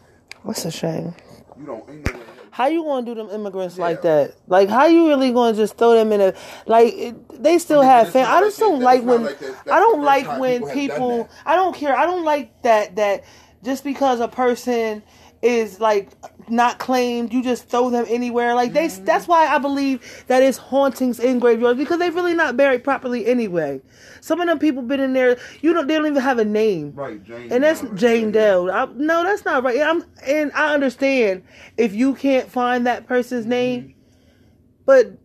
What's 0.43 0.63
a 0.63 0.71
shame? 0.71 1.13
You 1.59 1.65
don't 1.65 1.89
ain't 1.89 2.05
no. 2.05 2.24
How 2.55 2.67
you 2.67 2.85
gonna 2.85 3.05
do 3.05 3.13
them 3.13 3.29
immigrants 3.31 3.77
like 3.77 4.01
that? 4.03 4.33
Like, 4.47 4.69
how 4.69 4.85
you 4.85 5.09
really 5.09 5.33
gonna 5.33 5.57
just 5.57 5.77
throw 5.77 5.93
them 5.93 6.13
in 6.13 6.21
a 6.21 6.33
like? 6.65 6.93
It, 6.93 7.43
they 7.43 7.57
still 7.57 7.79
I 7.79 7.81
mean, 7.81 7.89
have 7.91 8.13
fam. 8.13 8.27
I 8.31 8.39
just 8.39 8.57
don't 8.57 8.79
like 8.79 9.03
when 9.03 9.25
like 9.25 9.43
I 9.67 9.77
don't 9.77 10.01
like 10.03 10.39
when 10.39 10.61
people 10.61 10.73
people. 10.73 11.29
I 11.45 11.57
don't 11.57 11.75
care. 11.75 11.93
I 11.97 12.05
don't 12.05 12.23
like 12.23 12.61
that. 12.61 12.95
That 12.95 13.25
just 13.61 13.83
because 13.83 14.21
a 14.21 14.29
person 14.29 15.03
is 15.45 15.79
like 15.79 16.09
not 16.49 16.79
claimed, 16.79 17.31
you 17.31 17.43
just 17.43 17.69
throw 17.69 17.89
them 17.89 18.05
anywhere. 18.09 18.55
Like 18.55 18.73
they. 18.73 18.87
Mm-hmm. 18.87 19.05
That's 19.05 19.27
why 19.27 19.47
I 19.47 19.59
believe 19.59 20.25
that 20.27 20.43
it's 20.43 20.57
hauntings 20.57 21.19
in 21.19 21.39
graveyards 21.39 21.77
because 21.77 21.99
they're 21.99 22.11
really 22.11 22.33
not 22.33 22.57
buried 22.57 22.83
properly 22.83 23.25
anyway. 23.27 23.81
Some 24.21 24.41
of 24.41 24.47
them 24.47 24.59
people 24.59 24.81
been 24.81 24.99
in 24.99 25.13
there. 25.13 25.37
You 25.61 25.73
don't. 25.73 25.87
They 25.87 25.95
don't 25.95 26.07
even 26.07 26.21
have 26.21 26.39
a 26.39 26.45
name. 26.45 26.93
Right, 26.95 27.23
Jane. 27.23 27.51
And 27.51 27.63
that's 27.63 27.81
Doe. 27.81 27.93
Jane 27.93 28.31
Doe. 28.31 28.69
I, 28.71 28.85
no, 28.95 29.23
that's 29.23 29.45
not 29.45 29.63
right. 29.63 29.79
I'm 29.81 30.03
and 30.25 30.51
I 30.53 30.73
understand 30.73 31.43
if 31.77 31.93
you 31.93 32.15
can't 32.15 32.49
find 32.49 32.87
that 32.87 33.07
person's 33.07 33.45
name, 33.45 33.93
but 34.85 35.17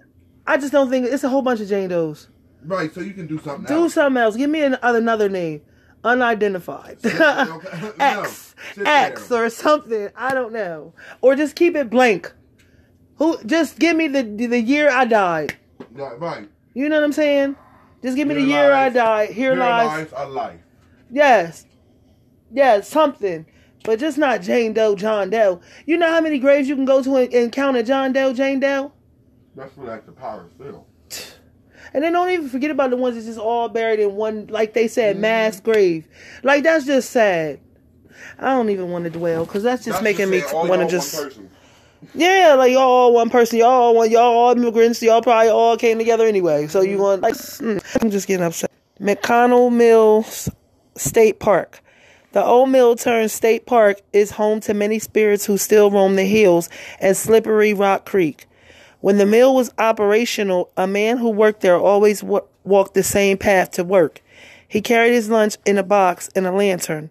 I 0.47 0.59
just 0.59 0.73
don't 0.73 0.91
think 0.91 1.07
it's 1.07 1.25
a 1.25 1.29
whole 1.29 1.43
bunch 1.43 1.61
of 1.61 1.69
Jane 1.69 1.89
Does. 1.89 2.29
Right, 2.63 2.93
so 2.93 3.01
you 3.01 3.15
can 3.15 3.27
do 3.27 3.39
something 3.39 3.65
Do 3.65 3.85
else. 3.85 3.95
something 3.95 4.21
else. 4.21 4.37
Give 4.37 4.51
me 4.51 4.63
an, 4.63 4.77
another 4.83 5.31
name, 5.31 5.63
unidentified, 6.05 6.99
okay. 7.05 7.19
No, 7.19 7.93
X, 7.99 8.55
X, 8.85 9.31
or 9.31 9.51
something. 9.51 10.09
I 10.17 10.35
don't 10.35 10.53
know, 10.53 10.95
or 11.21 11.37
just 11.37 11.57
keep 11.57 11.77
it 11.77 11.91
blank. 11.91 12.33
Who? 13.17 13.39
Just 13.45 13.79
give 13.79 13.97
me 13.97 14.09
the 14.09 14.23
the 14.23 14.61
year 14.61 14.91
I 14.91 15.05
died. 15.05 15.57
Right. 15.93 16.49
You 16.75 16.89
know 16.89 16.97
what 16.97 17.05
I'm 17.05 17.13
saying? 17.13 17.57
Just 18.03 18.17
give 18.17 18.27
me 18.29 18.35
Here 18.35 18.43
the 18.43 18.49
year 18.51 18.73
I 18.73 18.89
died. 18.89 19.29
Here, 19.29 19.53
Here 19.53 19.61
lies 19.61 20.11
lies 20.13 20.13
a 20.17 20.29
life. 20.29 20.61
Yes. 21.11 21.67
Yes, 22.53 22.89
something. 22.89 23.47
But 23.85 23.99
just 23.99 24.19
not 24.19 24.43
Jane 24.43 24.73
Doe, 24.73 24.95
John 24.95 25.31
Doe. 25.31 25.61
You 25.87 25.97
know 25.97 26.09
how 26.11 26.21
many 26.21 26.39
graves 26.39 26.69
you 26.69 26.77
can 26.77 26.85
go 26.85 27.03
to 27.03 27.17
and, 27.17 27.33
and 27.33 27.53
count 27.53 27.77
a 27.77 27.83
John 27.83 28.13
Doe, 28.13 28.33
Jane 28.33 28.61
Doe? 28.61 28.93
That's 29.57 29.77
what 29.77 29.89
like 29.89 30.07
the 30.07 30.13
power 30.13 30.49
still. 30.55 30.87
And 31.93 32.05
then 32.05 32.13
don't 32.13 32.31
even 32.31 32.49
forget 32.49 32.71
about 32.71 32.91
the 32.91 32.97
ones 32.97 33.15
that's 33.17 33.27
just 33.27 33.39
all 33.39 33.69
buried 33.69 34.01
in 34.01 34.15
one, 34.17 34.47
like 34.49 34.75
they 34.75 34.89
said, 34.89 35.15
Mm-hmm. 35.17 35.23
mass 35.23 35.61
grave. 35.61 36.07
Like 36.43 36.63
that's 36.63 36.87
just 36.87 37.11
sad. 37.11 37.61
I 38.39 38.51
don't 38.51 38.71
even 38.71 38.91
want 38.91 39.05
to 39.05 39.11
dwell 39.11 39.45
because 39.45 39.63
that's 39.63 39.85
just 39.85 40.03
That's 40.03 40.05
making 40.05 40.31
me 40.31 40.43
want 40.53 40.83
to 40.83 40.89
just. 40.89 41.15
One 41.15 41.25
person. 41.25 41.51
Yeah, 42.15 42.55
like 42.57 42.73
y'all 42.73 42.83
all 42.83 43.13
one 43.13 43.29
person, 43.29 43.59
y'all 43.59 43.69
all 43.69 43.95
one, 43.95 44.11
y'all 44.11 44.23
all 44.23 44.53
immigrants, 44.53 45.03
y'all 45.03 45.21
probably 45.21 45.51
all 45.51 45.77
came 45.77 45.99
together 45.99 46.27
anyway. 46.27 46.67
So 46.67 46.81
you 46.81 46.97
want 46.99 47.21
like, 47.21 47.35
mm, 47.35 48.03
I'm 48.03 48.11
just 48.11 48.27
getting 48.27 48.45
upset. 48.47 48.71
McConnells 49.01 49.73
Mill 49.73 50.25
State 50.97 51.41
Park. 51.41 51.83
The 52.33 52.45
Old 52.45 52.71
Mill 52.71 52.95
turned 52.97 53.31
State 53.31 53.67
Park 53.67 54.01
is 54.13 54.31
home 54.31 54.61
to 54.61 54.73
many 54.73 54.99
spirits 54.99 55.45
who 55.45 55.59
still 55.59 55.91
roam 55.91 56.17
the 56.17 56.25
hills 56.25 56.69
and 57.01 57.17
slippery 57.17 57.75
Rock 57.75 58.07
Creek. 58.07 58.47
When 59.01 59.19
the 59.19 59.27
mill 59.27 59.55
was 59.55 59.73
operational, 59.79 60.71
a 60.77 60.87
man 60.87 61.19
who 61.19 61.31
worked 61.31 61.63
there 61.63 61.79
always 61.79 62.23
wa- 62.23 62.43
walked 62.65 62.95
the 62.95 63.03
same 63.03 63.39
path 63.39 63.71
to 63.73 63.85
work. 63.85 64.23
He 64.69 64.81
carried 64.81 65.13
his 65.13 65.29
lunch 65.29 65.57
in 65.67 65.79
a 65.79 65.83
box 65.83 66.29
and 66.37 66.47
a 66.47 66.53
lantern. 66.53 67.11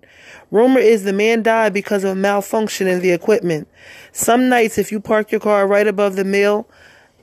Rumor 0.52 0.80
is 0.80 1.04
the 1.04 1.14
man 1.14 1.44
died 1.44 1.74
because 1.74 2.04
of 2.04 2.16
malfunction 2.16 2.88
in 2.88 3.02
the 3.02 3.12
equipment. 3.12 3.68
Some 4.12 4.50
nights, 4.50 4.78
if 4.78 4.92
you 4.92 5.00
park 5.00 5.32
your 5.32 5.42
car 5.42 5.68
right 5.68 5.88
above 5.88 6.16
the 6.16 6.24
mill, 6.24 6.68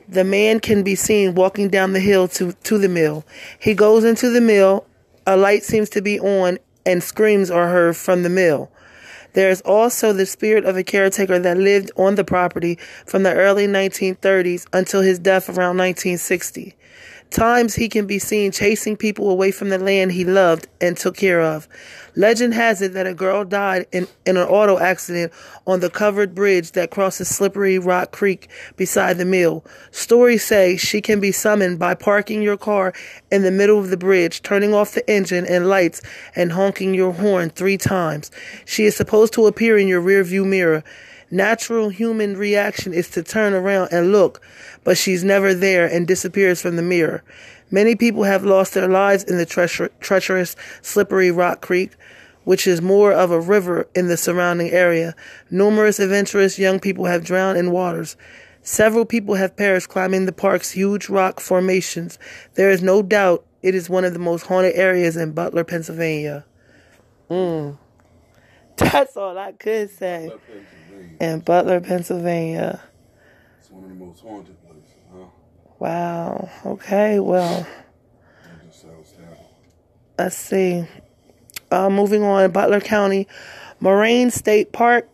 the 0.08 0.24
man 0.24 0.60
can 0.60 0.82
be 0.82 0.94
seen 0.94 1.34
walking 1.34 1.68
down 1.68 1.92
the 1.92 2.00
hill 2.00 2.28
to, 2.28 2.52
to 2.52 2.78
the 2.78 2.88
mill. 2.88 3.24
He 3.58 3.74
goes 3.74 4.04
into 4.04 4.30
the 4.30 4.40
mill, 4.40 4.86
a 5.26 5.36
light 5.36 5.64
seems 5.64 5.88
to 5.90 6.02
be 6.02 6.20
on, 6.20 6.58
and 6.84 7.02
screams 7.02 7.50
are 7.50 7.68
heard 7.68 7.96
from 7.96 8.22
the 8.22 8.28
mill. 8.28 8.70
There 9.36 9.50
is 9.50 9.60
also 9.66 10.14
the 10.14 10.24
spirit 10.24 10.64
of 10.64 10.78
a 10.78 10.82
caretaker 10.82 11.38
that 11.38 11.58
lived 11.58 11.90
on 11.94 12.14
the 12.14 12.24
property 12.24 12.78
from 13.04 13.22
the 13.22 13.34
early 13.34 13.66
1930s 13.66 14.66
until 14.72 15.02
his 15.02 15.18
death 15.18 15.50
around 15.50 15.76
1960. 15.76 16.74
Times 17.30 17.74
he 17.74 17.88
can 17.88 18.06
be 18.06 18.18
seen 18.18 18.52
chasing 18.52 18.96
people 18.96 19.28
away 19.30 19.50
from 19.50 19.68
the 19.68 19.78
land 19.78 20.12
he 20.12 20.24
loved 20.24 20.68
and 20.80 20.96
took 20.96 21.16
care 21.16 21.40
of. 21.40 21.68
Legend 22.14 22.54
has 22.54 22.80
it 22.80 22.94
that 22.94 23.06
a 23.06 23.12
girl 23.12 23.44
died 23.44 23.86
in, 23.92 24.08
in 24.24 24.38
an 24.38 24.48
auto 24.48 24.78
accident 24.78 25.32
on 25.66 25.80
the 25.80 25.90
covered 25.90 26.34
bridge 26.34 26.72
that 26.72 26.90
crosses 26.90 27.28
Slippery 27.28 27.78
Rock 27.78 28.10
Creek 28.10 28.48
beside 28.76 29.18
the 29.18 29.24
mill. 29.26 29.64
Stories 29.90 30.44
say 30.44 30.78
she 30.78 31.02
can 31.02 31.20
be 31.20 31.30
summoned 31.32 31.78
by 31.78 31.94
parking 31.94 32.40
your 32.40 32.56
car 32.56 32.94
in 33.30 33.42
the 33.42 33.50
middle 33.50 33.78
of 33.78 33.90
the 33.90 33.98
bridge, 33.98 34.40
turning 34.42 34.72
off 34.72 34.94
the 34.94 35.08
engine 35.10 35.44
and 35.44 35.68
lights, 35.68 36.00
and 36.34 36.52
honking 36.52 36.94
your 36.94 37.12
horn 37.12 37.50
three 37.50 37.76
times. 37.76 38.30
She 38.64 38.84
is 38.86 38.96
supposed 38.96 39.34
to 39.34 39.46
appear 39.46 39.76
in 39.76 39.88
your 39.88 40.00
rearview 40.00 40.46
mirror. 40.46 40.84
Natural 41.30 41.88
human 41.88 42.36
reaction 42.36 42.92
is 42.92 43.10
to 43.10 43.22
turn 43.22 43.52
around 43.52 43.88
and 43.90 44.12
look, 44.12 44.40
but 44.84 44.96
she's 44.96 45.24
never 45.24 45.54
there 45.54 45.86
and 45.86 46.06
disappears 46.06 46.60
from 46.60 46.76
the 46.76 46.82
mirror. 46.82 47.24
Many 47.70 47.96
people 47.96 48.22
have 48.22 48.44
lost 48.44 48.74
their 48.74 48.88
lives 48.88 49.24
in 49.24 49.36
the 49.36 49.46
treacher- 49.46 49.90
treacherous, 49.98 50.54
slippery 50.82 51.32
Rock 51.32 51.60
Creek, 51.60 51.92
which 52.44 52.68
is 52.68 52.80
more 52.80 53.12
of 53.12 53.32
a 53.32 53.40
river 53.40 53.88
in 53.94 54.06
the 54.06 54.16
surrounding 54.16 54.70
area. 54.70 55.16
Numerous 55.50 55.98
adventurous 55.98 56.60
young 56.60 56.78
people 56.78 57.06
have 57.06 57.24
drowned 57.24 57.58
in 57.58 57.72
waters. 57.72 58.16
Several 58.62 59.04
people 59.04 59.34
have 59.34 59.56
perished 59.56 59.88
climbing 59.88 60.26
the 60.26 60.32
park's 60.32 60.70
huge 60.70 61.08
rock 61.08 61.40
formations. 61.40 62.20
There 62.54 62.70
is 62.70 62.82
no 62.82 63.02
doubt 63.02 63.44
it 63.62 63.74
is 63.74 63.90
one 63.90 64.04
of 64.04 64.12
the 64.12 64.20
most 64.20 64.46
haunted 64.46 64.76
areas 64.76 65.16
in 65.16 65.32
Butler, 65.32 65.64
Pennsylvania. 65.64 66.44
Mm. 67.28 67.78
That's 68.76 69.16
all 69.16 69.36
I 69.36 69.52
could 69.52 69.90
say. 69.90 70.30
In 71.20 71.40
Butler, 71.40 71.80
Pennsylvania. 71.80 72.80
It's 73.60 73.70
one 73.70 73.84
of 73.84 73.88
the 73.90 73.94
most 73.96 74.20
haunted 74.20 74.56
places, 74.62 74.92
huh? 75.12 75.24
Wow. 75.78 76.50
Okay. 76.64 77.18
Well, 77.20 77.66
That 78.42 78.66
just 78.66 78.82
sounds 78.82 79.12
terrible. 79.12 79.50
let's 80.18 80.36
see. 80.36 80.84
Uh, 81.70 81.90
moving 81.90 82.22
on, 82.22 82.50
Butler 82.52 82.80
County, 82.80 83.26
Moraine 83.80 84.30
State 84.30 84.72
Park, 84.72 85.08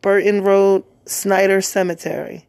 Burton 0.00 0.42
Road, 0.42 0.84
Snyder 1.06 1.60
Cemetery. 1.60 2.46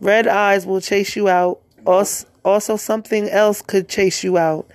Red 0.00 0.26
eyes 0.26 0.66
will 0.66 0.80
chase 0.80 1.16
you 1.16 1.28
out. 1.28 1.60
Also, 1.86 2.26
also 2.44 2.76
something 2.76 3.28
else 3.30 3.62
could 3.62 3.88
chase 3.88 4.24
you 4.24 4.36
out. 4.38 4.68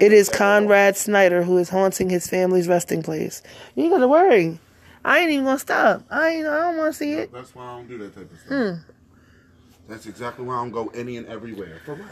It 0.00 0.12
is 0.12 0.28
gonna 0.28 0.36
say 0.36 0.38
that. 0.38 0.38
Conrad 0.38 0.96
Snyder 0.96 1.42
who 1.42 1.58
is 1.58 1.68
haunting 1.68 2.10
his 2.10 2.26
family's 2.28 2.68
resting 2.68 3.02
place. 3.02 3.42
You 3.74 3.84
ain't 3.84 3.92
gotta 3.92 4.08
worry. 4.08 4.58
I 5.06 5.20
ain't 5.20 5.30
even 5.30 5.44
gonna 5.44 5.58
stop. 5.60 6.02
I 6.10 6.30
ain't. 6.30 6.46
I 6.48 6.62
don't 6.62 6.78
want 6.78 6.92
to 6.92 6.98
see 6.98 7.12
it. 7.12 7.32
That's 7.32 7.54
why 7.54 7.64
I 7.64 7.76
don't 7.76 7.88
do 7.88 7.98
that 7.98 8.12
type 8.16 8.32
of 8.32 8.38
stuff. 8.40 8.48
Hmm. 8.48 8.92
That's 9.88 10.06
exactly 10.06 10.44
why 10.44 10.54
I 10.54 10.56
don't 10.56 10.72
go 10.72 10.88
any 10.88 11.16
and 11.16 11.28
everywhere. 11.28 11.80
For 11.84 11.94
what? 11.94 12.10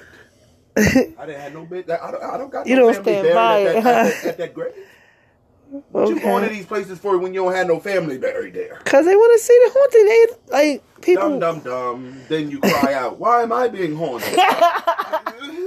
I 0.77 1.27
didn't 1.27 1.41
have 1.41 1.55
no 1.55 1.67
bit. 1.67 1.91
I 1.91 2.11
don't, 2.13 2.23
I 2.23 2.39
don't 2.39 2.53
got 2.53 2.69
You 2.69 2.77
no 2.77 2.93
don't 2.93 3.03
stand 3.03 3.35
by 3.35 3.63
at, 3.63 3.77
it, 3.77 3.83
that, 3.83 4.07
at, 4.07 4.23
that, 4.23 4.25
at 4.27 4.39
that 4.39 4.55
grave. 4.55 4.73
What 5.91 6.09
you 6.09 6.21
going 6.21 6.45
to 6.45 6.55
these 6.55 6.67
places 6.67 7.01
for 7.01 7.19
when 7.19 7.35
you 7.35 7.43
don't 7.43 7.53
have 7.53 7.67
no 7.67 7.81
family 7.81 8.17
buried 8.17 8.55
there? 8.55 8.81
Cause 8.85 9.07
they 9.07 9.17
want 9.17 9.41
to 9.41 9.45
see 9.45 9.61
the 9.65 9.73
haunting. 9.75 10.07
They 10.07 10.53
like 10.53 11.01
people. 11.01 11.41
Dum 11.41 11.41
dum 11.41 11.61
dum. 11.65 12.21
Then 12.29 12.49
you 12.49 12.61
cry 12.61 12.95
out, 12.95 13.19
"Why 13.19 13.43
am 13.43 13.53
I 13.53 13.67
being 13.67 13.97
haunted? 13.97 14.39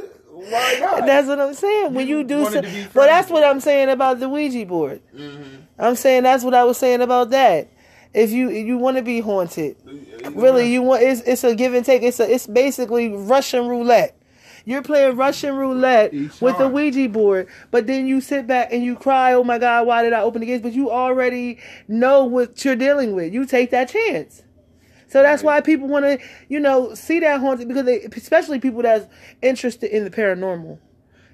Why 0.49 0.77
not?" 0.79 1.05
That's 1.05 1.27
what 1.27 1.39
I'm 1.39 1.53
saying. 1.53 1.93
When 1.93 2.07
you, 2.07 2.19
You 2.19 2.23
do, 2.23 2.45
so, 2.45 2.61
well, 2.93 3.07
that's 3.07 3.29
what 3.29 3.43
I'm 3.43 3.59
saying 3.59 3.89
about 3.89 4.19
the 4.19 4.29
Ouija 4.29 4.65
board. 4.65 5.01
Mhm. 5.15 5.61
I'm 5.79 5.95
saying 5.95 6.23
that's 6.23 6.43
what 6.43 6.53
I 6.53 6.63
was 6.63 6.77
saying 6.77 7.01
about 7.01 7.29
that. 7.31 7.67
If 8.13 8.31
you 8.31 8.49
you 8.49 8.77
want 8.77 8.97
to 8.97 9.03
be 9.03 9.19
haunted, 9.19 9.75
really, 10.31 10.71
you 10.71 10.81
want 10.81 11.03
it's 11.03 11.21
it's 11.21 11.43
a 11.43 11.53
give 11.55 11.73
and 11.73 11.85
take. 11.85 12.01
It's 12.03 12.19
a 12.19 12.31
it's 12.31 12.47
basically 12.47 13.09
Russian 13.09 13.67
roulette. 13.67 14.15
You're 14.65 14.81
playing 14.81 15.15
Russian 15.15 15.55
roulette 15.55 16.11
with 16.41 16.57
the. 16.57 16.67
Ouija 16.67 17.07
board, 17.09 17.47
but 17.71 17.87
then 17.87 18.05
you 18.07 18.19
sit 18.19 18.47
back 18.47 18.73
and 18.73 18.83
you 18.83 18.95
cry, 18.95 19.33
"Oh 19.33 19.43
my 19.43 19.57
God, 19.59 19.87
why 19.87 20.03
did 20.03 20.13
I 20.13 20.21
open 20.21 20.41
the 20.41 20.45
gates?" 20.47 20.63
But 20.63 20.73
you 20.73 20.89
already 20.91 21.59
know 21.87 22.25
what 22.25 22.65
you're 22.65 22.75
dealing 22.75 23.13
with. 23.13 23.33
You 23.33 23.45
take 23.45 23.69
that 23.71 23.89
chance. 23.89 24.41
So 25.07 25.21
that's 25.21 25.41
why 25.43 25.61
people 25.61 25.87
want 25.87 26.05
to, 26.05 26.19
you 26.49 26.59
know, 26.59 26.93
see 26.93 27.19
that 27.21 27.39
haunted 27.39 27.67
because 27.67 27.85
they, 27.85 28.01
especially 28.01 28.59
people 28.59 28.81
that's 28.81 29.07
interested 29.41 29.95
in 29.95 30.03
the 30.03 30.09
paranormal. 30.11 30.79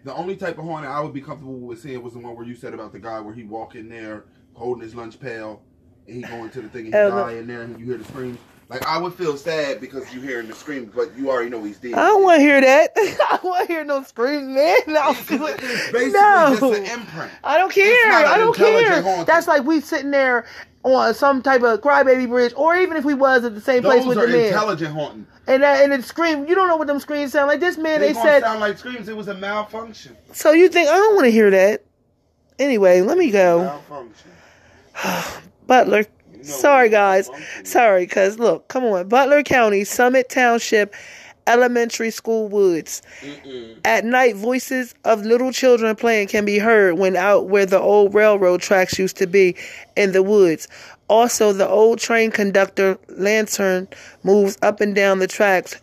The 0.04 0.14
only 0.14 0.36
type 0.36 0.58
of 0.58 0.66
haunted 0.66 0.92
I 0.92 1.00
would 1.00 1.14
be 1.14 1.22
comfortable 1.22 1.58
with 1.60 1.80
seeing 1.82 2.02
was 2.04 2.14
the 2.14 2.20
one 2.20 2.36
where 2.36 2.46
you 2.46 2.56
said 2.56 2.74
about 2.74 2.92
the 2.92 3.00
guy 3.00 3.20
where 3.20 3.34
he 3.34 3.44
walk 3.44 3.76
in 3.76 3.90
there 3.90 4.26
holding 4.54 4.84
his 4.84 4.94
lunch 4.94 5.20
pail 5.20 5.62
and 6.08 6.18
he 6.18 6.22
go 6.22 6.44
into 6.44 6.62
the 6.62 6.70
thing 6.70 6.86
and 6.86 6.94
he 6.94 7.00
Oh, 7.00 7.10
die 7.10 7.34
in 7.34 7.48
there 7.48 7.62
and 7.64 7.80
you 7.80 7.86
hear 7.86 7.98
the 7.98 8.04
screams. 8.06 8.38
Like 8.70 8.86
I 8.88 8.98
would 8.98 9.14
feel 9.14 9.38
sad 9.38 9.80
because 9.82 10.12
you 10.14 10.22
hearing 10.22 10.48
the 10.48 10.56
scream, 10.56 10.92
but 10.96 11.16
you 11.18 11.30
already 11.30 11.50
know 11.50 11.64
he's 11.64 11.78
dead. 11.78 11.94
I 11.94 12.08
don't 12.08 12.24
want 12.24 12.38
to 12.38 12.42
hear 12.42 12.62
that. 12.62 12.92
I 12.98 13.38
don't 13.42 13.44
want 13.44 13.68
to 13.68 13.74
hear 13.74 13.84
no 13.84 14.04
screams, 14.04 14.48
man. 14.48 14.78
No, 14.88 15.10
It's 15.12 15.28
basically 15.30 16.12
no. 16.12 16.58
just 16.60 16.64
an 16.64 16.86
imprint. 17.00 17.32
I 17.44 17.58
don't 17.58 17.72
care. 17.72 18.12
I 18.12 18.38
don't 18.38 18.56
care. 18.56 19.02
haunting. 19.02 19.26
That's 19.26 19.48
like 19.48 19.64
we 19.64 19.80
sitting 19.82 20.12
there 20.12 20.46
on 20.84 21.14
some 21.14 21.42
type 21.42 21.62
of 21.64 21.82
crybaby 21.82 22.28
bridge, 22.28 22.54
or 22.58 22.76
even 22.76 22.98
if 22.98 23.06
we 23.06 23.14
was 23.14 23.44
at 23.46 23.56
the 23.56 23.62
same 23.62 23.84
place 23.84 24.06
with 24.06 24.18
the 24.18 24.28
man, 24.28 24.48
intelligent 24.48 24.94
haunting. 24.94 25.26
and 25.48 25.64
that, 25.64 25.82
and 25.84 25.94
it 25.94 26.04
scream. 26.04 26.46
You 26.48 26.56
don't 26.56 26.68
know 26.68 26.76
what 26.78 26.88
them 26.88 27.00
screams 27.00 27.32
sound 27.32 27.48
like. 27.48 27.60
This 27.60 27.78
man, 27.78 28.02
They, 28.02 28.08
they, 28.08 28.14
said. 28.14 28.44
sound 28.44 28.60
like 28.60 28.78
screams. 28.78 29.08
It 29.08 29.16
was 29.16 29.28
a 29.30 29.34
malfunction. 29.36 30.18
so 30.34 30.52
you 30.52 30.68
think 30.70 30.90
I 30.90 30.94
don't 30.94 31.16
want 31.16 31.26
to 31.26 31.32
hear 31.32 31.50
that? 31.52 31.84
Anyway, 32.60 33.02
let 33.02 33.18
me 33.18 33.30
go. 33.32 33.64
Malfunction. 33.64 34.32
Butler. 35.68 36.06
You 36.44 36.50
know 36.50 36.58
Sorry, 36.58 36.90
guys. 36.90 37.30
Sorry, 37.64 38.08
cause 38.08 38.40
look, 38.40 38.68
come 38.68 38.84
on. 38.86 39.08
Butler 39.08 39.44
County, 39.44 39.84
Summit 39.84 40.30
Township, 40.30 40.94
Elementary 41.48 42.12
School 42.12 42.48
Woods. 42.48 43.02
Mm-mm. 43.22 43.80
At 43.86 44.06
night, 44.06 44.36
voices 44.36 44.96
of 45.04 45.24
little 45.24 45.52
children 45.52 45.96
playing 45.96 46.28
can 46.28 46.46
be 46.46 46.60
heard 46.60 46.98
when 46.98 47.16
out 47.16 47.48
where 47.48 47.66
the 47.66 47.80
old 47.80 48.14
railroad 48.14 48.62
tracks 48.62 49.00
used 49.00 49.18
to 49.18 49.28
be 49.28 49.56
in 49.96 50.12
the 50.12 50.24
woods. 50.24 50.68
Also, 51.08 51.52
the 51.54 51.68
old 51.68 52.00
train 52.00 52.32
conductor 52.32 52.98
lantern 53.10 53.88
moves 54.24 54.58
up 54.62 54.82
and 54.82 54.96
down 54.96 55.20
the 55.20 55.28
tracks 55.28 55.82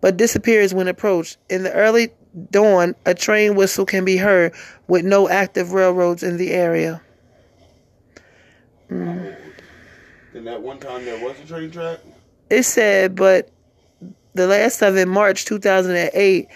but 0.00 0.16
disappears 0.16 0.74
when 0.74 0.88
approached. 0.88 1.38
In 1.48 1.62
the 1.62 1.72
early 1.72 2.10
dawn, 2.50 2.94
a 3.06 3.14
train 3.14 3.54
whistle 3.54 3.84
can 3.84 4.04
be 4.04 4.16
heard 4.16 4.54
with 4.86 5.04
no 5.04 5.28
active 5.28 5.72
railroads 5.72 6.22
in 6.22 6.36
the 6.36 6.52
area. 6.52 7.00
Mm. 8.90 9.36
Then 10.32 10.44
that 10.44 10.60
one 10.60 10.78
time 10.78 11.04
there 11.04 11.22
was 11.22 11.38
a 11.40 11.46
train 11.46 11.70
track. 11.70 12.00
It 12.50 12.62
said, 12.62 13.14
but 13.14 13.50
the 14.34 14.46
last 14.46 14.82
of 14.82 14.96
it, 14.96 15.08
March 15.08 15.44
2008, 15.44 16.48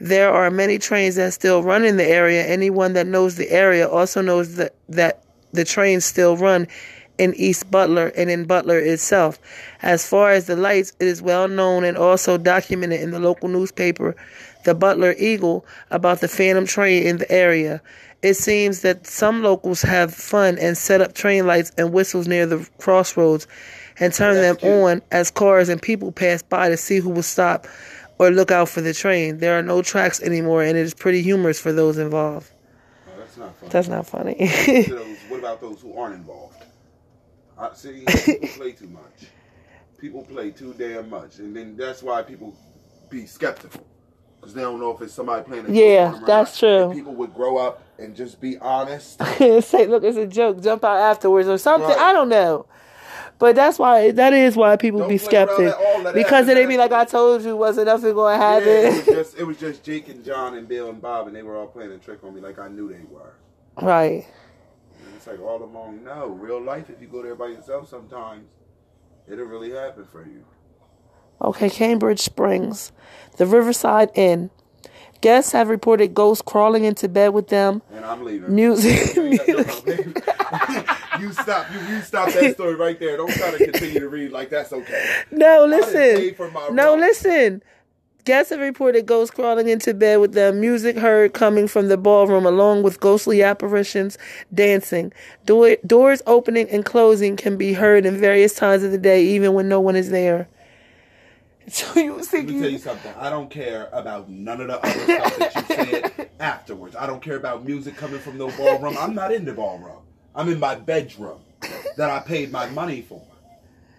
there 0.00 0.32
are 0.32 0.50
many 0.50 0.78
trains 0.78 1.14
that 1.16 1.32
still 1.32 1.62
run 1.62 1.84
in 1.84 1.96
the 1.96 2.06
area. 2.06 2.44
Anyone 2.44 2.92
that 2.94 3.06
knows 3.06 3.36
the 3.36 3.50
area 3.50 3.88
also 3.88 4.20
knows 4.20 4.56
that, 4.56 4.74
that 4.88 5.24
the 5.52 5.64
trains 5.64 6.04
still 6.04 6.36
run 6.36 6.66
in 7.18 7.34
East 7.34 7.70
Butler 7.70 8.08
and 8.16 8.30
in 8.30 8.44
Butler 8.44 8.78
itself. 8.78 9.38
As 9.82 10.06
far 10.06 10.32
as 10.32 10.46
the 10.46 10.56
lights, 10.56 10.92
it 10.98 11.06
is 11.06 11.22
well 11.22 11.46
known 11.46 11.84
and 11.84 11.96
also 11.96 12.36
documented 12.36 13.00
in 13.00 13.10
the 13.10 13.20
local 13.20 13.48
newspaper, 13.48 14.16
the 14.64 14.74
Butler 14.74 15.14
Eagle, 15.18 15.64
about 15.90 16.20
the 16.20 16.28
phantom 16.28 16.66
train 16.66 17.04
in 17.04 17.18
the 17.18 17.30
area. 17.30 17.80
It 18.22 18.34
seems 18.34 18.82
that 18.82 19.06
some 19.06 19.42
locals 19.42 19.82
have 19.82 20.14
fun 20.14 20.56
and 20.58 20.78
set 20.78 21.00
up 21.00 21.12
train 21.14 21.46
lights 21.46 21.72
and 21.76 21.92
whistles 21.92 22.28
near 22.28 22.46
the 22.46 22.68
crossroads 22.78 23.48
and 23.98 24.12
turn 24.12 24.36
them 24.36 24.56
cute. 24.56 24.72
on 24.72 25.02
as 25.10 25.30
cars 25.30 25.68
and 25.68 25.82
people 25.82 26.12
pass 26.12 26.42
by 26.42 26.68
to 26.68 26.76
see 26.76 26.98
who 26.98 27.10
will 27.10 27.22
stop 27.24 27.66
or 28.18 28.30
look 28.30 28.52
out 28.52 28.68
for 28.68 28.80
the 28.80 28.94
train. 28.94 29.38
There 29.38 29.58
are 29.58 29.62
no 29.62 29.82
tracks 29.82 30.22
anymore 30.22 30.62
and 30.62 30.78
it 30.78 30.82
is 30.82 30.94
pretty 30.94 31.22
humorous 31.22 31.60
for 31.60 31.72
those 31.72 31.98
involved. 31.98 32.50
Oh, 33.08 33.18
that's 33.18 33.36
not 33.36 33.56
funny. 33.56 33.70
That's 33.70 33.88
not 33.88 34.06
funny. 34.06 34.34
Those- 34.88 35.18
what 35.28 35.38
about 35.40 35.60
those 35.60 35.80
who 35.80 35.96
aren't 35.98 36.14
involved? 36.14 36.62
I 37.58 37.72
see 37.74 38.04
people 38.06 38.48
play 38.48 38.72
too 38.72 38.88
much. 38.88 39.28
People 39.98 40.22
play 40.22 40.50
too 40.50 40.74
damn 40.76 41.08
much, 41.08 41.38
and 41.38 41.54
then 41.56 41.76
that's 41.76 42.02
why 42.02 42.22
people 42.22 42.54
be 43.08 43.24
skeptical 43.24 43.86
because 44.40 44.54
they 44.54 44.62
don't 44.62 44.80
know 44.80 44.90
if 44.90 45.00
it's 45.00 45.14
somebody 45.14 45.44
playing. 45.44 45.74
Yeah, 45.74 46.20
that's 46.26 46.58
true. 46.58 46.90
If 46.90 46.96
people 46.96 47.14
would 47.14 47.32
grow 47.32 47.56
up 47.58 47.82
and 48.02 48.14
just 48.16 48.40
be 48.40 48.58
honest. 48.58 49.22
Say, 49.38 49.86
look, 49.86 50.04
it's 50.04 50.16
a 50.18 50.26
joke. 50.26 50.62
Jump 50.62 50.84
out 50.84 50.98
afterwards 50.98 51.48
or 51.48 51.58
something. 51.58 51.88
Right. 51.88 51.98
I 51.98 52.12
don't 52.12 52.28
know. 52.28 52.66
But 53.38 53.56
that's 53.56 53.78
why 53.78 54.12
that 54.12 54.32
is 54.32 54.54
why 54.54 54.76
people 54.76 55.00
Don't 55.00 55.08
be 55.08 55.18
play 55.18 55.36
around 55.38 55.48
skeptic 55.48 55.74
at 55.74 56.48
it 56.48 56.56
ain't 56.58 56.68
be 56.68 56.76
like, 56.76 56.92
"I 56.92 57.04
told 57.04 57.42
you, 57.42 57.56
wasn't 57.56 57.86
nothing 57.86 58.14
going 58.14 58.38
to 58.38 58.44
Yeah, 58.44 58.58
it 58.58 58.84
was 58.86 58.94
happen." 58.98 59.14
just 59.14 59.38
it 59.38 59.44
was 59.44 59.56
just 59.58 59.82
Jake 59.82 60.08
and 60.08 60.24
John 60.24 60.56
and 60.56 60.68
Bill 60.68 60.90
and 60.90 61.02
Bob, 61.02 61.26
and 61.26 61.34
they 61.34 61.42
were 61.42 61.56
all 61.56 61.66
playing 61.66 61.90
a 61.90 61.98
trick 61.98 62.22
on 62.22 62.34
me 62.34 62.40
like 62.40 62.60
I 62.60 62.68
knew 62.68 62.88
they 62.88 63.02
were. 63.10 63.34
right. 63.80 64.24
And 65.04 65.16
it's 65.16 65.26
like 65.26 65.40
all 65.40 65.62
along, 65.62 66.04
no, 66.04 66.28
real 66.28 66.62
life. 66.62 66.88
If 66.88 67.00
you 67.00 67.08
go 67.08 67.20
there 67.22 67.34
by 67.34 67.48
yourself, 67.48 67.88
sometimes 67.88 68.44
it'll 69.26 69.46
really 69.46 69.72
happen 69.72 70.04
for 70.04 70.24
you. 70.24 70.44
Okay, 71.42 71.68
Cambridge 71.68 72.20
Springs, 72.20 72.92
the 73.38 73.46
Riverside 73.46 74.10
Inn. 74.14 74.50
Guests 75.22 75.52
have 75.52 75.68
reported 75.68 76.14
ghosts 76.14 76.42
crawling 76.44 76.84
into 76.84 77.08
bed 77.08 77.28
with 77.28 77.48
them. 77.48 77.80
And 77.94 78.04
I'm 78.04 78.24
leaving. 78.24 78.54
Music. 78.54 79.16
No, 79.16 79.22
no, 79.22 79.64
baby. 79.84 80.12
you 81.20 81.32
stop. 81.32 81.66
You, 81.72 81.80
you 81.88 82.00
stop 82.02 82.30
that 82.32 82.54
story 82.54 82.74
right 82.74 82.98
there. 82.98 83.16
Don't 83.16 83.30
try 83.32 83.52
to 83.52 83.58
continue 83.58 84.00
to 84.00 84.08
read 84.08 84.32
like 84.32 84.50
that's 84.50 84.72
okay. 84.72 85.22
no, 85.30 85.64
listen. 85.64 86.16
paid 86.16 86.36
for 86.36 86.50
my 86.50 86.68
No, 86.70 86.90
rum. 86.92 87.00
listen. 87.00 87.62
Guests 88.24 88.50
have 88.50 88.60
reported 88.60 89.06
ghosts 89.06 89.34
crawling 89.34 89.68
into 89.68 89.94
bed 89.94 90.16
with 90.20 90.32
them. 90.32 90.60
Music 90.60 90.96
heard 90.96 91.32
coming 91.34 91.66
from 91.66 91.88
the 91.88 91.96
ballroom, 91.96 92.46
along 92.46 92.82
with 92.84 93.00
ghostly 93.00 93.42
apparitions 93.42 94.16
dancing. 94.54 95.12
Door, 95.44 95.76
doors 95.86 96.22
opening 96.26 96.68
and 96.70 96.84
closing 96.84 97.36
can 97.36 97.56
be 97.56 97.72
heard 97.72 98.06
in 98.06 98.16
various 98.16 98.54
times 98.54 98.82
of 98.84 98.92
the 98.92 98.98
day, 98.98 99.24
even 99.24 99.54
when 99.54 99.68
no 99.68 99.80
one 99.80 99.96
is 99.96 100.10
there. 100.10 100.48
So 101.68 102.00
you 102.00 102.16
Let 102.16 102.32
me 102.32 102.60
tell 102.60 102.70
you 102.70 102.78
something. 102.78 103.14
I 103.16 103.30
don't 103.30 103.48
care 103.48 103.88
about 103.92 104.28
none 104.28 104.60
of 104.60 104.66
the 104.66 104.78
other 104.80 104.90
stuff 104.90 105.38
that 105.38 105.54
you 105.54 105.76
said 106.16 106.30
afterwards. 106.40 106.96
I 106.96 107.06
don't 107.06 107.22
care 107.22 107.36
about 107.36 107.64
music 107.64 107.96
coming 107.96 108.18
from 108.20 108.36
the 108.36 108.48
ballroom. 108.48 108.96
I'm 108.98 109.14
not 109.14 109.32
in 109.32 109.44
the 109.44 109.52
ballroom. 109.52 110.02
I'm 110.34 110.48
in 110.48 110.58
my 110.58 110.74
bedroom 110.74 111.40
that 111.96 112.10
I 112.10 112.20
paid 112.20 112.50
my 112.50 112.68
money 112.70 113.02
for. 113.02 113.22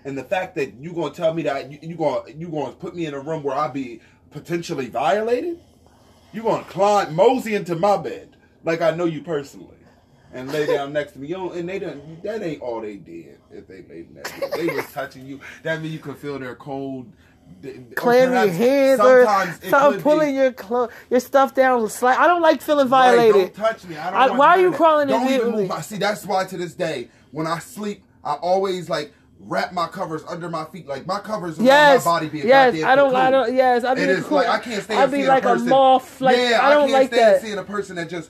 And 0.06 0.18
the 0.18 0.24
fact 0.24 0.56
that 0.56 0.74
you 0.76 0.92
gonna 0.92 1.14
tell 1.14 1.34
me 1.34 1.44
that 1.44 1.72
you, 1.72 1.80
you 1.82 1.96
gonna 1.96 2.30
you 2.36 2.50
gonna 2.50 2.74
put 2.74 2.96
me 2.96 3.06
in 3.06 3.14
a 3.14 3.20
room 3.20 3.44
where 3.44 3.56
I 3.56 3.70
be 3.70 4.02
potentially 4.32 4.88
violated, 4.88 5.60
you 6.34 6.44
gonna 6.44 6.64
climb 6.66 7.16
mosey 7.16 7.56
into 7.56 7.76
my 7.76 7.98
bed 7.98 8.36
like 8.66 8.82
I 8.82 8.92
know 8.92 9.06
you 9.06 9.22
personally, 9.22 9.78
and 10.34 10.52
lay 10.52 10.66
down 10.66 10.92
next 10.92 11.14
to 11.14 11.20
me. 11.20 11.28
You 11.28 11.38
know, 11.38 11.52
and 11.52 11.70
they 11.70 11.80
done 11.80 12.20
that 12.24 12.42
ain't 12.42 12.62
all 12.62 12.82
they 12.82 12.98
did. 12.98 13.40
If 13.52 13.68
they 13.68 13.84
laid 13.84 14.14
next 14.14 14.32
to 14.32 14.42
you, 14.42 14.68
they 14.68 14.76
was 14.76 14.92
touching 14.92 15.26
you. 15.26 15.40
That 15.64 15.82
mean 15.82 15.94
you 15.94 16.00
could 16.00 16.18
feel 16.18 16.38
their 16.38 16.56
cold. 16.56 17.12
Or 17.66 17.72
Clam 17.96 18.34
your 18.34 18.48
hands 18.54 19.00
or 19.00 19.22
it 19.22 19.70
something, 19.70 20.02
pulling 20.02 20.32
be- 20.32 20.36
your 20.36 20.52
clo- 20.52 20.90
your 21.10 21.20
stuff 21.22 21.54
down. 21.54 21.88
Slight. 21.90 22.20
I 22.20 22.28
don't 22.28 22.42
like 22.42 22.62
feeling 22.62 22.90
Right, 22.90 23.16
violated. 23.16 23.54
don't 23.54 23.56
touch 23.56 23.86
me. 23.86 23.96
I 23.98 24.10
don't 24.12 24.20
I- 24.20 24.26
want 24.28 24.38
why 24.40 24.48
are 24.50 24.60
you 24.60 24.72
that. 24.72 24.78
crawling 24.78 25.08
Don't 25.08 25.22
even 25.22 25.34
immediately? 25.34 25.62
move. 25.64 25.70
my- 25.70 25.82
See, 25.82 25.98
that's 25.98 26.26
why 26.26 26.46
to 26.46 26.58
this 26.58 26.74
day, 26.74 27.10
when 27.32 27.48
I 27.48 27.60
sleep, 27.60 28.04
I 28.24 28.34
always 28.34 28.90
like 28.90 29.14
wrap 29.40 29.72
my 29.74 29.88
covers 29.88 30.24
under 30.28 30.50
my 30.50 30.66
feet. 30.66 30.88
Like 30.88 31.06
my 31.08 31.20
covers 31.20 31.58
around 31.58 31.66
Yes, 31.68 32.06
my 32.06 32.12
body 32.12 32.30
be 32.30 32.40
yes, 32.40 32.84
I 32.84 32.96
don't, 32.96 33.16
I 33.16 33.30
don't, 33.32 33.54
yes, 33.54 33.84
I 33.86 33.94
be 33.94 34.02
And 34.02 34.12
a 34.12 34.14
it's 34.16 34.24
cocoon. 34.24 34.38
like 34.38 34.48
I 34.48 34.60
can't 34.60 34.84
stand 34.84 35.00
I'd 35.02 35.12
be 35.12 35.26
like 35.26 35.44
a 35.46 35.50
person. 35.54 35.70
moth, 35.70 36.22
like 36.22 36.38
yeah, 36.38 36.60
I 36.62 36.70
don't 36.74 36.82
can't 36.90 36.92
like 36.94 37.14
stand 37.14 37.36
that. 37.36 37.42
seeing 37.42 37.58
a 37.58 37.64
person 37.64 37.96
that 37.98 38.10
just 38.10 38.30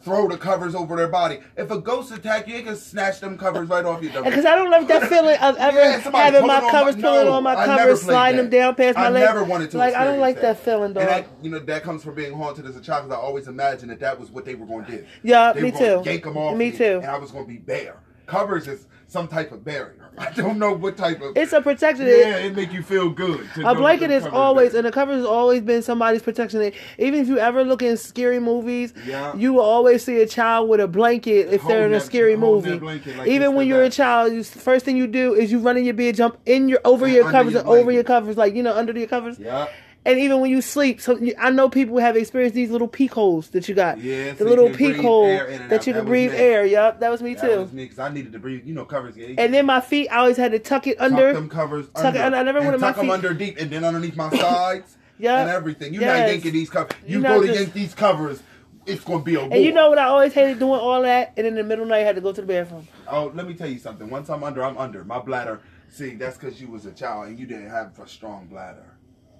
throw 0.00 0.28
the 0.28 0.36
covers 0.36 0.74
over 0.74 0.96
their 0.96 1.08
body. 1.08 1.40
If 1.56 1.70
a 1.70 1.78
ghost 1.80 2.12
attack 2.12 2.46
you, 2.46 2.56
it 2.56 2.64
can 2.64 2.76
snatch 2.76 3.20
them 3.20 3.36
covers 3.36 3.68
right 3.68 3.84
off 3.84 4.02
your. 4.02 4.12
dumb- 4.12 4.24
Because 4.24 4.44
I 4.44 4.54
don't 4.54 4.70
love 4.70 4.86
that 4.88 5.08
feeling 5.08 5.36
of 5.40 5.56
ever 5.58 5.76
Yeah, 5.78 5.98
having 6.10 6.46
my 6.46 6.60
covers, 6.70 6.96
my- 6.96 7.02
pulling 7.02 7.26
no, 7.26 7.32
on 7.32 7.42
my 7.42 7.54
covers, 7.64 8.02
sliding 8.02 8.36
that. 8.36 8.42
them 8.44 8.50
down 8.50 8.74
past 8.76 8.96
my 8.96 9.06
I 9.06 9.08
legs. 9.10 9.26
never 9.26 9.44
wanted 9.44 9.70
to. 9.72 9.78
Like 9.78 9.94
I 9.94 10.04
don't 10.04 10.20
like 10.20 10.40
that, 10.40 10.58
feeling, 10.60 10.92
dog. 10.92 11.02
And 11.02 11.10
that, 11.10 11.26
you 11.42 11.50
know, 11.50 11.58
that 11.58 11.82
comes 11.82 12.04
from 12.04 12.14
being 12.14 12.32
haunted 12.32 12.66
as 12.66 12.76
a 12.76 12.80
child. 12.80 13.04
Because 13.06 13.18
I 13.18 13.20
always 13.20 13.48
imagined 13.48 13.90
that 13.90 14.00
that 14.00 14.18
was 14.18 14.30
what 14.30 14.44
they 14.44 14.54
were 14.54 14.66
going 14.66 14.84
to 14.86 14.92
do. 14.98 15.04
Yeah, 15.22 15.52
they 15.52 15.62
me 15.62 15.70
too. 15.72 16.02
Yank 16.04 16.24
them 16.24 16.36
off. 16.36 16.56
Me 16.56 16.70
too. 16.70 17.00
And 17.02 17.06
I 17.06 17.18
was 17.18 17.30
going 17.30 17.44
to 17.44 17.48
be 17.52 17.58
bare. 17.58 17.96
Covers 18.26 18.68
is 18.68 18.86
some 19.08 19.26
type 19.26 19.50
of 19.52 19.64
barrier. 19.64 20.10
I 20.18 20.30
don't 20.32 20.58
know 20.58 20.72
what 20.72 20.96
type 20.96 21.20
of. 21.22 21.36
it's 21.36 21.52
a 21.52 21.60
protection. 21.60 22.06
yeah, 22.06 22.36
it 22.38 22.54
make 22.54 22.72
you 22.72 22.82
feel 22.82 23.08
good. 23.08 23.48
A 23.64 23.74
blanket 23.74 24.10
is 24.10 24.26
always, 24.26 24.74
and 24.74 24.84
the 24.86 24.92
cover 24.92 25.12
has 25.12 25.24
always 25.24 25.62
been 25.62 25.80
somebody's 25.82 26.22
protection. 26.22 26.72
Even 26.98 27.20
if 27.20 27.28
you 27.28 27.38
ever 27.38 27.64
look 27.64 27.82
in 27.82 27.96
scary 27.96 28.38
movies, 28.38 28.92
Yeah. 29.06 29.34
you 29.34 29.54
will 29.54 29.62
always 29.62 30.04
see 30.04 30.20
a 30.20 30.26
child 30.26 30.68
with 30.68 30.80
a 30.80 30.88
blanket 30.88 31.52
if 31.52 31.66
they're 31.66 31.86
in 31.86 31.94
a 31.94 32.00
scary 32.00 32.36
movie. 32.36 32.78
blanket 32.78 33.16
like 33.16 33.28
Even 33.28 33.54
when 33.54 33.66
you're 33.66 33.84
a 33.84 33.90
child, 33.90 34.32
you 34.32 34.44
first 34.44 34.84
thing 34.84 34.96
you 34.96 35.06
do 35.06 35.34
is 35.34 35.50
you 35.50 35.58
run 35.58 35.76
in 35.76 35.84
your 35.84 35.94
bed, 35.94 36.14
jump 36.14 36.36
in 36.46 36.68
your 36.68 36.80
over 36.84 37.08
your 37.08 37.30
covers 37.30 37.52
your 37.54 37.62
and 37.62 37.70
over 37.70 37.90
your 37.90 38.04
covers, 38.04 38.36
like 38.36 38.54
you 38.54 38.62
know 38.62 38.74
under 38.74 38.96
your 38.96 39.08
covers. 39.08 39.38
Yeah. 39.38 39.68
And 40.06 40.18
even 40.18 40.40
when 40.40 40.50
you 40.50 40.62
sleep, 40.62 41.00
so 41.02 41.18
you- 41.18 41.34
I 41.38 41.50
know 41.50 41.68
people 41.68 41.98
have 41.98 42.16
experienced 42.16 42.54
these 42.54 42.70
little 42.70 42.88
peek 42.88 43.12
holes 43.12 43.48
that 43.50 43.68
you 43.68 43.74
got. 43.74 43.98
Yeah, 44.00 44.32
the 44.32 44.38
so 44.38 44.44
little 44.44 44.70
peek 44.70 44.96
hole 44.96 45.26
air 45.26 45.46
in 45.46 45.60
and 45.62 45.70
that 45.70 45.80
out. 45.80 45.86
you 45.86 45.92
can 45.92 46.04
was 46.04 46.08
breathe 46.08 46.32
air. 46.34 46.64
Yup, 46.64 47.00
that 47.00 47.10
was 47.10 47.20
me 47.20 47.34
That 47.34 47.50
too. 47.50 47.60
was 47.60 47.72
me 47.72 47.84
because 47.84 47.98
I 47.98 48.08
needed 48.08 48.32
to 48.32 48.38
breathe. 48.38 48.62
You 48.64 48.74
know, 48.74 48.84
covers. 48.86 49.16
Yeah, 49.16 49.34
And 49.36 49.52
then 49.52 49.66
my 49.66 49.80
feet, 49.80 50.08
I 50.08 50.18
always 50.18 50.36
had 50.38 50.52
to 50.52 50.58
tuck 50.58 50.86
it 50.86 50.98
under. 51.00 51.32
tuck 51.32 51.34
them 51.34 51.48
covers 51.50 51.88
tuck 51.94 52.14
under. 52.14 52.20
it- 52.20 52.40
I 52.40 52.42
never 52.42 52.60
wanted 52.62 52.80
my 52.80 52.88
tuck 52.88 52.96
them 52.96 53.06
feet- 53.06 53.12
under 53.12 53.34
deep, 53.34 53.58
and 53.60 53.70
then 53.70 53.84
underneath 53.84 54.16
my 54.16 54.30
sides. 54.30 54.96
Yeah. 55.20 55.40
and 55.40 55.50
everything. 55.50 55.92
You're 55.92 56.04
Yes. 56.04 56.20
not 56.20 56.28
yanking 56.28 56.52
these 56.52 56.70
covers. 56.70 56.96
You 57.04 57.20
You're 57.20 57.22
go 57.40 57.42
to 57.44 57.52
yank 57.52 57.72
these 57.72 57.92
covers, 57.92 58.40
it's 58.86 59.02
gonna 59.02 59.18
be 59.24 59.34
a 59.34 59.40
war. 59.40 59.48
And 59.50 59.64
you 59.64 59.72
know 59.72 59.90
what 59.90 59.98
I 59.98 60.04
always 60.04 60.32
hated 60.32 60.60
doing 60.60 60.78
all 60.78 61.02
that, 61.02 61.32
and 61.36 61.44
in 61.44 61.56
the 61.56 61.64
middle 61.64 61.82
of 61.82 61.88
the 61.88 61.94
night 61.96 62.02
I 62.02 62.04
had 62.04 62.14
to 62.14 62.20
go 62.22 62.30
to 62.32 62.40
the 62.40 62.46
bathroom. 62.46 62.86
Oh, 63.10 63.32
let 63.34 63.46
me 63.48 63.54
tell 63.54 63.68
you 63.68 63.80
something. 63.80 64.08
Once 64.08 64.30
I'm 64.30 64.44
under, 64.44 64.62
I'm 64.64 64.78
under. 64.78 65.02
My 65.02 65.18
bladder. 65.18 65.58
See, 65.90 66.14
that's 66.14 66.38
because 66.38 66.60
you 66.60 66.68
was 66.68 66.86
a 66.86 66.92
child 66.92 67.26
and 67.26 67.36
you 67.38 67.46
didn't 67.46 67.68
have 67.68 67.98
a 67.98 68.06
strong 68.06 68.46
bladder. 68.46 68.84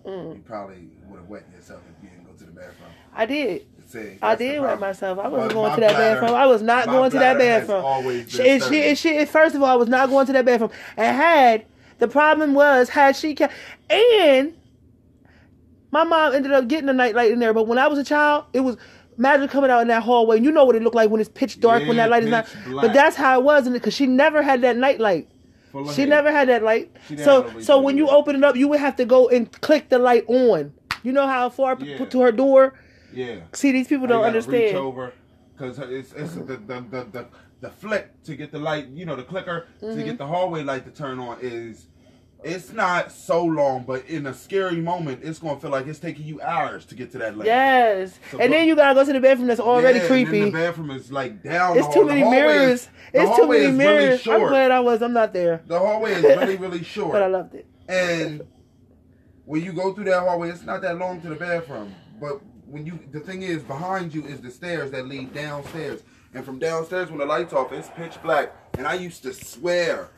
Mm. 0.07 0.37
You 0.37 0.43
probably 0.45 0.89
would 1.09 1.21
have 1.21 1.29
wet 1.29 1.45
yourself 1.55 1.81
if 1.89 2.03
you 2.03 2.11
didn't 2.11 2.27
go 2.27 2.33
to 2.39 2.45
the 2.45 2.53
bathroom. 2.53 2.91
I 3.15 3.27
did. 3.27 3.67
See, 3.87 4.19
I 4.21 4.35
did 4.35 4.61
wet 4.61 4.79
myself. 4.79 5.19
I 5.19 5.29
wasn't 5.29 5.53
going 5.53 5.75
to 5.75 5.81
that 5.81 5.91
bladder- 5.97 6.21
bathroom. 6.21 6.35
I 6.39 6.47
was 6.47 6.63
not 6.63 6.87
going 6.87 7.11
to 7.11 7.19
that 7.19 7.39
bathroom. 7.39 7.85
always 7.85 8.37
been 8.37 8.47
and 8.47 8.63
she, 8.63 8.83
and 8.85 8.99
she, 8.99 9.25
first 9.25 9.55
of 9.55 9.63
all, 9.63 9.69
I 9.71 9.77
was 9.77 9.89
not 9.89 10.11
going 10.11 10.27
to 10.27 10.33
that 10.35 10.45
bathroom. 10.45 10.71
And 10.97 11.17
had 11.17 11.65
the 11.99 12.09
problem 12.09 12.55
was 12.55 12.91
had 12.91 13.17
she 13.17 13.35
kept 13.35 13.55
and 13.91 14.55
my 15.91 16.05
mom 16.05 16.35
ended 16.35 16.53
up 16.53 16.69
getting 16.69 16.89
a 16.89 16.93
nightlight 16.93 17.33
in 17.33 17.39
there. 17.39 17.55
But 17.55 17.67
when 17.67 17.79
I 17.79 17.87
was 17.87 17.99
a 17.99 18.05
child, 18.05 18.45
it 18.53 18.61
was 18.61 18.77
imagine 19.17 19.49
coming 19.49 19.71
out 19.71 19.81
in 19.81 19.89
that 19.89 20.03
hallway. 20.03 20.37
and 20.37 20.45
You 20.45 20.53
know 20.53 20.65
what 20.65 20.77
it 20.77 20.83
looked 20.83 20.95
like 20.97 21.11
when 21.11 21.21
it's 21.21 21.31
pitch 21.31 21.59
dark 21.61 21.87
when 21.87 21.97
that 21.97 22.11
light 22.11 22.25
is 22.25 22.31
not. 22.31 22.45
pitch 22.47 22.75
But 22.75 22.93
that's 22.93 23.17
how 23.17 23.41
it 23.41 23.43
was, 23.45 23.67
and 23.67 23.73
because 23.75 23.95
she 23.95 24.07
never 24.07 24.43
had 24.43 24.61
that 24.63 24.77
nightlight. 24.77 25.29
She 25.95 26.03
hate. 26.03 26.09
never 26.09 26.31
had 26.33 26.49
that 26.49 26.63
light. 26.63 26.91
So 27.17 27.61
so 27.61 27.81
when 27.81 27.97
you 27.99 28.09
open 28.09 28.37
it 28.37 28.45
up, 28.45 28.57
you 28.57 28.69
would 28.69 28.81
have 28.81 28.97
to 28.97 29.05
go 29.05 29.29
and 29.29 29.51
click 29.61 29.89
the 29.89 29.99
light 29.99 30.25
on. 30.29 30.73
You 31.03 31.13
know 31.13 31.27
how 31.27 31.49
far 31.49 31.77
Yeah. 31.81 31.99
put 31.99 32.11
to 32.13 32.21
her 32.23 32.33
door. 32.33 32.75
Yeah. 33.13 33.41
See, 33.53 33.73
these 33.73 33.89
people 33.89 34.07
don't 34.07 34.23
gotta 34.23 34.39
Reach 34.39 34.47
understand. 34.47 34.77
over 34.77 35.13
because 35.57 35.79
it's, 35.79 36.13
it's 36.13 36.35
the, 36.35 36.43
the, 36.43 36.57
the, 36.57 37.07
the, 37.13 37.27
the 37.61 37.71
flick 37.71 38.23
to 38.25 38.37
get 38.37 38.53
the 38.53 38.59
light, 38.59 38.89
you 38.89 39.05
know, 39.07 39.17
the 39.17 39.23
clicker 39.25 39.67
Mm-hmm. 39.83 39.97
to 39.99 40.05
get 40.05 40.19
the 40.19 40.27
hallway 40.27 40.63
light 40.63 40.85
to 40.85 40.91
turn 40.91 41.19
on 41.19 41.39
is. 41.41 41.87
It's 42.45 42.73
not 42.73 43.11
so 43.11 43.45
long, 43.45 43.83
but 43.85 44.07
in 44.07 44.27
a 44.27 44.33
scary 44.33 44.81
moment, 44.81 45.21
it's 45.25 45.41
gonna 45.41 45.59
feel 45.59 45.71
like 45.71 45.89
it's 45.89 45.99
taking 45.99 46.25
you 46.25 46.41
hours 46.41 46.85
to 46.87 46.95
get 46.95 47.11
to 47.13 47.19
that 47.19 47.37
light. 47.37 47.47
Yes, 47.47 48.19
So 48.31 48.39
and 48.39 48.51
go- 48.53 48.57
then 48.57 48.69
you 48.69 48.77
gotta 48.77 48.95
go 48.95 49.05
to 49.05 49.13
the 49.13 49.21
bathroom 49.21 49.49
that's 49.49 49.59
already 49.61 49.99
Yeah, 49.99 50.07
creepy. 50.07 50.45
the 50.45 50.51
bathroom 50.53 50.91
is 50.93 51.11
like 51.11 51.43
down. 51.43 51.77
It's 51.77 51.93
too 51.93 52.05
many 52.05 52.23
mirrors. 52.23 52.83
Is, 52.83 52.89
it's 53.13 53.37
too 53.37 53.49
many 53.49 53.61
really 53.67 53.73
mirrors. 53.73 54.27
I'm 54.29 54.41
glad 54.47 54.71
I 54.71 54.79
was. 54.81 55.03
I'm 55.03 55.13
not 55.13 55.33
there, 55.33 55.63
The 55.67 55.79
hallway 55.79 56.13
is 56.15 56.23
really, 56.23 56.57
really 56.57 56.85
short. 56.95 57.13
but 57.13 57.23
I 57.23 57.27
loved 57.27 57.55
it. 57.57 57.67
And 57.89 58.43
when 59.45 59.65
you 59.65 59.73
go 59.73 59.93
through 59.93 60.05
that 60.05 60.21
hallway, 60.21 60.51
it's 60.51 60.63
not 60.63 60.81
that 60.83 60.97
long 60.97 61.21
to 61.23 61.29
the 61.31 61.35
bathroom. 61.35 61.93
But 62.21 62.41
when 62.67 62.87
you, 62.87 63.01
the 63.11 63.19
thing 63.21 63.43
is, 63.43 63.63
behind 63.65 64.15
you 64.15 64.25
is 64.27 64.41
the 64.41 64.51
stairs 64.51 64.93
that 64.93 65.07
lead 65.09 65.35
downstairs. 65.35 66.03
And 66.35 66.45
from 66.45 66.59
downstairs, 66.61 67.09
when 67.09 67.19
the 67.19 67.27
lights 67.27 67.53
off, 67.53 67.73
it's 67.73 67.89
pitch 67.97 68.23
black. 68.23 68.53
And 68.77 68.87
I 68.87 68.95
used 68.95 69.23
to 69.25 69.33
swear 69.33 70.11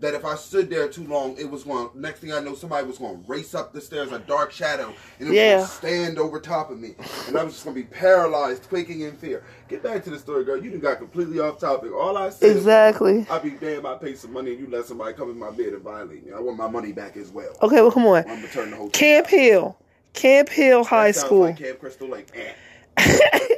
that 0.00 0.14
if 0.14 0.24
I 0.24 0.34
stood 0.34 0.70
there 0.70 0.88
too 0.88 1.06
long, 1.06 1.36
it 1.38 1.48
was 1.48 1.64
going. 1.64 1.90
Next 1.94 2.20
thing 2.20 2.32
I 2.32 2.40
know, 2.40 2.54
somebody 2.54 2.86
was 2.86 2.98
going 2.98 3.22
to 3.22 3.30
race 3.30 3.54
up 3.54 3.72
the 3.72 3.80
stairs, 3.80 4.10
a 4.12 4.18
dark 4.18 4.50
shadow, 4.50 4.92
and 5.18 5.28
it 5.28 5.30
was 5.30 5.38
going 5.38 5.60
to 5.60 5.66
stand 5.66 6.18
over 6.18 6.40
top 6.40 6.70
of 6.70 6.78
me, 6.78 6.94
and 7.28 7.36
I 7.36 7.44
was 7.44 7.54
just 7.54 7.64
going 7.64 7.76
to 7.76 7.82
be 7.82 7.88
paralyzed, 7.88 8.68
quaking 8.68 9.02
in 9.02 9.16
fear. 9.16 9.44
Get 9.68 9.82
back 9.82 10.02
to 10.04 10.10
the 10.10 10.18
story, 10.18 10.44
girl. 10.44 10.62
You 10.62 10.70
done 10.70 10.80
got 10.80 10.98
completely 10.98 11.38
off 11.38 11.60
topic. 11.60 11.92
All 11.92 12.16
I 12.16 12.30
said. 12.30 12.56
Exactly. 12.56 13.26
I'd 13.30 13.42
be 13.42 13.50
damn. 13.50 13.86
I 13.86 13.94
paid 13.94 14.18
some 14.18 14.32
money, 14.32 14.52
and 14.52 14.60
you 14.60 14.68
let 14.68 14.86
somebody 14.86 15.14
come 15.14 15.30
in 15.30 15.38
my 15.38 15.50
bed 15.50 15.74
and 15.74 15.82
violate 15.82 16.26
me. 16.26 16.32
I 16.32 16.40
want 16.40 16.56
my 16.56 16.68
money 16.68 16.92
back 16.92 17.16
as 17.16 17.30
well. 17.30 17.54
Okay, 17.62 17.80
well, 17.80 17.92
come 17.92 18.06
on. 18.06 18.28
I'm 18.28 18.42
returning 18.42 18.70
the 18.70 18.76
whole. 18.76 18.90
Camp 18.90 19.26
Hill, 19.26 19.78
Camp 20.14 20.48
Hill 20.48 20.82
High 20.84 21.12
School. 21.12 21.42
Like 21.42 21.58
Camp 21.58 21.78
Crystal, 21.78 22.08
like 22.08 22.32
eh. 22.34 23.38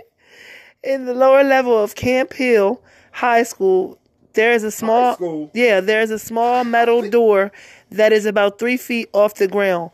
In 0.85 1.05
the 1.05 1.15
lower 1.15 1.45
level 1.45 1.79
of 1.79 1.95
Camp 1.95 2.33
Hill 2.33 2.83
High 3.13 3.45
School, 3.45 3.99
there 4.35 4.53
is 4.53 4.65
a 4.65 4.71
small 4.71 5.51
yeah, 5.55 5.81
there 5.81 6.01
is 6.01 6.11
a 6.19 6.19
small 6.19 6.65
metal 6.65 7.09
door 7.09 7.53
that 7.91 8.13
is 8.13 8.27
about 8.27 8.59
three 8.59 8.77
feet 8.77 9.09
off 9.13 9.35
the 9.35 9.49
ground. 9.49 9.91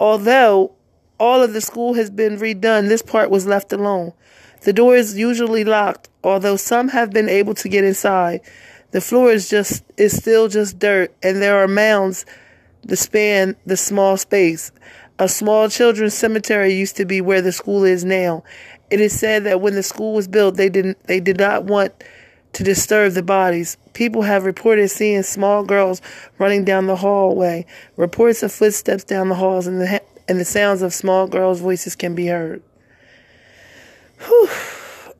Although 0.00 0.72
all 1.20 1.42
of 1.42 1.52
the 1.52 1.60
school 1.60 1.94
has 1.94 2.10
been 2.10 2.36
redone, 2.38 2.88
this 2.88 3.02
part 3.02 3.30
was 3.30 3.46
left 3.46 3.72
alone. 3.72 4.12
The 4.62 4.72
door 4.72 4.96
is 4.96 5.16
usually 5.16 5.64
locked, 5.64 6.08
although 6.24 6.56
some 6.56 6.88
have 6.88 7.10
been 7.10 7.28
able 7.28 7.54
to 7.54 7.68
get 7.68 7.84
inside. 7.84 8.40
The 8.92 9.00
floor 9.00 9.30
is 9.30 9.48
just 9.48 9.84
is 9.96 10.16
still 10.16 10.48
just 10.48 10.78
dirt, 10.78 11.14
and 11.22 11.40
there 11.40 11.62
are 11.62 11.68
mounds 11.68 12.26
to 12.88 12.96
span 12.96 13.56
the 13.66 13.76
small 13.76 14.16
space. 14.16 14.72
A 15.18 15.28
small 15.28 15.68
children's 15.68 16.14
cemetery 16.14 16.74
used 16.74 16.96
to 16.96 17.04
be 17.04 17.20
where 17.20 17.42
the 17.42 17.52
school 17.52 17.84
is 17.84 18.04
now. 18.04 18.44
It 18.90 19.00
is 19.00 19.18
said 19.18 19.44
that 19.44 19.60
when 19.60 19.74
the 19.74 19.82
school 19.82 20.14
was 20.14 20.28
built, 20.28 20.56
they 20.56 20.68
didn't 20.68 21.02
they 21.06 21.20
did 21.20 21.38
not 21.38 21.64
want 21.64 21.92
to 22.54 22.62
disturb 22.64 23.12
the 23.14 23.22
bodies. 23.22 23.76
People 23.94 24.22
have 24.22 24.44
reported 24.44 24.88
seeing 24.90 25.22
small 25.22 25.64
girls 25.64 26.02
running 26.38 26.64
down 26.64 26.86
the 26.86 26.96
hallway. 26.96 27.64
Reports 27.96 28.42
of 28.42 28.52
footsteps 28.52 29.04
down 29.04 29.28
the 29.28 29.34
halls 29.34 29.66
and 29.66 29.80
the 29.80 29.86
ha- 29.88 29.98
and 30.28 30.38
the 30.38 30.44
sounds 30.44 30.82
of 30.82 30.94
small 30.94 31.26
girls' 31.26 31.60
voices 31.60 31.96
can 31.96 32.14
be 32.14 32.26
heard. 32.26 32.62
Whew. 34.26 34.48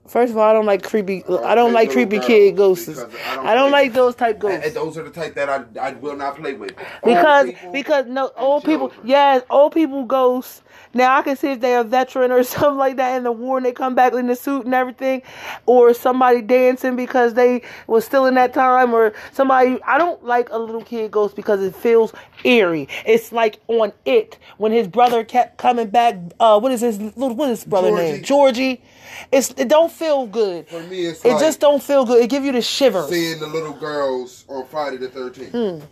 First 0.07 0.33
of 0.33 0.37
all, 0.37 0.49
I 0.49 0.53
don't 0.53 0.67
like 0.67 0.83
creepy. 0.83 1.25
I 1.25 1.55
don't 1.55 1.73
like 1.73 1.91
creepy 1.91 2.19
kid 2.19 2.55
ghosts. 2.57 2.89
I 2.89 3.35
don't 3.35 3.47
I 3.47 3.55
don't 3.55 3.71
like 3.71 3.95
those 3.95 4.15
type 4.15 4.35
And, 4.35 4.41
ghosts. 4.43 4.67
and 4.67 4.77
those 4.77 4.99
are 4.99 5.05
the 5.05 5.11
type 5.11 5.35
that 5.35 5.49
I, 5.49 5.65
I 5.81 5.93
will 5.93 6.17
not 6.17 6.37
play 6.37 6.53
with. 6.55 6.75
Because 7.03 7.47
Old 7.47 7.55
people, 7.57 7.73
because 7.73 8.07
no 8.07 8.31
old 8.37 8.65
people 8.65 8.89
children. 8.91 9.09
yes 9.09 9.43
old 9.49 9.73
people 9.73 10.05
ghosts 10.05 10.62
now 10.95 11.19
I 11.19 11.23
can 11.23 11.37
see 11.37 11.53
if 11.53 11.61
they're 11.61 11.81
a 11.81 11.85
veteran 11.85 12.31
or 12.31 12.43
something 12.43 12.79
like 12.79 12.97
that 12.97 13.17
in 13.17 13.25
the 13.25 13.33
war 13.33 13.57
and 13.57 13.67
they 13.67 13.73
come 13.73 13.95
back 13.95 14.13
in 14.13 14.27
the 14.27 14.37
suit 14.37 14.65
and 14.65 14.75
everything 14.75 15.23
or 15.67 15.95
somebody 15.95 16.43
dancing 16.43 16.97
because 16.97 17.35
they 17.35 17.63
was 17.87 18.05
still 18.05 18.27
in 18.27 18.35
that 18.35 18.53
time 18.55 18.93
or 18.95 19.13
somebody 19.33 19.81
I 19.83 19.99
don't 19.99 20.25
like 20.25 20.49
a 20.51 20.59
little 20.59 20.83
kid 20.83 21.11
ghost 21.11 21.37
because 21.37 21.63
it 21.63 21.75
feels 21.75 22.13
eerie. 22.45 22.89
It's 23.07 23.33
like 23.33 23.61
on 23.69 23.93
it 24.05 24.39
when 24.59 24.73
his 24.73 24.89
brother 24.89 25.25
kept 25.25 25.59
coming 25.59 25.89
back 25.89 26.17
uh 26.41 26.59
what 26.61 26.73
is 26.73 26.81
his 26.81 27.01
little 27.01 27.35
what 27.35 27.51
is 27.51 27.61
his 27.61 27.69
brother 27.69 27.89
Georgie. 27.89 28.13
name? 28.13 28.23
Georgie. 28.23 28.83
It's 29.31 29.51
it 29.57 29.69
don't 29.69 29.93
feel 29.93 30.27
good. 30.27 30.69
For 30.69 30.83
me, 30.85 31.07
it's 31.07 31.25
it 31.25 31.33
like 31.33 31.41
just 31.41 31.61
don't 31.61 31.83
feel 31.83 32.05
good. 32.05 32.23
It 32.23 32.31
give 32.31 32.45
you 32.45 32.53
the 32.53 32.63
shivers. 32.63 33.09
seeing 33.09 33.39
the 33.41 33.47
little 33.47 33.73
girls 33.73 34.45
on 34.49 34.67
Friday 34.67 34.97
the 34.97 35.09
13th. 35.09 35.83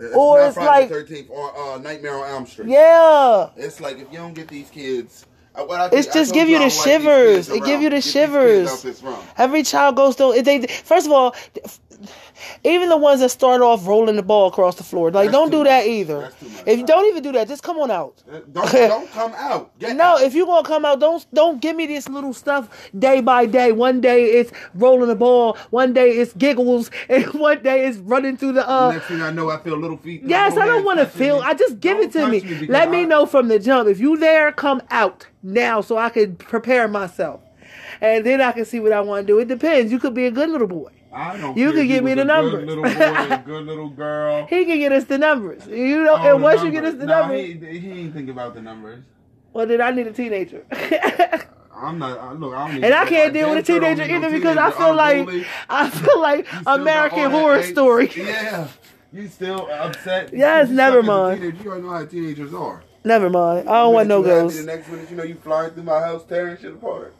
It's. 0.00 0.14
Or 0.14 0.40
it's 0.46 0.54
Friday 0.54 0.88
like- 0.94 1.06
the 1.08 1.14
13th 1.14 1.30
on 1.30 1.80
uh, 1.80 1.82
Nightmare 1.82 2.16
on 2.16 2.30
Elm 2.30 2.46
Street. 2.46 2.68
yeah 2.68 3.50
It's 3.56 3.80
like 3.80 3.98
if 3.98 4.10
you 4.12 4.18
don't 4.18 4.34
get 4.34 4.48
these 4.48 4.70
kids. 4.70 5.26
uh, 5.54 5.64
I 5.66 5.90
It's 5.92 6.08
I 6.08 6.12
just 6.12 6.32
give 6.32 6.48
you 6.48 6.56
I 6.56 6.68
the 6.68 6.70
don't 6.70 6.84
shivers. 6.84 7.48
It 7.48 7.64
give 7.64 7.80
you 7.82 7.90
the 7.90 7.96
Get 7.96 8.04
these 8.04 8.12
kids 8.12 8.12
shivers. 8.12 8.68
out 8.70 8.82
this 8.82 9.02
room. 9.02 9.18
Every 9.36 9.62
child 9.62 9.96
goes 9.96 10.16
through. 10.16 10.42
They 10.42 10.66
first 10.66 11.06
of 11.06 11.12
all, 11.12 11.34
even 12.64 12.88
the 12.88 12.96
ones 12.96 13.20
that 13.20 13.28
start 13.30 13.60
off 13.60 13.86
rolling 13.86 14.16
the 14.16 14.22
ball 14.22 14.48
across 14.48 14.76
the 14.76 14.82
floor, 14.84 15.10
like 15.10 15.26
That's 15.26 15.32
don't 15.32 15.50
do 15.50 15.64
that 15.64 15.86
either. 15.86 16.20
Much. 16.22 16.34
If 16.66 16.78
you 16.78 16.86
don't 16.86 17.06
even 17.06 17.22
do 17.22 17.32
that, 17.32 17.48
just 17.48 17.62
come 17.62 17.78
on 17.78 17.90
out. 17.90 18.22
Uh, 18.30 18.40
Don't, 18.52 18.72
don't 18.72 19.10
come 19.12 19.32
out. 19.36 19.78
Get 19.78 19.96
No, 19.96 20.04
out. 20.04 20.22
if 20.22 20.34
you 20.34 20.46
gonna 20.46 20.66
come 20.66 20.84
out, 20.84 21.00
don't 21.00 21.26
don't 21.32 21.60
give 21.60 21.76
me 21.76 21.86
this 21.86 22.08
little 22.08 22.32
stuff 22.32 22.90
day 22.98 23.20
by 23.20 23.46
day. 23.46 23.72
One 23.72 24.00
day 24.00 24.24
it's 24.24 24.52
rolling 24.74 25.08
the 25.08 25.14
ball, 25.16 25.56
one 25.70 25.92
day 25.92 26.10
it's 26.10 26.32
giggles, 26.34 26.90
and 27.08 27.24
one 27.34 27.62
day 27.62 27.86
it's 27.86 27.98
running 27.98 28.36
through 28.36 28.52
the 28.52 28.68
uh. 28.68 28.92
Next 28.92 29.06
thing 29.06 29.20
I 29.22 29.30
know, 29.30 29.50
I 29.50 29.58
feel 29.58 29.76
little 29.76 29.96
feet. 29.98 30.22
Yes, 30.24 30.56
I 30.56 30.66
don't 30.66 30.84
want 30.84 30.98
to 31.00 31.06
feel. 31.06 31.40
I 31.40 31.54
just 31.54 31.80
give 31.80 31.98
it 31.98 32.12
to 32.12 32.28
me. 32.28 32.40
Let 32.66 32.90
me 32.90 33.04
know 33.04 33.26
from 33.26 33.48
the 33.48 33.58
jump. 33.58 33.88
If 33.88 34.00
you 34.00 34.16
there, 34.16 34.52
come 34.52 34.82
out 34.90 35.26
now 35.42 35.80
so 35.80 35.96
I 35.96 36.10
can 36.10 36.36
prepare 36.36 36.88
myself. 36.88 37.40
and 38.00 38.24
then 38.24 38.40
I 38.40 38.52
can 38.52 38.64
see 38.64 38.80
what 38.80 38.92
I 38.92 39.00
want 39.00 39.26
to 39.26 39.32
do. 39.32 39.38
It 39.38 39.48
depends. 39.48 39.92
You 39.92 39.98
could 39.98 40.14
be 40.14 40.26
a 40.26 40.30
good 40.30 40.48
little 40.50 40.66
boy. 40.66 40.90
I 41.12 41.36
don't. 41.36 41.56
You 41.56 41.72
can 41.72 41.86
give 41.88 42.04
me 42.04 42.14
the 42.14 42.24
numbers. 42.24 42.64
Good 42.64 42.66
little 42.68 42.84
boy, 42.84 43.42
good 43.46 43.66
little 43.66 43.88
girl. 43.88 44.46
He 44.46 44.64
can 44.64 44.78
get 44.78 44.92
us 44.92 45.04
the 45.04 45.18
numbers. 45.18 45.66
You 45.66 46.04
know, 46.04 46.14
Oh, 46.18 46.34
and 46.34 46.42
once 46.42 46.62
you 46.62 46.70
get 46.70 46.84
us 46.84 46.94
the 46.94 47.06
Nah, 47.06 47.20
numbers, 47.22 47.40
he, 47.40 47.78
he 47.78 47.90
ain't 48.00 48.14
think 48.14 48.28
about 48.30 48.54
the 48.54 48.62
numbers. 48.62 49.02
well, 49.52 49.66
then 49.66 49.80
I 49.80 49.90
need 49.90 50.06
a 50.06 50.12
teenager. 50.12 50.64
I'm 51.74 51.98
not. 51.98 52.18
I- 52.18 52.32
Look, 52.32 52.54
I 52.54 52.72
don't. 52.72 52.84
And 52.84 52.94
I 52.94 53.06
can't 53.06 53.32
deal 53.32 53.48
with 53.50 53.58
a 53.58 53.62
teenager 53.62 54.02
either 54.02 54.30
because 54.30 54.56
I 54.56 54.70
feel 54.70 54.94
like 54.94 55.46
I 55.68 55.88
feel 55.90 56.20
like 56.20 56.46
American 56.66 57.30
Horror 57.30 57.62
Story. 57.62 58.10
Yeah. 58.14 58.68
You 59.12 59.26
still 59.26 59.68
upset? 59.72 60.32
Yes, 60.32 60.68
You 60.68 60.76
never 60.76 61.02
suck 61.02 61.02
as 61.02 61.08
a 61.08 61.12
mind. 61.12 61.40
teenager. 61.40 61.62
You 61.64 61.70
already 61.70 61.82
know 61.86 61.90
how 61.92 62.04
teenagers 62.04 62.54
are. 62.54 62.82
Never 63.02 63.28
mind. 63.30 63.68
I 63.68 63.72
don't 63.82 63.94
want 63.94 64.08
no 64.08 64.22
girls. 64.22 64.56
The 64.58 64.62
next 64.64 64.88
minute, 64.88 65.10
you 65.10 65.16
know, 65.16 65.24
you 65.24 65.34
flying 65.34 65.72
through 65.72 65.82
my 65.84 65.98
house, 66.00 66.22
tearing 66.26 66.56
shit 66.58 66.74
apart. 66.74 67.14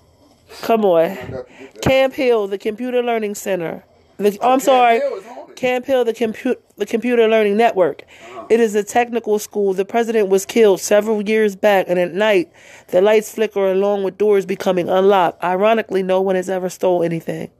Come 0.62 0.85
on. 0.85 1.01
I 1.05 1.14
got 1.14 1.27
to 1.27 1.52
get 1.59 1.74
that. 1.74 1.82
Camp 1.82 2.14
Hill, 2.14 2.47
the 2.48 2.59
Computer 2.59 3.02
Learning 3.02 3.35
Center. 3.35 3.85
The, 4.18 4.36
Oh, 4.40 4.51
I'm 4.52 4.59
Camp 4.59 4.62
sorry. 4.62 4.98
Hill 5.01 5.14
is. 5.16 5.24
Camp 5.56 5.85
Hill, 5.86 6.05
the, 6.05 6.12
compu- 6.14 6.56
the 6.77 6.86
Computer 6.86 7.27
Learning 7.28 7.56
Network. 7.56 8.02
Uh-huh. 8.02 8.47
It 8.51 8.60
is 8.60 8.74
a 8.74 8.82
technical 8.82 9.39
school. 9.39 9.72
The 9.74 9.85
president 9.85 10.28
was 10.28 10.44
killed 10.47 10.81
several 10.81 11.22
years 11.22 11.55
back, 11.56 11.86
and 11.89 11.98
at 11.98 12.12
night, 12.12 12.51
the 12.89 13.01
lights 13.01 13.35
flicker 13.35 13.70
along 13.70 14.02
with 14.05 14.16
doors 14.18 14.44
becoming 14.47 14.89
unlocked. 14.89 15.43
Ironically, 15.44 16.02
no 16.02 16.20
one 16.20 16.35
has 16.36 16.48
ever 16.51 16.68
stole 16.68 17.02
anything. 17.02 17.51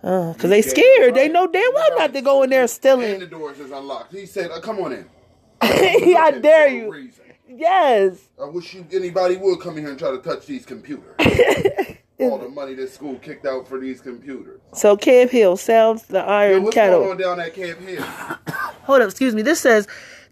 Because 0.00 0.50
they 0.50 0.58
Yeah, 0.62 0.68
scared. 0.68 1.14
They 1.14 1.28
know 1.30 1.46
damn 1.46 1.72
well 1.72 1.98
not 1.98 2.12
to 2.12 2.20
go 2.20 2.42
in 2.42 2.50
there 2.50 2.62
And 2.62 2.70
stealing. 2.70 3.20
the 3.20 3.26
doors 3.26 3.58
is 3.58 3.70
unlocked. 3.70 4.12
He 4.12 4.26
said, 4.26 4.50
uh, 4.50 4.60
"Come 4.60 4.78
on 4.80 4.92
in." 4.92 5.06
I 5.62 6.38
dare 6.42 6.68
you. 6.68 6.92
reason. 6.92 7.24
Yes. 7.48 8.18
I 8.40 8.44
wish 8.46 8.74
you 8.74 8.86
anybody 8.92 9.36
would 9.36 9.60
come 9.60 9.76
in 9.78 9.84
here 9.84 9.90
and 9.90 9.98
try 9.98 10.10
to 10.10 10.18
touch 10.18 10.44
these 10.46 10.66
computers. 10.66 11.14
All 12.30 12.38
the 12.38 12.48
money 12.48 12.74
this 12.74 12.94
school 12.94 13.16
kicked 13.16 13.46
out 13.46 13.68
for 13.68 13.78
these 13.78 14.00
computers. 14.00 14.60
So 14.72 14.96
Camp 14.96 15.30
Hill 15.30 15.56
sounds 15.56 16.04
the 16.04 16.18
Yo, 16.18 16.24
iron 16.24 16.62
what's 16.64 16.74
kettle. 16.74 17.00
going 17.00 17.12
on 17.12 17.16
down 17.18 17.40
at 17.40 17.54
Camp 17.54 17.80
Hill? 17.80 18.02
Hold 18.84 19.02
up, 19.02 19.08
excuse 19.10 19.34
me. 19.34 19.42
This 19.42 19.60
says 19.60 19.86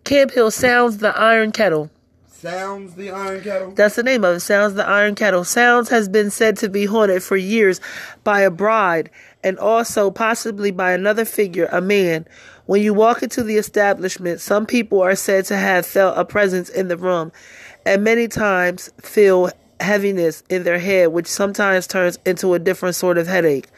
Camp 0.04 0.30
Hill 0.30 0.50
sounds 0.50 0.98
the 0.98 1.16
iron 1.16 1.52
kettle. 1.52 1.90
Sounds 2.26 2.96
the 2.96 3.12
Iron 3.12 3.40
Kettle. 3.40 3.70
That's 3.70 3.94
the 3.94 4.02
name 4.02 4.24
of 4.24 4.38
it. 4.38 4.40
Sounds 4.40 4.74
the 4.74 4.84
Iron 4.84 5.14
Kettle. 5.14 5.44
Sounds 5.44 5.88
has 5.90 6.08
been 6.08 6.28
said 6.28 6.56
to 6.56 6.68
be 6.68 6.86
haunted 6.86 7.22
for 7.22 7.36
years 7.36 7.80
by 8.24 8.40
a 8.40 8.50
bride 8.50 9.10
and 9.44 9.56
also 9.60 10.10
possibly 10.10 10.72
by 10.72 10.90
another 10.90 11.24
figure, 11.24 11.66
a 11.66 11.80
man. 11.80 12.26
When 12.66 12.82
you 12.82 12.94
walk 12.94 13.22
into 13.22 13.44
the 13.44 13.58
establishment, 13.58 14.40
some 14.40 14.66
people 14.66 15.00
are 15.00 15.14
said 15.14 15.44
to 15.46 15.56
have 15.56 15.86
felt 15.86 16.18
a 16.18 16.24
presence 16.24 16.68
in 16.68 16.88
the 16.88 16.96
room 16.96 17.30
and 17.86 18.02
many 18.02 18.28
times 18.28 18.90
feel 19.00 19.50
heaviness 19.82 20.42
in 20.48 20.62
their 20.64 20.78
head, 20.78 21.08
which 21.08 21.26
sometimes 21.26 21.86
turns 21.86 22.18
into 22.24 22.54
a 22.54 22.58
different 22.58 22.94
sort 22.94 23.18
of 23.18 23.26
headache. 23.26 23.68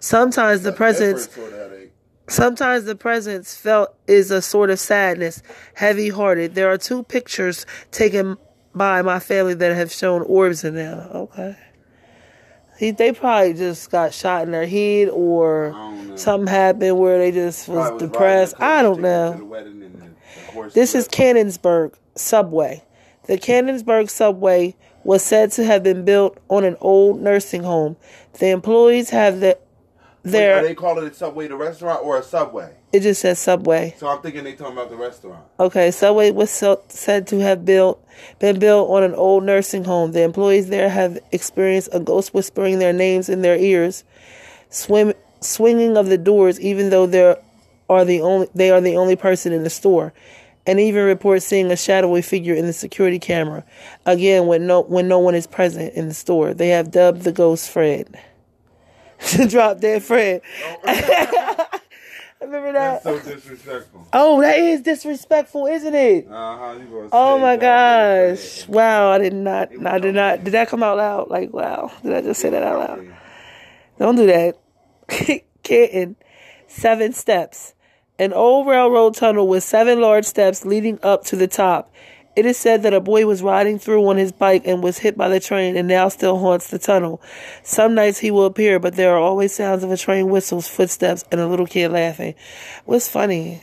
Sometimes 0.00 0.62
the 0.62 0.72
presence 0.72 1.26
Different 1.26 1.50
sort 1.52 1.62
of 1.62 1.70
headache. 1.72 1.92
Sometimes 2.28 2.84
the 2.84 2.94
presence 2.94 3.54
felt 3.56 3.94
is 4.06 4.30
a 4.30 4.40
sort 4.40 4.70
of 4.70 4.78
sadness, 4.78 5.42
heavy 5.74 6.08
hearted. 6.10 6.54
There 6.54 6.70
are 6.70 6.78
two 6.78 7.02
pictures 7.02 7.66
taken 7.90 8.36
by 8.74 9.02
my 9.02 9.18
family 9.18 9.54
that 9.54 9.74
have 9.74 9.90
shown 9.92 10.22
orbs 10.22 10.62
in 10.64 10.74
them. 10.76 11.08
Okay. 11.12 11.56
He, 12.78 12.92
they 12.92 13.12
probably 13.12 13.52
just 13.54 13.90
got 13.90 14.14
shot 14.14 14.44
in 14.44 14.52
their 14.52 14.66
head 14.66 15.08
or 15.10 15.68
I 15.68 15.72
don't 15.72 16.08
know. 16.08 16.16
something 16.16 16.46
happened 16.46 16.98
where 16.98 17.18
they 17.18 17.30
just 17.32 17.68
was 17.68 17.90
was 17.90 18.00
depressed. 18.00 18.54
I 18.60 18.80
don't 18.82 19.00
know. 19.00 19.32
the 19.32 19.64
the- 19.64 19.90
the 20.64 20.70
This 20.72 20.94
is. 20.94 21.06
Canonsburg 21.08 21.94
subway. 22.14 22.82
The 23.26 23.36
Canonsburg 23.38 24.08
subway 24.08 24.76
was 25.04 25.22
said 25.22 25.52
to 25.52 25.64
have 25.64 25.82
been 25.82 26.04
built 26.04 26.38
on 26.48 26.64
an 26.64 26.76
old 26.80 27.20
nursing 27.20 27.62
home. 27.62 27.96
The 28.38 28.50
employees 28.50 29.10
have 29.10 29.40
the 29.40 29.58
Wait, 30.22 30.50
Are 30.50 30.62
they 30.62 30.74
calling 30.74 31.06
it 31.06 31.16
Subway 31.16 31.48
the 31.48 31.56
restaurant 31.56 32.04
or 32.04 32.18
a 32.18 32.22
Subway? 32.22 32.74
it 32.92 33.00
just 33.00 33.20
says 33.20 33.38
subway. 33.38 33.94
So 33.98 34.08
I'm 34.08 34.20
thinking 34.20 34.44
they're 34.44 34.56
talking 34.56 34.72
about 34.72 34.90
the 34.90 34.96
restaurant. 34.96 35.44
Okay, 35.58 35.90
Subway 35.90 36.30
was 36.30 36.50
so, 36.50 36.82
said 36.88 37.26
to 37.28 37.38
have 37.40 37.64
built 37.64 38.04
been 38.38 38.58
built 38.58 38.90
on 38.90 39.02
an 39.02 39.14
old 39.14 39.44
nursing 39.44 39.84
home. 39.84 40.12
The 40.12 40.22
employees 40.22 40.68
there 40.68 40.88
have 40.88 41.18
experienced 41.32 41.88
a 41.92 42.00
ghost 42.00 42.34
whispering 42.34 42.80
their 42.80 42.92
names 42.92 43.28
in 43.28 43.42
their 43.42 43.56
ears, 43.56 44.04
swim, 44.68 45.14
swinging 45.40 45.96
of 45.96 46.06
the 46.06 46.18
doors, 46.18 46.60
even 46.60 46.90
though 46.90 47.06
they 47.06 47.36
are 47.88 48.04
the 48.04 48.20
only 48.20 48.48
they 48.54 48.70
are 48.70 48.80
the 48.80 48.96
only 48.96 49.16
person 49.16 49.52
in 49.52 49.62
the 49.62 49.70
store, 49.70 50.12
and 50.66 50.78
even 50.80 51.04
report 51.04 51.42
seeing 51.42 51.70
a 51.70 51.76
shadowy 51.76 52.22
figure 52.22 52.54
in 52.54 52.66
the 52.66 52.72
security 52.72 53.18
camera. 53.18 53.64
Again, 54.06 54.46
when 54.46 54.66
no 54.66 54.82
when 54.82 55.08
no 55.08 55.18
one 55.18 55.34
is 55.34 55.46
present 55.46 55.94
in 55.94 56.08
the 56.08 56.14
store, 56.14 56.54
they 56.54 56.68
have 56.68 56.90
dubbed 56.90 57.22
the 57.22 57.32
ghost 57.32 57.70
Fred. 57.70 58.18
Drop 59.48 59.80
dead 59.80 60.02
Fred. 60.02 60.42
Remember 62.40 62.72
that? 62.72 63.04
That's 63.04 63.24
so 63.24 63.34
disrespectful. 63.34 64.08
Oh, 64.14 64.40
that 64.40 64.58
is 64.58 64.80
disrespectful, 64.80 65.66
isn't 65.66 65.94
it? 65.94 66.26
Uh 66.26 66.56
huh. 66.56 66.78
You 66.78 67.08
Oh 67.12 67.38
my 67.38 67.56
gosh! 67.56 68.66
Wow, 68.66 69.10
I 69.10 69.18
did 69.18 69.34
not. 69.34 69.68
I 69.86 69.98
did 69.98 70.14
not. 70.14 70.42
Did 70.42 70.52
that 70.54 70.68
come 70.68 70.82
out 70.82 70.96
loud? 70.96 71.28
Like, 71.28 71.52
wow! 71.52 71.92
Did 72.02 72.14
I 72.14 72.22
just 72.22 72.40
say 72.40 72.48
that 72.48 72.62
out 72.62 72.78
loud? 72.78 73.14
Don't 73.98 74.16
do 74.16 74.26
that. 74.26 74.58
Kitten. 75.62 76.16
Seven 76.66 77.12
steps. 77.12 77.74
An 78.20 78.34
old 78.34 78.66
railroad 78.66 79.14
tunnel 79.14 79.48
with 79.48 79.64
seven 79.64 79.98
large 79.98 80.26
steps 80.26 80.66
leading 80.66 80.98
up 81.02 81.24
to 81.24 81.36
the 81.36 81.48
top. 81.48 81.90
It 82.36 82.44
is 82.44 82.58
said 82.58 82.82
that 82.82 82.92
a 82.92 83.00
boy 83.00 83.24
was 83.24 83.42
riding 83.42 83.78
through 83.78 84.06
on 84.06 84.18
his 84.18 84.30
bike 84.30 84.62
and 84.66 84.82
was 84.82 84.98
hit 84.98 85.16
by 85.16 85.30
the 85.30 85.40
train 85.40 85.74
and 85.74 85.88
now 85.88 86.08
still 86.10 86.36
haunts 86.38 86.68
the 86.68 86.78
tunnel. 86.78 87.22
Some 87.62 87.94
nights 87.94 88.18
he 88.18 88.30
will 88.30 88.44
appear, 88.44 88.78
but 88.78 88.94
there 88.94 89.14
are 89.14 89.18
always 89.18 89.54
sounds 89.54 89.82
of 89.84 89.90
a 89.90 89.96
train 89.96 90.28
whistles, 90.28 90.68
footsteps, 90.68 91.24
and 91.32 91.40
a 91.40 91.48
little 91.48 91.66
kid 91.66 91.92
laughing. 91.92 92.34
What's 92.84 93.08
funny? 93.08 93.62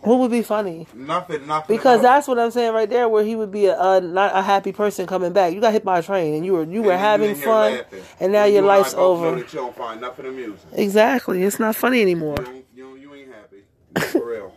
What 0.00 0.20
would 0.20 0.30
be 0.30 0.42
funny? 0.42 0.86
Nothing. 0.94 1.46
Nothing. 1.46 1.76
Because 1.76 2.02
that's 2.02 2.28
what 2.28 2.38
I'm 2.38 2.50
saying 2.52 2.72
right 2.72 2.88
there, 2.88 3.08
where 3.08 3.24
he 3.24 3.34
would 3.34 3.50
be 3.50 3.66
a, 3.66 3.78
a 3.80 4.00
not 4.00 4.30
a 4.34 4.42
happy 4.42 4.72
person 4.72 5.06
coming 5.06 5.32
back. 5.32 5.52
You 5.52 5.60
got 5.60 5.72
hit 5.72 5.84
by 5.84 5.98
a 5.98 6.02
train, 6.02 6.34
and 6.34 6.46
you 6.46 6.52
were 6.52 6.64
you 6.64 6.82
were 6.82 6.92
And 6.92 7.00
having 7.00 7.34
fun, 7.34 7.72
laughing. 7.74 8.02
and 8.20 8.32
now 8.32 8.44
You 8.44 8.52
your 8.54 8.58
and 8.60 8.66
life's 8.68 8.94
over. 8.94 9.36
that 9.36 9.52
you 9.52 10.00
nothing 10.00 10.26
amusing. 10.26 10.70
Exactly, 10.72 11.42
it's 11.42 11.58
not 11.58 11.74
funny 11.74 12.00
anymore. 12.00 12.36
You, 12.38 12.44
don't, 12.44 12.64
you, 12.74 12.82
don't, 12.84 13.00
you 13.00 13.14
ain't 13.14 13.32
happy. 13.34 13.56
For 14.00 14.24
real. 14.24 14.54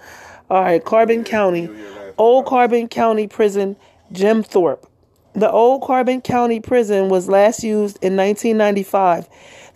All 0.50 0.62
right, 0.62 0.84
Carbon 0.84 1.24
County, 1.24 1.62
You 1.62 1.72
hear 1.72 1.90
that? 1.94 2.14
Old 2.18 2.46
Carbon 2.46 2.88
County 2.88 3.26
Prison, 3.26 3.76
Jim 4.12 4.42
Thorpe. 4.42 4.86
The 5.34 5.50
Old 5.50 5.82
Carbon 5.82 6.20
County 6.20 6.60
Prison 6.60 7.08
was 7.08 7.28
last 7.28 7.64
used 7.64 7.98
in 8.02 8.16
1995. 8.16 9.28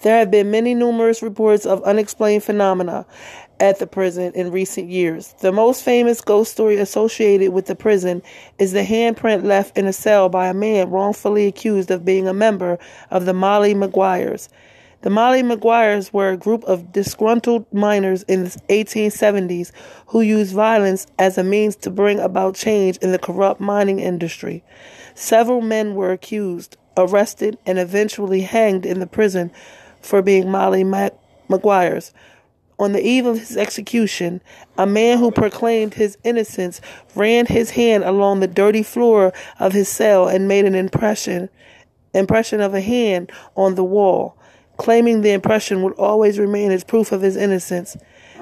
There 0.02 0.16
have 0.16 0.30
been 0.30 0.52
many 0.52 0.74
numerous 0.74 1.20
reports 1.22 1.66
of 1.66 1.82
unexplained 1.82 2.44
phenomena 2.44 3.04
at 3.58 3.80
the 3.80 3.86
prison 3.86 4.32
in 4.34 4.52
recent 4.52 4.88
years. 4.88 5.34
The 5.40 5.50
most 5.50 5.82
famous 5.82 6.20
ghost 6.20 6.52
story 6.52 6.76
associated 6.76 7.52
with 7.52 7.66
the 7.66 7.74
prison 7.74 8.22
is 8.58 8.70
the 8.70 8.84
handprint 8.84 9.42
left 9.44 9.76
in 9.76 9.86
a 9.86 9.92
cell 9.92 10.28
by 10.28 10.46
a 10.46 10.54
man 10.54 10.90
wrongfully 10.90 11.46
accused 11.46 11.90
of 11.90 12.04
being 12.04 12.28
a 12.28 12.34
member 12.34 12.78
of 13.10 13.26
the 13.26 13.34
Molly 13.34 13.74
Maguires. 13.74 14.48
The 15.02 15.10
Molly 15.10 15.44
Maguires 15.44 16.12
were 16.12 16.30
a 16.30 16.36
group 16.36 16.64
of 16.64 16.92
disgruntled 16.92 17.72
miners 17.72 18.24
in 18.24 18.44
the 18.44 18.50
1870s 18.68 19.70
who 20.08 20.20
used 20.20 20.52
violence 20.52 21.06
as 21.20 21.38
a 21.38 21.44
means 21.44 21.76
to 21.76 21.90
bring 21.90 22.18
about 22.18 22.56
change 22.56 22.96
in 22.96 23.12
the 23.12 23.18
corrupt 23.18 23.60
mining 23.60 24.00
industry. 24.00 24.64
Several 25.14 25.60
men 25.60 25.94
were 25.94 26.10
accused, 26.10 26.76
arrested, 26.96 27.58
and 27.64 27.78
eventually 27.78 28.40
hanged 28.40 28.84
in 28.84 28.98
the 28.98 29.06
prison 29.06 29.52
for 30.00 30.20
being 30.20 30.50
Molly 30.50 30.82
Ma- 30.82 31.10
Maguires. 31.48 32.12
On 32.80 32.92
the 32.92 33.04
eve 33.04 33.26
of 33.26 33.38
his 33.38 33.56
execution, 33.56 34.40
a 34.76 34.86
man 34.86 35.18
who 35.18 35.30
proclaimed 35.30 35.94
his 35.94 36.18
innocence 36.24 36.80
ran 37.14 37.46
his 37.46 37.70
hand 37.70 38.02
along 38.02 38.40
the 38.40 38.46
dirty 38.48 38.82
floor 38.82 39.32
of 39.60 39.72
his 39.72 39.88
cell 39.88 40.26
and 40.26 40.48
made 40.48 40.64
an 40.64 40.74
impression 40.74 41.50
impression 42.14 42.60
of 42.60 42.74
a 42.74 42.80
hand 42.80 43.30
on 43.54 43.74
the 43.74 43.84
wall, 43.84 44.36
claiming 44.78 45.20
the 45.20 45.32
impression 45.32 45.82
would 45.82 45.92
always 45.94 46.38
remain 46.38 46.70
as 46.70 46.84
proof 46.84 47.12
of 47.12 47.20
his 47.20 47.36
innocence. 47.36 47.96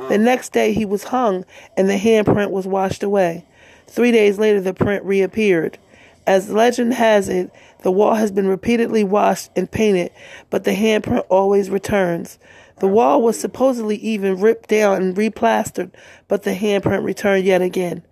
The 0.09 0.19
next 0.19 0.53
day 0.53 0.73
he 0.73 0.85
was 0.85 1.05
hung 1.05 1.45
and 1.77 1.89
the 1.89 1.99
handprint 1.99 2.51
was 2.51 2.67
washed 2.67 3.03
away. 3.03 3.45
Three 3.89 4.13
days 4.13 4.39
later 4.39 4.61
the 4.61 4.75
print 4.75 5.05
reappeared. 5.05 5.79
As 6.27 6.51
legend 6.51 6.95
has 6.95 7.29
it, 7.29 7.51
the 7.83 7.91
wall 7.91 8.15
has 8.15 8.31
been 8.31 8.49
repeatedly 8.49 9.05
washed 9.05 9.51
and 9.57 9.71
painted, 9.71 10.11
but 10.51 10.65
the 10.65 10.73
handprint 10.73 11.25
always 11.29 11.71
returns. 11.71 12.39
The 12.79 12.89
wall 12.89 13.23
was 13.23 13.39
supposedly 13.39 13.97
even 13.97 14.41
ripped 14.41 14.69
down 14.69 15.03
and 15.03 15.17
replastered, 15.17 15.93
but 16.29 16.43
the 16.43 16.55
handprint 16.55 17.05
returned 17.05 17.45
yet 17.45 17.63
again. 17.63 18.03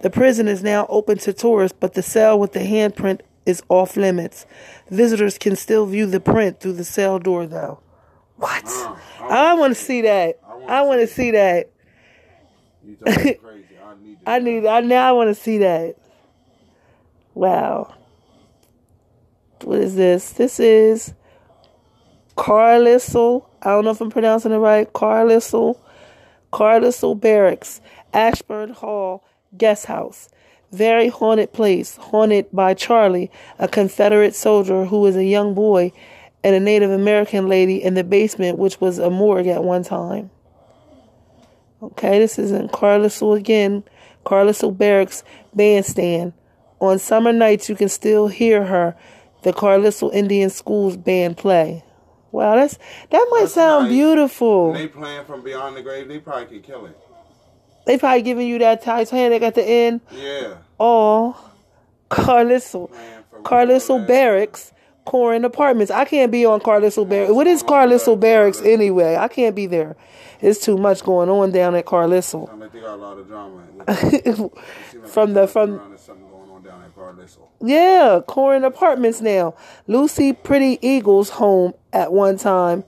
The 0.00 0.10
prison 0.10 0.48
is 0.48 0.62
now 0.62 0.86
open 0.88 1.18
to 1.18 1.32
tourists, 1.32 1.76
but 1.78 1.94
the 1.94 2.02
cell 2.02 2.38
with 2.38 2.52
the 2.52 2.60
handprint 2.60 3.20
is 3.48 3.62
off 3.68 3.96
limits. 3.96 4.46
Visitors 4.90 5.38
can 5.38 5.56
still 5.56 5.86
view 5.86 6.06
the 6.06 6.20
print 6.20 6.60
through 6.60 6.74
the 6.74 6.84
cell 6.84 7.18
door, 7.18 7.46
though. 7.46 7.80
What? 8.36 8.62
Ah, 8.66 9.50
I 9.52 9.54
want 9.54 9.76
to 9.76 9.80
see 9.80 10.02
that. 10.02 10.38
I 10.66 10.82
want 10.82 11.00
to 11.00 11.06
see 11.06 11.32
that. 11.32 11.70
Crazy. 13.04 13.38
I 13.84 13.94
need 14.00 14.24
to 14.24 14.30
I 14.30 14.38
need. 14.38 14.66
I 14.66 14.80
now. 14.80 15.08
I 15.08 15.12
want 15.12 15.34
to 15.34 15.40
see 15.40 15.58
that. 15.58 15.96
Wow. 17.34 17.94
what 19.62 19.78
is 19.78 19.94
this? 19.94 20.32
This 20.32 20.60
is 20.60 21.14
Carlisle. 22.36 23.48
I 23.62 23.70
don't 23.70 23.84
know 23.84 23.90
if 23.90 24.00
I'm 24.00 24.10
pronouncing 24.10 24.52
it 24.52 24.56
right. 24.56 24.92
Carlisle. 24.92 25.80
Carlisle 26.50 27.14
Barracks, 27.16 27.80
Ashburn 28.12 28.70
Hall, 28.70 29.24
Guest 29.56 29.86
House. 29.86 30.28
Very 30.70 31.08
haunted 31.08 31.52
place, 31.52 31.96
haunted 31.96 32.46
by 32.52 32.74
Charlie, 32.74 33.30
a 33.58 33.66
Confederate 33.68 34.34
soldier 34.34 34.84
who 34.84 35.00
was 35.00 35.16
a 35.16 35.24
young 35.24 35.54
boy, 35.54 35.92
and 36.44 36.54
a 36.54 36.60
Native 36.60 36.90
American 36.90 37.48
lady 37.48 37.82
in 37.82 37.94
the 37.94 38.04
basement, 38.04 38.58
which 38.58 38.80
was 38.80 38.98
a 38.98 39.10
morgue 39.10 39.46
at 39.46 39.64
one 39.64 39.82
time. 39.82 40.30
Okay, 41.82 42.18
this 42.18 42.38
is 42.38 42.52
in 42.52 42.68
Carlisle 42.68 43.32
again, 43.34 43.82
Carlisle 44.24 44.72
Barracks 44.72 45.24
Bandstand. 45.54 46.32
On 46.80 46.98
summer 46.98 47.32
nights, 47.32 47.68
you 47.68 47.74
can 47.74 47.88
still 47.88 48.28
hear 48.28 48.64
her, 48.64 48.96
the 49.42 49.52
Carlisle 49.52 50.10
Indian 50.10 50.50
Schools 50.50 50.96
band 50.96 51.36
play. 51.36 51.84
Wow, 52.30 52.56
that's 52.56 52.78
that 53.10 53.26
might 53.30 53.40
That's 53.40 53.54
sound 53.54 53.84
nice. 53.84 53.92
beautiful. 53.92 54.72
They 54.74 54.86
playing 54.88 55.24
from 55.24 55.42
beyond 55.42 55.76
the 55.76 55.82
grave. 55.82 56.08
They 56.08 56.18
probably 56.18 56.46
could 56.46 56.62
kill 56.62 56.86
it. 56.86 56.98
They 57.88 57.96
probably 57.96 58.20
giving 58.20 58.46
you 58.46 58.58
that 58.58 58.82
Titanic 58.82 59.40
at 59.40 59.54
the 59.54 59.64
end. 59.64 60.02
Yeah. 60.12 60.56
Oh, 60.78 61.36
Carlisle, 62.10 62.90
Carlisle 63.44 64.06
Barracks, 64.06 64.72
Corin 65.06 65.44
Apartments. 65.46 65.90
I 65.90 66.04
can't 66.04 66.30
be 66.30 66.44
on 66.44 66.60
Carlisle 66.60 67.06
Barracks. 67.06 67.32
What 67.32 67.46
is 67.46 67.62
Carlisle 67.62 68.16
Barracks 68.16 68.60
anyway? 68.60 69.16
I 69.16 69.28
can't 69.28 69.56
be 69.56 69.64
there. 69.64 69.96
It's 70.42 70.62
too 70.62 70.76
much 70.76 71.02
going 71.02 71.30
on 71.30 71.50
down 71.50 71.74
at 71.76 71.86
Carlisle. 71.86 72.22
Sound 72.46 72.60
like 72.60 72.72
they 72.72 72.80
got 72.80 72.94
a 72.94 72.96
lot 72.96 73.18
of 73.18 73.26
drama. 73.26 73.62
From 75.08 75.32
the- 75.32 75.48
from- 75.48 75.76
around 75.78 75.88
there's 75.90 76.00
something 76.02 76.28
going 76.28 76.50
on 76.50 76.62
down 76.62 76.82
at 76.82 76.94
Carlisle. 76.94 77.50
Yeah, 77.62 78.20
Corin 78.26 78.64
Apartments 78.64 79.22
now. 79.22 79.54
Lucy 79.86 80.34
Pretty 80.34 80.78
Eagles 80.86 81.30
home 81.30 81.72
at 81.92 82.12
one 82.12 82.36
time. 82.36 82.84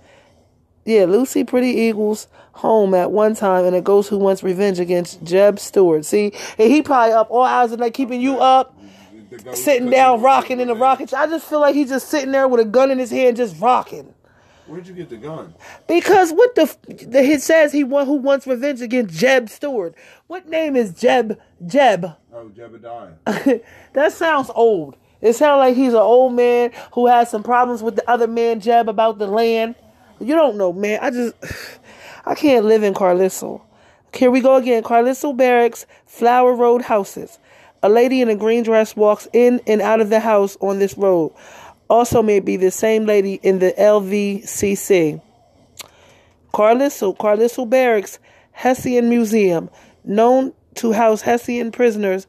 Yeah, 0.84 1.06
Lucy 1.06 1.42
Pretty 1.44 1.68
Eagles 1.70 2.28
home 2.60 2.94
at 2.94 3.10
one 3.10 3.34
time, 3.34 3.64
and 3.64 3.74
a 3.74 3.80
ghost 3.80 4.10
who 4.10 4.18
wants 4.18 4.42
revenge 4.42 4.78
against 4.78 5.22
Jeb 5.24 5.58
Stuart. 5.58 6.04
See, 6.04 6.32
and 6.58 6.70
he 6.70 6.82
probably 6.82 7.12
up 7.12 7.30
all 7.30 7.44
hours 7.44 7.72
of 7.72 7.78
the 7.78 7.84
night 7.84 7.94
keeping 7.94 8.20
you 8.20 8.38
up, 8.38 8.76
sitting 9.54 9.88
down, 9.90 10.20
rocking 10.20 10.60
in 10.60 10.68
the 10.68 10.74
rocket. 10.74 11.08
chair. 11.08 11.20
I 11.20 11.26
just 11.26 11.48
feel 11.48 11.60
like 11.60 11.74
he's 11.74 11.88
just 11.88 12.08
sitting 12.08 12.32
there 12.32 12.46
with 12.46 12.60
a 12.60 12.64
gun 12.64 12.90
in 12.90 12.98
his 12.98 13.10
hand, 13.10 13.36
just 13.36 13.60
rocking. 13.60 14.14
Where'd 14.66 14.86
you 14.86 14.94
get 14.94 15.08
the 15.08 15.16
gun? 15.16 15.52
Because 15.88 16.32
what 16.32 16.54
the, 16.54 16.76
the 16.86 17.20
it 17.20 17.42
says 17.42 17.72
he 17.72 17.82
want 17.82 18.06
who 18.06 18.14
wants 18.14 18.46
revenge 18.46 18.80
against 18.80 19.18
Jeb 19.18 19.48
Stuart. 19.48 19.96
What 20.28 20.48
name 20.48 20.76
is 20.76 20.92
Jeb? 20.94 21.40
Jeb. 21.66 22.16
Oh, 22.32 22.50
Jebediah. 22.54 23.62
that 23.94 24.12
sounds 24.12 24.48
old. 24.54 24.96
It 25.20 25.34
sounds 25.34 25.58
like 25.58 25.76
he's 25.76 25.92
an 25.92 25.98
old 25.98 26.34
man 26.34 26.70
who 26.92 27.08
has 27.08 27.30
some 27.30 27.42
problems 27.42 27.82
with 27.82 27.96
the 27.96 28.08
other 28.08 28.28
man, 28.28 28.60
Jeb, 28.60 28.88
about 28.88 29.18
the 29.18 29.26
land. 29.26 29.74
You 30.20 30.34
don't 30.34 30.56
know, 30.56 30.72
man. 30.72 31.00
I 31.02 31.10
just, 31.10 31.34
I 32.30 32.36
can't 32.36 32.64
live 32.64 32.84
in 32.84 32.94
Carlisle. 32.94 33.60
Here 34.14 34.30
we 34.30 34.40
go 34.40 34.54
again. 34.54 34.84
Carlisle 34.84 35.32
Barracks, 35.32 35.84
Flower 36.06 36.54
Road 36.54 36.80
houses. 36.80 37.40
A 37.82 37.88
lady 37.88 38.20
in 38.20 38.28
a 38.28 38.36
green 38.36 38.62
dress 38.62 38.94
walks 38.94 39.26
in 39.32 39.60
and 39.66 39.82
out 39.82 40.00
of 40.00 40.10
the 40.10 40.20
house 40.20 40.56
on 40.60 40.78
this 40.78 40.96
road. 40.96 41.32
Also, 41.88 42.22
may 42.22 42.38
be 42.38 42.56
the 42.56 42.70
same 42.70 43.04
lady 43.04 43.40
in 43.42 43.58
the 43.58 43.74
LVCC. 43.76 45.20
Carlisle, 46.52 47.14
Carlisle 47.14 47.66
Barracks, 47.66 48.20
Hessian 48.52 49.08
Museum, 49.08 49.68
known 50.04 50.52
to 50.76 50.92
house 50.92 51.22
Hessian 51.22 51.72
prisoners. 51.72 52.28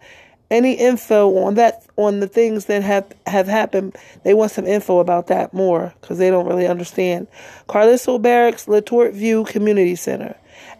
Any 0.52 0.74
info 0.74 1.34
on 1.46 1.56
that, 1.56 1.86
on 1.96 2.20
the 2.20 2.28
things 2.28 2.66
that 2.66 2.84
have 2.84 3.06
have 3.26 3.48
happened, 3.48 3.96
they 4.24 4.34
want 4.34 4.52
some 4.52 4.68
info 4.68 5.00
about 5.00 5.28
that 5.28 5.54
more 5.54 5.94
because 6.02 6.18
they 6.18 6.30
don't 6.30 6.46
really 6.46 6.68
understand. 6.68 7.28
Carlisle 7.68 8.20
Barracks, 8.20 8.66
Letort 8.66 9.14
View 9.14 9.46
Community 9.46 9.96
Center. 9.96 10.36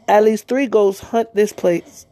At 0.10 0.26
least 0.26 0.50
three 0.50 0.68
ghosts 0.68 1.02
hunt 1.02 1.34
this 1.34 1.54
place. 1.54 2.06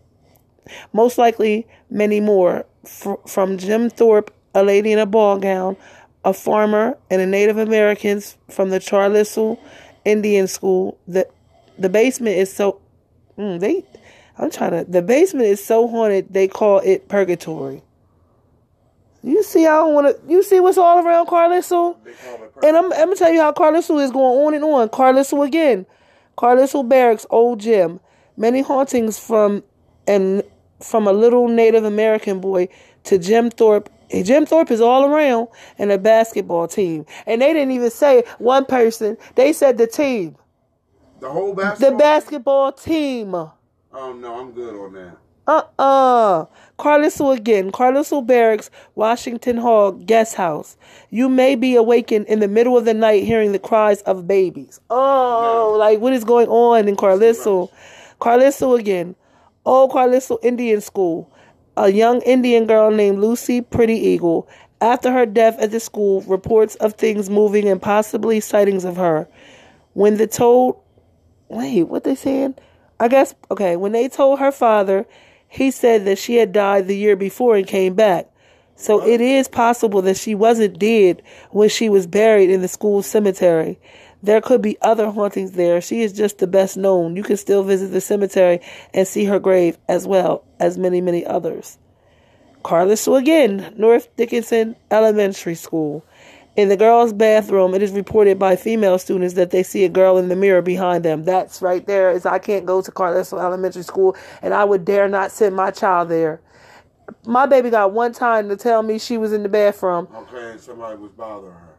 Most 0.94 1.18
likely, 1.18 1.68
many 1.90 2.22
more. 2.22 2.65
Fr- 2.86 3.15
from 3.27 3.57
Jim 3.57 3.90
Thorpe, 3.90 4.34
a 4.56 4.64
lady 4.64 4.94
in 4.94 4.99
a 4.99 5.06
ball 5.06 5.38
gown, 5.38 5.76
a 6.23 6.31
farmer, 6.34 6.98
and 7.11 7.22
a 7.22 7.26
Native 7.26 7.57
Americans 7.57 8.38
from 8.49 8.69
the 8.69 8.80
Carlisle 8.80 9.60
Indian 10.06 10.48
School. 10.48 10.98
The 11.10 11.27
the 11.77 11.90
basement 11.90 12.38
is 12.38 12.53
so 12.53 12.80
mm, 13.38 13.60
they. 13.60 13.84
I'm 14.39 14.49
trying 14.49 14.71
to. 14.71 14.89
The 14.89 15.01
basement 15.01 15.47
is 15.47 15.63
so 15.63 15.87
haunted. 15.87 16.33
They 16.33 16.47
call 16.47 16.79
it 16.79 17.09
purgatory. 17.09 17.83
You 19.21 19.43
see, 19.43 19.67
I 19.67 19.71
don't 19.71 19.93
want 19.93 20.07
to. 20.07 20.31
You 20.31 20.41
see 20.43 20.61
what's 20.61 20.77
all 20.77 21.05
around 21.05 21.27
Carlisle. 21.27 21.99
They 22.05 22.13
call 22.13 22.43
it 22.43 22.53
And 22.63 22.77
I'm, 22.77 22.85
I'm 22.93 23.07
gonna 23.07 23.15
tell 23.17 23.31
you 23.33 23.41
how 23.41 23.51
Carlisle 23.51 23.99
is 23.99 24.11
going 24.11 24.45
on 24.47 24.53
and 24.53 24.63
on. 24.63 24.87
Carlisle 24.89 25.41
again, 25.41 25.85
Carlisle 26.37 26.83
Barracks, 26.83 27.25
Old 27.29 27.59
Gym, 27.59 27.99
many 28.37 28.61
hauntings 28.61 29.19
from 29.19 29.61
and 30.07 30.41
from 30.81 31.05
a 31.05 31.11
little 31.11 31.49
Native 31.49 31.83
American 31.83 32.39
boy 32.39 32.69
to 33.03 33.17
Jim 33.17 33.49
Thorpe. 33.51 33.89
And 34.11 34.25
Jim 34.25 34.45
Thorpe 34.45 34.71
is 34.71 34.81
all 34.81 35.05
around 35.05 35.49
and 35.77 35.91
a 35.91 35.97
basketball 35.97 36.67
team. 36.67 37.05
And 37.27 37.41
they 37.41 37.53
didn't 37.53 37.71
even 37.71 37.91
say 37.91 38.23
one 38.39 38.65
person. 38.65 39.17
They 39.35 39.51
said 39.51 39.77
the 39.77 39.85
team, 39.85 40.37
the 41.19 41.29
whole 41.29 41.53
basketball, 41.53 41.91
the 41.91 41.97
basketball 41.97 42.71
team. 42.71 43.35
Oh 43.91 44.13
no, 44.13 44.39
I'm 44.39 44.51
good 44.51 44.75
on 44.75 44.93
that. 44.93 45.17
Uh-uh. 45.47 46.45
Carlisle 46.77 47.31
again. 47.31 47.71
Carlisle 47.71 48.21
Barracks, 48.21 48.69
Washington 48.93 49.57
Hall, 49.57 49.91
guest 49.91 50.35
house. 50.35 50.77
You 51.09 51.27
may 51.27 51.55
be 51.55 51.75
awakened 51.75 52.27
in 52.27 52.39
the 52.39 52.47
middle 52.47 52.77
of 52.77 52.85
the 52.85 52.93
night 52.93 53.23
hearing 53.23 53.51
the 53.51 53.59
cries 53.59 54.01
of 54.03 54.27
babies. 54.27 54.79
Oh, 54.91 55.75
like 55.79 55.99
what 55.99 56.13
is 56.13 56.23
going 56.23 56.47
on 56.49 56.87
in 56.87 56.95
Carlisle? 56.95 57.71
Carlisle 58.19 58.75
again. 58.75 59.15
Old 59.65 59.91
Carlisle 59.91 60.39
Indian 60.43 60.81
School. 60.81 61.31
A 61.75 61.91
young 61.91 62.21
Indian 62.21 62.67
girl 62.67 62.91
named 62.91 63.19
Lucy 63.19 63.61
Pretty 63.61 63.95
Eagle. 63.95 64.47
After 64.81 65.11
her 65.11 65.25
death 65.25 65.57
at 65.59 65.71
the 65.71 65.79
school, 65.79 66.21
reports 66.21 66.75
of 66.75 66.93
things 66.93 67.29
moving 67.29 67.67
and 67.67 67.81
possibly 67.81 68.39
sightings 68.39 68.85
of 68.85 68.97
her. 68.97 69.27
When 69.93 70.17
the 70.17 70.27
told 70.27 70.79
wait, 71.47 71.83
what 71.83 72.03
they 72.03 72.13
saying? 72.13 72.55
I 72.99 73.07
guess 73.07 73.34
okay, 73.49 73.76
when 73.76 73.91
they 73.91 74.09
told 74.09 74.39
her 74.39 74.51
father, 74.51 75.05
he 75.47 75.71
said 75.71 76.05
that 76.05 76.17
she 76.17 76.35
had 76.35 76.51
died 76.51 76.88
the 76.88 76.97
year 76.97 77.15
before 77.15 77.55
and 77.55 77.65
came 77.65 77.95
back. 77.95 78.30
So 78.76 79.05
it 79.05 79.19
is 79.19 79.47
possible 79.49 80.01
that 80.03 80.15
she 80.15 80.35
wasn't 80.35 80.80
dead 80.80 81.21
when 81.51 81.67
she 81.67 81.89
was 81.89 82.07
buried 82.07 82.49
in 82.49 82.61
the 82.61 82.67
school 82.69 83.03
cemetery. 83.03 83.77
There 84.23 84.41
could 84.41 84.61
be 84.61 84.77
other 84.81 85.11
hauntings 85.11 85.53
there. 85.53 85.81
She 85.81 86.01
is 86.01 86.13
just 86.13 86.38
the 86.38 86.47
best 86.47 86.77
known. 86.77 87.15
You 87.15 87.23
can 87.23 87.38
still 87.38 87.63
visit 87.63 87.88
the 87.88 88.01
cemetery 88.01 88.61
and 88.93 89.07
see 89.07 89.26
her 89.26 89.39
grave 89.39 89.77
as 89.88 90.07
well 90.07 90.43
as 90.59 90.77
many, 90.77 91.01
many 91.01 91.26
others. 91.26 91.77
Carlisle 92.63 93.15
again, 93.15 93.73
North 93.77 94.13
Dickinson 94.17 94.76
Elementary 94.91 95.55
School. 95.55 96.05
In 96.60 96.68
the 96.68 96.76
girls' 96.76 97.14
bathroom, 97.14 97.73
it 97.73 97.81
is 97.81 97.91
reported 97.94 98.38
by 98.38 98.57
female 98.57 98.99
students 98.99 99.36
that 99.36 99.52
they 99.52 99.64
see 99.64 99.86
a 99.86 99.90
girl 99.90 100.18
in 100.18 100.27
the 100.27 100.36
mirror 100.36 100.61
behind 100.61 101.06
them. 101.06 101.23
That's 101.23 101.61
right 101.61 101.86
there. 101.88 102.11
Is 102.11 102.26
I 102.26 102.38
can't 102.38 102.65
go 102.65 102.81
to 102.81 102.91
Carlisle 102.91 103.40
Elementary 103.40 103.84
School, 103.84 104.14
and 104.41 104.53
I 104.53 104.65
would 104.65 104.84
dare 104.84 105.07
not 105.07 105.31
send 105.31 105.56
my 105.56 105.72
child 105.72 106.10
there. 106.10 106.41
My 107.26 107.45
baby 107.45 107.69
got 107.69 107.94
one 107.94 108.11
time 108.11 108.49
to 108.49 108.57
tell 108.57 108.84
me 108.84 108.99
she 108.99 109.18
was 109.18 109.31
in 109.31 109.41
the 109.44 109.48
bathroom, 109.48 110.10
Okay, 110.14 110.52
and 110.52 110.60
somebody 110.60 110.98
was 110.98 111.11
bothering 111.14 111.53
her. 111.53 111.76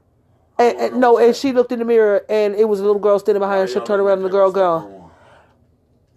and, 0.59 0.79
and 0.79 0.97
no, 1.01 1.19
and 1.19 1.37
she 1.37 1.53
looked 1.53 1.73
in 1.73 1.79
the 1.81 1.85
mirror, 1.85 2.25
and 2.31 2.55
it 2.55 2.67
was 2.67 2.81
a 2.81 2.83
little 2.83 2.99
girl 3.01 3.19
standing 3.19 3.41
behind 3.41 3.59
her. 3.59 3.63
Oh, 3.65 3.67
she 3.67 3.75
Y'all 3.75 3.85
turned 3.85 4.01
around, 4.01 4.19
and 4.19 4.25
the 4.25 4.31
girl 4.31 4.51
take 4.51 4.57
a 4.63 4.79
step 4.81 4.91
gone. 4.91 5.11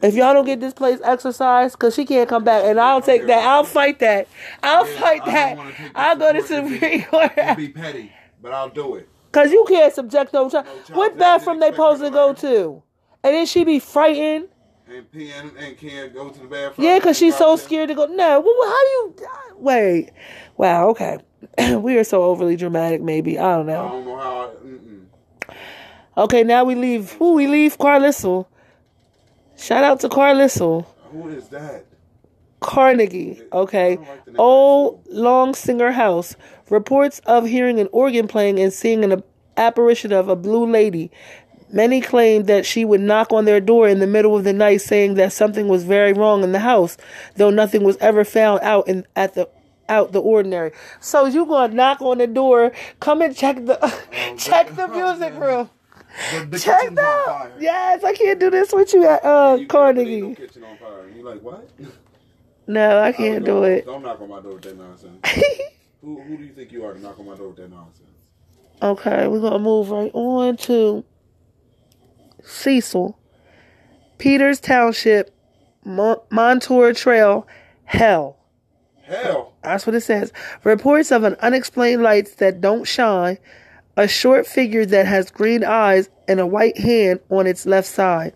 If 0.03 0.15
y'all 0.15 0.33
don't 0.33 0.45
get 0.45 0.61
this 0.61 0.73
place 0.73 0.99
exercised, 1.03 1.79
cause 1.79 1.95
she 1.95 2.05
can't 2.05 2.29
come 2.29 2.45
back, 2.45 2.63
and 2.63 2.79
I'll 2.79 3.01
take 3.01 3.27
that. 3.27 3.43
I'll 3.45 3.65
fight 3.65 3.99
that. 3.99 4.29
I'll 4.63 4.87
Yeah, 4.89 4.99
fight 5.01 5.25
that. 5.25 5.57
wanna 5.57 5.71
take 5.73 5.93
the 5.93 5.99
I'll 5.99 6.15
go 6.15 6.31
to 6.31 6.41
Supreme 6.43 7.03
Court. 7.03 7.31
Be 7.57 7.67
petty, 7.69 8.11
but 8.43 8.53
I'll 8.53 8.69
do 8.69 8.95
it. 8.95 9.09
Cause 9.31 9.51
you 9.51 9.65
can't 9.67 9.91
subject 9.91 10.31
no 10.33 10.47
child. 10.47 10.65
child 10.85 10.95
What 10.95 11.17
bathroom 11.17 11.59
they 11.59 11.71
supposed 11.71 12.03
to 12.03 12.11
go 12.11 12.33
to? 12.33 12.83
And 13.23 13.33
then 13.33 13.47
she 13.47 13.63
be 13.63 13.79
frightened. 13.79 14.49
And 14.87 15.09
peeing 15.11 15.53
and 15.57 15.75
can't 15.77 16.13
go 16.13 16.29
to 16.29 16.39
the 16.39 16.45
bathroom. 16.45 16.85
Yeah, 16.85 16.99
cause 16.99 17.17
she's 17.17 17.35
so 17.35 17.55
scared 17.55 17.89
to 17.89 17.95
go. 17.95 18.05
No, 18.05 18.39
well, 18.41 18.69
how 18.69 18.81
do 18.83 18.89
you? 18.89 19.15
Wait, 19.57 20.11
wow, 20.57 20.89
okay. 20.89 21.17
we 21.77 21.97
are 21.97 22.03
so 22.03 22.23
overly 22.23 22.55
dramatic. 22.55 23.01
Maybe 23.01 23.39
I 23.39 23.55
don't 23.55 23.69
I 23.69 23.73
know. 23.73 23.89
don't 23.89 24.05
know 24.05 24.17
how. 24.17 24.51
I. 26.19 26.21
Okay, 26.25 26.43
now 26.43 26.63
we 26.63 26.75
leave. 26.75 27.13
Who 27.13 27.33
we 27.33 27.47
leave? 27.47 27.77
Carlisle. 27.79 28.47
Shout 29.57 29.83
out 29.83 29.99
to 30.01 30.09
Carlisle. 30.09 30.81
Who 31.11 31.29
is 31.29 31.47
that? 31.47 31.85
Carnegie. 32.63 33.41
Okay. 33.51 33.97
Old 34.37 35.05
Long 35.09 35.53
Singer 35.53 35.91
House. 35.91 36.35
Reports 36.69 37.19
of 37.25 37.45
hearing 37.45 37.79
an 37.79 37.89
organ 37.91 38.27
playing 38.27 38.59
and 38.59 38.73
seeing 38.73 39.03
an 39.03 39.21
apparition 39.57 40.11
of 40.11 40.29
a 40.29 40.35
blue 40.35 40.69
lady. 40.69 41.11
Many 41.71 42.01
claimed 42.01 42.47
that 42.47 42.65
she 42.65 42.85
would 42.85 43.01
knock 43.01 43.33
on 43.33 43.45
their 43.45 43.59
door 43.59 43.87
in 43.87 43.99
the 43.99 44.07
middle 44.07 44.35
of 44.35 44.43
the 44.43 44.53
night 44.53 44.81
saying 44.81 45.15
that 45.15 45.33
something 45.33 45.67
was 45.67 45.83
very 45.83 46.13
wrong 46.13 46.43
in 46.43 46.51
the 46.51 46.59
house, 46.59 46.97
though 47.35 47.49
nothing 47.49 47.83
was 47.83 47.97
ever 47.97 48.23
found 48.23 48.61
out 48.61 48.87
in 48.87 49.05
at 49.15 49.33
the 49.33 49.49
out 49.89 50.11
the 50.11 50.21
ordinary. 50.21 50.71
So 50.99 51.25
you 51.25 51.45
gonna 51.45 51.73
knock 51.73 52.01
on 52.01 52.19
the 52.19 52.27
door, 52.27 52.71
come 52.99 53.21
and 53.21 53.35
check 53.35 53.55
the 53.65 53.77
check 54.37 54.75
the 54.75 54.87
music 54.87 55.33
room. 55.33 55.69
The, 56.31 56.45
the 56.45 56.59
Check 56.59 56.93
that. 56.93 57.53
Yes, 57.59 58.03
I 58.03 58.13
can't 58.13 58.39
do 58.39 58.51
this 58.51 58.71
with 58.71 58.93
you 58.93 59.07
at 59.07 59.25
uh 59.25 59.57
You 59.59 59.67
Carnegie. 59.67 60.21
No 60.21 60.35
kitchen 60.35 60.63
on 60.63 60.77
fire. 60.77 61.09
You 61.09 61.23
like 61.23 61.41
what? 61.41 61.69
No, 62.67 62.99
I 62.99 63.11
can't 63.11 63.43
do 63.43 63.63
it. 63.63 63.85
Don't 63.85 64.03
knock 64.03 64.21
on 64.21 64.29
my 64.29 64.39
door 64.41 64.53
with 64.53 64.63
that 64.63 64.77
nonsense. 64.77 65.19
who 66.01 66.21
who 66.21 66.37
do 66.37 66.43
you 66.43 66.53
think 66.53 66.71
you 66.71 66.85
are 66.85 66.93
to 66.93 66.99
knock 66.99 67.19
on 67.19 67.25
my 67.25 67.35
door 67.35 67.47
with 67.49 67.57
that 67.57 67.69
nonsense? 67.69 68.09
Okay, 68.81 69.27
we're 69.27 69.41
gonna 69.41 69.59
move 69.59 69.89
right 69.91 70.11
on 70.13 70.57
to 70.57 71.03
Cecil, 72.43 73.17
Peters 74.17 74.59
Township, 74.59 75.33
Mon- 75.85 76.19
Montour 76.29 76.93
Trail, 76.93 77.47
Hell. 77.85 78.37
Hell. 79.03 79.53
That's 79.63 79.85
what 79.85 79.95
it 79.95 80.01
says. 80.01 80.31
Reports 80.63 81.11
of 81.11 81.23
an 81.23 81.35
unexplained 81.35 82.01
lights 82.01 82.35
that 82.35 82.61
don't 82.61 82.85
shine, 82.85 83.37
a 83.95 84.07
short 84.07 84.47
figure 84.47 84.85
that 84.85 85.05
has 85.05 85.29
green 85.29 85.63
eyes 85.63 86.09
and 86.27 86.39
a 86.39 86.47
white 86.47 86.77
hand 86.77 87.19
on 87.29 87.45
its 87.47 87.65
left 87.65 87.87
side. 87.87 88.33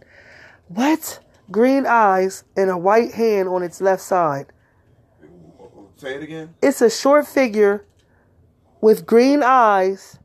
What? 0.67 1.19
Green 1.49 1.85
eyes 1.85 2.43
and 2.55 2.69
a 2.69 2.77
white 2.77 3.13
hand 3.13 3.47
on 3.49 3.63
its 3.63 3.81
left 3.81 4.01
side. 4.01 4.47
Say 5.95 6.15
it 6.15 6.23
again. 6.23 6.53
It's 6.61 6.81
a 6.81 6.89
short 6.89 7.27
figure 7.27 7.85
with 8.81 9.05
green 9.05 9.41
eyes 9.41 10.19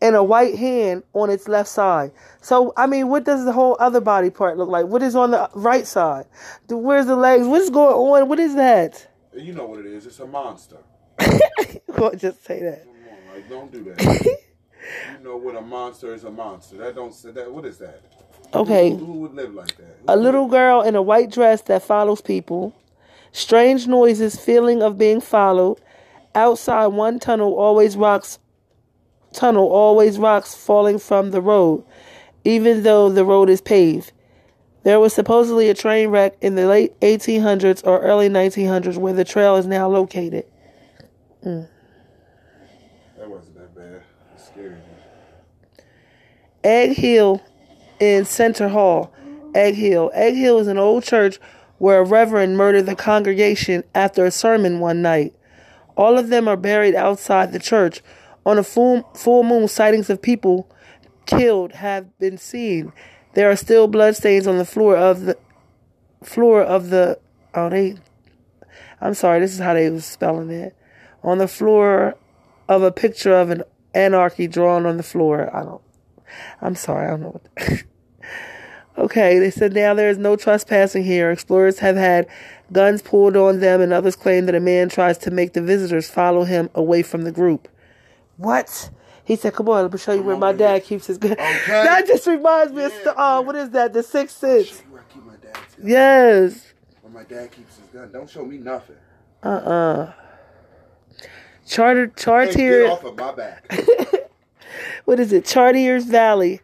and 0.00 0.14
a 0.14 0.22
white 0.22 0.56
hand 0.56 1.02
on 1.14 1.30
its 1.30 1.48
left 1.48 1.68
side. 1.68 2.12
So, 2.40 2.72
I 2.76 2.86
mean, 2.86 3.08
what 3.08 3.24
does 3.24 3.44
the 3.44 3.52
whole 3.52 3.76
other 3.80 4.00
body 4.00 4.30
part 4.30 4.58
look 4.58 4.68
like? 4.68 4.86
What 4.86 5.02
is 5.02 5.16
on 5.16 5.30
the 5.30 5.48
right 5.54 5.86
side? 5.86 6.26
Where's 6.68 7.06
the 7.06 7.16
legs? 7.16 7.46
What's 7.46 7.70
going 7.70 7.94
on? 7.94 8.28
What 8.28 8.38
is 8.38 8.54
that? 8.56 9.08
You 9.34 9.54
know 9.54 9.66
what 9.66 9.80
it 9.80 9.86
is. 9.86 10.06
It's 10.06 10.20
a 10.20 10.26
monster. 10.26 10.78
Well, 11.96 12.14
just 12.14 12.44
say 12.44 12.60
that. 12.60 12.84
Come 12.84 12.94
on, 12.94 13.34
like 13.34 13.48
don't 13.48 13.72
do 13.72 13.82
that. 13.84 14.24
you 15.18 15.24
know 15.24 15.36
what 15.36 15.56
a 15.56 15.60
monster 15.60 16.14
is 16.14 16.22
a 16.22 16.30
monster. 16.30 16.76
That 16.76 16.94
don't 16.94 17.12
say 17.12 17.32
that. 17.32 17.52
What 17.52 17.64
is 17.64 17.78
that? 17.78 18.02
Okay. 18.54 18.90
Who, 18.90 18.96
who 18.96 19.12
would 19.20 19.34
live 19.34 19.54
like 19.54 19.76
that? 19.76 19.96
Who 20.00 20.14
A 20.14 20.16
little 20.16 20.48
girl 20.48 20.80
in 20.82 20.94
a 20.96 21.02
white 21.02 21.30
dress 21.30 21.62
that 21.62 21.82
follows 21.82 22.20
people. 22.20 22.74
Strange 23.32 23.86
noises, 23.86 24.38
feeling 24.38 24.82
of 24.82 24.98
being 24.98 25.20
followed. 25.20 25.78
Outside 26.34 26.88
one 26.88 27.18
tunnel 27.18 27.54
always 27.54 27.96
rocks 27.96 28.38
tunnel 29.32 29.68
always 29.68 30.18
rocks 30.18 30.54
falling 30.54 30.98
from 30.98 31.30
the 31.30 31.40
road, 31.40 31.84
even 32.44 32.82
though 32.82 33.10
the 33.10 33.24
road 33.24 33.50
is 33.50 33.60
paved. 33.60 34.12
There 34.84 35.00
was 35.00 35.12
supposedly 35.12 35.68
a 35.68 35.74
train 35.74 36.08
wreck 36.08 36.36
in 36.40 36.54
the 36.54 36.66
late 36.66 36.98
1800s 37.00 37.86
or 37.86 38.00
early 38.00 38.28
1900s 38.28 38.96
where 38.96 39.12
the 39.12 39.24
trail 39.24 39.56
is 39.56 39.66
now 39.66 39.88
located. 39.88 40.46
Mm. 41.44 41.68
That 43.18 43.28
wasn't 43.28 43.56
that 43.56 43.74
bad. 43.74 44.02
It 44.34 44.40
scared 44.40 44.72
me. 44.78 45.84
Egg 46.64 46.96
Hill 46.96 47.42
in 48.00 48.24
Centre 48.24 48.68
Hall. 48.68 49.12
Egg 49.54 49.74
Hill. 49.74 50.10
Egg 50.14 50.34
Hill 50.34 50.58
is 50.58 50.66
an 50.66 50.78
old 50.78 51.04
church 51.04 51.38
where 51.78 52.00
a 52.00 52.04
reverend 52.04 52.56
murdered 52.56 52.86
the 52.86 52.94
congregation 52.94 53.84
after 53.94 54.24
a 54.24 54.30
sermon 54.30 54.80
one 54.80 55.00
night. 55.02 55.34
All 55.96 56.18
of 56.18 56.28
them 56.28 56.48
are 56.48 56.56
buried 56.56 56.94
outside 56.94 57.52
the 57.52 57.58
church. 57.58 58.02
On 58.44 58.58
a 58.58 58.62
full, 58.62 59.02
full 59.14 59.42
moon, 59.42 59.68
sightings 59.68 60.10
of 60.10 60.22
people 60.22 60.70
killed 61.26 61.72
have 61.72 62.18
been 62.18 62.38
seen. 62.38 62.92
There 63.34 63.50
are 63.50 63.56
still 63.56 63.88
bloodstains 63.88 64.46
on 64.46 64.58
the 64.58 64.64
floor 64.64 64.96
of 64.96 65.22
the 65.22 65.38
floor 66.22 66.62
of 66.62 66.90
the 66.90 67.18
oh 67.54 67.68
they 67.68 67.96
I'm 69.00 69.14
sorry, 69.14 69.40
this 69.40 69.52
is 69.52 69.60
how 69.60 69.74
they 69.74 69.88
was 69.90 70.04
spelling 70.04 70.50
it. 70.50 70.74
On 71.22 71.38
the 71.38 71.46
floor 71.46 72.16
of 72.68 72.82
a 72.82 72.90
picture 72.90 73.34
of 73.34 73.50
an 73.50 73.62
anarchy 73.94 74.46
drawn 74.46 74.86
on 74.86 74.96
the 74.96 75.02
floor. 75.02 75.54
I 75.54 75.62
don't 75.62 75.82
I'm 76.60 76.74
sorry, 76.74 77.06
I 77.06 77.10
don't 77.10 77.22
know 77.22 77.40
what. 77.40 77.84
okay, 78.98 79.38
they 79.38 79.50
said 79.50 79.72
now 79.74 79.94
there 79.94 80.10
is 80.10 80.18
no 80.18 80.36
trespassing 80.36 81.04
here. 81.04 81.30
Explorers 81.30 81.78
have 81.80 81.96
had 81.96 82.26
guns 82.72 83.02
pulled 83.02 83.36
on 83.36 83.60
them, 83.60 83.80
and 83.80 83.92
others 83.92 84.16
claim 84.16 84.46
that 84.46 84.54
a 84.54 84.60
man 84.60 84.88
tries 84.88 85.18
to 85.18 85.30
make 85.30 85.52
the 85.52 85.62
visitors 85.62 86.08
follow 86.10 86.44
him 86.44 86.70
away 86.74 87.02
from 87.02 87.22
the 87.22 87.32
group. 87.32 87.68
What? 88.36 88.90
He 89.24 89.36
said, 89.36 89.52
"Come 89.54 89.68
on, 89.68 89.82
let 89.82 89.92
me 89.92 89.98
show 89.98 90.12
you 90.12 90.22
where 90.22 90.36
my 90.36 90.52
dad 90.52 90.84
keeps 90.84 91.06
his 91.06 91.18
gun." 91.18 91.32
Okay. 91.38 91.66
That 91.66 92.06
just 92.06 92.26
reminds 92.26 92.72
me 92.72 92.84
of 92.84 92.92
Yeah, 92.92 92.98
st- 92.98 93.08
uh, 93.08 93.12
yeah. 93.18 93.38
what 93.40 93.56
is 93.56 93.70
that? 93.70 93.92
The 93.92 94.02
Sixth 94.02 94.38
Sense. 94.38 94.68
Show 94.68 94.74
you 94.76 94.92
where 94.92 95.02
I 95.02 95.12
keep 95.12 95.24
my 95.24 95.36
dad's 95.36 95.74
gun. 95.74 95.86
Yes. 95.86 96.72
Where 97.02 97.12
my 97.12 97.24
dad 97.24 97.50
keeps 97.52 97.76
his 97.76 97.86
gun. 97.88 98.10
Don't 98.10 98.28
show 98.30 98.44
me 98.46 98.58
nothing. 98.58 98.96
Uh 99.42 99.48
uh 99.48 100.12
Charter 101.66 102.10
Hey, 102.16 102.54
get 102.54 102.90
off 102.90 103.04
of 103.04 103.16
my 103.16 103.32
back. 103.32 103.70
what 105.04 105.20
is 105.20 105.32
it? 105.32 105.44
Chartiers 105.44 106.04
Valley, 106.04 106.60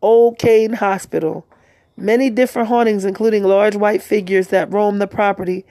Old 0.00 0.38
Kane 0.38 0.74
Hospital. 0.74 1.46
Many 1.96 2.30
different 2.30 2.68
hauntings, 2.68 3.04
including 3.04 3.44
large 3.44 3.76
white 3.76 4.02
figures 4.02 4.48
that 4.48 4.72
roam 4.72 4.98
the 4.98 5.06
property, 5.06 5.64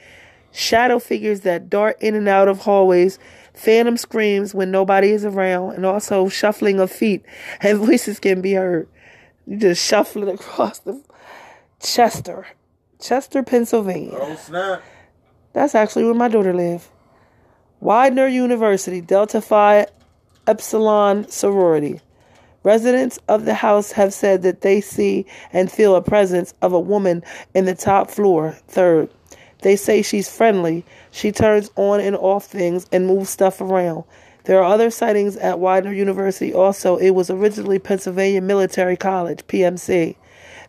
shadow 0.52 1.00
figures 1.00 1.42
that 1.42 1.70
dart 1.70 1.98
in 2.00 2.16
and 2.16 2.28
out 2.28 2.48
of 2.48 2.60
hallways, 2.60 3.18
phantom 3.54 3.98
screams 3.98 4.54
when 4.54 4.72
nobody 4.72 5.10
is 5.10 5.26
around, 5.26 5.74
and 5.74 5.86
also 5.86 6.30
shuffling 6.30 6.80
of 6.80 6.92
feet 6.92 7.26
and 7.62 7.80
voices 7.80 8.20
can 8.20 8.42
be 8.42 8.54
heard. 8.54 8.88
You 9.48 9.58
just 9.58 9.86
shuffling 9.86 10.30
across 10.30 10.80
the 10.80 11.02
Chester, 11.80 12.48
Chester, 13.00 13.42
Pennsylvania. 13.42 14.18
oh 14.20 14.36
snap! 14.36 14.84
That's 15.54 15.76
actually 15.76 16.06
where 16.06 16.14
my 16.14 16.28
daughter 16.28 16.54
lives. 16.54 16.90
Widener 17.80 18.28
University, 18.28 19.02
Delta 19.02 19.42
Phi 19.42 19.88
Epsilon 20.48 21.28
sorority. 21.30 22.02
Residents 22.64 23.20
of 23.28 23.46
the 23.46 23.54
house 23.54 23.92
have 23.92 24.14
said 24.14 24.42
that 24.44 24.62
they 24.62 24.82
see 24.82 25.26
and 25.52 25.72
feel 25.72 25.96
a 25.96 26.02
presence 26.02 26.54
of 26.62 26.74
a 26.74 26.80
woman 26.80 27.24
in 27.54 27.66
the 27.66 27.76
top 27.76 28.10
floor, 28.10 28.58
third. 28.68 29.10
They 29.62 29.76
say 29.76 30.02
she's 30.02 30.36
friendly. 30.36 30.86
She 31.12 31.32
turns 31.32 31.72
on 31.76 32.00
and 32.00 32.16
off 32.16 32.46
things 32.46 32.88
and 32.92 33.08
moves 33.08 33.30
stuff 33.30 33.62
around. 33.62 34.04
There 34.46 34.60
are 34.60 34.74
other 34.74 34.90
sightings 34.90 35.38
at 35.38 35.60
Widener 35.60 35.94
University 35.94 36.54
also. 36.54 36.98
It 36.98 37.12
was 37.12 37.30
originally 37.30 37.78
Pennsylvania 37.78 38.42
Military 38.42 38.98
College, 38.98 39.46
PMC. 39.48 40.16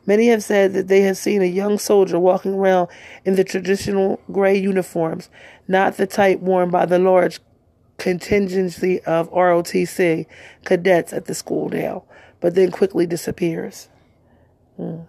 Many 0.04 0.26
have 0.28 0.42
said 0.42 0.74
that 0.74 0.88
they 0.88 1.02
have 1.02 1.16
seen 1.16 1.42
a 1.42 1.46
young 1.46 1.78
soldier 1.78 2.18
walking 2.18 2.54
around 2.54 2.88
in 3.24 3.36
the 3.36 3.44
traditional 3.44 4.20
gray 4.30 4.58
uniforms, 4.58 5.30
not 5.68 5.96
the 5.96 6.06
type 6.06 6.40
worn 6.40 6.70
by 6.70 6.84
the 6.84 6.98
large 6.98 7.40
contingency 8.02 9.00
of 9.02 9.30
ROTC 9.30 10.26
cadets 10.64 11.12
at 11.12 11.26
the 11.26 11.34
school 11.36 11.68
now, 11.68 12.02
but 12.40 12.56
then 12.56 12.72
quickly 12.72 13.06
disappears. 13.06 13.88
Hmm. 14.76 15.02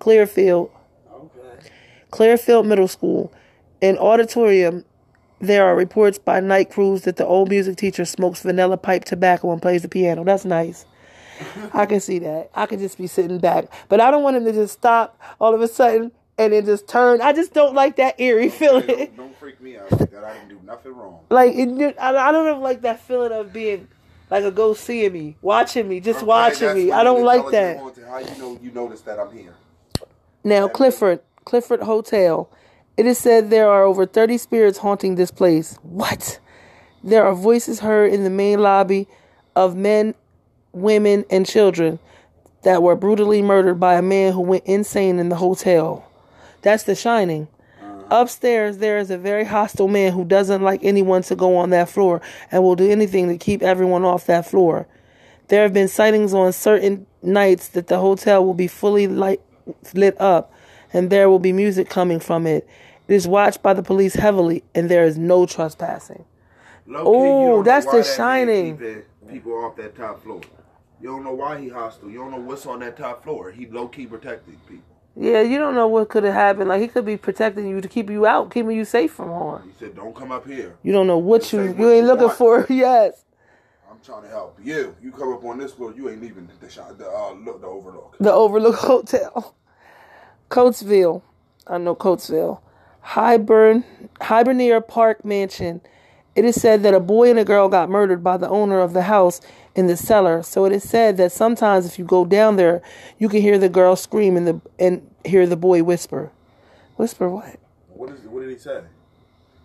Clearfield, 0.00 0.72
Okay. 1.08 1.68
Clearfield 2.10 2.66
Middle 2.66 2.88
School. 2.88 3.32
In 3.80 3.96
auditorium, 3.96 4.84
there 5.40 5.64
are 5.64 5.76
reports 5.76 6.18
by 6.18 6.40
night 6.40 6.68
crews 6.68 7.02
that 7.02 7.16
the 7.16 7.24
old 7.24 7.48
music 7.48 7.76
teacher 7.76 8.04
smokes 8.04 8.42
vanilla 8.42 8.76
pipe 8.76 9.04
tobacco 9.04 9.52
and 9.52 9.62
plays 9.62 9.82
the 9.82 9.88
piano. 9.88 10.24
That's 10.24 10.44
nice. 10.44 10.84
I 11.72 11.86
can 11.86 12.00
see 12.00 12.18
that. 12.18 12.50
I 12.56 12.66
could 12.66 12.80
just 12.80 12.98
be 12.98 13.06
sitting 13.06 13.38
back. 13.38 13.66
But 13.88 14.00
I 14.00 14.10
don't 14.10 14.24
want 14.24 14.36
him 14.36 14.44
to 14.46 14.52
just 14.52 14.74
stop 14.74 15.16
all 15.40 15.54
of 15.54 15.60
a 15.60 15.68
sudden 15.68 16.10
and 16.40 16.54
it 16.54 16.64
just 16.64 16.88
turned. 16.88 17.22
I 17.22 17.32
just 17.34 17.52
don't 17.52 17.74
like 17.74 17.96
that 17.96 18.18
eerie 18.20 18.48
Hey, 18.48 18.48
feeling. 18.48 18.86
don't, 18.86 19.16
don't 19.16 19.38
freak 19.38 19.60
me 19.60 19.76
out 19.76 19.92
like 19.92 20.10
that. 20.10 20.24
I 20.24 20.34
didn't 20.34 20.48
do 20.48 20.60
nothing 20.64 20.92
wrong. 20.96 21.20
Like 21.30 21.54
it, 21.54 21.96
I 22.00 22.16
I 22.16 22.32
don't 22.32 22.62
like 22.62 22.80
that 22.82 23.00
feeling 23.00 23.32
of 23.32 23.52
being 23.52 23.88
like 24.30 24.44
a 24.44 24.50
ghost 24.50 24.84
seeing 24.84 25.12
me, 25.12 25.36
watching 25.42 25.88
me, 25.88 26.00
just 26.00 26.18
Okay, 26.18 26.26
watching 26.26 26.74
me. 26.74 26.92
I 26.92 27.04
don't 27.04 27.24
like 27.24 27.50
that. 27.50 27.78
How 28.08 28.18
you 28.18 28.38
know 28.38 28.58
you 28.62 28.70
noticed 28.72 29.04
that 29.04 29.18
I'm 29.20 29.30
here? 29.36 29.54
Now, 30.44 30.68
Clifford, 30.68 31.20
Clifford 31.44 31.82
Hotel. 31.82 32.50
It 32.96 33.06
is 33.06 33.18
said 33.18 33.50
there 33.50 33.68
are 33.70 33.82
over 33.84 34.06
30 34.06 34.38
spirits 34.38 34.78
haunting 34.78 35.14
this 35.16 35.30
place. 35.30 35.78
What? 35.82 36.38
There 37.04 37.24
are 37.24 37.34
voices 37.34 37.80
heard 37.80 38.12
in 38.12 38.24
the 38.24 38.30
main 38.30 38.60
lobby 38.60 39.08
of 39.56 39.76
men, 39.76 40.14
women, 40.72 41.24
and 41.30 41.46
children 41.46 41.98
that 42.62 42.82
were 42.82 42.96
brutally 42.96 43.42
murdered 43.42 43.80
by 43.80 43.94
a 43.94 44.02
man 44.02 44.32
who 44.34 44.42
went 44.42 44.64
insane 44.66 45.18
in 45.18 45.30
the 45.30 45.36
hotel. 45.36 46.09
That's 46.62 46.82
The 46.84 46.94
Shining. 46.94 47.48
Uh-huh. 47.82 48.22
Upstairs, 48.22 48.78
there 48.78 48.98
is 48.98 49.10
a 49.10 49.18
very 49.18 49.44
hostile 49.44 49.88
man 49.88 50.12
who 50.12 50.24
doesn't 50.24 50.62
like 50.62 50.82
anyone 50.82 51.22
to 51.22 51.36
go 51.36 51.56
on 51.56 51.70
that 51.70 51.88
floor 51.88 52.20
and 52.50 52.62
will 52.62 52.76
do 52.76 52.90
anything 52.90 53.28
to 53.28 53.38
keep 53.38 53.62
everyone 53.62 54.04
off 54.04 54.26
that 54.26 54.46
floor. 54.46 54.86
There 55.48 55.62
have 55.62 55.72
been 55.72 55.88
sightings 55.88 56.32
on 56.32 56.52
certain 56.52 57.06
nights 57.22 57.68
that 57.68 57.88
the 57.88 57.98
hotel 57.98 58.44
will 58.44 58.54
be 58.54 58.68
fully 58.68 59.06
light, 59.06 59.40
lit 59.94 60.20
up 60.20 60.52
and 60.92 61.10
there 61.10 61.28
will 61.28 61.38
be 61.38 61.52
music 61.52 61.88
coming 61.88 62.20
from 62.20 62.46
it. 62.46 62.68
It 63.08 63.14
is 63.14 63.26
watched 63.26 63.62
by 63.62 63.74
the 63.74 63.82
police 63.82 64.14
heavily 64.14 64.62
and 64.74 64.88
there 64.88 65.04
is 65.04 65.18
no 65.18 65.46
trespassing. 65.46 66.24
Low 66.86 67.00
Ooh, 67.00 67.04
key, 67.04 67.08
you 67.08 67.14
don't 67.14 67.48
know 67.48 67.62
that's 67.62 67.86
The 67.86 67.98
that 67.98 68.16
Shining. 68.16 69.04
People 69.28 69.64
off 69.64 69.76
that 69.76 69.96
top 69.96 70.22
floor. 70.22 70.40
You 71.00 71.08
don't 71.08 71.24
know 71.24 71.32
why 71.32 71.60
he 71.60 71.68
hostile. 71.68 72.10
You 72.10 72.18
don't 72.18 72.32
know 72.32 72.40
what's 72.40 72.66
on 72.66 72.80
that 72.80 72.96
top 72.96 73.22
floor. 73.22 73.50
He 73.50 73.66
low 73.66 73.88
key 73.88 74.06
protecting 74.06 74.56
people. 74.68 74.84
Yeah, 75.16 75.42
you 75.42 75.58
don't 75.58 75.74
know 75.74 75.88
what 75.88 76.08
could 76.08 76.24
have 76.24 76.34
happened. 76.34 76.68
Like 76.68 76.80
he 76.80 76.88
could 76.88 77.04
be 77.04 77.16
protecting 77.16 77.68
you 77.68 77.80
to 77.80 77.88
keep 77.88 78.08
you 78.10 78.26
out, 78.26 78.50
keeping 78.50 78.76
you 78.76 78.84
safe 78.84 79.12
from 79.12 79.28
harm. 79.28 79.62
He 79.66 79.84
said, 79.84 79.94
"Don't 79.96 80.14
come 80.14 80.32
up 80.32 80.46
here. 80.46 80.76
You 80.82 80.92
don't 80.92 81.06
know 81.06 81.18
what 81.18 81.52
you 81.52 81.66
what 81.66 81.78
you 81.78 81.90
ain't 81.90 82.06
looking 82.06 82.26
want. 82.26 82.38
for. 82.38 82.66
yes, 82.70 83.24
I'm 83.90 83.98
trying 84.04 84.22
to 84.22 84.28
help 84.28 84.58
you. 84.62 84.94
You 85.02 85.10
come 85.12 85.32
up 85.32 85.44
on 85.44 85.58
this 85.58 85.72
floor, 85.72 85.92
you 85.94 86.08
ain't 86.08 86.22
leaving 86.22 86.48
the 86.60 86.70
shot, 86.70 86.96
the 86.98 87.08
uh, 87.08 87.32
look, 87.34 87.60
the 87.60 87.66
overlook. 87.66 88.16
the 88.20 88.32
Overlook 88.32 88.76
Hotel, 88.78 89.54
Coatesville. 90.48 91.22
I 91.66 91.78
know 91.78 91.94
Coatesville. 91.94 92.60
Hibern 93.04 93.84
Hibernia 94.20 94.80
Park 94.80 95.24
Mansion. 95.24 95.80
It 96.36 96.44
is 96.44 96.60
said 96.60 96.82
that 96.84 96.94
a 96.94 97.00
boy 97.00 97.30
and 97.30 97.38
a 97.38 97.44
girl 97.44 97.68
got 97.68 97.90
murdered 97.90 98.22
by 98.22 98.36
the 98.36 98.48
owner 98.48 98.80
of 98.80 98.92
the 98.92 99.02
house 99.02 99.40
in 99.74 99.86
the 99.86 99.96
cellar. 99.96 100.42
So 100.42 100.64
it 100.64 100.72
is 100.72 100.88
said 100.88 101.16
that 101.18 101.32
sometimes 101.32 101.86
if 101.86 101.98
you 101.98 102.04
go 102.04 102.24
down 102.24 102.56
there, 102.56 102.82
you 103.18 103.28
can 103.28 103.40
hear 103.40 103.58
the 103.58 103.68
girl 103.68 103.96
scream 103.96 104.36
and 104.36 104.46
the 104.46 104.60
and 104.78 105.08
hear 105.24 105.46
the 105.46 105.56
boy 105.56 105.82
whisper. 105.82 106.30
Whisper 106.96 107.28
what? 107.28 107.58
What 107.88 108.10
is? 108.10 108.20
What 108.22 108.40
did 108.42 108.50
he 108.50 108.58
say? 108.58 108.82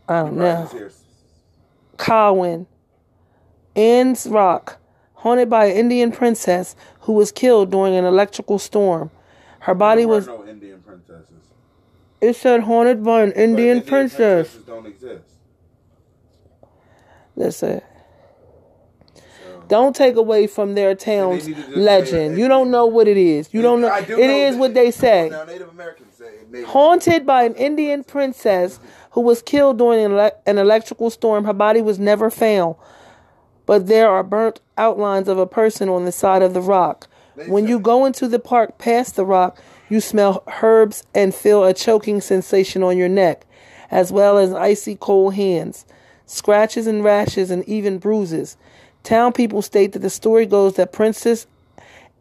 I 0.08 0.22
don't 0.22 0.38
know. 0.38 0.68
Here. 0.72 0.92
Ann's 3.76 4.28
Rock, 4.28 4.78
haunted 5.16 5.50
by 5.50 5.66
an 5.66 5.76
Indian 5.76 6.12
princess 6.12 6.76
who 7.02 7.14
was 7.14 7.32
killed 7.32 7.72
during 7.72 7.96
an 7.96 8.06
electrical 8.06 8.60
storm. 8.60 9.12
Her 9.60 9.74
body 9.74 10.02
There 10.02 10.10
was. 10.10 10.28
no 10.28 10.46
Indian 10.46 10.82
princesses. 10.82 11.26
It 12.22 12.36
said 12.36 12.62
haunted 12.62 13.04
by 13.04 13.24
an 13.24 13.30
But 13.30 13.38
Indian 13.38 13.82
princess. 13.82 14.56
don't 14.66 14.86
exist. 14.86 15.24
Listen. 17.36 17.82
Don't 19.68 19.96
take 19.96 20.16
away 20.16 20.48
from 20.48 20.76
their 20.76 20.96
town's 20.96 21.48
need 21.48 21.56
to 21.56 21.62
just 21.62 21.74
say 21.76 21.80
legend. 21.82 22.38
You 22.38 22.48
don't 22.48 22.72
know 22.72 22.86
what 22.86 23.08
it 23.08 23.18
is. 23.18 23.54
You 23.54 23.62
don't 23.62 23.82
know. 23.82 23.90
Do 24.06 24.18
It 24.20 24.28
know 24.28 24.34
is 24.34 24.56
what 24.56 24.74
they 24.74 24.92
say. 24.92 25.30
Now 25.30 25.44
Native 25.46 25.70
Americans 25.70 26.16
say 26.16 26.64
Haunted 26.64 27.26
by 27.26 27.44
an 27.44 27.56
Indian 27.56 28.04
princess 28.04 28.80
who 29.12 29.22
was 29.22 29.42
killed 29.42 29.78
during 29.78 30.04
an, 30.06 30.12
ele- 30.14 30.42
an 30.46 30.58
electrical 30.58 31.10
storm. 31.10 31.46
Her 31.46 31.54
body 31.54 31.82
was 31.82 32.00
never 32.00 32.30
found, 32.30 32.76
but 33.66 33.88
there 33.88 34.10
are 34.10 34.24
burnt 34.24 34.60
outlines 34.78 35.28
of 35.28 35.38
a 35.38 35.48
person 35.48 35.90
on 35.90 36.06
the 36.06 36.12
side 36.12 36.42
of 36.42 36.54
the 36.54 36.62
rock. 36.62 37.08
When 37.48 37.68
you 37.68 37.80
go 37.80 38.06
into 38.06 38.28
the 38.30 38.40
park 38.40 38.78
past 38.78 39.16
the 39.18 39.26
rock, 39.26 39.60
you 39.90 40.00
smell 40.00 40.44
herbs 40.62 41.04
and 41.14 41.36
feel 41.36 41.64
a 41.64 41.74
choking 41.74 42.22
sensation 42.22 42.82
on 42.82 42.98
your 42.98 43.10
neck, 43.10 43.46
as 43.92 44.12
well 44.12 44.38
as 44.38 44.54
icy 44.54 44.96
cold 44.96 45.34
hands, 45.36 45.86
scratches 46.26 46.88
and 46.88 47.04
rashes, 47.04 47.52
and 47.52 47.64
even 47.66 47.98
bruises. 47.98 48.56
Town 49.06 49.32
people 49.32 49.62
state 49.62 49.94
that 49.94 50.00
the 50.00 50.10
story 50.10 50.46
goes 50.48 50.74
that 50.74 50.92
Princess 50.92 51.46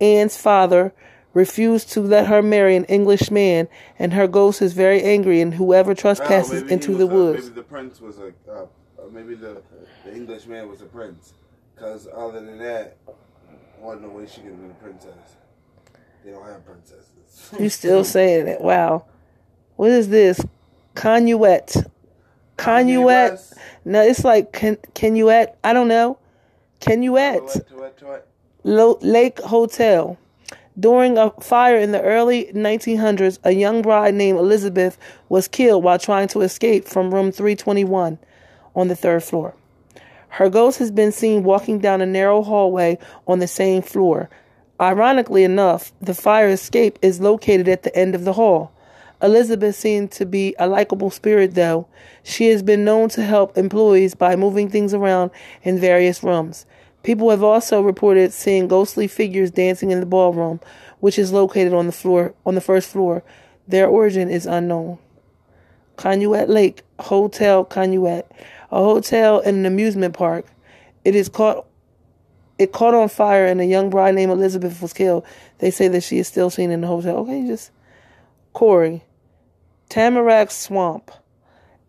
Anne's 0.00 0.36
father 0.36 0.92
refused 1.32 1.90
to 1.92 2.00
let 2.00 2.26
her 2.26 2.42
marry 2.42 2.76
an 2.76 2.84
English 2.84 3.30
man, 3.30 3.68
and 3.98 4.12
her 4.12 4.28
ghost 4.28 4.60
is 4.60 4.74
very 4.74 5.02
angry, 5.02 5.40
and 5.40 5.54
whoever 5.54 5.94
trespasses 5.94 6.62
he 6.62 6.68
into 6.72 6.94
the 6.94 7.04
a- 7.04 7.06
woods. 7.06 7.44
maybe 7.44 7.54
the 7.54 7.62
prince 7.62 8.00
was 8.00 8.18
a, 8.18 8.32
uh, 8.48 8.52
uh, 8.62 8.66
maybe 9.10 9.34
the, 9.34 9.62
the 10.04 10.14
English 10.14 10.46
man 10.46 10.68
was 10.68 10.82
a 10.82 10.84
prince. 10.84 11.32
Because 11.74 12.06
other 12.14 12.40
than 12.40 12.58
that, 12.58 12.98
wasn't 13.80 14.02
no 14.02 14.10
way 14.10 14.26
she 14.26 14.42
could 14.42 14.50
have 14.50 14.60
been 14.60 14.70
a 14.70 14.74
princess. 14.74 15.36
They 16.22 16.30
don't 16.30 16.44
have 16.46 16.64
princesses. 16.64 17.08
You 17.58 17.68
still 17.68 18.04
saying 18.04 18.46
it? 18.46 18.60
Wow. 18.60 19.06
What 19.76 19.90
is 19.90 20.08
this? 20.08 20.40
Canuet. 20.94 21.72
West, 23.04 23.54
No, 23.84 24.02
it's 24.02 24.22
like 24.22 24.52
can 24.52 24.76
Canuet. 24.94 25.58
I 25.64 25.72
don't 25.72 25.88
know. 25.88 26.18
Canuet. 26.84 27.40
Tuet, 27.48 27.96
tuet, 27.96 28.24
tuet. 28.62 29.02
Lake 29.02 29.40
Hotel. 29.40 30.18
During 30.78 31.16
a 31.16 31.30
fire 31.40 31.78
in 31.78 31.92
the 31.92 32.02
early 32.02 32.50
1900s, 32.52 33.38
a 33.42 33.52
young 33.52 33.80
bride 33.80 34.12
named 34.12 34.38
Elizabeth 34.38 34.98
was 35.30 35.48
killed 35.48 35.82
while 35.82 35.98
trying 35.98 36.28
to 36.28 36.42
escape 36.42 36.86
from 36.86 37.14
room 37.14 37.32
321 37.32 38.18
on 38.76 38.88
the 38.88 38.96
third 38.96 39.22
floor. 39.22 39.54
Her 40.28 40.50
ghost 40.50 40.78
has 40.80 40.90
been 40.90 41.12
seen 41.12 41.42
walking 41.42 41.78
down 41.78 42.02
a 42.02 42.06
narrow 42.06 42.42
hallway 42.42 42.98
on 43.26 43.38
the 43.38 43.46
same 43.46 43.80
floor. 43.80 44.28
Ironically 44.78 45.44
enough, 45.44 45.92
the 46.02 46.12
fire 46.12 46.48
escape 46.48 46.98
is 47.00 47.20
located 47.20 47.68
at 47.68 47.84
the 47.84 47.96
end 47.96 48.14
of 48.14 48.24
the 48.24 48.34
hall. 48.34 48.73
Elizabeth 49.24 49.74
seemed 49.74 50.10
to 50.12 50.26
be 50.26 50.54
a 50.58 50.68
likable 50.68 51.08
spirit, 51.08 51.54
though. 51.54 51.88
She 52.22 52.48
has 52.48 52.62
been 52.62 52.84
known 52.84 53.08
to 53.10 53.22
help 53.22 53.56
employees 53.56 54.14
by 54.14 54.36
moving 54.36 54.68
things 54.68 54.92
around 54.92 55.30
in 55.62 55.78
various 55.78 56.22
rooms. 56.22 56.66
People 57.02 57.30
have 57.30 57.42
also 57.42 57.80
reported 57.80 58.34
seeing 58.34 58.68
ghostly 58.68 59.08
figures 59.08 59.50
dancing 59.50 59.90
in 59.90 60.00
the 60.00 60.06
ballroom, 60.06 60.60
which 61.00 61.18
is 61.18 61.32
located 61.32 61.72
on 61.72 61.86
the 61.86 61.92
floor 61.92 62.34
on 62.44 62.54
the 62.54 62.60
first 62.60 62.90
floor. 62.90 63.24
Their 63.66 63.88
origin 63.88 64.28
is 64.28 64.44
unknown. 64.44 64.98
Canuet 65.96 66.50
Lake 66.50 66.82
Hotel 66.98 67.64
Canuet, 67.64 68.30
a 68.70 68.76
hotel 68.76 69.40
and 69.40 69.56
an 69.56 69.66
amusement 69.66 70.14
park. 70.14 70.44
It 71.02 71.14
is 71.14 71.30
caught 71.30 71.64
it 72.58 72.72
caught 72.72 72.94
on 72.94 73.08
fire 73.08 73.46
and 73.46 73.60
a 73.60 73.64
young 73.64 73.88
bride 73.88 74.14
named 74.14 74.32
Elizabeth 74.32 74.82
was 74.82 74.92
killed. 74.92 75.24
They 75.58 75.70
say 75.70 75.88
that 75.88 76.02
she 76.02 76.18
is 76.18 76.28
still 76.28 76.50
seen 76.50 76.70
in 76.70 76.82
the 76.82 76.86
hotel. 76.86 77.16
Okay, 77.18 77.46
just 77.46 77.70
Corry. 78.54 79.02
Tamarack 79.88 80.50
Swamp. 80.50 81.10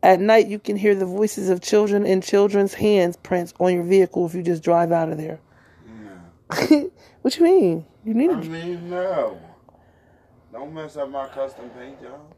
At 0.03 0.19
night 0.19 0.47
you 0.47 0.59
can 0.59 0.75
hear 0.75 0.93
the 0.93 1.05
voices 1.05 1.49
of 1.49 1.61
children 1.61 2.05
and 2.05 2.21
children's 2.21 2.75
hands 2.75 3.17
prints 3.17 3.53
on 3.59 3.73
your 3.73 3.83
vehicle 3.83 4.25
if 4.25 4.35
you 4.35 4.43
just 4.43 4.63
drive 4.63 4.91
out 4.91 5.09
of 5.09 5.17
there. 5.17 5.39
No. 5.87 6.91
what 7.21 7.37
you 7.37 7.43
mean? 7.43 7.85
You 8.03 8.13
need 8.13 8.29
I 8.29 8.35
mean, 8.35 8.89
no. 8.89 9.39
Don't 10.51 10.73
mess 10.73 10.95
up 10.95 11.09
my 11.09 11.27
custom 11.27 11.69
paint, 11.71 11.97
y'all. 12.01 12.31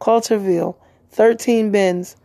Coulterville, 0.00 0.76
13 1.10 1.72
Bends, 1.72 2.16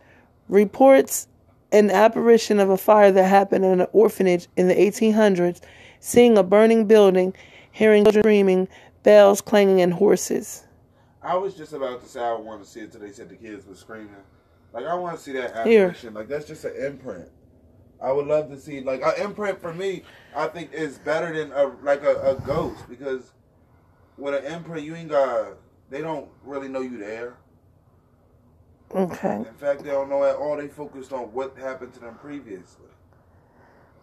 reports 0.47 1.27
an 1.71 1.89
apparition 1.89 2.59
of 2.59 2.69
a 2.69 2.77
fire 2.77 3.11
that 3.11 3.27
happened 3.27 3.65
in 3.65 3.81
an 3.81 3.87
orphanage 3.91 4.47
in 4.55 4.67
the 4.67 4.75
1800s, 4.75 5.61
seeing 5.99 6.37
a 6.37 6.43
burning 6.43 6.85
building, 6.85 7.33
hearing 7.71 8.03
children 8.03 8.21
screaming, 8.21 8.67
bells 9.03 9.41
clanging, 9.41 9.81
and 9.81 9.93
horses. 9.93 10.64
I 11.25 11.35
was 11.35 11.55
just 11.55 11.73
about 11.73 12.03
to 12.03 12.07
say 12.07 12.21
I 12.21 12.33
want 12.33 12.63
to 12.63 12.69
see 12.69 12.81
it 12.81 12.83
until 12.83 13.01
they 13.01 13.11
said 13.11 13.29
the 13.29 13.35
kids 13.35 13.65
were 13.65 13.73
screaming. 13.73 14.15
Like 14.71 14.85
I 14.85 14.93
want 14.93 15.17
to 15.17 15.23
see 15.23 15.31
that 15.33 15.55
apparition. 15.55 16.13
Like 16.13 16.27
that's 16.27 16.45
just 16.45 16.63
an 16.65 16.75
imprint. 16.75 17.29
I 18.01 18.11
would 18.11 18.27
love 18.27 18.49
to 18.51 18.59
see 18.59 18.81
like 18.81 19.01
an 19.01 19.13
imprint 19.17 19.59
for 19.59 19.73
me. 19.73 20.03
I 20.35 20.47
think 20.47 20.71
is 20.71 20.99
better 20.99 21.33
than 21.33 21.51
a 21.51 21.71
like 21.81 22.03
a, 22.03 22.35
a 22.35 22.35
ghost 22.45 22.87
because 22.87 23.31
with 24.17 24.35
an 24.35 24.53
imprint 24.53 24.85
you 24.85 24.95
ain't 24.95 25.09
got. 25.09 25.57
They 25.89 26.01
don't 26.01 26.29
really 26.43 26.67
know 26.67 26.81
you 26.81 26.97
there. 26.97 27.37
Okay. 28.93 29.37
In 29.37 29.53
fact, 29.55 29.83
they 29.83 29.91
don't 29.91 30.09
know 30.09 30.23
at 30.23 30.35
all. 30.35 30.57
They 30.57 30.67
focused 30.67 31.11
on 31.11 31.31
what 31.33 31.57
happened 31.57 31.93
to 31.95 31.99
them 31.99 32.15
previously. 32.15 32.85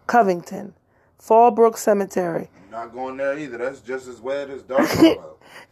Covington, 0.07 0.73
Fallbrook 1.21 1.77
Cemetery. 1.77 2.49
Not 2.69 2.91
going 2.93 3.17
there 3.17 3.37
either. 3.37 3.57
That's 3.57 3.79
just 3.79 4.07
as 4.07 4.19
wet 4.19 4.49
as 4.49 4.63
dark. 4.63 4.89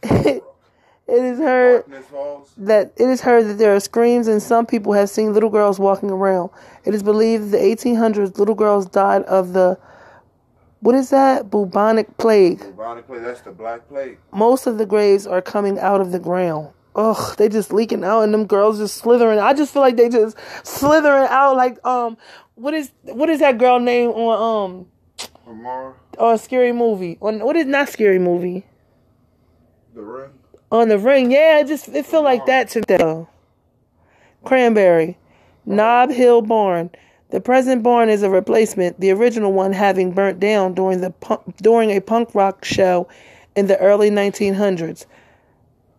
It 1.08 1.24
is 1.24 1.38
heard 1.38 1.84
that 2.58 2.92
it 2.96 3.08
is 3.08 3.20
heard 3.20 3.46
that 3.46 3.58
there 3.58 3.74
are 3.74 3.80
screams 3.80 4.28
and 4.28 4.40
some 4.42 4.66
people 4.66 4.92
have 4.92 5.10
seen 5.10 5.34
little 5.34 5.50
girls 5.50 5.78
walking 5.78 6.10
around. 6.10 6.50
It 6.84 6.94
is 6.94 7.02
believed 7.02 7.50
that 7.50 7.58
the 7.58 7.58
1800s 7.58 8.38
little 8.38 8.54
girls 8.54 8.86
died 8.86 9.22
of 9.22 9.52
the 9.52 9.78
what 10.80 10.94
is 10.94 11.10
that 11.10 11.50
bubonic 11.50 12.16
plague. 12.18 12.60
Bubonic 12.60 13.06
plague. 13.06 13.22
That's 13.22 13.40
the 13.40 13.50
black 13.50 13.88
plague. 13.88 14.18
Most 14.32 14.66
of 14.66 14.78
the 14.78 14.86
graves 14.86 15.26
are 15.26 15.42
coming 15.42 15.78
out 15.78 16.00
of 16.00 16.12
the 16.12 16.18
ground. 16.18 16.70
Ugh, 16.94 17.36
they 17.36 17.48
just 17.48 17.72
leaking 17.72 18.04
out 18.04 18.22
and 18.22 18.32
them 18.32 18.46
girls 18.46 18.78
just 18.78 18.96
slithering. 18.96 19.38
I 19.38 19.54
just 19.54 19.72
feel 19.72 19.82
like 19.82 19.96
they 19.96 20.08
just 20.08 20.36
slithering 20.62 21.28
out 21.28 21.56
like 21.56 21.84
um 21.84 22.16
what 22.54 22.74
is 22.74 22.92
what 23.02 23.28
is 23.28 23.40
that 23.40 23.58
girl 23.58 23.80
name 23.80 24.10
on 24.10 24.76
um 24.78 24.86
Amara, 25.48 25.94
on 26.18 26.38
scary 26.38 26.72
movie? 26.72 27.18
On 27.20 27.40
what 27.40 27.56
is 27.56 27.66
not 27.66 27.88
scary 27.88 28.18
movie? 28.18 28.66
the 29.94 30.02
ring. 30.02 30.30
On 30.72 30.88
the 30.88 30.98
ring, 30.98 31.30
yeah, 31.30 31.60
it 31.60 31.66
just 31.66 31.88
it 31.88 32.06
feel 32.06 32.22
like 32.22 32.46
that 32.46 32.70
to 32.70 32.80
them. 32.80 33.26
Cranberry, 34.42 35.18
Knob 35.66 36.10
Hill 36.10 36.40
Barn. 36.40 36.90
The 37.28 37.42
present 37.42 37.82
barn 37.82 38.08
is 38.08 38.22
a 38.22 38.30
replacement, 38.30 38.98
the 38.98 39.10
original 39.10 39.52
one 39.52 39.74
having 39.74 40.12
burnt 40.12 40.40
down 40.40 40.72
during 40.72 41.02
the 41.02 41.12
during 41.60 41.90
a 41.90 42.00
punk 42.00 42.34
rock 42.34 42.64
show 42.64 43.06
in 43.54 43.66
the 43.66 43.78
early 43.80 44.10
1900s. 44.10 45.04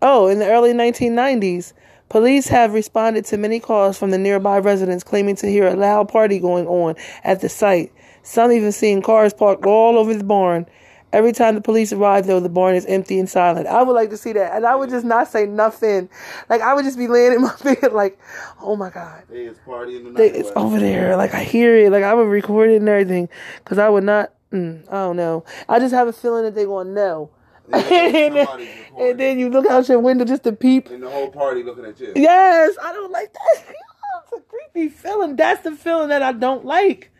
Oh, 0.01 0.25
in 0.25 0.39
the 0.39 0.49
early 0.49 0.73
1990s, 0.73 1.73
police 2.09 2.47
have 2.47 2.73
responded 2.73 3.25
to 3.25 3.37
many 3.37 3.59
calls 3.59 3.99
from 3.99 4.09
the 4.09 4.17
nearby 4.17 4.57
residents 4.57 5.03
claiming 5.03 5.35
to 5.35 5.47
hear 5.47 5.67
a 5.67 5.75
loud 5.75 6.09
party 6.09 6.39
going 6.39 6.65
on 6.65 6.95
at 7.23 7.41
the 7.41 7.49
site. 7.49 7.91
Some 8.23 8.51
even 8.51 8.71
seeing 8.71 9.03
cars 9.03 9.35
parked 9.35 9.67
all 9.67 9.99
over 9.99 10.15
the 10.15 10.23
barn. 10.23 10.65
Every 11.13 11.31
time 11.31 11.53
the 11.53 11.61
police 11.61 11.93
arrive, 11.93 12.25
though, 12.25 12.39
the 12.39 12.49
barn 12.49 12.75
is 12.75 12.85
empty 12.87 13.19
and 13.19 13.29
silent. 13.29 13.67
I 13.67 13.83
would 13.83 13.93
like 13.93 14.09
to 14.09 14.17
see 14.17 14.33
that. 14.33 14.55
And 14.55 14.65
I 14.65 14.75
would 14.75 14.89
just 14.89 15.05
not 15.05 15.27
say 15.27 15.45
nothing. 15.45 16.09
Like, 16.49 16.61
I 16.61 16.73
would 16.73 16.83
just 16.83 16.97
be 16.97 17.07
laying 17.07 17.33
in 17.33 17.41
my 17.43 17.55
bed, 17.63 17.93
like, 17.93 18.19
oh 18.61 18.75
my 18.75 18.89
God. 18.89 19.23
They 19.29 19.43
is 19.45 19.57
partying 19.59 20.03
tonight. 20.03 20.17
They, 20.17 20.31
it's 20.31 20.51
over 20.55 20.79
there. 20.79 21.15
Like, 21.15 21.33
I 21.35 21.43
hear 21.43 21.77
it. 21.77 21.91
Like, 21.91 22.03
I 22.03 22.15
would 22.15 22.27
record 22.27 22.71
it 22.71 22.77
and 22.77 22.89
everything. 22.89 23.29
Because 23.63 23.77
I 23.77 23.89
would 23.89 24.03
not, 24.03 24.33
mm, 24.51 24.83
I 24.89 24.93
don't 24.93 25.15
know. 25.15 25.45
I 25.69 25.77
just 25.79 25.93
have 25.93 26.07
a 26.07 26.13
feeling 26.13 26.43
that 26.45 26.55
they're 26.55 26.65
going 26.65 26.87
to 26.87 26.93
know. 26.93 27.29
Yeah, 27.69 27.79
somebody's 28.45 28.69
corner. 28.89 29.09
and 29.11 29.19
then 29.19 29.39
you 29.39 29.49
look 29.49 29.67
out 29.67 29.87
your 29.87 29.99
window 29.99 30.25
just 30.25 30.43
to 30.43 30.51
peep. 30.51 30.89
and 30.89 31.01
the 31.03 31.09
whole 31.09 31.29
party 31.29 31.63
looking 31.63 31.85
at 31.85 31.97
you. 31.99 32.11
Yes, 32.15 32.75
I 32.81 32.91
don't 32.91 33.11
like 33.11 33.31
that. 33.33 33.65
It's 34.25 34.33
a 34.33 34.41
creepy 34.41 34.89
feeling. 34.89 35.35
That's 35.35 35.63
the 35.63 35.71
feeling 35.75 36.09
that 36.09 36.21
I 36.23 36.31
don't 36.33 36.65
like. 36.65 37.11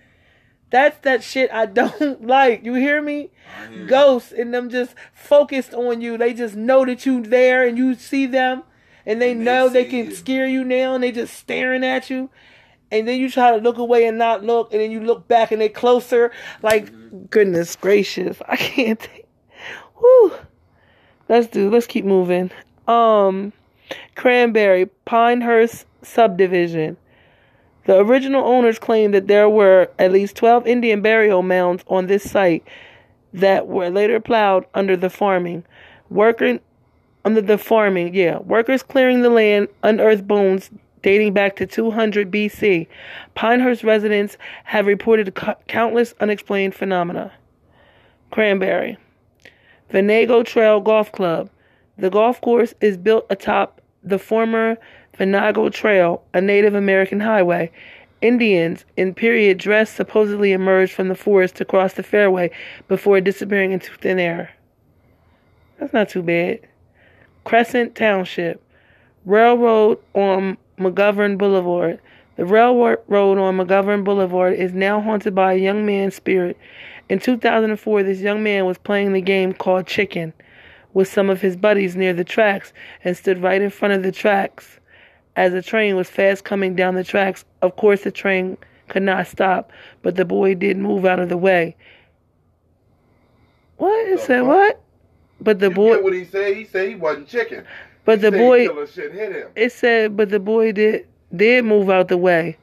That's 0.74 0.98
that 1.04 1.24
shit 1.24 1.52
I 1.54 1.68
don't 1.68 2.26
like. 2.36 2.66
You 2.66 2.74
hear 2.74 3.00
me? 3.00 3.30
Hear 3.70 3.82
you. 3.82 3.86
Ghosts 3.86 4.32
and 4.32 4.52
them 4.52 4.72
just 4.72 4.96
focused 5.14 5.72
on 5.76 6.02
you. 6.02 6.18
They 6.18 6.34
just 6.34 6.56
know 6.56 6.84
that 6.84 7.06
you 7.06 7.22
there 7.22 7.68
and 7.68 7.78
you 7.78 7.94
see 7.94 8.26
them, 8.26 8.64
and 9.06 9.22
they 9.22 9.34
And 9.34 9.42
they 9.42 9.44
know 9.46 9.70
they 9.70 9.86
can 9.86 10.06
you. 10.08 10.16
scare 10.16 10.48
you 10.48 10.64
now, 10.64 10.96
and 10.96 11.04
they 11.04 11.12
just 11.12 11.36
staring 11.36 11.84
at 11.84 12.10
you. 12.10 12.32
And 12.92 13.08
then 13.08 13.20
you 13.20 13.30
try 13.30 13.52
to 13.52 13.58
look 13.58 13.78
away 13.78 14.08
and 14.08 14.18
not 14.18 14.44
look, 14.44 14.72
and 14.74 14.82
then 14.82 14.90
you 14.90 15.00
look 15.02 15.28
back 15.28 15.52
and 15.52 15.62
they 15.62 15.70
closer. 15.70 16.32
Like 16.64 16.92
Mm-hmm. 16.92 17.26
goodness 17.30 17.76
gracious, 17.76 18.42
I 18.50 18.56
can't. 18.72 19.00
Take, 19.00 19.28
whew. 20.00 20.34
Let's 21.30 21.48
do. 21.48 21.70
Let's 21.70 21.86
keep 21.86 22.04
moving. 22.06 22.50
Um, 22.88 23.54
Cranberry 24.16 24.88
Pinehurst 25.06 25.86
subdivision. 26.02 26.98
The 27.86 28.00
original 28.00 28.46
owners 28.46 28.80
claimed 28.80 29.14
that 29.14 29.28
there 29.28 29.50
were 29.50 29.90
at 30.00 30.12
least 30.12 30.36
12 30.38 30.66
Indian 30.68 31.02
burial 31.02 31.42
mounds 31.44 31.84
on 31.88 32.08
this 32.08 32.30
site 32.30 32.64
that 33.34 33.68
were 33.68 33.90
later 33.90 34.20
plowed 34.20 34.66
under 34.74 34.96
the 34.96 35.10
farming. 35.10 35.66
Working 36.10 36.60
under 37.26 37.42
the 37.42 37.58
farming, 37.58 38.14
yeah. 38.14 38.40
Workers 38.40 38.84
clearing 38.84 39.22
the 39.22 39.30
land 39.30 39.68
unearthed 39.82 40.28
bones 40.28 40.70
dating 41.02 41.34
back 41.34 41.56
to 41.58 41.68
200 41.68 42.32
BC. 42.32 42.88
Pinehurst 43.36 43.84
residents 43.84 44.38
have 44.64 44.86
reported 44.86 45.36
co- 45.36 45.56
countless 45.68 46.14
unexplained 46.20 46.74
phenomena. 46.74 47.32
Cranberry. 48.32 48.98
Venango 49.92 50.44
Trail 50.44 50.80
Golf 50.80 51.12
Club. 51.12 51.50
The 51.98 52.10
golf 52.10 52.42
course 52.42 52.74
is 52.82 52.98
built 52.98 53.28
atop 53.30 53.82
the 54.04 54.18
former 54.18 54.78
Venango 55.18 55.70
Trail, 55.70 56.24
a 56.34 56.42
Native 56.42 56.76
American 56.76 57.20
highway. 57.20 57.72
Indians 58.22 58.86
in 58.96 59.14
period 59.14 59.58
dress 59.58 59.90
supposedly 59.90 60.54
emerged 60.54 60.94
from 60.94 61.10
the 61.10 61.16
forest 61.16 61.56
to 61.58 61.66
cross 61.66 61.94
the 61.94 62.04
fairway 62.04 62.50
before 62.88 63.20
disappearing 63.20 63.74
into 63.74 63.94
thin 63.98 64.18
air. 64.18 64.52
That's 65.78 65.94
not 65.94 66.10
too 66.10 66.24
bad. 66.24 66.62
Crescent 67.44 67.96
Township. 67.96 68.62
Railroad 69.26 70.00
on 70.14 70.58
McGovern 70.80 71.38
Boulevard. 71.38 72.00
The 72.36 72.46
railroad 72.46 73.00
on 73.10 73.58
McGovern 73.58 74.04
Boulevard 74.04 74.54
is 74.54 74.74
now 74.74 75.02
haunted 75.02 75.36
by 75.36 75.54
a 75.54 75.58
young 75.58 75.86
man's 75.86 76.16
spirit. 76.16 76.58
In 77.10 77.20
2004, 77.20 78.04
this 78.04 78.22
young 78.22 78.42
man 78.42 78.66
was 78.66 78.78
playing 78.78 79.14
the 79.14 79.22
game 79.22 79.54
called 79.54 79.86
Chicken 79.86 80.34
with 80.94 81.08
some 81.12 81.30
of 81.30 81.42
his 81.42 81.58
buddies 81.58 81.96
near 81.96 82.14
the 82.14 82.24
tracks 82.24 82.72
and 83.04 83.16
stood 83.16 83.44
right 83.44 83.62
in 83.62 83.70
front 83.70 83.94
of 83.94 84.04
the 84.04 84.12
tracks 84.12 84.80
as 85.36 85.54
a 85.54 85.62
train 85.62 85.96
was 85.96 86.10
fast 86.10 86.44
coming 86.44 86.76
down 86.76 86.96
the 86.96 87.04
tracks. 87.04 87.46
Of 87.62 87.76
course, 87.76 88.02
the 88.04 88.12
train 88.12 88.58
could 88.90 89.04
not 89.04 89.28
stop, 89.28 89.72
but 90.02 90.16
the 90.16 90.26
boy 90.26 90.56
did 90.56 90.78
move 90.78 91.06
out 91.06 91.20
of 91.20 91.30
the 91.30 91.38
way. 91.38 91.76
What? 93.78 94.08
It 94.08 94.18
The 94.18 94.18
said 94.20 94.42
what? 94.42 94.82
But 95.42 95.60
the 95.60 95.70
you 95.70 95.76
boy, 95.76 95.96
get 95.96 96.04
what 96.04 96.14
he 96.14 96.26
said? 96.26 96.56
He 96.56 96.66
said 96.66 96.90
he 96.90 96.96
wasn't 96.96 97.28
chicken. 97.28 97.66
but 98.06 98.22
the 98.22 98.32
He 98.32 98.32
said 98.32 98.40
boy, 98.40 98.86
shit 98.86 99.12
hit 99.14 99.32
him. 99.34 99.48
it 99.56 99.72
said, 99.72 100.16
but 100.16 100.30
the 100.30 100.40
boy 100.40 100.72
did 100.72 101.08
did 101.36 101.66
move 101.66 101.90
out 101.90 102.08
the 102.08 102.18
way. 102.18 102.58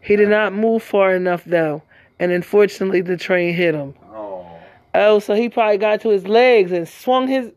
He 0.00 0.16
did 0.16 0.28
not 0.28 0.52
move 0.52 0.82
far 0.82 1.14
enough 1.14 1.44
though, 1.44 1.82
and 2.18 2.32
unfortunately, 2.32 3.00
the 3.00 3.16
train 3.16 3.54
hit 3.54 3.74
him. 3.74 3.94
Oh, 4.12 4.46
Oh, 4.94 5.18
so 5.20 5.34
he 5.34 5.48
probably 5.48 5.78
got 5.78 6.00
to 6.02 6.08
his 6.10 6.26
legs 6.26 6.72
and 6.72 6.88
swung 6.88 7.28
his, 7.28 7.52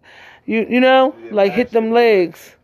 you 0.45 0.65
you 0.69 0.79
know, 0.79 1.15
Yeah, 1.23 1.31
like 1.31 1.51
hit 1.53 1.71
them 1.71 1.91
legs. 1.91 2.55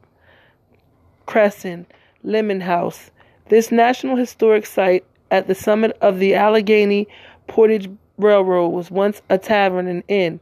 Cresson, 1.28 1.86
Lemon 2.24 2.62
House. 2.62 3.12
This 3.50 3.72
National 3.72 4.16
Historic 4.16 4.66
Site 4.66 5.06
at 5.30 5.48
the 5.48 5.54
summit 5.54 5.96
of 6.02 6.18
the 6.18 6.34
Allegheny 6.34 7.08
Portage 7.46 7.90
Railroad 8.18 8.70
was 8.70 8.90
once 8.90 9.22
a 9.30 9.38
tavern 9.38 9.88
and 9.88 10.04
inn. 10.08 10.40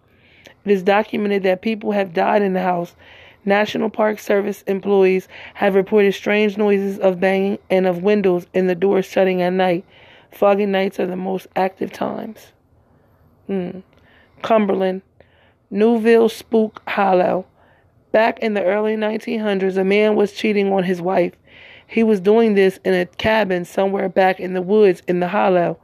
It 0.63 0.71
is 0.71 0.83
documented 0.83 1.43
that 1.43 1.61
people 1.61 1.91
have 1.91 2.13
died 2.13 2.41
in 2.41 2.53
the 2.53 2.61
house. 2.61 2.95
National 3.43 3.89
Park 3.89 4.19
Service 4.19 4.63
employees 4.63 5.27
have 5.55 5.75
reported 5.75 6.13
strange 6.13 6.57
noises 6.57 6.97
of 6.99 7.19
banging 7.19 7.59
and 7.69 7.85
of 7.85 8.01
windows 8.01 8.47
and 8.53 8.69
the 8.69 8.75
doors 8.75 9.05
shutting 9.05 9.41
at 9.41 9.53
night. 9.53 9.85
Foggy 10.31 10.65
nights 10.65 10.99
are 10.99 11.05
the 11.05 11.15
most 11.15 11.47
active 11.55 11.91
times. 11.91 12.53
Hmm. 13.47 13.79
Cumberland, 14.41 15.01
Newville 15.69 16.29
Spook 16.29 16.81
Hollow. 16.87 17.45
Back 18.15 18.39
in 18.39 18.53
the 18.53 18.63
early 18.63 18.95
1900s, 18.95 19.75
a 19.75 19.83
man 19.83 20.15
was 20.15 20.31
cheating 20.31 20.71
on 20.71 20.83
his 20.83 21.01
wife. 21.01 21.33
He 21.85 22.01
was 22.01 22.21
doing 22.21 22.53
this 22.53 22.79
in 22.85 22.93
a 22.93 23.05
cabin 23.05 23.65
somewhere 23.65 24.07
back 24.07 24.39
in 24.39 24.53
the 24.53 24.61
woods 24.61 25.01
in 25.05 25.19
the 25.19 25.27
hollow. 25.27 25.77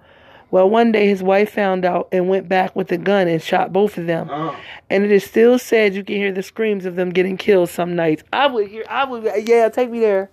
Well, 0.49 0.69
one 0.69 0.93
day 0.93 1.09
his 1.09 1.21
wife 1.21 1.51
found 1.51 1.83
out 1.83 2.07
and 2.13 2.29
went 2.29 2.47
back 2.47 2.73
with 2.73 2.89
a 2.93 2.97
gun 2.97 3.27
and 3.27 3.41
shot 3.41 3.73
both 3.73 3.97
of 3.97 4.07
them. 4.07 4.29
uh, 4.29 4.55
And 4.89 5.03
it 5.03 5.11
is 5.11 5.25
still 5.25 5.59
said 5.59 5.93
you 5.93 6.05
can 6.05 6.15
hear 6.15 6.31
the 6.31 6.41
screams 6.41 6.85
of 6.85 6.95
them 6.95 7.09
getting 7.09 7.35
killed 7.35 7.67
some 7.67 7.97
nights. 7.97 8.23
I 8.31 8.47
would 8.47 8.69
hear, 8.69 8.85
I 8.87 9.03
would, 9.03 9.29
yeah, 9.45 9.67
take 9.67 9.89
me 9.91 9.99
there. 9.99 10.31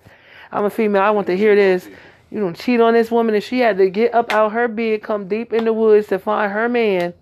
I'm 0.52 0.64
a 0.64 0.70
female. 0.70 1.02
I 1.02 1.10
want 1.10 1.26
to 1.26 1.36
hear 1.36 1.56
this. 1.56 1.88
You 2.30 2.38
don't 2.38 2.56
cheat 2.56 2.80
on 2.80 2.94
this 2.94 3.10
woman, 3.10 3.34
and 3.34 3.42
she 3.42 3.58
had 3.58 3.76
to 3.78 3.90
get 3.90 4.14
up 4.14 4.32
out 4.32 4.52
her 4.52 4.68
bed, 4.68 5.02
come 5.02 5.26
deep 5.26 5.52
in 5.52 5.64
the 5.64 5.72
woods 5.72 6.06
to 6.10 6.20
find 6.20 6.52
her 6.52 6.68
man, 6.68 7.12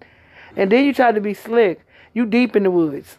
and 0.54 0.70
then 0.70 0.84
you 0.84 0.92
try 0.92 1.12
to 1.12 1.20
be 1.22 1.32
slick. 1.32 1.80
You 2.12 2.26
deep 2.26 2.54
in 2.54 2.64
the 2.64 2.70
woods. 2.70 3.16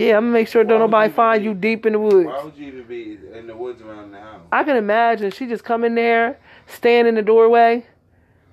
Yeah, 0.00 0.16
I'm 0.16 0.24
gonna 0.24 0.32
make 0.32 0.48
sure 0.48 0.62
Why 0.64 0.68
don't 0.70 0.80
nobody 0.80 1.12
find 1.12 1.40
be- 1.42 1.44
you 1.48 1.54
deep 1.54 1.84
in 1.84 1.92
the 1.92 1.98
woods. 1.98 2.26
why 2.26 2.42
would 2.42 2.56
you 2.56 2.66
even 2.68 2.84
be 2.84 3.18
in 3.38 3.46
the 3.46 3.54
woods 3.56 3.82
around 3.82 4.12
the 4.12 4.18
house 4.20 4.40
I 4.50 4.64
can 4.64 4.76
imagine 4.76 5.30
she 5.30 5.46
just 5.46 5.62
come 5.62 5.84
in 5.84 5.94
there, 5.94 6.38
stand 6.66 7.06
in 7.06 7.16
the 7.16 7.22
doorway, 7.22 7.84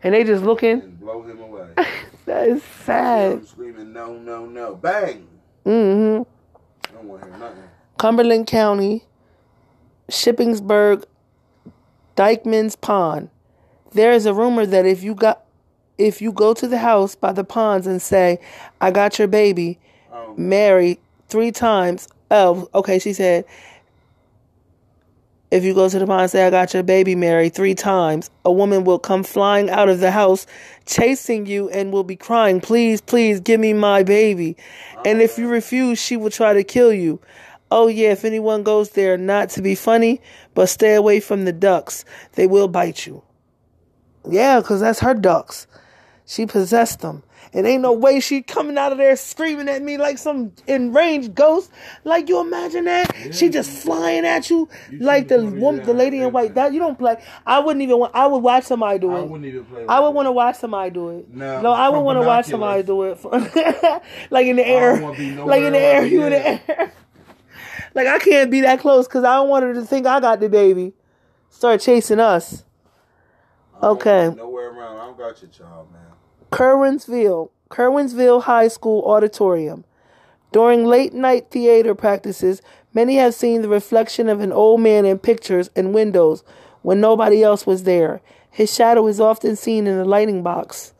and 0.04 0.14
they 0.14 0.24
just 0.26 0.44
looking. 0.44 0.82
and 0.82 1.00
blow 1.00 1.22
him 1.22 1.40
away? 1.42 1.68
That 2.26 2.50
is 2.50 2.62
sad. 2.64 3.48
Screaming, 3.48 3.94
no, 3.94 4.18
no, 4.18 4.46
no, 4.46 4.76
bang! 4.76 5.26
hmm 5.64 5.70
I 5.70 6.92
don't 6.94 7.08
want 7.08 7.22
to 7.24 7.30
hear 7.30 7.38
nothing. 7.38 7.64
Cumberland 7.98 8.48
County, 8.48 9.06
Shippensburg, 10.12 11.06
Dykeman's 12.16 12.76
Pond. 12.76 13.30
There 13.94 14.12
is 14.12 14.26
a 14.26 14.34
rumor 14.34 14.66
that 14.66 14.86
if 14.86 15.04
you 15.04 15.16
got 15.16 15.44
if 15.98 16.22
you 16.22 16.32
go 16.34 16.54
to 16.54 16.68
the 16.68 16.78
house 16.80 17.16
by 17.16 17.32
the 17.32 17.44
ponds 17.46 17.88
and 17.88 18.02
say, 18.02 18.40
I 18.82 18.92
got 18.92 19.18
your 19.18 19.28
baby, 19.30 19.80
Um, 20.12 20.34
Mary, 20.38 21.00
three 21.28 21.52
times. 21.52 22.08
Oh, 22.30 22.70
okay, 22.74 23.00
she 23.00 23.14
said 23.14 23.46
if 25.50 25.64
you 25.64 25.74
go 25.74 25.88
to 25.88 26.00
the 26.00 26.06
pond 26.06 26.24
and 26.24 26.32
say, 26.32 26.46
I 26.46 26.50
got 26.50 26.74
your 26.74 26.84
baby, 26.84 27.16
Mary, 27.16 27.50
three 27.50 27.74
times, 27.74 28.30
a 28.44 28.52
woman 28.52 28.84
will 28.84 29.00
come 29.00 29.24
flying 29.24 29.70
out 29.70 29.88
of 29.88 30.00
the 30.00 30.12
house, 30.12 30.46
chasing 30.86 31.46
you, 31.46 31.70
and 31.70 31.94
will 31.94 32.04
be 32.04 32.18
crying, 32.18 32.60
Please, 32.60 33.00
please, 33.00 33.40
give 33.40 33.60
me 33.60 33.72
my 33.72 34.04
baby. 34.04 34.58
And 35.06 35.22
if 35.22 35.38
you 35.38 35.48
ah. 35.48 35.52
refuse, 35.52 36.00
she 36.00 36.18
will 36.18 36.30
try 36.30 36.54
to 36.54 36.64
kill 36.64 36.92
you. 36.92 37.22
Oh, 37.72 37.88
yeah, 37.88 38.12
if 38.12 38.26
anyone 38.26 38.64
goes 38.64 38.92
there, 38.92 39.18
not 39.18 39.50
to 39.52 39.62
be 39.62 39.76
funny, 39.76 40.22
but 40.54 40.68
stay 40.68 40.96
away 40.96 41.20
from 41.20 41.46
the 41.46 41.54
ducks. 41.54 42.04
They 42.34 42.48
will 42.48 42.68
bite 42.68 43.06
you. 43.06 43.24
Yeah, 44.30 44.60
because 44.60 44.82
that's 44.82 45.00
her 45.00 45.14
ducks. 45.14 45.68
She 46.26 46.46
possessed 46.46 47.00
them. 47.00 47.24
And 47.58 47.66
ain't 47.66 47.82
no 47.82 47.92
way 47.92 48.20
she 48.20 48.44
coming 48.44 48.78
out 48.78 48.92
of 48.92 49.00
there 49.00 49.16
screaming 49.16 49.68
at 49.68 49.82
me 49.82 49.98
like 49.98 50.20
some 50.20 50.52
enraged 50.68 51.34
ghost. 51.34 51.72
Like 52.04 52.30
you 52.30 52.40
imagine 52.40 52.86
that? 52.86 53.34
she 53.34 53.50
just 53.50 53.72
flying 53.72 54.28
at 54.28 54.52
you, 54.52 54.70
You 54.92 55.00
like 55.00 55.28
the 55.28 55.44
woman, 55.44 55.84
the 55.84 55.96
lady 55.96 56.22
in 56.22 56.32
white. 56.32 56.54
That 56.54 56.72
you 56.72 56.78
don't 56.78 57.00
play. 57.00 57.20
I 57.48 57.58
wouldn't 57.58 57.82
even 57.82 57.98
want. 57.98 58.14
I 58.14 58.28
would 58.28 58.44
watch 58.44 58.66
somebody 58.66 59.00
do 59.00 59.16
it. 59.16 59.22
I 59.22 59.24
wouldn't 59.24 59.46
even 59.46 59.66
play. 59.66 59.88
I 59.90 60.00
would 60.00 60.12
want 60.12 60.28
to 60.28 60.32
watch 60.32 60.58
somebody 60.58 60.92
do 60.92 61.10
it. 61.10 61.34
No, 61.34 61.62
no, 61.62 61.72
I 61.72 61.90
would 61.90 62.02
want 62.02 62.22
to 62.22 62.28
watch 62.28 62.46
somebody 62.46 62.84
do 62.84 63.02
it. 63.06 63.26
like 64.30 64.46
in 64.46 64.58
the 64.58 64.68
air, 64.68 65.02
like 65.02 65.64
in 65.64 65.74
the 65.74 65.80
air, 65.80 66.06
you 66.06 66.26
in 66.26 66.34
the 66.34 66.48
air. 66.48 66.94
like 67.96 68.06
I 68.06 68.20
can't 68.20 68.52
be 68.52 68.62
that 68.62 68.82
close 68.82 69.08
because 69.08 69.24
I 69.24 69.34
don't 69.34 69.50
want 69.50 69.64
her 69.64 69.74
to 69.74 69.82
think 69.84 70.06
I 70.06 70.20
got 70.20 70.40
the 70.40 70.48
baby. 70.48 70.94
Start 71.50 71.82
chasing 71.82 72.20
us. 72.20 72.66
Okay. 73.82 74.32
Nowhere 74.36 74.70
around. 74.70 74.98
I 74.98 75.06
don't 75.08 75.18
got 75.18 75.42
your 75.42 75.50
child, 75.50 75.92
man. 75.92 76.07
Curwensville, 76.52 77.50
Curwensville 77.70 78.44
High 78.44 78.70
School 78.70 79.04
Auditorium. 79.04 79.84
During 80.54 80.86
late 80.86 81.14
night 81.14 81.52
theater 81.52 81.94
practices, 81.94 82.62
many 82.94 83.18
have 83.18 83.34
seen 83.34 83.62
the 83.62 83.68
reflection 83.68 84.30
of 84.30 84.40
an 84.40 84.54
old 84.54 84.80
man 84.80 85.06
in 85.06 85.20
pictures 85.20 85.70
and 85.76 85.94
windows 85.94 86.46
when 86.84 87.02
nobody 87.02 87.44
else 87.44 87.66
was 87.66 87.84
there. 87.84 88.22
His 88.50 88.74
shadow 88.74 89.08
is 89.08 89.20
often 89.20 89.58
seen 89.58 89.88
in 89.88 89.98
the 89.98 90.06
lighting 90.06 90.42
box. 90.42 90.94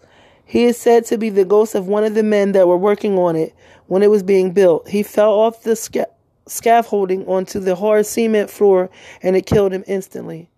He 0.44 0.66
is 0.66 0.78
said 0.78 1.06
to 1.06 1.18
be 1.18 1.30
the 1.30 1.46
ghost 1.46 1.76
of 1.76 1.88
one 1.88 2.04
of 2.04 2.14
the 2.14 2.24
men 2.24 2.52
that 2.52 2.68
were 2.68 2.78
working 2.78 3.18
on 3.18 3.38
it 3.38 3.56
when 3.88 4.04
it 4.04 4.12
was 4.12 4.24
being 4.24 4.52
built. 4.52 4.90
He 4.90 5.02
fell 5.02 5.32
off 5.32 5.64
the 5.64 5.78
sca- 5.78 6.10
scaffolding 6.46 7.26
onto 7.26 7.62
the 7.62 7.76
hard 7.76 8.06
cement 8.06 8.50
floor 8.50 8.90
and 9.24 9.38
it 9.38 9.46
killed 9.46 9.72
him 9.72 9.86
instantly. 9.88 10.50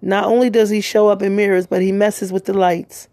Not 0.00 0.24
only 0.24 0.48
does 0.48 0.70
he 0.70 0.80
show 0.80 1.08
up 1.08 1.20
in 1.20 1.36
mirrors, 1.36 1.66
but 1.66 1.82
he 1.82 1.92
messes 1.92 2.32
with 2.32 2.46
the 2.46 2.54
lights 2.54 3.09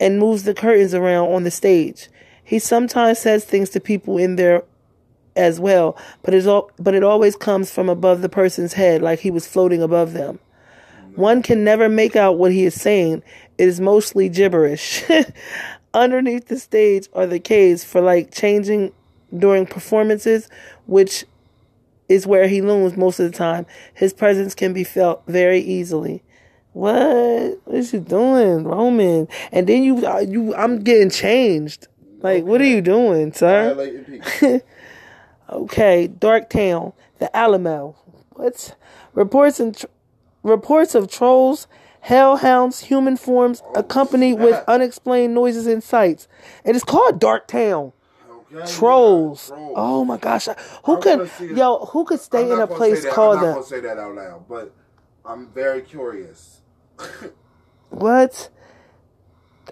and 0.00 0.18
moves 0.18 0.42
the 0.42 0.54
curtains 0.54 0.94
around 0.94 1.28
on 1.28 1.44
the 1.44 1.50
stage. 1.50 2.08
He 2.42 2.58
sometimes 2.58 3.20
says 3.20 3.44
things 3.44 3.70
to 3.70 3.80
people 3.80 4.18
in 4.18 4.34
there 4.34 4.64
as 5.36 5.60
well, 5.60 5.96
but 6.22 6.34
it's 6.34 6.46
all, 6.46 6.70
but 6.78 6.94
it 6.94 7.04
always 7.04 7.36
comes 7.36 7.70
from 7.70 7.88
above 7.88 8.22
the 8.22 8.28
person's 8.28 8.72
head, 8.72 9.02
like 9.02 9.20
he 9.20 9.30
was 9.30 9.46
floating 9.46 9.82
above 9.82 10.14
them. 10.14 10.40
One 11.14 11.42
can 11.42 11.62
never 11.62 11.88
make 11.88 12.16
out 12.16 12.38
what 12.38 12.50
he 12.50 12.64
is 12.64 12.74
saying. 12.74 13.22
It 13.58 13.68
is 13.68 13.80
mostly 13.80 14.28
gibberish. 14.28 15.04
Underneath 15.94 16.46
the 16.46 16.58
stage 16.58 17.08
are 17.12 17.26
the 17.26 17.38
caves 17.38 17.84
for 17.84 18.00
like 18.00 18.32
changing 18.32 18.92
during 19.36 19.66
performances, 19.66 20.48
which 20.86 21.24
is 22.08 22.26
where 22.26 22.48
he 22.48 22.62
looms 22.62 22.96
most 22.96 23.20
of 23.20 23.30
the 23.30 23.36
time. 23.36 23.66
His 23.94 24.12
presence 24.12 24.54
can 24.54 24.72
be 24.72 24.84
felt 24.84 25.22
very 25.26 25.60
easily. 25.60 26.22
What? 26.72 27.60
What 27.64 27.76
is 27.76 27.92
you 27.92 28.00
doing, 28.00 28.64
Roman? 28.64 29.28
And 29.52 29.66
then 29.66 29.82
you, 29.82 30.06
uh, 30.06 30.20
you, 30.20 30.54
I'm 30.54 30.80
getting 30.80 31.10
changed. 31.10 31.88
Like, 32.22 32.44
what 32.44 32.60
are 32.60 32.66
you 32.66 32.80
doing, 32.80 33.32
sir? 33.32 33.74
Okay, 35.50 36.06
Dark 36.06 36.48
Town, 36.48 36.92
the 37.18 37.34
Alamo. 37.36 37.96
What? 38.30 38.76
Reports 39.14 39.58
and 39.58 39.76
tr- 39.76 39.86
reports 40.44 40.94
of 40.94 41.10
trolls, 41.10 41.66
hellhounds, 42.02 42.80
human 42.80 43.16
forms, 43.16 43.60
accompanied 43.74 44.34
with 44.34 44.62
unexplained 44.68 45.34
noises 45.34 45.66
and 45.66 45.82
sights. 45.82 46.28
And 46.64 46.70
It 46.70 46.76
is 46.76 46.84
called 46.84 47.18
Dark 47.20 47.48
Town. 47.48 47.92
Okay, 48.52 48.72
Trolls. 48.72 49.48
Trolls. 49.48 49.72
Oh 49.76 50.04
my 50.04 50.18
gosh. 50.18 50.46
Who 50.84 50.98
I 50.98 51.00
could 51.00 51.30
yo, 51.56 51.78
who 51.86 52.04
could 52.04 52.20
stay 52.20 52.48
in 52.50 52.60
a 52.60 52.68
place 52.68 53.02
say 53.02 53.08
that. 53.08 53.14
called 53.14 53.38
I'm 53.38 53.42
not 53.42 53.48
that? 53.48 53.54
gonna 53.54 53.66
say 53.66 53.80
that 53.80 53.98
out 53.98 54.14
loud, 54.14 54.48
but 54.48 54.72
I'm 55.24 55.48
very 55.48 55.82
curious. 55.82 56.59
What? 57.90 58.48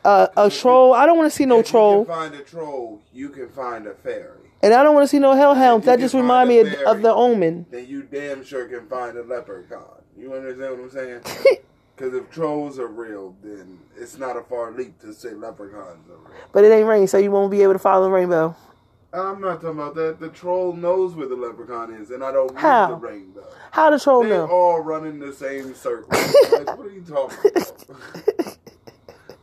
Uh, 0.05 0.29
a 0.37 0.51
troll? 0.51 0.93
I 0.93 1.07
don't 1.07 1.17
want 1.17 1.31
to 1.31 1.37
see 1.37 1.47
no 1.47 1.61
if 1.61 1.71
troll. 1.71 2.01
you 2.01 2.05
can 2.05 2.15
find 2.15 2.35
a 2.35 2.43
troll, 2.43 3.03
you 3.13 3.29
can 3.31 3.49
find 3.49 3.87
a 3.87 3.95
fairy. 3.95 4.51
And 4.61 4.75
I 4.75 4.83
don't 4.83 4.95
want 4.95 5.05
to 5.05 5.09
see 5.09 5.19
no 5.21 5.35
hellhounds. 5.35 5.87
That 5.87 6.01
just 6.01 6.15
remind 6.15 6.49
me 6.49 6.61
of, 6.61 6.69
fairy. 6.69 6.85
of 6.85 7.03
the 7.03 7.15
omen. 7.15 7.67
Then 7.71 7.87
you 7.87 8.03
damn 8.03 8.45
sure 8.45 8.67
can 8.67 8.89
find 8.89 9.17
a 9.17 9.23
leprechaun. 9.23 10.03
You 10.17 10.35
understand 10.35 10.73
what 10.73 10.81
I'm 10.81 10.91
saying? 10.91 11.21
Because 11.99 12.15
if 12.15 12.31
trolls 12.31 12.79
are 12.79 12.87
real, 12.87 13.35
then 13.43 13.81
it's 13.97 14.19
not 14.19 14.37
a 14.37 14.43
far 14.43 14.71
leap 14.71 15.01
to 15.01 15.13
say 15.13 15.31
leprechauns 15.31 16.09
are 16.09 16.17
real. 16.17 16.41
But 16.53 16.63
it 16.63 16.71
ain't 16.71 16.87
rain, 16.87 17.09
so 17.09 17.19
you 17.19 17.33
won't 17.33 17.51
be 17.51 17.61
able 17.65 17.73
to 17.73 17.81
follow 17.81 18.05
the 18.05 18.11
rainbow. 18.13 18.55
I'm 19.13 19.41
not 19.41 19.61
talking 19.61 19.81
about 19.81 19.97
that. 19.97 20.21
The 20.21 20.29
troll 20.29 20.75
knows 20.75 21.17
where 21.17 21.27
the 21.27 21.35
leprechaun 21.35 21.93
is, 21.95 22.11
and 22.11 22.23
I 22.23 22.31
don't 22.31 22.55
need 22.55 22.63
the 22.63 22.99
rainbow. 23.01 23.49
How 23.71 23.91
the 23.91 23.99
troll 23.99 24.23
They 24.23 24.31
know? 24.31 24.47
all 24.47 24.81
run 24.81 25.07
in 25.07 25.19
the 25.19 25.33
same 25.33 25.75
circle. 25.75 26.09
like, 26.11 26.77
what 26.77 26.87
are 26.87 26.91
you 26.91 27.03
talking 27.03 27.39
about? 27.51 27.85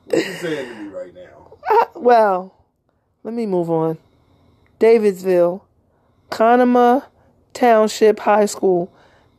what 0.06 0.16
are 0.16 0.18
you 0.18 0.34
saying 0.34 0.70
to 0.70 0.82
me 0.84 0.88
right 0.90 1.14
now? 1.14 1.54
Well, 1.96 2.54
let 3.24 3.34
me 3.34 3.46
move 3.48 3.72
on. 3.72 3.98
Davidsville, 4.80 5.62
Conemaugh 6.30 7.04
Township 7.54 8.20
High 8.20 8.46
School. 8.46 8.92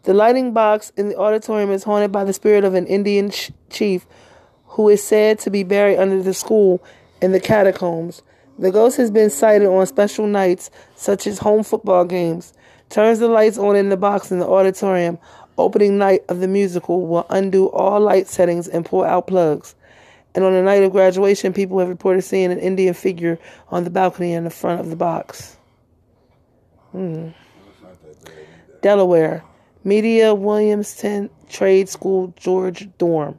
The 0.04 0.14
lighting 0.14 0.52
box 0.52 0.90
in 0.96 1.08
the 1.08 1.16
auditorium 1.16 1.70
is 1.70 1.84
haunted 1.84 2.10
by 2.10 2.24
the 2.24 2.32
spirit 2.32 2.64
of 2.64 2.74
an 2.74 2.86
Indian 2.86 3.30
ch- 3.30 3.52
chief 3.70 4.06
who 4.66 4.88
is 4.88 5.02
said 5.02 5.38
to 5.40 5.50
be 5.50 5.62
buried 5.62 5.98
under 5.98 6.20
the 6.22 6.34
school 6.34 6.82
in 7.22 7.30
the 7.32 7.40
catacombs. 7.40 8.22
The 8.58 8.72
ghost 8.72 8.96
has 8.96 9.10
been 9.10 9.30
sighted 9.30 9.68
on 9.68 9.86
special 9.86 10.26
nights, 10.26 10.70
such 10.96 11.26
as 11.26 11.38
home 11.38 11.62
football 11.62 12.04
games. 12.04 12.52
Turns 12.88 13.18
the 13.18 13.28
lights 13.28 13.58
on 13.58 13.76
in 13.76 13.88
the 13.88 13.96
box 13.96 14.30
in 14.30 14.38
the 14.38 14.46
auditorium. 14.46 15.18
Opening 15.58 15.98
night 15.98 16.22
of 16.28 16.40
the 16.40 16.48
musical 16.48 17.06
will 17.06 17.26
undo 17.30 17.66
all 17.70 18.00
light 18.00 18.26
settings 18.28 18.68
and 18.68 18.84
pull 18.84 19.04
out 19.04 19.26
plugs. 19.26 19.74
And 20.34 20.44
on 20.44 20.52
the 20.52 20.62
night 20.62 20.82
of 20.82 20.92
graduation, 20.92 21.54
people 21.54 21.78
have 21.78 21.88
reported 21.88 22.22
seeing 22.22 22.52
an 22.52 22.58
Indian 22.58 22.92
figure 22.92 23.38
on 23.70 23.84
the 23.84 23.90
balcony 23.90 24.32
in 24.32 24.44
the 24.44 24.50
front 24.50 24.80
of 24.80 24.90
the 24.90 24.96
box. 24.96 25.56
Either. 26.94 27.34
Delaware, 28.82 29.42
Media 29.82 30.34
Williamson 30.34 31.30
Trade 31.48 31.88
School 31.88 32.34
George 32.36 32.88
Dorm. 32.98 33.38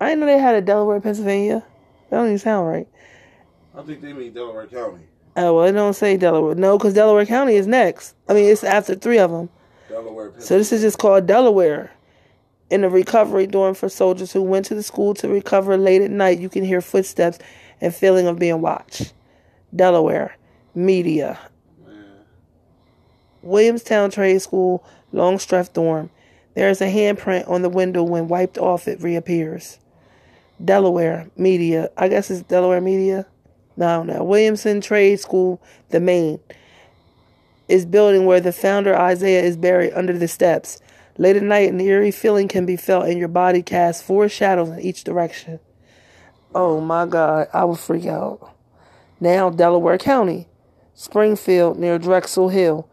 I 0.00 0.10
didn't 0.10 0.20
know 0.20 0.26
they 0.26 0.38
had 0.38 0.54
a 0.54 0.60
Delaware, 0.60 1.00
Pennsylvania. 1.00 1.64
That 2.10 2.18
don't 2.18 2.26
even 2.26 2.38
sound 2.38 2.68
right. 2.68 2.88
I 3.76 3.82
think 3.82 4.02
they 4.02 4.12
mean 4.12 4.32
Delaware 4.32 4.66
County. 4.66 5.04
Oh, 5.36 5.56
well, 5.56 5.64
it 5.64 5.72
don't 5.72 5.94
say 5.94 6.16
Delaware. 6.16 6.54
No, 6.54 6.78
because 6.78 6.94
Delaware 6.94 7.26
County 7.26 7.54
is 7.54 7.66
next. 7.66 8.14
I 8.28 8.34
mean, 8.34 8.44
it's 8.44 8.62
after 8.62 8.94
three 8.94 9.18
of 9.18 9.30
them. 9.30 9.48
Delaware, 9.88 10.32
So 10.38 10.58
this 10.58 10.72
is 10.72 10.82
just 10.82 10.98
called 10.98 11.26
Delaware. 11.26 11.90
In 12.70 12.80
the 12.80 12.88
recovery 12.88 13.46
dorm 13.46 13.74
for 13.74 13.88
soldiers 13.88 14.32
who 14.32 14.42
went 14.42 14.66
to 14.66 14.74
the 14.74 14.82
school 14.82 15.12
to 15.14 15.28
recover 15.28 15.76
late 15.76 16.02
at 16.02 16.10
night, 16.10 16.38
you 16.38 16.48
can 16.48 16.64
hear 16.64 16.80
footsteps 16.80 17.38
and 17.80 17.94
feeling 17.94 18.26
of 18.26 18.38
being 18.38 18.60
watched. 18.60 19.12
Delaware, 19.74 20.36
media. 20.74 21.38
Williamson 23.42 24.10
Trade 24.10 24.40
School, 24.40 24.82
Longstreth 25.12 25.72
dorm. 25.72 26.10
There 26.54 26.70
is 26.70 26.80
a 26.80 26.86
handprint 26.86 27.48
on 27.48 27.62
the 27.62 27.68
window 27.68 28.02
when 28.02 28.28
wiped 28.28 28.56
off 28.56 28.88
it 28.88 29.02
reappears. 29.02 29.78
Delaware, 30.64 31.28
media. 31.36 31.90
I 31.96 32.08
guess 32.08 32.30
it's 32.30 32.42
Delaware 32.42 32.80
media. 32.80 33.26
No, 33.76 34.02
I. 34.08 34.22
Williamson 34.22 34.80
Trade 34.80 35.18
School, 35.20 35.60
the 35.90 36.00
main 36.00 36.40
is 37.68 37.86
building 37.86 38.26
where 38.26 38.40
the 38.40 38.52
founder 38.52 38.94
Isaiah 38.96 39.42
is 39.42 39.56
buried 39.56 39.92
under 39.94 40.16
the 40.16 40.28
steps. 40.28 40.80
Late 41.16 41.36
at 41.36 41.42
night, 41.42 41.70
an 41.70 41.80
eerie 41.80 42.10
feeling 42.10 42.48
can 42.48 42.66
be 42.66 42.76
felt, 42.76 43.06
and 43.06 43.18
your 43.18 43.28
body 43.28 43.62
casts 43.62 44.02
four 44.02 44.28
shadows 44.28 44.68
in 44.70 44.80
each 44.80 45.04
direction. 45.04 45.60
Oh 46.54 46.80
my 46.80 47.06
God, 47.06 47.48
I 47.52 47.64
would 47.64 47.78
freak 47.78 48.06
out. 48.06 48.54
Now, 49.20 49.48
Delaware 49.50 49.98
County, 49.98 50.48
Springfield 50.94 51.78
near 51.78 51.98
Drexel 51.98 52.50
Hill, 52.50 52.88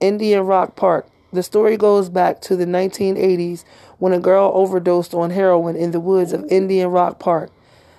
Indian 0.00 0.44
Rock 0.44 0.74
Park. 0.76 1.06
The 1.32 1.42
story 1.42 1.76
goes 1.76 2.08
back 2.08 2.40
to 2.42 2.56
the 2.56 2.66
1980s 2.66 3.64
when 3.98 4.12
a 4.12 4.20
girl 4.20 4.50
overdosed 4.54 5.14
on 5.14 5.30
heroin 5.30 5.76
in 5.76 5.90
the 5.90 6.00
woods 6.00 6.32
of 6.32 6.44
Indian 6.50 6.88
Rock 6.88 7.18
Park. 7.18 7.50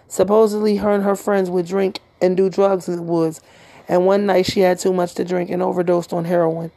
Supposedly, 0.08 0.78
her 0.78 0.92
and 0.92 1.04
her 1.04 1.16
friends 1.16 1.50
would 1.50 1.68
drink 1.68 2.00
and 2.22 2.38
do 2.38 2.50
drugs 2.50 2.88
in 2.88 2.96
the 2.96 3.02
woods, 3.02 3.42
and 3.88 4.06
one 4.06 4.26
night 4.26 4.46
she 4.46 4.62
had 4.62 4.80
too 4.80 4.94
much 4.94 5.14
to 5.16 5.26
drink 5.26 5.50
and 5.50 5.62
overdosed 5.62 6.14
on 6.14 6.26
heroin. 6.26 6.72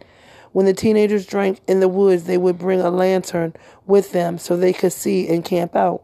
When 0.52 0.66
the 0.66 0.74
teenagers 0.74 1.26
drank 1.26 1.60
in 1.66 1.80
the 1.80 1.88
woods, 1.88 2.24
they 2.24 2.38
would 2.38 2.58
bring 2.58 2.80
a 2.80 2.90
lantern 2.90 3.54
with 3.86 4.12
them 4.12 4.38
so 4.38 4.56
they 4.56 4.72
could 4.72 4.92
see 4.92 5.28
and 5.28 5.44
camp 5.44 5.76
out. 5.76 6.02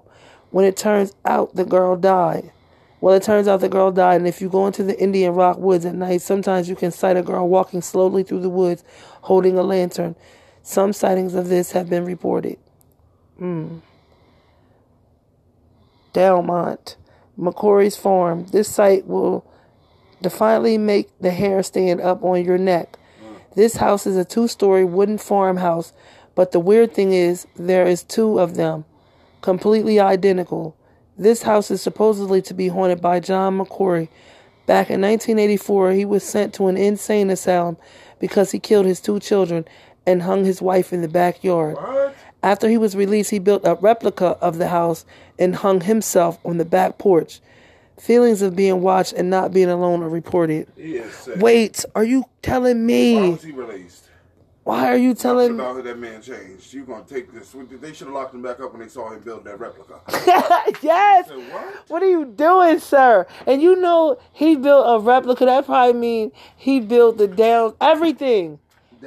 When 0.51 0.65
it 0.65 0.77
turns 0.77 1.15
out 1.25 1.55
the 1.57 1.65
girl 1.65 1.97
died. 1.97 2.53
Well, 3.01 3.15
it 3.15 3.23
turns 3.23 3.47
out 3.47 3.61
the 3.61 3.69
girl 3.69 3.93
died, 3.93 4.17
and 4.17 4.29
if 4.29 4.41
you 4.41 4.49
go 4.49 4.67
into 4.67 4.83
the 4.83 4.99
Indian 4.99 5.35
Rock 5.35 5.59
woods 5.59 5.85
at 5.85 5.95
night, 5.95 6.23
sometimes 6.23 6.69
you 6.69 6.77
can 6.77 6.91
sight 6.91 7.17
a 7.17 7.23
girl 7.23 7.49
walking 7.49 7.83
slowly 7.83 8.23
through 8.23 8.41
the 8.41 8.49
woods 8.49 8.85
holding 9.23 9.59
a 9.59 9.63
lantern. 9.63 10.17
Some 10.63 10.93
sightings 10.93 11.35
of 11.35 11.49
this 11.49 11.73
have 11.73 11.91
been 11.91 12.05
reported. 12.05 12.59
Hmm. 13.39 13.79
Delmont, 16.13 16.97
McCory's 17.39 17.97
Farm. 17.97 18.47
This 18.47 18.69
site 18.69 19.07
will 19.07 19.45
defiantly 20.23 20.79
make 20.79 21.11
the 21.21 21.31
hair 21.31 21.63
stand 21.63 22.01
up 22.01 22.23
on 22.23 22.45
your 22.45 22.59
neck. 22.59 22.99
This 23.55 23.77
house 23.77 24.07
is 24.07 24.17
a 24.17 24.25
two 24.25 24.49
story 24.49 24.85
wooden 24.85 25.19
farmhouse, 25.19 25.93
but 26.35 26.53
the 26.53 26.61
weird 26.61 26.93
thing 26.95 27.13
is 27.13 27.47
there 27.57 27.87
is 27.87 28.03
two 28.03 28.39
of 28.39 28.55
them, 28.55 28.85
completely 29.41 29.99
identical. 29.99 30.77
This 31.17 31.43
house 31.43 31.71
is 31.71 31.81
supposedly 31.81 32.43
to 32.43 32.55
be 32.55 32.69
haunted 32.69 33.01
by 33.01 33.21
John 33.21 33.59
McCory. 33.59 34.09
Back 34.67 34.91
in 34.91 35.01
1984, 35.01 35.93
he 35.93 36.05
was 36.05 36.23
sent 36.23 36.53
to 36.55 36.67
an 36.67 36.77
insane 36.77 37.31
asylum 37.31 37.79
because 38.19 38.51
he 38.51 38.59
killed 38.59 38.85
his 38.85 39.01
two 39.01 39.21
children 39.21 39.65
and 40.07 40.23
hung 40.23 40.45
his 40.45 40.61
wife 40.61 40.93
in 40.93 41.03
the 41.03 41.09
backyard. 41.09 41.77
What? 41.77 42.15
After 42.43 42.69
he 42.69 42.77
was 42.77 42.95
released, 42.95 43.31
he 43.31 43.39
built 43.39 43.63
a 43.65 43.75
replica 43.77 44.37
of 44.41 44.59
the 44.59 44.69
house 44.69 45.05
and 45.39 45.57
hung 45.57 45.81
himself 45.83 46.39
on 46.45 46.59
the 46.59 46.65
back 46.65 46.99
porch. 46.99 47.41
Feelings 47.99 48.43
of 48.43 48.55
being 48.55 48.83
watched 48.83 49.15
and 49.15 49.31
not 49.31 49.53
being 49.53 49.71
alone 49.71 50.03
are 50.03 50.09
reported. 50.09 50.69
Sick. 50.77 51.37
Wait, 51.37 51.85
are 51.95 52.05
you 52.05 52.25
telling 52.43 52.79
Why 52.79 52.85
me? 52.85 53.31
was 53.31 53.43
he 53.43 53.53
released? 53.53 54.07
Why 54.67 54.89
are 54.89 54.97
you 54.97 55.15
telling 55.15 55.55
about 55.55 55.77
how 55.77 55.83
that 55.83 55.97
man 55.97 56.21
changed. 56.21 56.75
You 56.75 56.85
gonna 56.85 57.05
take 57.05 57.33
this? 57.33 57.55
They 57.81 57.93
should 57.93 58.09
have 58.09 58.15
locked 58.15 58.35
him 58.35 58.43
back 58.43 58.59
up 58.59 58.73
when 58.73 58.81
they 58.81 58.89
saw 58.89 59.13
him 59.13 59.21
build 59.21 59.45
that 59.45 59.61
replica. 59.61 60.01
yes. 60.83 61.29
Said, 61.29 61.37
what? 61.53 61.85
What 61.89 62.03
are 62.03 62.11
you 62.11 62.25
doing, 62.25 62.81
sir? 62.81 63.29
And 63.47 63.63
you 63.63 63.77
know 63.77 64.19
he 64.33 64.57
built 64.57 64.85
a 64.89 64.99
replica. 64.99 65.45
That 65.45 65.67
probably 65.67 65.93
mean 65.99 66.33
he 66.57 66.81
built 66.81 67.17
the 67.17 67.29
down 67.29 67.75
everything. 67.81 68.59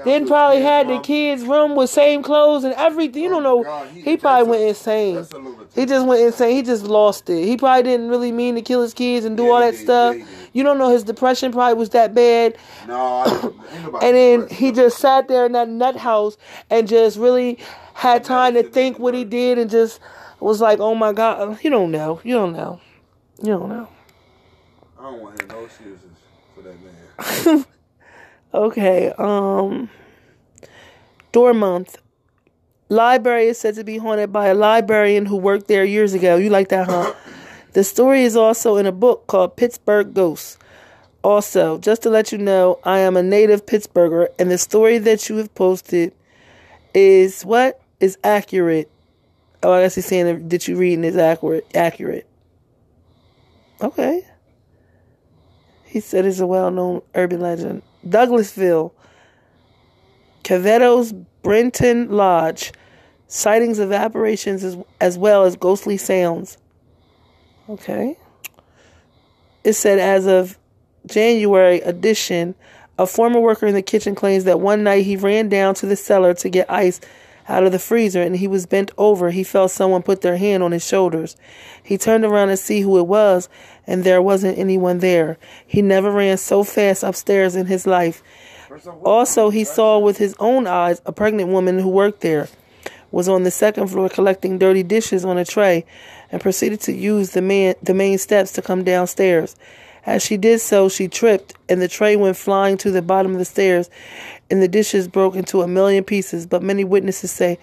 Then 0.06 0.28
probably 0.28 0.62
had 0.62 0.88
the 0.88 1.00
kids' 1.00 1.44
room 1.44 1.76
with 1.76 1.90
same 1.90 2.24
clothes 2.24 2.64
and 2.64 2.74
everything. 2.76 3.24
You 3.24 3.30
don't 3.30 3.46
oh 3.46 3.58
know. 3.58 3.64
God, 3.64 3.88
he- 3.90 4.02
He 4.02 4.18
probably 4.18 4.48
a- 4.48 4.50
went 4.50 4.64
insane. 4.64 5.16
that's 5.16 5.32
a 5.34 5.38
lunatic. 5.38 5.68
He 5.76 5.86
just 5.86 6.06
went 6.08 6.22
insane. 6.22 6.56
He 6.56 6.62
just 6.62 6.84
lost 6.84 7.30
it. 7.30 7.46
He 7.46 7.58
probably 7.58 7.84
didn't 7.84 8.10
really 8.10 8.32
mean 8.32 8.56
to 8.56 8.62
kill 8.62 8.82
his 8.82 8.94
kids 8.94 9.26
and 9.26 9.36
do 9.38 9.44
Yeah, 9.44 9.50
all 9.50 9.60
that 9.60 9.72
did. 9.72 9.80
stuff. 9.82 10.16
Yeah. 10.18 10.26
You 10.54 10.64
don't 10.64 10.78
know 10.78 10.90
his 10.90 11.04
depression 11.04 11.52
probably 11.52 11.76
was 11.76 11.90
that 11.90 12.14
bad. 12.14 12.58
No, 12.88 13.24
And 14.02 14.16
then 14.16 14.48
he 14.50 14.72
just 14.72 14.98
sat 14.98 15.28
there 15.28 15.46
in 15.46 15.52
that 15.54 15.70
nut 15.70 15.96
house 15.98 16.38
and 16.70 16.88
just 16.88 17.18
really 17.18 17.60
had 17.94 18.24
time 18.24 18.54
to 18.56 18.64
think 18.64 18.98
what 19.00 19.14
he 19.14 19.24
did 19.24 19.58
and 19.58 19.70
just 19.70 20.00
was 20.40 20.62
like, 20.62 20.80
oh 20.80 20.96
my 20.96 21.14
God. 21.14 21.60
You 21.64 21.70
don't 21.70 21.92
know. 21.92 22.20
You 22.24 22.34
don't 22.36 22.54
know. 22.54 22.80
You 23.42 23.50
don't 23.54 23.70
know. 23.70 23.88
I 25.00 25.04
don't 25.04 25.22
want 25.22 25.38
to 25.40 25.46
hear 25.46 25.54
no 25.56 25.66
excuses 25.66 26.02
for 26.56 26.62
that 26.62 26.76
man. 27.56 27.66
okay, 28.54 29.12
um, 29.18 29.90
Dormont. 31.32 31.98
Library 32.92 33.48
is 33.48 33.60
said 33.60 33.76
to 33.76 33.84
be 33.84 33.98
haunted 34.00 34.34
by 34.34 34.48
a 34.48 34.56
librarian 34.56 35.28
who 35.28 35.38
worked 35.38 35.68
there 35.68 35.86
years 35.86 36.14
ago. 36.14 36.38
You 36.38 36.50
like 36.50 36.70
that, 36.70 36.88
huh? 36.88 37.14
the 37.74 37.84
story 37.84 38.24
is 38.24 38.36
also 38.36 38.78
in 38.78 38.88
a 38.88 38.92
book 38.92 39.28
called 39.28 39.56
Pittsburgh 39.56 40.14
Ghosts. 40.14 40.58
Also, 41.24 41.78
just 41.78 42.02
to 42.04 42.10
let 42.10 42.32
you 42.32 42.38
know, 42.38 42.80
I 42.84 43.00
am 43.00 43.16
a 43.16 43.22
native 43.22 43.66
Pittsburgher, 43.66 44.30
and 44.40 44.50
the 44.50 44.58
story 44.58 44.98
that 45.00 45.30
you 45.30 45.36
have 45.38 45.54
posted 45.54 46.14
is 46.94 47.44
what 47.44 47.82
is 48.00 48.18
accurate. 48.24 48.90
Oh, 49.62 49.74
I 49.74 49.84
guess 49.84 49.96
he's 49.96 50.06
saying 50.06 50.48
that 50.48 50.68
you 50.68 50.78
reading 50.78 51.04
is 51.04 51.18
accurate. 51.18 51.68
Accurate. 51.76 52.26
Okay. 53.82 54.26
He 55.84 56.00
said 56.00 56.26
it's 56.26 56.40
a 56.40 56.48
well-known 56.48 57.02
urban 57.16 57.42
legend. 57.42 57.82
Douglassville, 58.08 58.92
Cavetto's 60.44 61.14
Brinton 61.42 62.10
Lodge, 62.10 62.72
sightings 63.28 63.80
of 63.80 63.92
apparitions 63.92 64.64
as, 64.64 64.78
as 65.00 65.18
well 65.18 65.44
as 65.44 65.56
ghostly 65.56 65.98
sounds. 65.98 66.58
Okay. 67.70 68.18
It 69.64 69.74
said 69.74 70.00
as 70.00 70.26
of 70.26 70.58
January 71.06 71.82
edition, 71.82 72.56
a 72.98 73.06
former 73.06 73.40
worker 73.40 73.68
in 73.68 73.76
the 73.76 73.82
kitchen 73.82 74.16
claims 74.16 74.44
that 74.44 74.60
one 74.60 74.84
night 74.84 75.06
he 75.06 75.16
ran 75.16 75.50
down 75.50 75.76
to 75.76 75.86
the 75.86 75.96
cellar 75.96 76.34
to 76.36 76.50
get 76.50 76.70
ice 76.70 77.00
out 77.50 77.64
of 77.64 77.72
the 77.72 77.80
freezer 77.80 78.22
and 78.22 78.38
he 78.38 78.48
was 78.48 78.66
bent 78.66 78.92
over. 78.98 79.32
He 79.32 79.44
felt 79.44 79.72
someone 79.72 80.04
put 80.04 80.22
their 80.22 80.38
hand 80.38 80.64
on 80.64 80.72
his 80.72 80.86
shoulders. 80.86 81.36
He 81.84 81.98
turned 81.98 82.24
around 82.24 82.50
to 82.50 82.58
see 82.58 82.82
who 82.82 82.98
it 82.98 83.08
was 83.08 83.50
and 83.88 84.04
there 84.04 84.22
wasn't 84.22 84.58
anyone 84.58 85.00
there. 85.00 85.38
He 85.66 85.82
never 85.82 86.12
ran 86.12 86.38
so 86.38 86.64
fast 86.64 87.04
upstairs 87.04 87.56
in 87.56 87.66
his 87.66 87.88
life. 87.88 88.24
Also, 89.04 89.50
he 89.50 89.64
saw 89.64 89.98
with 89.98 90.18
his 90.18 90.36
own 90.40 90.68
eyes 90.68 91.02
a 91.06 91.12
pregnant 91.12 91.50
woman 91.50 91.80
who 91.80 91.90
worked 91.90 92.22
there 92.22 92.48
was 93.12 93.28
on 93.28 93.44
the 93.44 93.52
second 93.52 93.88
floor 93.88 94.10
collecting 94.10 94.58
dirty 94.58 94.84
dishes 94.84 95.26
on 95.26 95.38
a 95.38 95.46
tray 95.46 95.86
and 96.32 96.42
proceeded 96.42 96.80
to 96.82 96.94
use 96.94 97.32
the 97.32 97.42
man 97.42 97.76
the 97.82 97.94
main 97.94 98.18
steps 98.18 98.52
to 98.54 98.62
come 98.62 98.84
downstairs. 98.84 99.56
As 100.10 100.24
she 100.24 100.38
did 100.38 100.60
so, 100.60 100.90
she 100.90 101.08
tripped 101.08 101.54
and 101.70 101.80
the 101.80 101.88
tray 101.88 102.16
went 102.16 102.36
flying 102.36 102.78
to 102.78 102.90
the 102.90 103.04
bottom 103.04 103.34
of 103.34 103.38
the 103.38 103.46
stairs 103.46 103.92
and 104.50 104.60
the 104.60 104.68
dishes 104.68 105.08
broke 105.08 105.36
into 105.36 105.62
a 105.62 105.68
million 105.68 106.04
pieces, 106.04 106.48
but 106.48 106.64
many 106.64 106.84
witnesses 106.84 107.30
say 107.30 107.60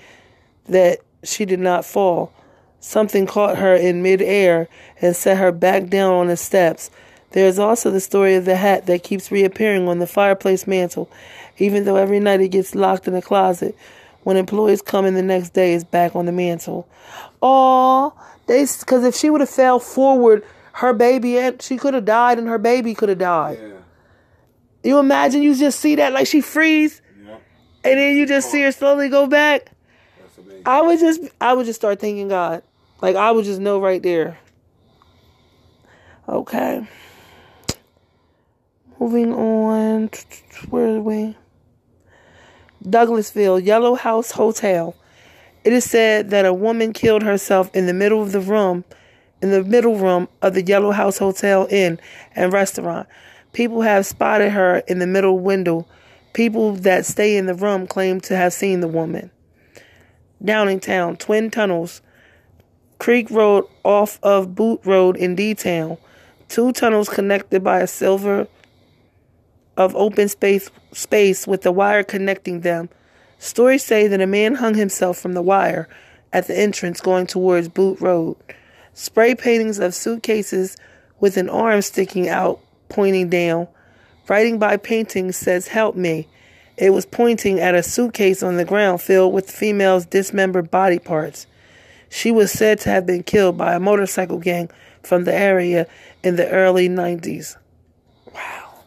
that 0.69 1.01
she 1.25 1.45
did 1.45 1.59
not 1.59 1.85
fall. 1.85 2.33
Something 2.79 3.27
caught 3.27 3.59
her 3.59 3.75
in 3.75 4.01
midair 4.01 4.69
and 5.03 5.17
set 5.17 5.39
her 5.39 5.51
back 5.51 5.89
down 5.89 6.15
on 6.15 6.29
the 6.29 6.37
steps. 6.37 6.89
There 7.33 7.49
is 7.49 7.59
also 7.59 7.91
the 7.91 7.99
story 7.99 8.37
of 8.37 8.45
the 8.45 8.55
hat 8.55 8.87
that 8.87 9.03
keeps 9.03 9.33
reappearing 9.33 9.89
on 9.89 9.99
the 9.99 10.07
fireplace 10.07 10.69
mantel, 10.69 11.11
even 11.59 11.85
though 11.85 11.97
every 11.97 12.21
night 12.21 12.43
it 12.43 12.51
gets 12.51 12.77
locked 12.77 13.09
in 13.09 13.17
a 13.17 13.23
closet. 13.23 13.77
When 14.23 14.37
employees 14.37 14.83
come 14.83 15.05
in 15.05 15.15
the 15.15 15.23
next 15.23 15.53
day, 15.53 15.75
it's 15.75 15.83
back 15.83 16.15
on 16.15 16.27
the 16.27 16.33
mantel. 16.33 16.87
Oh, 17.43 18.13
they 18.47 18.65
because 18.79 19.03
if 19.03 19.17
she 19.17 19.31
would 19.31 19.41
have 19.41 19.51
fell 19.51 19.81
forward, 19.81 20.45
her 20.77 20.93
baby 20.93 21.39
and 21.39 21.61
she 21.63 21.79
could 21.79 21.95
have 21.95 22.05
died, 22.05 22.39
and 22.39 22.49
her 22.49 22.59
baby 22.59 22.95
could 22.95 23.09
have 23.09 23.19
died. 23.19 23.59
Yeah. 23.61 23.77
You 24.85 24.99
imagine 24.99 25.43
you 25.43 25.55
just 25.55 25.81
see 25.81 25.95
that 25.97 26.13
like 26.13 26.27
she 26.27 26.43
freeze, 26.43 27.01
yeah. 27.25 27.39
and 27.83 27.99
then 27.99 28.17
you 28.17 28.27
just 28.27 28.51
see 28.51 28.61
her 28.63 28.73
slowly 28.73 29.09
go 29.09 29.27
back. 29.27 29.73
I 30.67 30.83
would 30.83 31.01
just 31.01 31.23
I 31.41 31.55
would 31.55 31.65
just 31.65 31.81
start 31.81 31.99
thanking 31.99 32.29
God. 32.29 32.63
Like 33.01 33.17
I 33.17 33.31
would 33.31 33.47
just 33.47 33.59
know 33.59 33.81
right 33.81 34.03
there. 34.03 34.39
Okay. 36.29 36.87
Moving 39.01 39.33
on. 39.33 40.11
Where 40.69 40.97
are 40.97 41.01
we? 41.01 41.37
Douglassville, 42.85 43.65
Yellow 43.65 43.95
House 43.95 44.33
Hotel. 44.33 44.95
It 45.65 45.73
is 45.73 45.85
said 45.85 46.31
that 46.31 46.45
a 46.45 46.53
woman 46.53 46.93
killed 46.93 47.23
herself 47.23 47.75
in 47.75 47.87
the 47.87 47.95
middle 47.95 48.23
of 48.23 48.33
the 48.33 48.41
room, 48.41 48.85
in 49.47 49.53
the 49.53 49.69
middle 49.69 49.97
room 49.97 50.29
of 50.43 50.55
the 50.55 50.63
Yellow 50.63 50.91
House 50.91 51.19
Hotel 51.19 51.69
Inn 51.71 52.01
and 52.35 52.53
Restaurant. 52.53 53.09
People 53.53 53.83
have 53.83 54.05
spotted 54.05 54.51
her 54.51 54.79
in 54.89 54.99
the 54.99 55.07
middle 55.07 55.39
window. 55.39 55.87
People 56.33 56.73
that 56.73 57.07
stay 57.07 57.37
in 57.37 57.47
the 57.47 57.55
room 57.55 57.87
claim 57.87 58.21
to 58.23 58.37
have 58.37 58.53
seen 58.53 58.81
the 58.81 58.89
woman. 58.89 59.31
Downingtown, 60.43 61.17
Twin 61.19 61.51
Tunnels, 61.51 62.03
Creek 62.99 63.31
Road 63.31 63.67
off 63.85 64.19
of 64.23 64.55
Boot 64.55 64.81
Road 64.85 65.17
in 65.17 65.37
D 65.37 65.55
Town. 65.55 65.97
Two 66.49 66.73
tunnels 66.73 67.09
connected 67.09 67.63
by 67.63 67.81
a 67.81 67.87
silver 67.87 68.49
of 69.77 69.95
open 69.95 70.29
space 70.29 70.71
space 70.93 71.47
with 71.47 71.63
the 71.63 71.73
wire 71.73 72.03
connecting 72.03 72.63
them. 72.63 72.89
Stories 73.39 73.85
say 73.85 74.09
that 74.09 74.21
a 74.21 74.27
man 74.27 74.57
hung 74.57 74.75
himself 74.75 75.19
from 75.19 75.35
the 75.35 75.43
wire 75.43 75.89
at 76.33 76.49
the 76.49 76.59
entrance 76.59 77.01
going 77.01 77.27
towards 77.27 77.69
Boot 77.69 78.01
Road. 78.01 78.37
Spray 78.99 79.35
paintings 79.35 79.79
of 79.79 79.95
suitcases 79.95 80.75
with 81.21 81.37
an 81.37 81.51
arm 81.51 81.83
sticking 81.83 82.31
out, 82.31 82.61
pointing 82.89 83.29
down. 83.29 83.69
Writing 84.27 84.59
by 84.59 84.79
painting 84.79 85.33
says, 85.33 85.69
Help 85.69 85.97
me. 85.97 86.27
It 86.79 86.95
was 86.95 87.05
pointing 87.05 87.61
at 87.61 87.75
a 87.75 87.83
suitcase 87.83 88.43
on 88.43 88.57
the 88.57 88.65
ground 88.65 89.03
filled 89.03 89.35
with 89.35 89.51
female's 89.51 90.07
dismembered 90.07 90.71
body 90.71 90.99
parts. 90.99 91.47
She 92.09 92.33
was 92.33 92.51
said 92.51 92.81
to 92.81 92.89
have 92.89 93.05
been 93.05 93.23
killed 93.23 93.59
by 93.59 93.75
a 93.75 93.81
motorcycle 93.81 94.39
gang 94.39 94.71
from 95.03 95.25
the 95.25 95.35
area 95.35 95.87
in 96.23 96.37
the 96.37 96.49
early 96.49 96.89
90s. 96.89 97.59
Wow. 98.33 98.85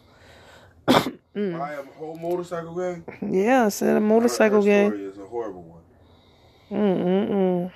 mm. 1.36 1.56
By 1.56 1.74
a 1.74 1.84
whole 1.84 2.18
motorcycle 2.18 2.74
gang? 2.74 3.04
Yeah, 3.22 3.66
I 3.66 3.68
said 3.68 3.96
a 3.96 4.00
motorcycle 4.00 4.64
gang. 4.64 4.90
Story 4.90 5.04
is 5.04 5.18
a 5.18 5.26
horrible 5.26 5.62
one. 5.62 5.80
Mm-mm-mm. 6.72 7.72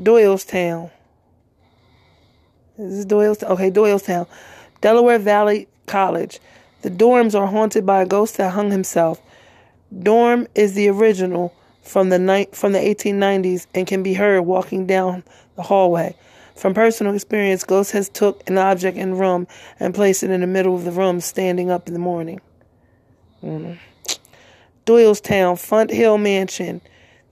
Doylestown. 0.00 0.90
This 2.78 2.92
is 2.92 3.06
Doylestown. 3.06 3.50
Okay, 3.50 3.70
Doylestown. 3.70 4.26
Delaware 4.80 5.18
Valley 5.18 5.68
College. 5.86 6.40
The 6.82 6.90
dorms 6.90 7.34
are 7.34 7.46
haunted 7.46 7.86
by 7.86 8.02
a 8.02 8.06
ghost 8.06 8.36
that 8.36 8.52
hung 8.52 8.70
himself. 8.70 9.20
Dorm 10.02 10.46
is 10.54 10.74
the 10.74 10.88
original 10.88 11.54
from 11.82 12.08
the 12.10 12.18
night 12.18 12.54
from 12.54 12.72
the 12.72 12.78
1890s 12.78 13.66
and 13.74 13.86
can 13.86 14.02
be 14.02 14.14
heard 14.14 14.42
walking 14.42 14.86
down 14.86 15.24
the 15.54 15.62
hallway. 15.62 16.14
From 16.56 16.74
personal 16.74 17.14
experience, 17.14 17.64
Ghost 17.64 17.92
has 17.92 18.08
took 18.08 18.48
an 18.48 18.56
object 18.58 18.96
in 18.96 19.16
room 19.16 19.46
and 19.78 19.94
placed 19.94 20.22
it 20.22 20.30
in 20.30 20.40
the 20.40 20.46
middle 20.46 20.74
of 20.74 20.84
the 20.84 20.90
room, 20.90 21.20
standing 21.20 21.70
up 21.70 21.86
in 21.86 21.92
the 21.92 22.00
morning. 22.00 22.40
Mm. 23.42 23.78
Doylestown, 24.86 25.58
Fonthill 25.58 26.18
Mansion. 26.18 26.80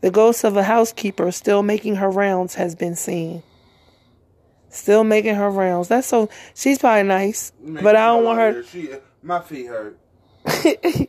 The 0.04 0.10
ghost 0.10 0.44
of 0.44 0.54
a 0.54 0.64
housekeeper 0.64 1.32
still 1.32 1.62
making 1.62 1.94
her 1.94 2.10
rounds 2.10 2.56
has 2.56 2.74
been 2.74 2.94
seen. 2.94 3.42
Still 4.68 5.02
making 5.02 5.36
her 5.36 5.48
rounds. 5.48 5.88
That's 5.88 6.06
so. 6.06 6.28
She's 6.54 6.78
probably 6.78 7.04
nice, 7.04 7.54
but 7.58 7.96
I 7.96 8.08
don't 8.08 8.22
want 8.22 8.38
her. 8.38 8.62
She, 8.64 8.90
my 9.22 9.40
feet 9.40 9.64
hurt. 9.64 9.98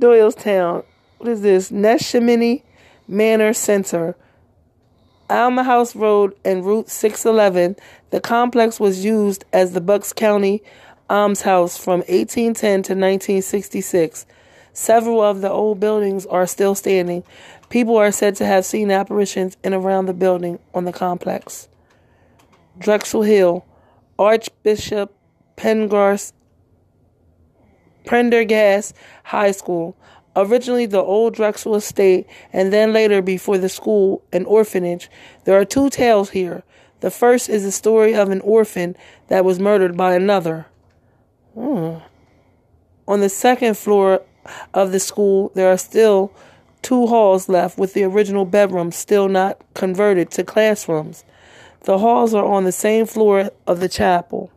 Doylestown. 0.00 0.84
What 1.18 1.28
is 1.28 1.42
this? 1.42 1.70
Neshaminy 1.70 2.64
Manor 3.06 3.52
Center. 3.52 4.16
Almshouse 5.30 5.94
Road 5.94 6.34
and 6.44 6.66
Route 6.66 6.90
611. 6.90 7.76
The 8.10 8.20
complex 8.20 8.80
was 8.80 9.04
used 9.04 9.44
as 9.52 9.74
the 9.74 9.80
Bucks 9.80 10.12
County 10.12 10.60
Almshouse 11.08 11.78
from 11.78 12.00
1810 12.00 12.82
to 12.82 12.94
1966. 12.94 14.26
Several 14.76 15.22
of 15.22 15.40
the 15.40 15.50
old 15.50 15.80
buildings 15.80 16.26
are 16.26 16.46
still 16.46 16.74
standing. 16.74 17.24
People 17.68 17.96
are 17.96 18.12
said 18.12 18.36
to 18.36 18.46
have 18.46 18.64
seen 18.64 18.90
apparitions 18.90 19.56
in 19.64 19.74
around 19.74 20.06
the 20.06 20.14
building 20.14 20.58
on 20.72 20.84
the 20.84 20.92
complex. 20.92 21.68
Drexel 22.78 23.22
Hill, 23.22 23.64
Archbishop 24.18 25.14
Pengar's 25.56 26.32
Prendergast 28.04 28.94
High 29.24 29.50
School, 29.50 29.96
originally 30.36 30.86
the 30.86 31.02
old 31.02 31.34
Drexel 31.34 31.74
Estate, 31.74 32.26
and 32.52 32.72
then 32.72 32.92
later 32.92 33.20
before 33.20 33.58
the 33.58 33.68
school, 33.68 34.22
an 34.32 34.44
orphanage. 34.44 35.10
There 35.44 35.58
are 35.58 35.64
two 35.64 35.90
tales 35.90 36.30
here. 36.30 36.62
The 37.00 37.10
first 37.10 37.48
is 37.48 37.64
the 37.64 37.72
story 37.72 38.14
of 38.14 38.30
an 38.30 38.40
orphan 38.42 38.96
that 39.28 39.44
was 39.44 39.58
murdered 39.58 39.96
by 39.96 40.14
another. 40.14 40.66
Hmm. 41.54 41.96
On 43.08 43.20
the 43.20 43.28
second 43.28 43.76
floor 43.76 44.22
of 44.74 44.92
the 44.92 45.00
school, 45.00 45.50
there 45.54 45.70
are 45.70 45.78
still 45.78 46.32
two 46.82 47.06
halls 47.06 47.48
left 47.48 47.78
with 47.78 47.94
the 47.94 48.04
original 48.04 48.44
bedrooms 48.44 48.96
still 48.96 49.28
not 49.28 49.60
converted 49.74 50.30
to 50.32 50.44
classrooms. 50.44 51.24
The 51.84 51.98
halls 51.98 52.34
are 52.34 52.44
on 52.44 52.64
the 52.64 52.72
same 52.72 53.06
floor 53.06 53.50
of 53.66 53.80
the 53.80 53.88
chapel. 53.88 54.50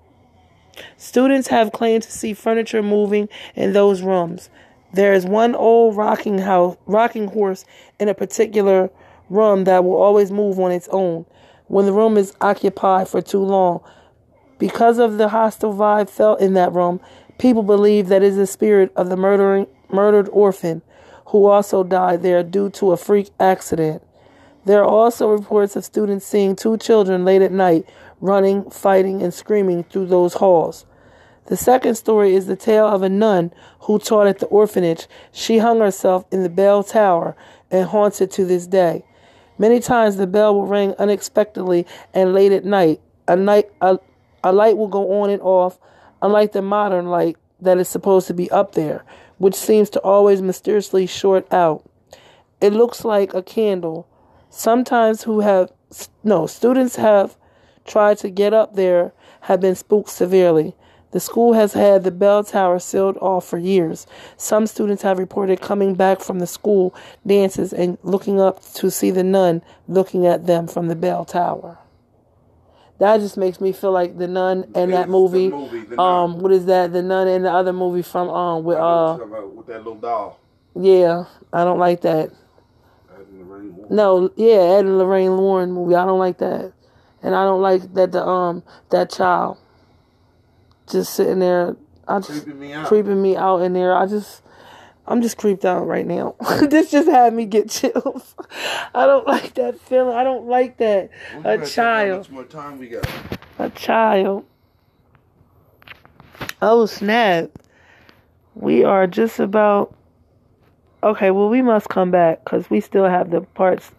Students 0.97 1.47
have 1.49 1.71
claimed 1.71 2.03
to 2.03 2.11
see 2.11 2.33
furniture 2.33 2.81
moving 2.81 3.29
in 3.55 3.73
those 3.73 4.01
rooms. 4.01 4.49
There 4.93 5.13
is 5.13 5.25
one 5.25 5.53
old 5.55 5.95
rocking 5.95 6.39
house, 6.39 6.77
rocking 6.85 7.27
horse 7.27 7.65
in 7.99 8.07
a 8.09 8.13
particular 8.13 8.89
room 9.29 9.65
that 9.65 9.83
will 9.83 10.01
always 10.01 10.31
move 10.31 10.59
on 10.59 10.71
its 10.71 10.87
own. 10.91 11.25
When 11.67 11.85
the 11.85 11.93
room 11.93 12.17
is 12.17 12.33
occupied 12.41 13.07
for 13.07 13.21
too 13.21 13.43
long, 13.43 13.81
Because 14.59 14.99
of 14.99 15.17
the 15.17 15.29
hostile 15.29 15.73
vibe 15.73 16.09
felt 16.09 16.41
in 16.41 16.53
that 16.53 16.73
room, 16.73 16.99
people 17.37 17.63
believe 17.63 18.09
that 18.09 18.21
is 18.21 18.35
the 18.35 18.45
spirit 18.45 18.91
of 18.95 19.09
the 19.09 19.15
murdering, 19.15 19.67
murdered 19.89 20.29
orphan 20.33 20.81
who 21.30 21.45
also 21.45 21.84
died 21.84 22.22
there 22.23 22.43
due 22.43 22.69
to 22.72 22.91
a 22.91 22.97
freak 22.97 23.30
accident. 23.39 24.03
There 24.65 24.84
are 24.84 24.89
also 24.89 25.30
reports 25.30 25.76
of 25.76 25.85
students 25.85 26.26
seeing 26.26 26.56
two 26.56 26.77
children 26.77 27.23
late 27.23 27.41
at 27.41 27.51
night 27.51 27.85
running, 28.22 28.69
fighting, 28.69 29.22
and 29.22 29.34
screaming 29.34 29.84
through 29.84 30.07
those 30.07 30.34
halls. 30.35 30.85
The 31.45 31.56
second 31.56 31.95
story 31.95 32.35
is 32.35 32.47
the 32.47 32.56
tale 32.56 32.85
of 32.85 33.01
a 33.01 33.10
nun 33.10 33.53
who 33.81 33.97
taught 33.97 34.27
at 34.27 34.39
the 34.39 34.45
orphanage. 34.47 35.07
She 35.31 35.60
hung 35.60 35.80
herself 35.80 36.26
in 36.31 36.43
the 36.43 36.49
bell 36.49 36.84
tower 36.84 37.35
and 37.72 37.88
haunts 37.88 38.22
it 38.22 38.31
to 38.31 38.45
this 38.45 38.68
day. 38.68 39.06
Many 39.57 39.80
times 39.80 40.18
the 40.18 40.27
bell 40.27 40.53
will 40.53 40.68
ring 40.68 40.93
unexpectedly 40.99 41.85
and 42.14 42.34
late 42.34 42.51
at 42.51 42.65
night. 42.65 43.01
A 43.27 43.35
night 43.35 43.69
a, 43.81 43.99
a 44.43 44.51
light 44.51 44.77
will 44.77 44.88
go 44.88 45.22
on 45.22 45.30
and 45.30 45.41
off, 45.41 45.80
unlike 46.22 46.51
the 46.51 46.61
modern 46.61 47.07
light 47.07 47.38
that 47.61 47.77
is 47.77 47.88
supposed 47.88 48.27
to 48.27 48.34
be 48.34 48.49
up 48.52 48.73
there, 48.73 49.03
which 49.38 49.56
seems 49.56 49.90
to 49.91 49.99
always 50.02 50.41
mysteriously 50.41 51.06
short 51.06 51.52
out. 51.52 51.84
It 52.61 52.73
looks 52.73 53.06
like 53.06 53.34
a 53.34 53.44
candle. 53.44 54.07
Sometimes 54.49 55.23
who 55.23 55.40
have 55.41 55.72
no 56.23 56.48
students 56.48 56.95
have 56.98 57.38
tried 57.86 58.18
to 58.19 58.30
get 58.30 58.53
up 58.53 58.76
there 58.76 59.14
have 59.41 59.61
been 59.61 59.76
spooked 59.76 60.10
severely. 60.10 60.76
The 61.11 61.19
school 61.19 61.53
has 61.53 61.73
had 61.73 62.03
the 62.03 62.11
bell 62.11 62.44
tower 62.44 62.77
sealed 62.77 63.18
off 63.18 63.48
for 63.48 63.57
years. 63.57 64.06
Some 64.38 64.68
students 64.68 65.02
have 65.02 65.18
reported 65.18 65.60
coming 65.60 65.95
back 65.95 66.19
from 66.19 66.38
the 66.38 66.45
school 66.45 66.94
dances 67.26 67.73
and 67.73 67.98
looking 68.03 68.40
up 68.40 68.61
to 68.76 68.91
see 68.91 69.10
the 69.10 69.23
nun 69.23 69.64
looking 69.88 70.27
at 70.27 70.45
them 70.45 70.68
from 70.68 70.88
the 70.88 70.95
bell 70.95 71.26
tower. 71.26 71.80
That 72.99 73.19
just 73.21 73.38
makes 73.38 73.59
me 73.61 73.71
feel 73.71 73.91
like 73.93 74.17
the 74.17 74.27
nun 74.27 74.71
and 74.76 74.91
that 74.93 75.07
movie. 75.09 75.49
movie, 75.49 75.95
um, 75.97 76.39
what 76.39 76.51
is 76.51 76.65
that? 76.65 76.91
The 76.91 77.01
nun 77.01 77.27
and 77.30 77.45
the 77.45 77.51
other 77.51 77.71
movie 77.73 78.01
from 78.01 78.30
um 78.30 78.63
with 78.65 78.77
I 78.77 78.81
know 78.81 78.85
what 78.85 78.91
uh 78.91 79.07
you're 79.07 79.17
talking 79.27 79.34
about 79.34 79.55
with 79.55 79.67
that 79.67 79.77
little 79.80 79.95
doll. 79.95 80.39
yeah. 80.76 81.23
I 81.51 81.63
don't 81.63 81.80
like 81.80 82.01
that. 82.01 82.30
That's 83.09 83.30
in 83.31 83.39
the 83.39 83.43
ring. 83.45 83.85
No, 83.89 84.31
yeah, 84.35 84.77
Ed 84.77 84.85
and 84.85 84.97
Lorraine 84.99 85.38
Warren 85.38 85.71
movie. 85.71 85.95
I 85.95 86.05
don't 86.05 86.19
like 86.19 86.38
that, 86.39 86.73
and 87.23 87.34
I 87.34 87.43
don't 87.43 87.61
like 87.61 87.93
that 87.95 88.11
the 88.11 88.23
um 88.23 88.63
that 88.91 89.09
child 89.09 89.57
just 90.88 91.13
sitting 91.13 91.39
there. 91.39 91.76
I 92.07 92.19
just 92.19 92.43
Creeping 92.43 92.59
me 92.59 92.73
out. 92.73 92.85
creeping 92.88 93.21
me 93.21 93.35
out 93.38 93.61
in 93.61 93.73
there. 93.73 93.95
I 93.95 94.05
just, 94.07 94.41
I'm 95.10 95.23
just 95.23 95.38
creeped 95.38 95.65
out 95.65 95.88
right 95.88 96.06
now. 96.06 96.36
this 96.61 96.91
just 96.91 97.10
had 97.10 97.34
me 97.34 97.45
get 97.45 97.69
chills. 97.69 98.36
I 98.94 99.07
don't 99.07 99.26
like 99.26 99.56
that 99.56 99.80
feeling. 99.81 100.15
I 100.15 100.23
don't 100.23 100.48
like 100.48 100.77
that. 100.77 101.10
A 101.40 101.41
gonna 101.41 101.57
How 101.57 101.65
child. 101.65 102.18
much 102.19 102.30
more 102.30 102.44
time 102.44 102.77
we 102.77 102.88
got? 102.90 103.10
A 103.57 103.72
child. 103.72 104.45
Oh 106.61 106.86
snap! 106.86 107.49
We 108.53 108.84
are 108.84 109.07
just 109.07 109.40
about. 109.40 109.95
Okay, 111.02 111.31
well 111.31 111.49
we 111.49 111.64
must 111.64 111.90
come 111.90 112.11
back 112.11 112.44
because 112.44 112.69
we 112.69 112.80
still 112.80 113.06
have 113.06 113.31
the 113.31 113.41
parts 113.41 113.91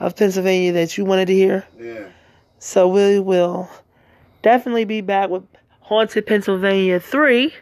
of 0.00 0.16
Pennsylvania 0.16 0.72
that 0.72 0.98
you 0.98 1.04
wanted 1.04 1.26
to 1.26 1.34
hear. 1.34 1.66
Yeah. 1.80 2.08
So 2.58 2.88
we 2.88 3.20
will 3.20 3.70
definitely 4.42 4.84
be 4.84 5.00
back 5.00 5.30
with 5.30 5.44
Haunted 5.80 6.26
Pennsylvania 6.26 7.00
3. 7.00 7.54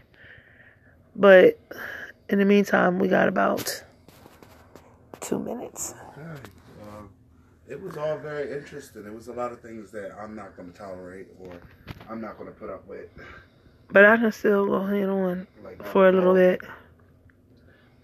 But 1.15 1.59
in 2.28 2.39
the 2.39 2.44
meantime, 2.44 2.98
we 2.98 3.09
got 3.09 3.28
about 3.28 3.82
two 5.20 5.39
minutes. 5.39 5.94
Okay. 6.12 6.31
Um, 6.82 7.11
it 7.69 7.81
was 7.81 7.97
all 7.97 8.19
very 8.19 8.57
interesting. 8.57 9.05
It 9.07 9.15
was 9.15 9.28
a 9.28 9.32
lot 9.32 9.53
of 9.53 9.61
things 9.61 9.90
that 9.93 10.12
I'm 10.19 10.35
not 10.35 10.57
going 10.57 10.70
to 10.73 10.77
tolerate 10.78 11.28
or 11.40 11.53
I'm 12.09 12.20
not 12.20 12.39
going 12.39 12.53
to 12.53 12.59
put 12.59 12.70
up 12.70 12.86
with. 12.86 13.09
But 13.90 14.05
I 14.05 14.16
can 14.16 14.32
still 14.32 14.66
go 14.66 14.74
ahead 14.74 15.09
on 15.09 15.47
Like 15.62 15.85
for 15.86 16.09
a 16.09 16.12
little 16.12 16.35
bit. 16.35 16.61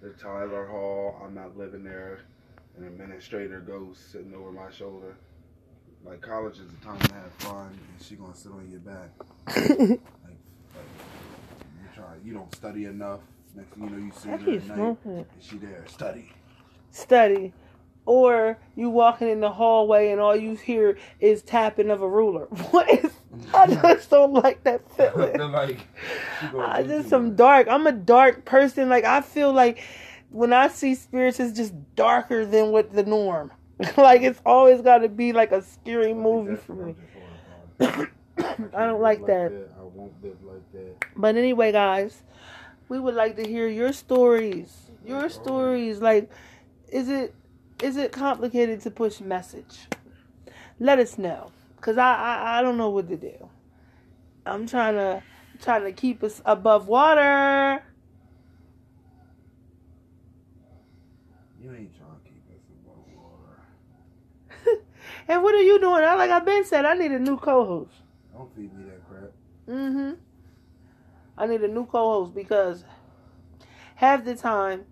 The 0.01 0.11
Tyler 0.11 0.67
Hall, 0.67 1.21
I'm 1.25 1.35
not 1.35 1.57
living 1.57 1.85
there. 1.85 2.21
An 2.77 2.85
administrator 2.85 3.61
goes 3.61 3.99
sitting 3.99 4.35
over 4.35 4.51
my 4.53 4.71
shoulder. 4.71 5.17
Like 6.05 6.21
college 6.21 6.55
is 6.59 6.71
a 6.73 6.85
time 6.85 6.99
to 6.99 7.15
have 7.15 7.33
fun, 7.39 7.67
and 7.69 8.05
she 8.05 8.17
gonna 8.17 8.35
sit 8.35 8.51
on 8.53 8.69
your 8.71 8.81
back. 8.81 9.11
Like, 9.57 10.01
like 10.75 10.87
you 11.81 11.89
try, 11.95 12.15
you 12.25 12.33
don't 12.33 12.53
study 12.55 12.87
enough. 12.87 13.21
Next 13.55 13.75
thing 13.75 13.85
you 13.85 13.91
know, 13.91 13.97
you 13.99 14.13
see 14.13 14.29
I 14.29 14.33
her 14.33 14.39
keep 14.39 14.67
night, 14.69 14.75
smoking. 14.77 15.13
and 15.19 15.27
she 15.41 15.57
there 15.59 15.85
study. 15.87 16.33
Study. 16.91 17.53
Or 18.05 18.59
you 18.75 18.91
walking 18.91 19.29
in 19.29 19.41
the 19.41 19.51
hallway 19.51 20.11
and 20.11 20.21
all 20.21 20.35
you 20.35 20.57
hear 20.57 20.99
is 21.21 21.43
tapping 21.43 21.91
of 21.91 22.03
a 22.03 22.09
ruler. 22.09 22.47
What 22.71 22.91
is 22.91 23.13
I 23.55 23.67
just 23.95 24.11
don't 24.11 24.33
like 24.33 24.65
that 24.65 24.91
feeling. 24.97 25.39
like, 25.53 25.81
I 26.59 26.83
just 26.83 27.09
some 27.09 27.37
dark. 27.37 27.69
I'm 27.69 27.87
a 27.87 27.93
dark 27.93 28.45
person. 28.45 28.89
Like 28.89 29.05
I 29.05 29.21
feel 29.21 29.53
like 29.53 29.83
when 30.31 30.53
I 30.53 30.69
see 30.69 30.95
spirits, 30.95 31.39
it's 31.41 31.57
just 31.57 31.75
darker 31.95 32.45
than 32.45 32.73
what 32.73 32.93
the 32.93 33.05
norm. 33.05 33.53
like 33.97 34.23
it's 34.23 34.41
always 34.45 34.81
got 34.83 34.99
to 34.99 35.09
be 35.09 35.33
like 35.33 35.53
a 35.53 35.63
scary 35.63 36.13
movie 36.15 36.57
for 36.57 36.75
me. 36.75 36.95
I 37.81 38.07
don't 38.87 39.01
like 39.11 39.25
that. 39.27 39.69
I 39.79 39.83
won't 39.83 40.13
live 40.23 40.43
like 40.43 40.73
that. 40.73 41.05
But 41.17 41.37
anyway, 41.37 41.71
guys, 41.73 42.23
we 42.93 43.01
would 43.01 43.15
like 43.15 43.37
to 43.37 43.49
hear 43.49 43.67
your 43.69 43.91
stories. 43.91 44.91
Your 45.03 45.31
stories. 45.31 46.03
Like, 46.03 46.31
is 46.91 47.09
it 47.09 47.35
is 47.83 47.97
it 47.97 48.13
complicated 48.13 48.83
to 48.83 48.91
push 48.91 49.19
message? 49.19 49.89
Let 50.79 50.99
us 50.99 51.17
know, 51.17 51.53
cause 51.81 51.97
I 51.97 52.15
I, 52.15 52.59
I 52.59 52.63
don't 52.63 52.77
know 52.77 52.91
what 52.91 53.09
to 53.09 53.17
do. 53.17 53.49
I'm 54.45 54.69
trying 54.69 54.97
to 54.97 55.23
trying 55.63 55.85
to 55.85 55.93
keep 55.93 56.23
us 56.23 56.43
above 56.45 56.87
water. 56.87 57.83
You 61.59 61.71
ain't 61.71 61.97
trying 61.97 62.11
to 62.13 62.29
keep 62.29 62.45
us 62.55 62.63
above 62.85 63.07
water. 63.17 64.83
And 65.29 65.43
what 65.43 65.55
are 65.55 65.63
you 65.63 65.81
doing? 65.81 66.05
I 66.05 66.15
like 66.17 66.31
I've 66.31 66.45
been 66.45 66.67
said, 66.67 66.85
I 66.85 66.93
need 66.93 67.13
a 67.13 67.19
new 67.19 67.39
co-host. 67.39 67.95
Don't 68.35 68.55
feed 68.55 68.77
me 68.77 68.85
that 68.85 69.09
crap. 69.09 69.31
Mm-hmm. 69.67 70.13
I 71.37 71.47
need 71.47 71.63
a 71.63 71.69
new 71.69 71.87
co-host 71.87 72.35
because 72.35 72.85
half 73.97 74.25
the 74.25 74.35
time 74.35 74.85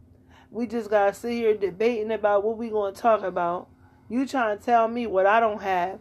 we 0.50 0.66
just 0.66 0.90
gotta 0.90 1.14
sit 1.14 1.32
here 1.32 1.56
debating 1.56 2.10
about 2.10 2.44
what 2.44 2.56
we 2.56 2.70
gonna 2.70 2.94
talk 2.94 3.22
about. 3.22 3.68
You 4.08 4.26
trying 4.26 4.58
to 4.58 4.64
tell 4.64 4.88
me 4.88 5.06
what 5.06 5.26
I 5.26 5.38
don't 5.38 5.62
have, 5.62 6.00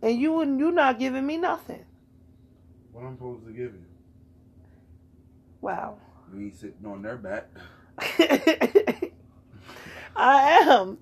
and 0.00 0.18
you 0.18 0.40
and 0.40 0.58
you 0.58 0.70
not 0.70 0.98
giving 0.98 1.26
me 1.26 1.36
nothing. 1.36 1.84
What 2.92 3.04
I'm 3.04 3.16
supposed 3.16 3.44
to 3.46 3.52
give 3.52 3.74
you? 3.74 3.84
Wow. 5.60 5.98
You 6.32 6.40
ain't 6.40 6.56
sitting 6.56 6.86
on 6.86 7.02
their 7.02 7.16
back. 7.16 7.48
I 10.16 10.60
am. 10.62 10.98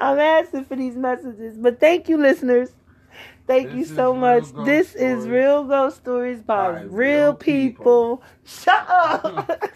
I'm 0.00 0.18
asking 0.18 0.64
for 0.66 0.76
these 0.76 0.96
messages, 0.96 1.56
but 1.56 1.80
thank 1.80 2.08
you, 2.08 2.18
listeners. 2.18 2.75
Thank 3.46 3.72
you 3.74 3.84
so 3.84 4.14
much. 4.14 4.44
This 4.64 4.94
is 4.94 5.26
Real 5.28 5.64
Ghost 5.64 5.98
Stories 5.98 6.40
by, 6.42 6.72
by 6.72 6.80
real 6.82 6.88
real 6.90 7.34
people. 7.34 8.18
people. 8.18 8.22
Shut 8.44 8.86
up. 8.88 9.62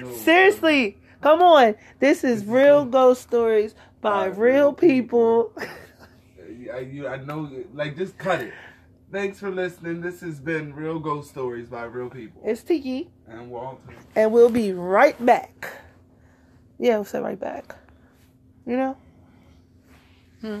No, 0.00 0.12
Seriously, 0.12 0.98
come 1.20 1.42
on. 1.42 1.74
This 1.98 2.22
is 2.22 2.42
This 2.44 2.48
Real 2.48 2.84
good. 2.84 2.92
Ghost 2.92 3.22
Stories 3.22 3.74
by 4.00 4.10
By 4.10 4.24
real 4.26 4.36
real 4.36 4.72
people. 4.72 5.52
I, 6.72 6.78
you, 6.78 7.08
I 7.08 7.16
know, 7.16 7.50
like, 7.72 7.96
just 7.96 8.16
cut 8.16 8.40
it. 8.40 8.52
Thanks 9.10 9.40
for 9.40 9.50
listening. 9.50 10.00
This 10.00 10.20
has 10.20 10.38
been 10.38 10.72
Real 10.74 11.00
Ghost 11.00 11.30
Stories 11.30 11.68
by 11.68 11.84
Real 11.84 12.08
People. 12.08 12.40
It's 12.44 12.62
Tiki, 12.62 13.10
and 13.26 13.50
Walter. 13.50 13.94
and 14.14 14.30
we'll 14.32 14.48
be 14.48 14.72
right 14.72 15.16
back. 15.26 15.66
Yeah, 16.78 16.94
we'll 16.96 17.04
say 17.04 17.18
right 17.20 17.38
back. 17.38 17.74
You 18.66 18.76
know? 18.76 18.96
Hmm. 20.40 20.60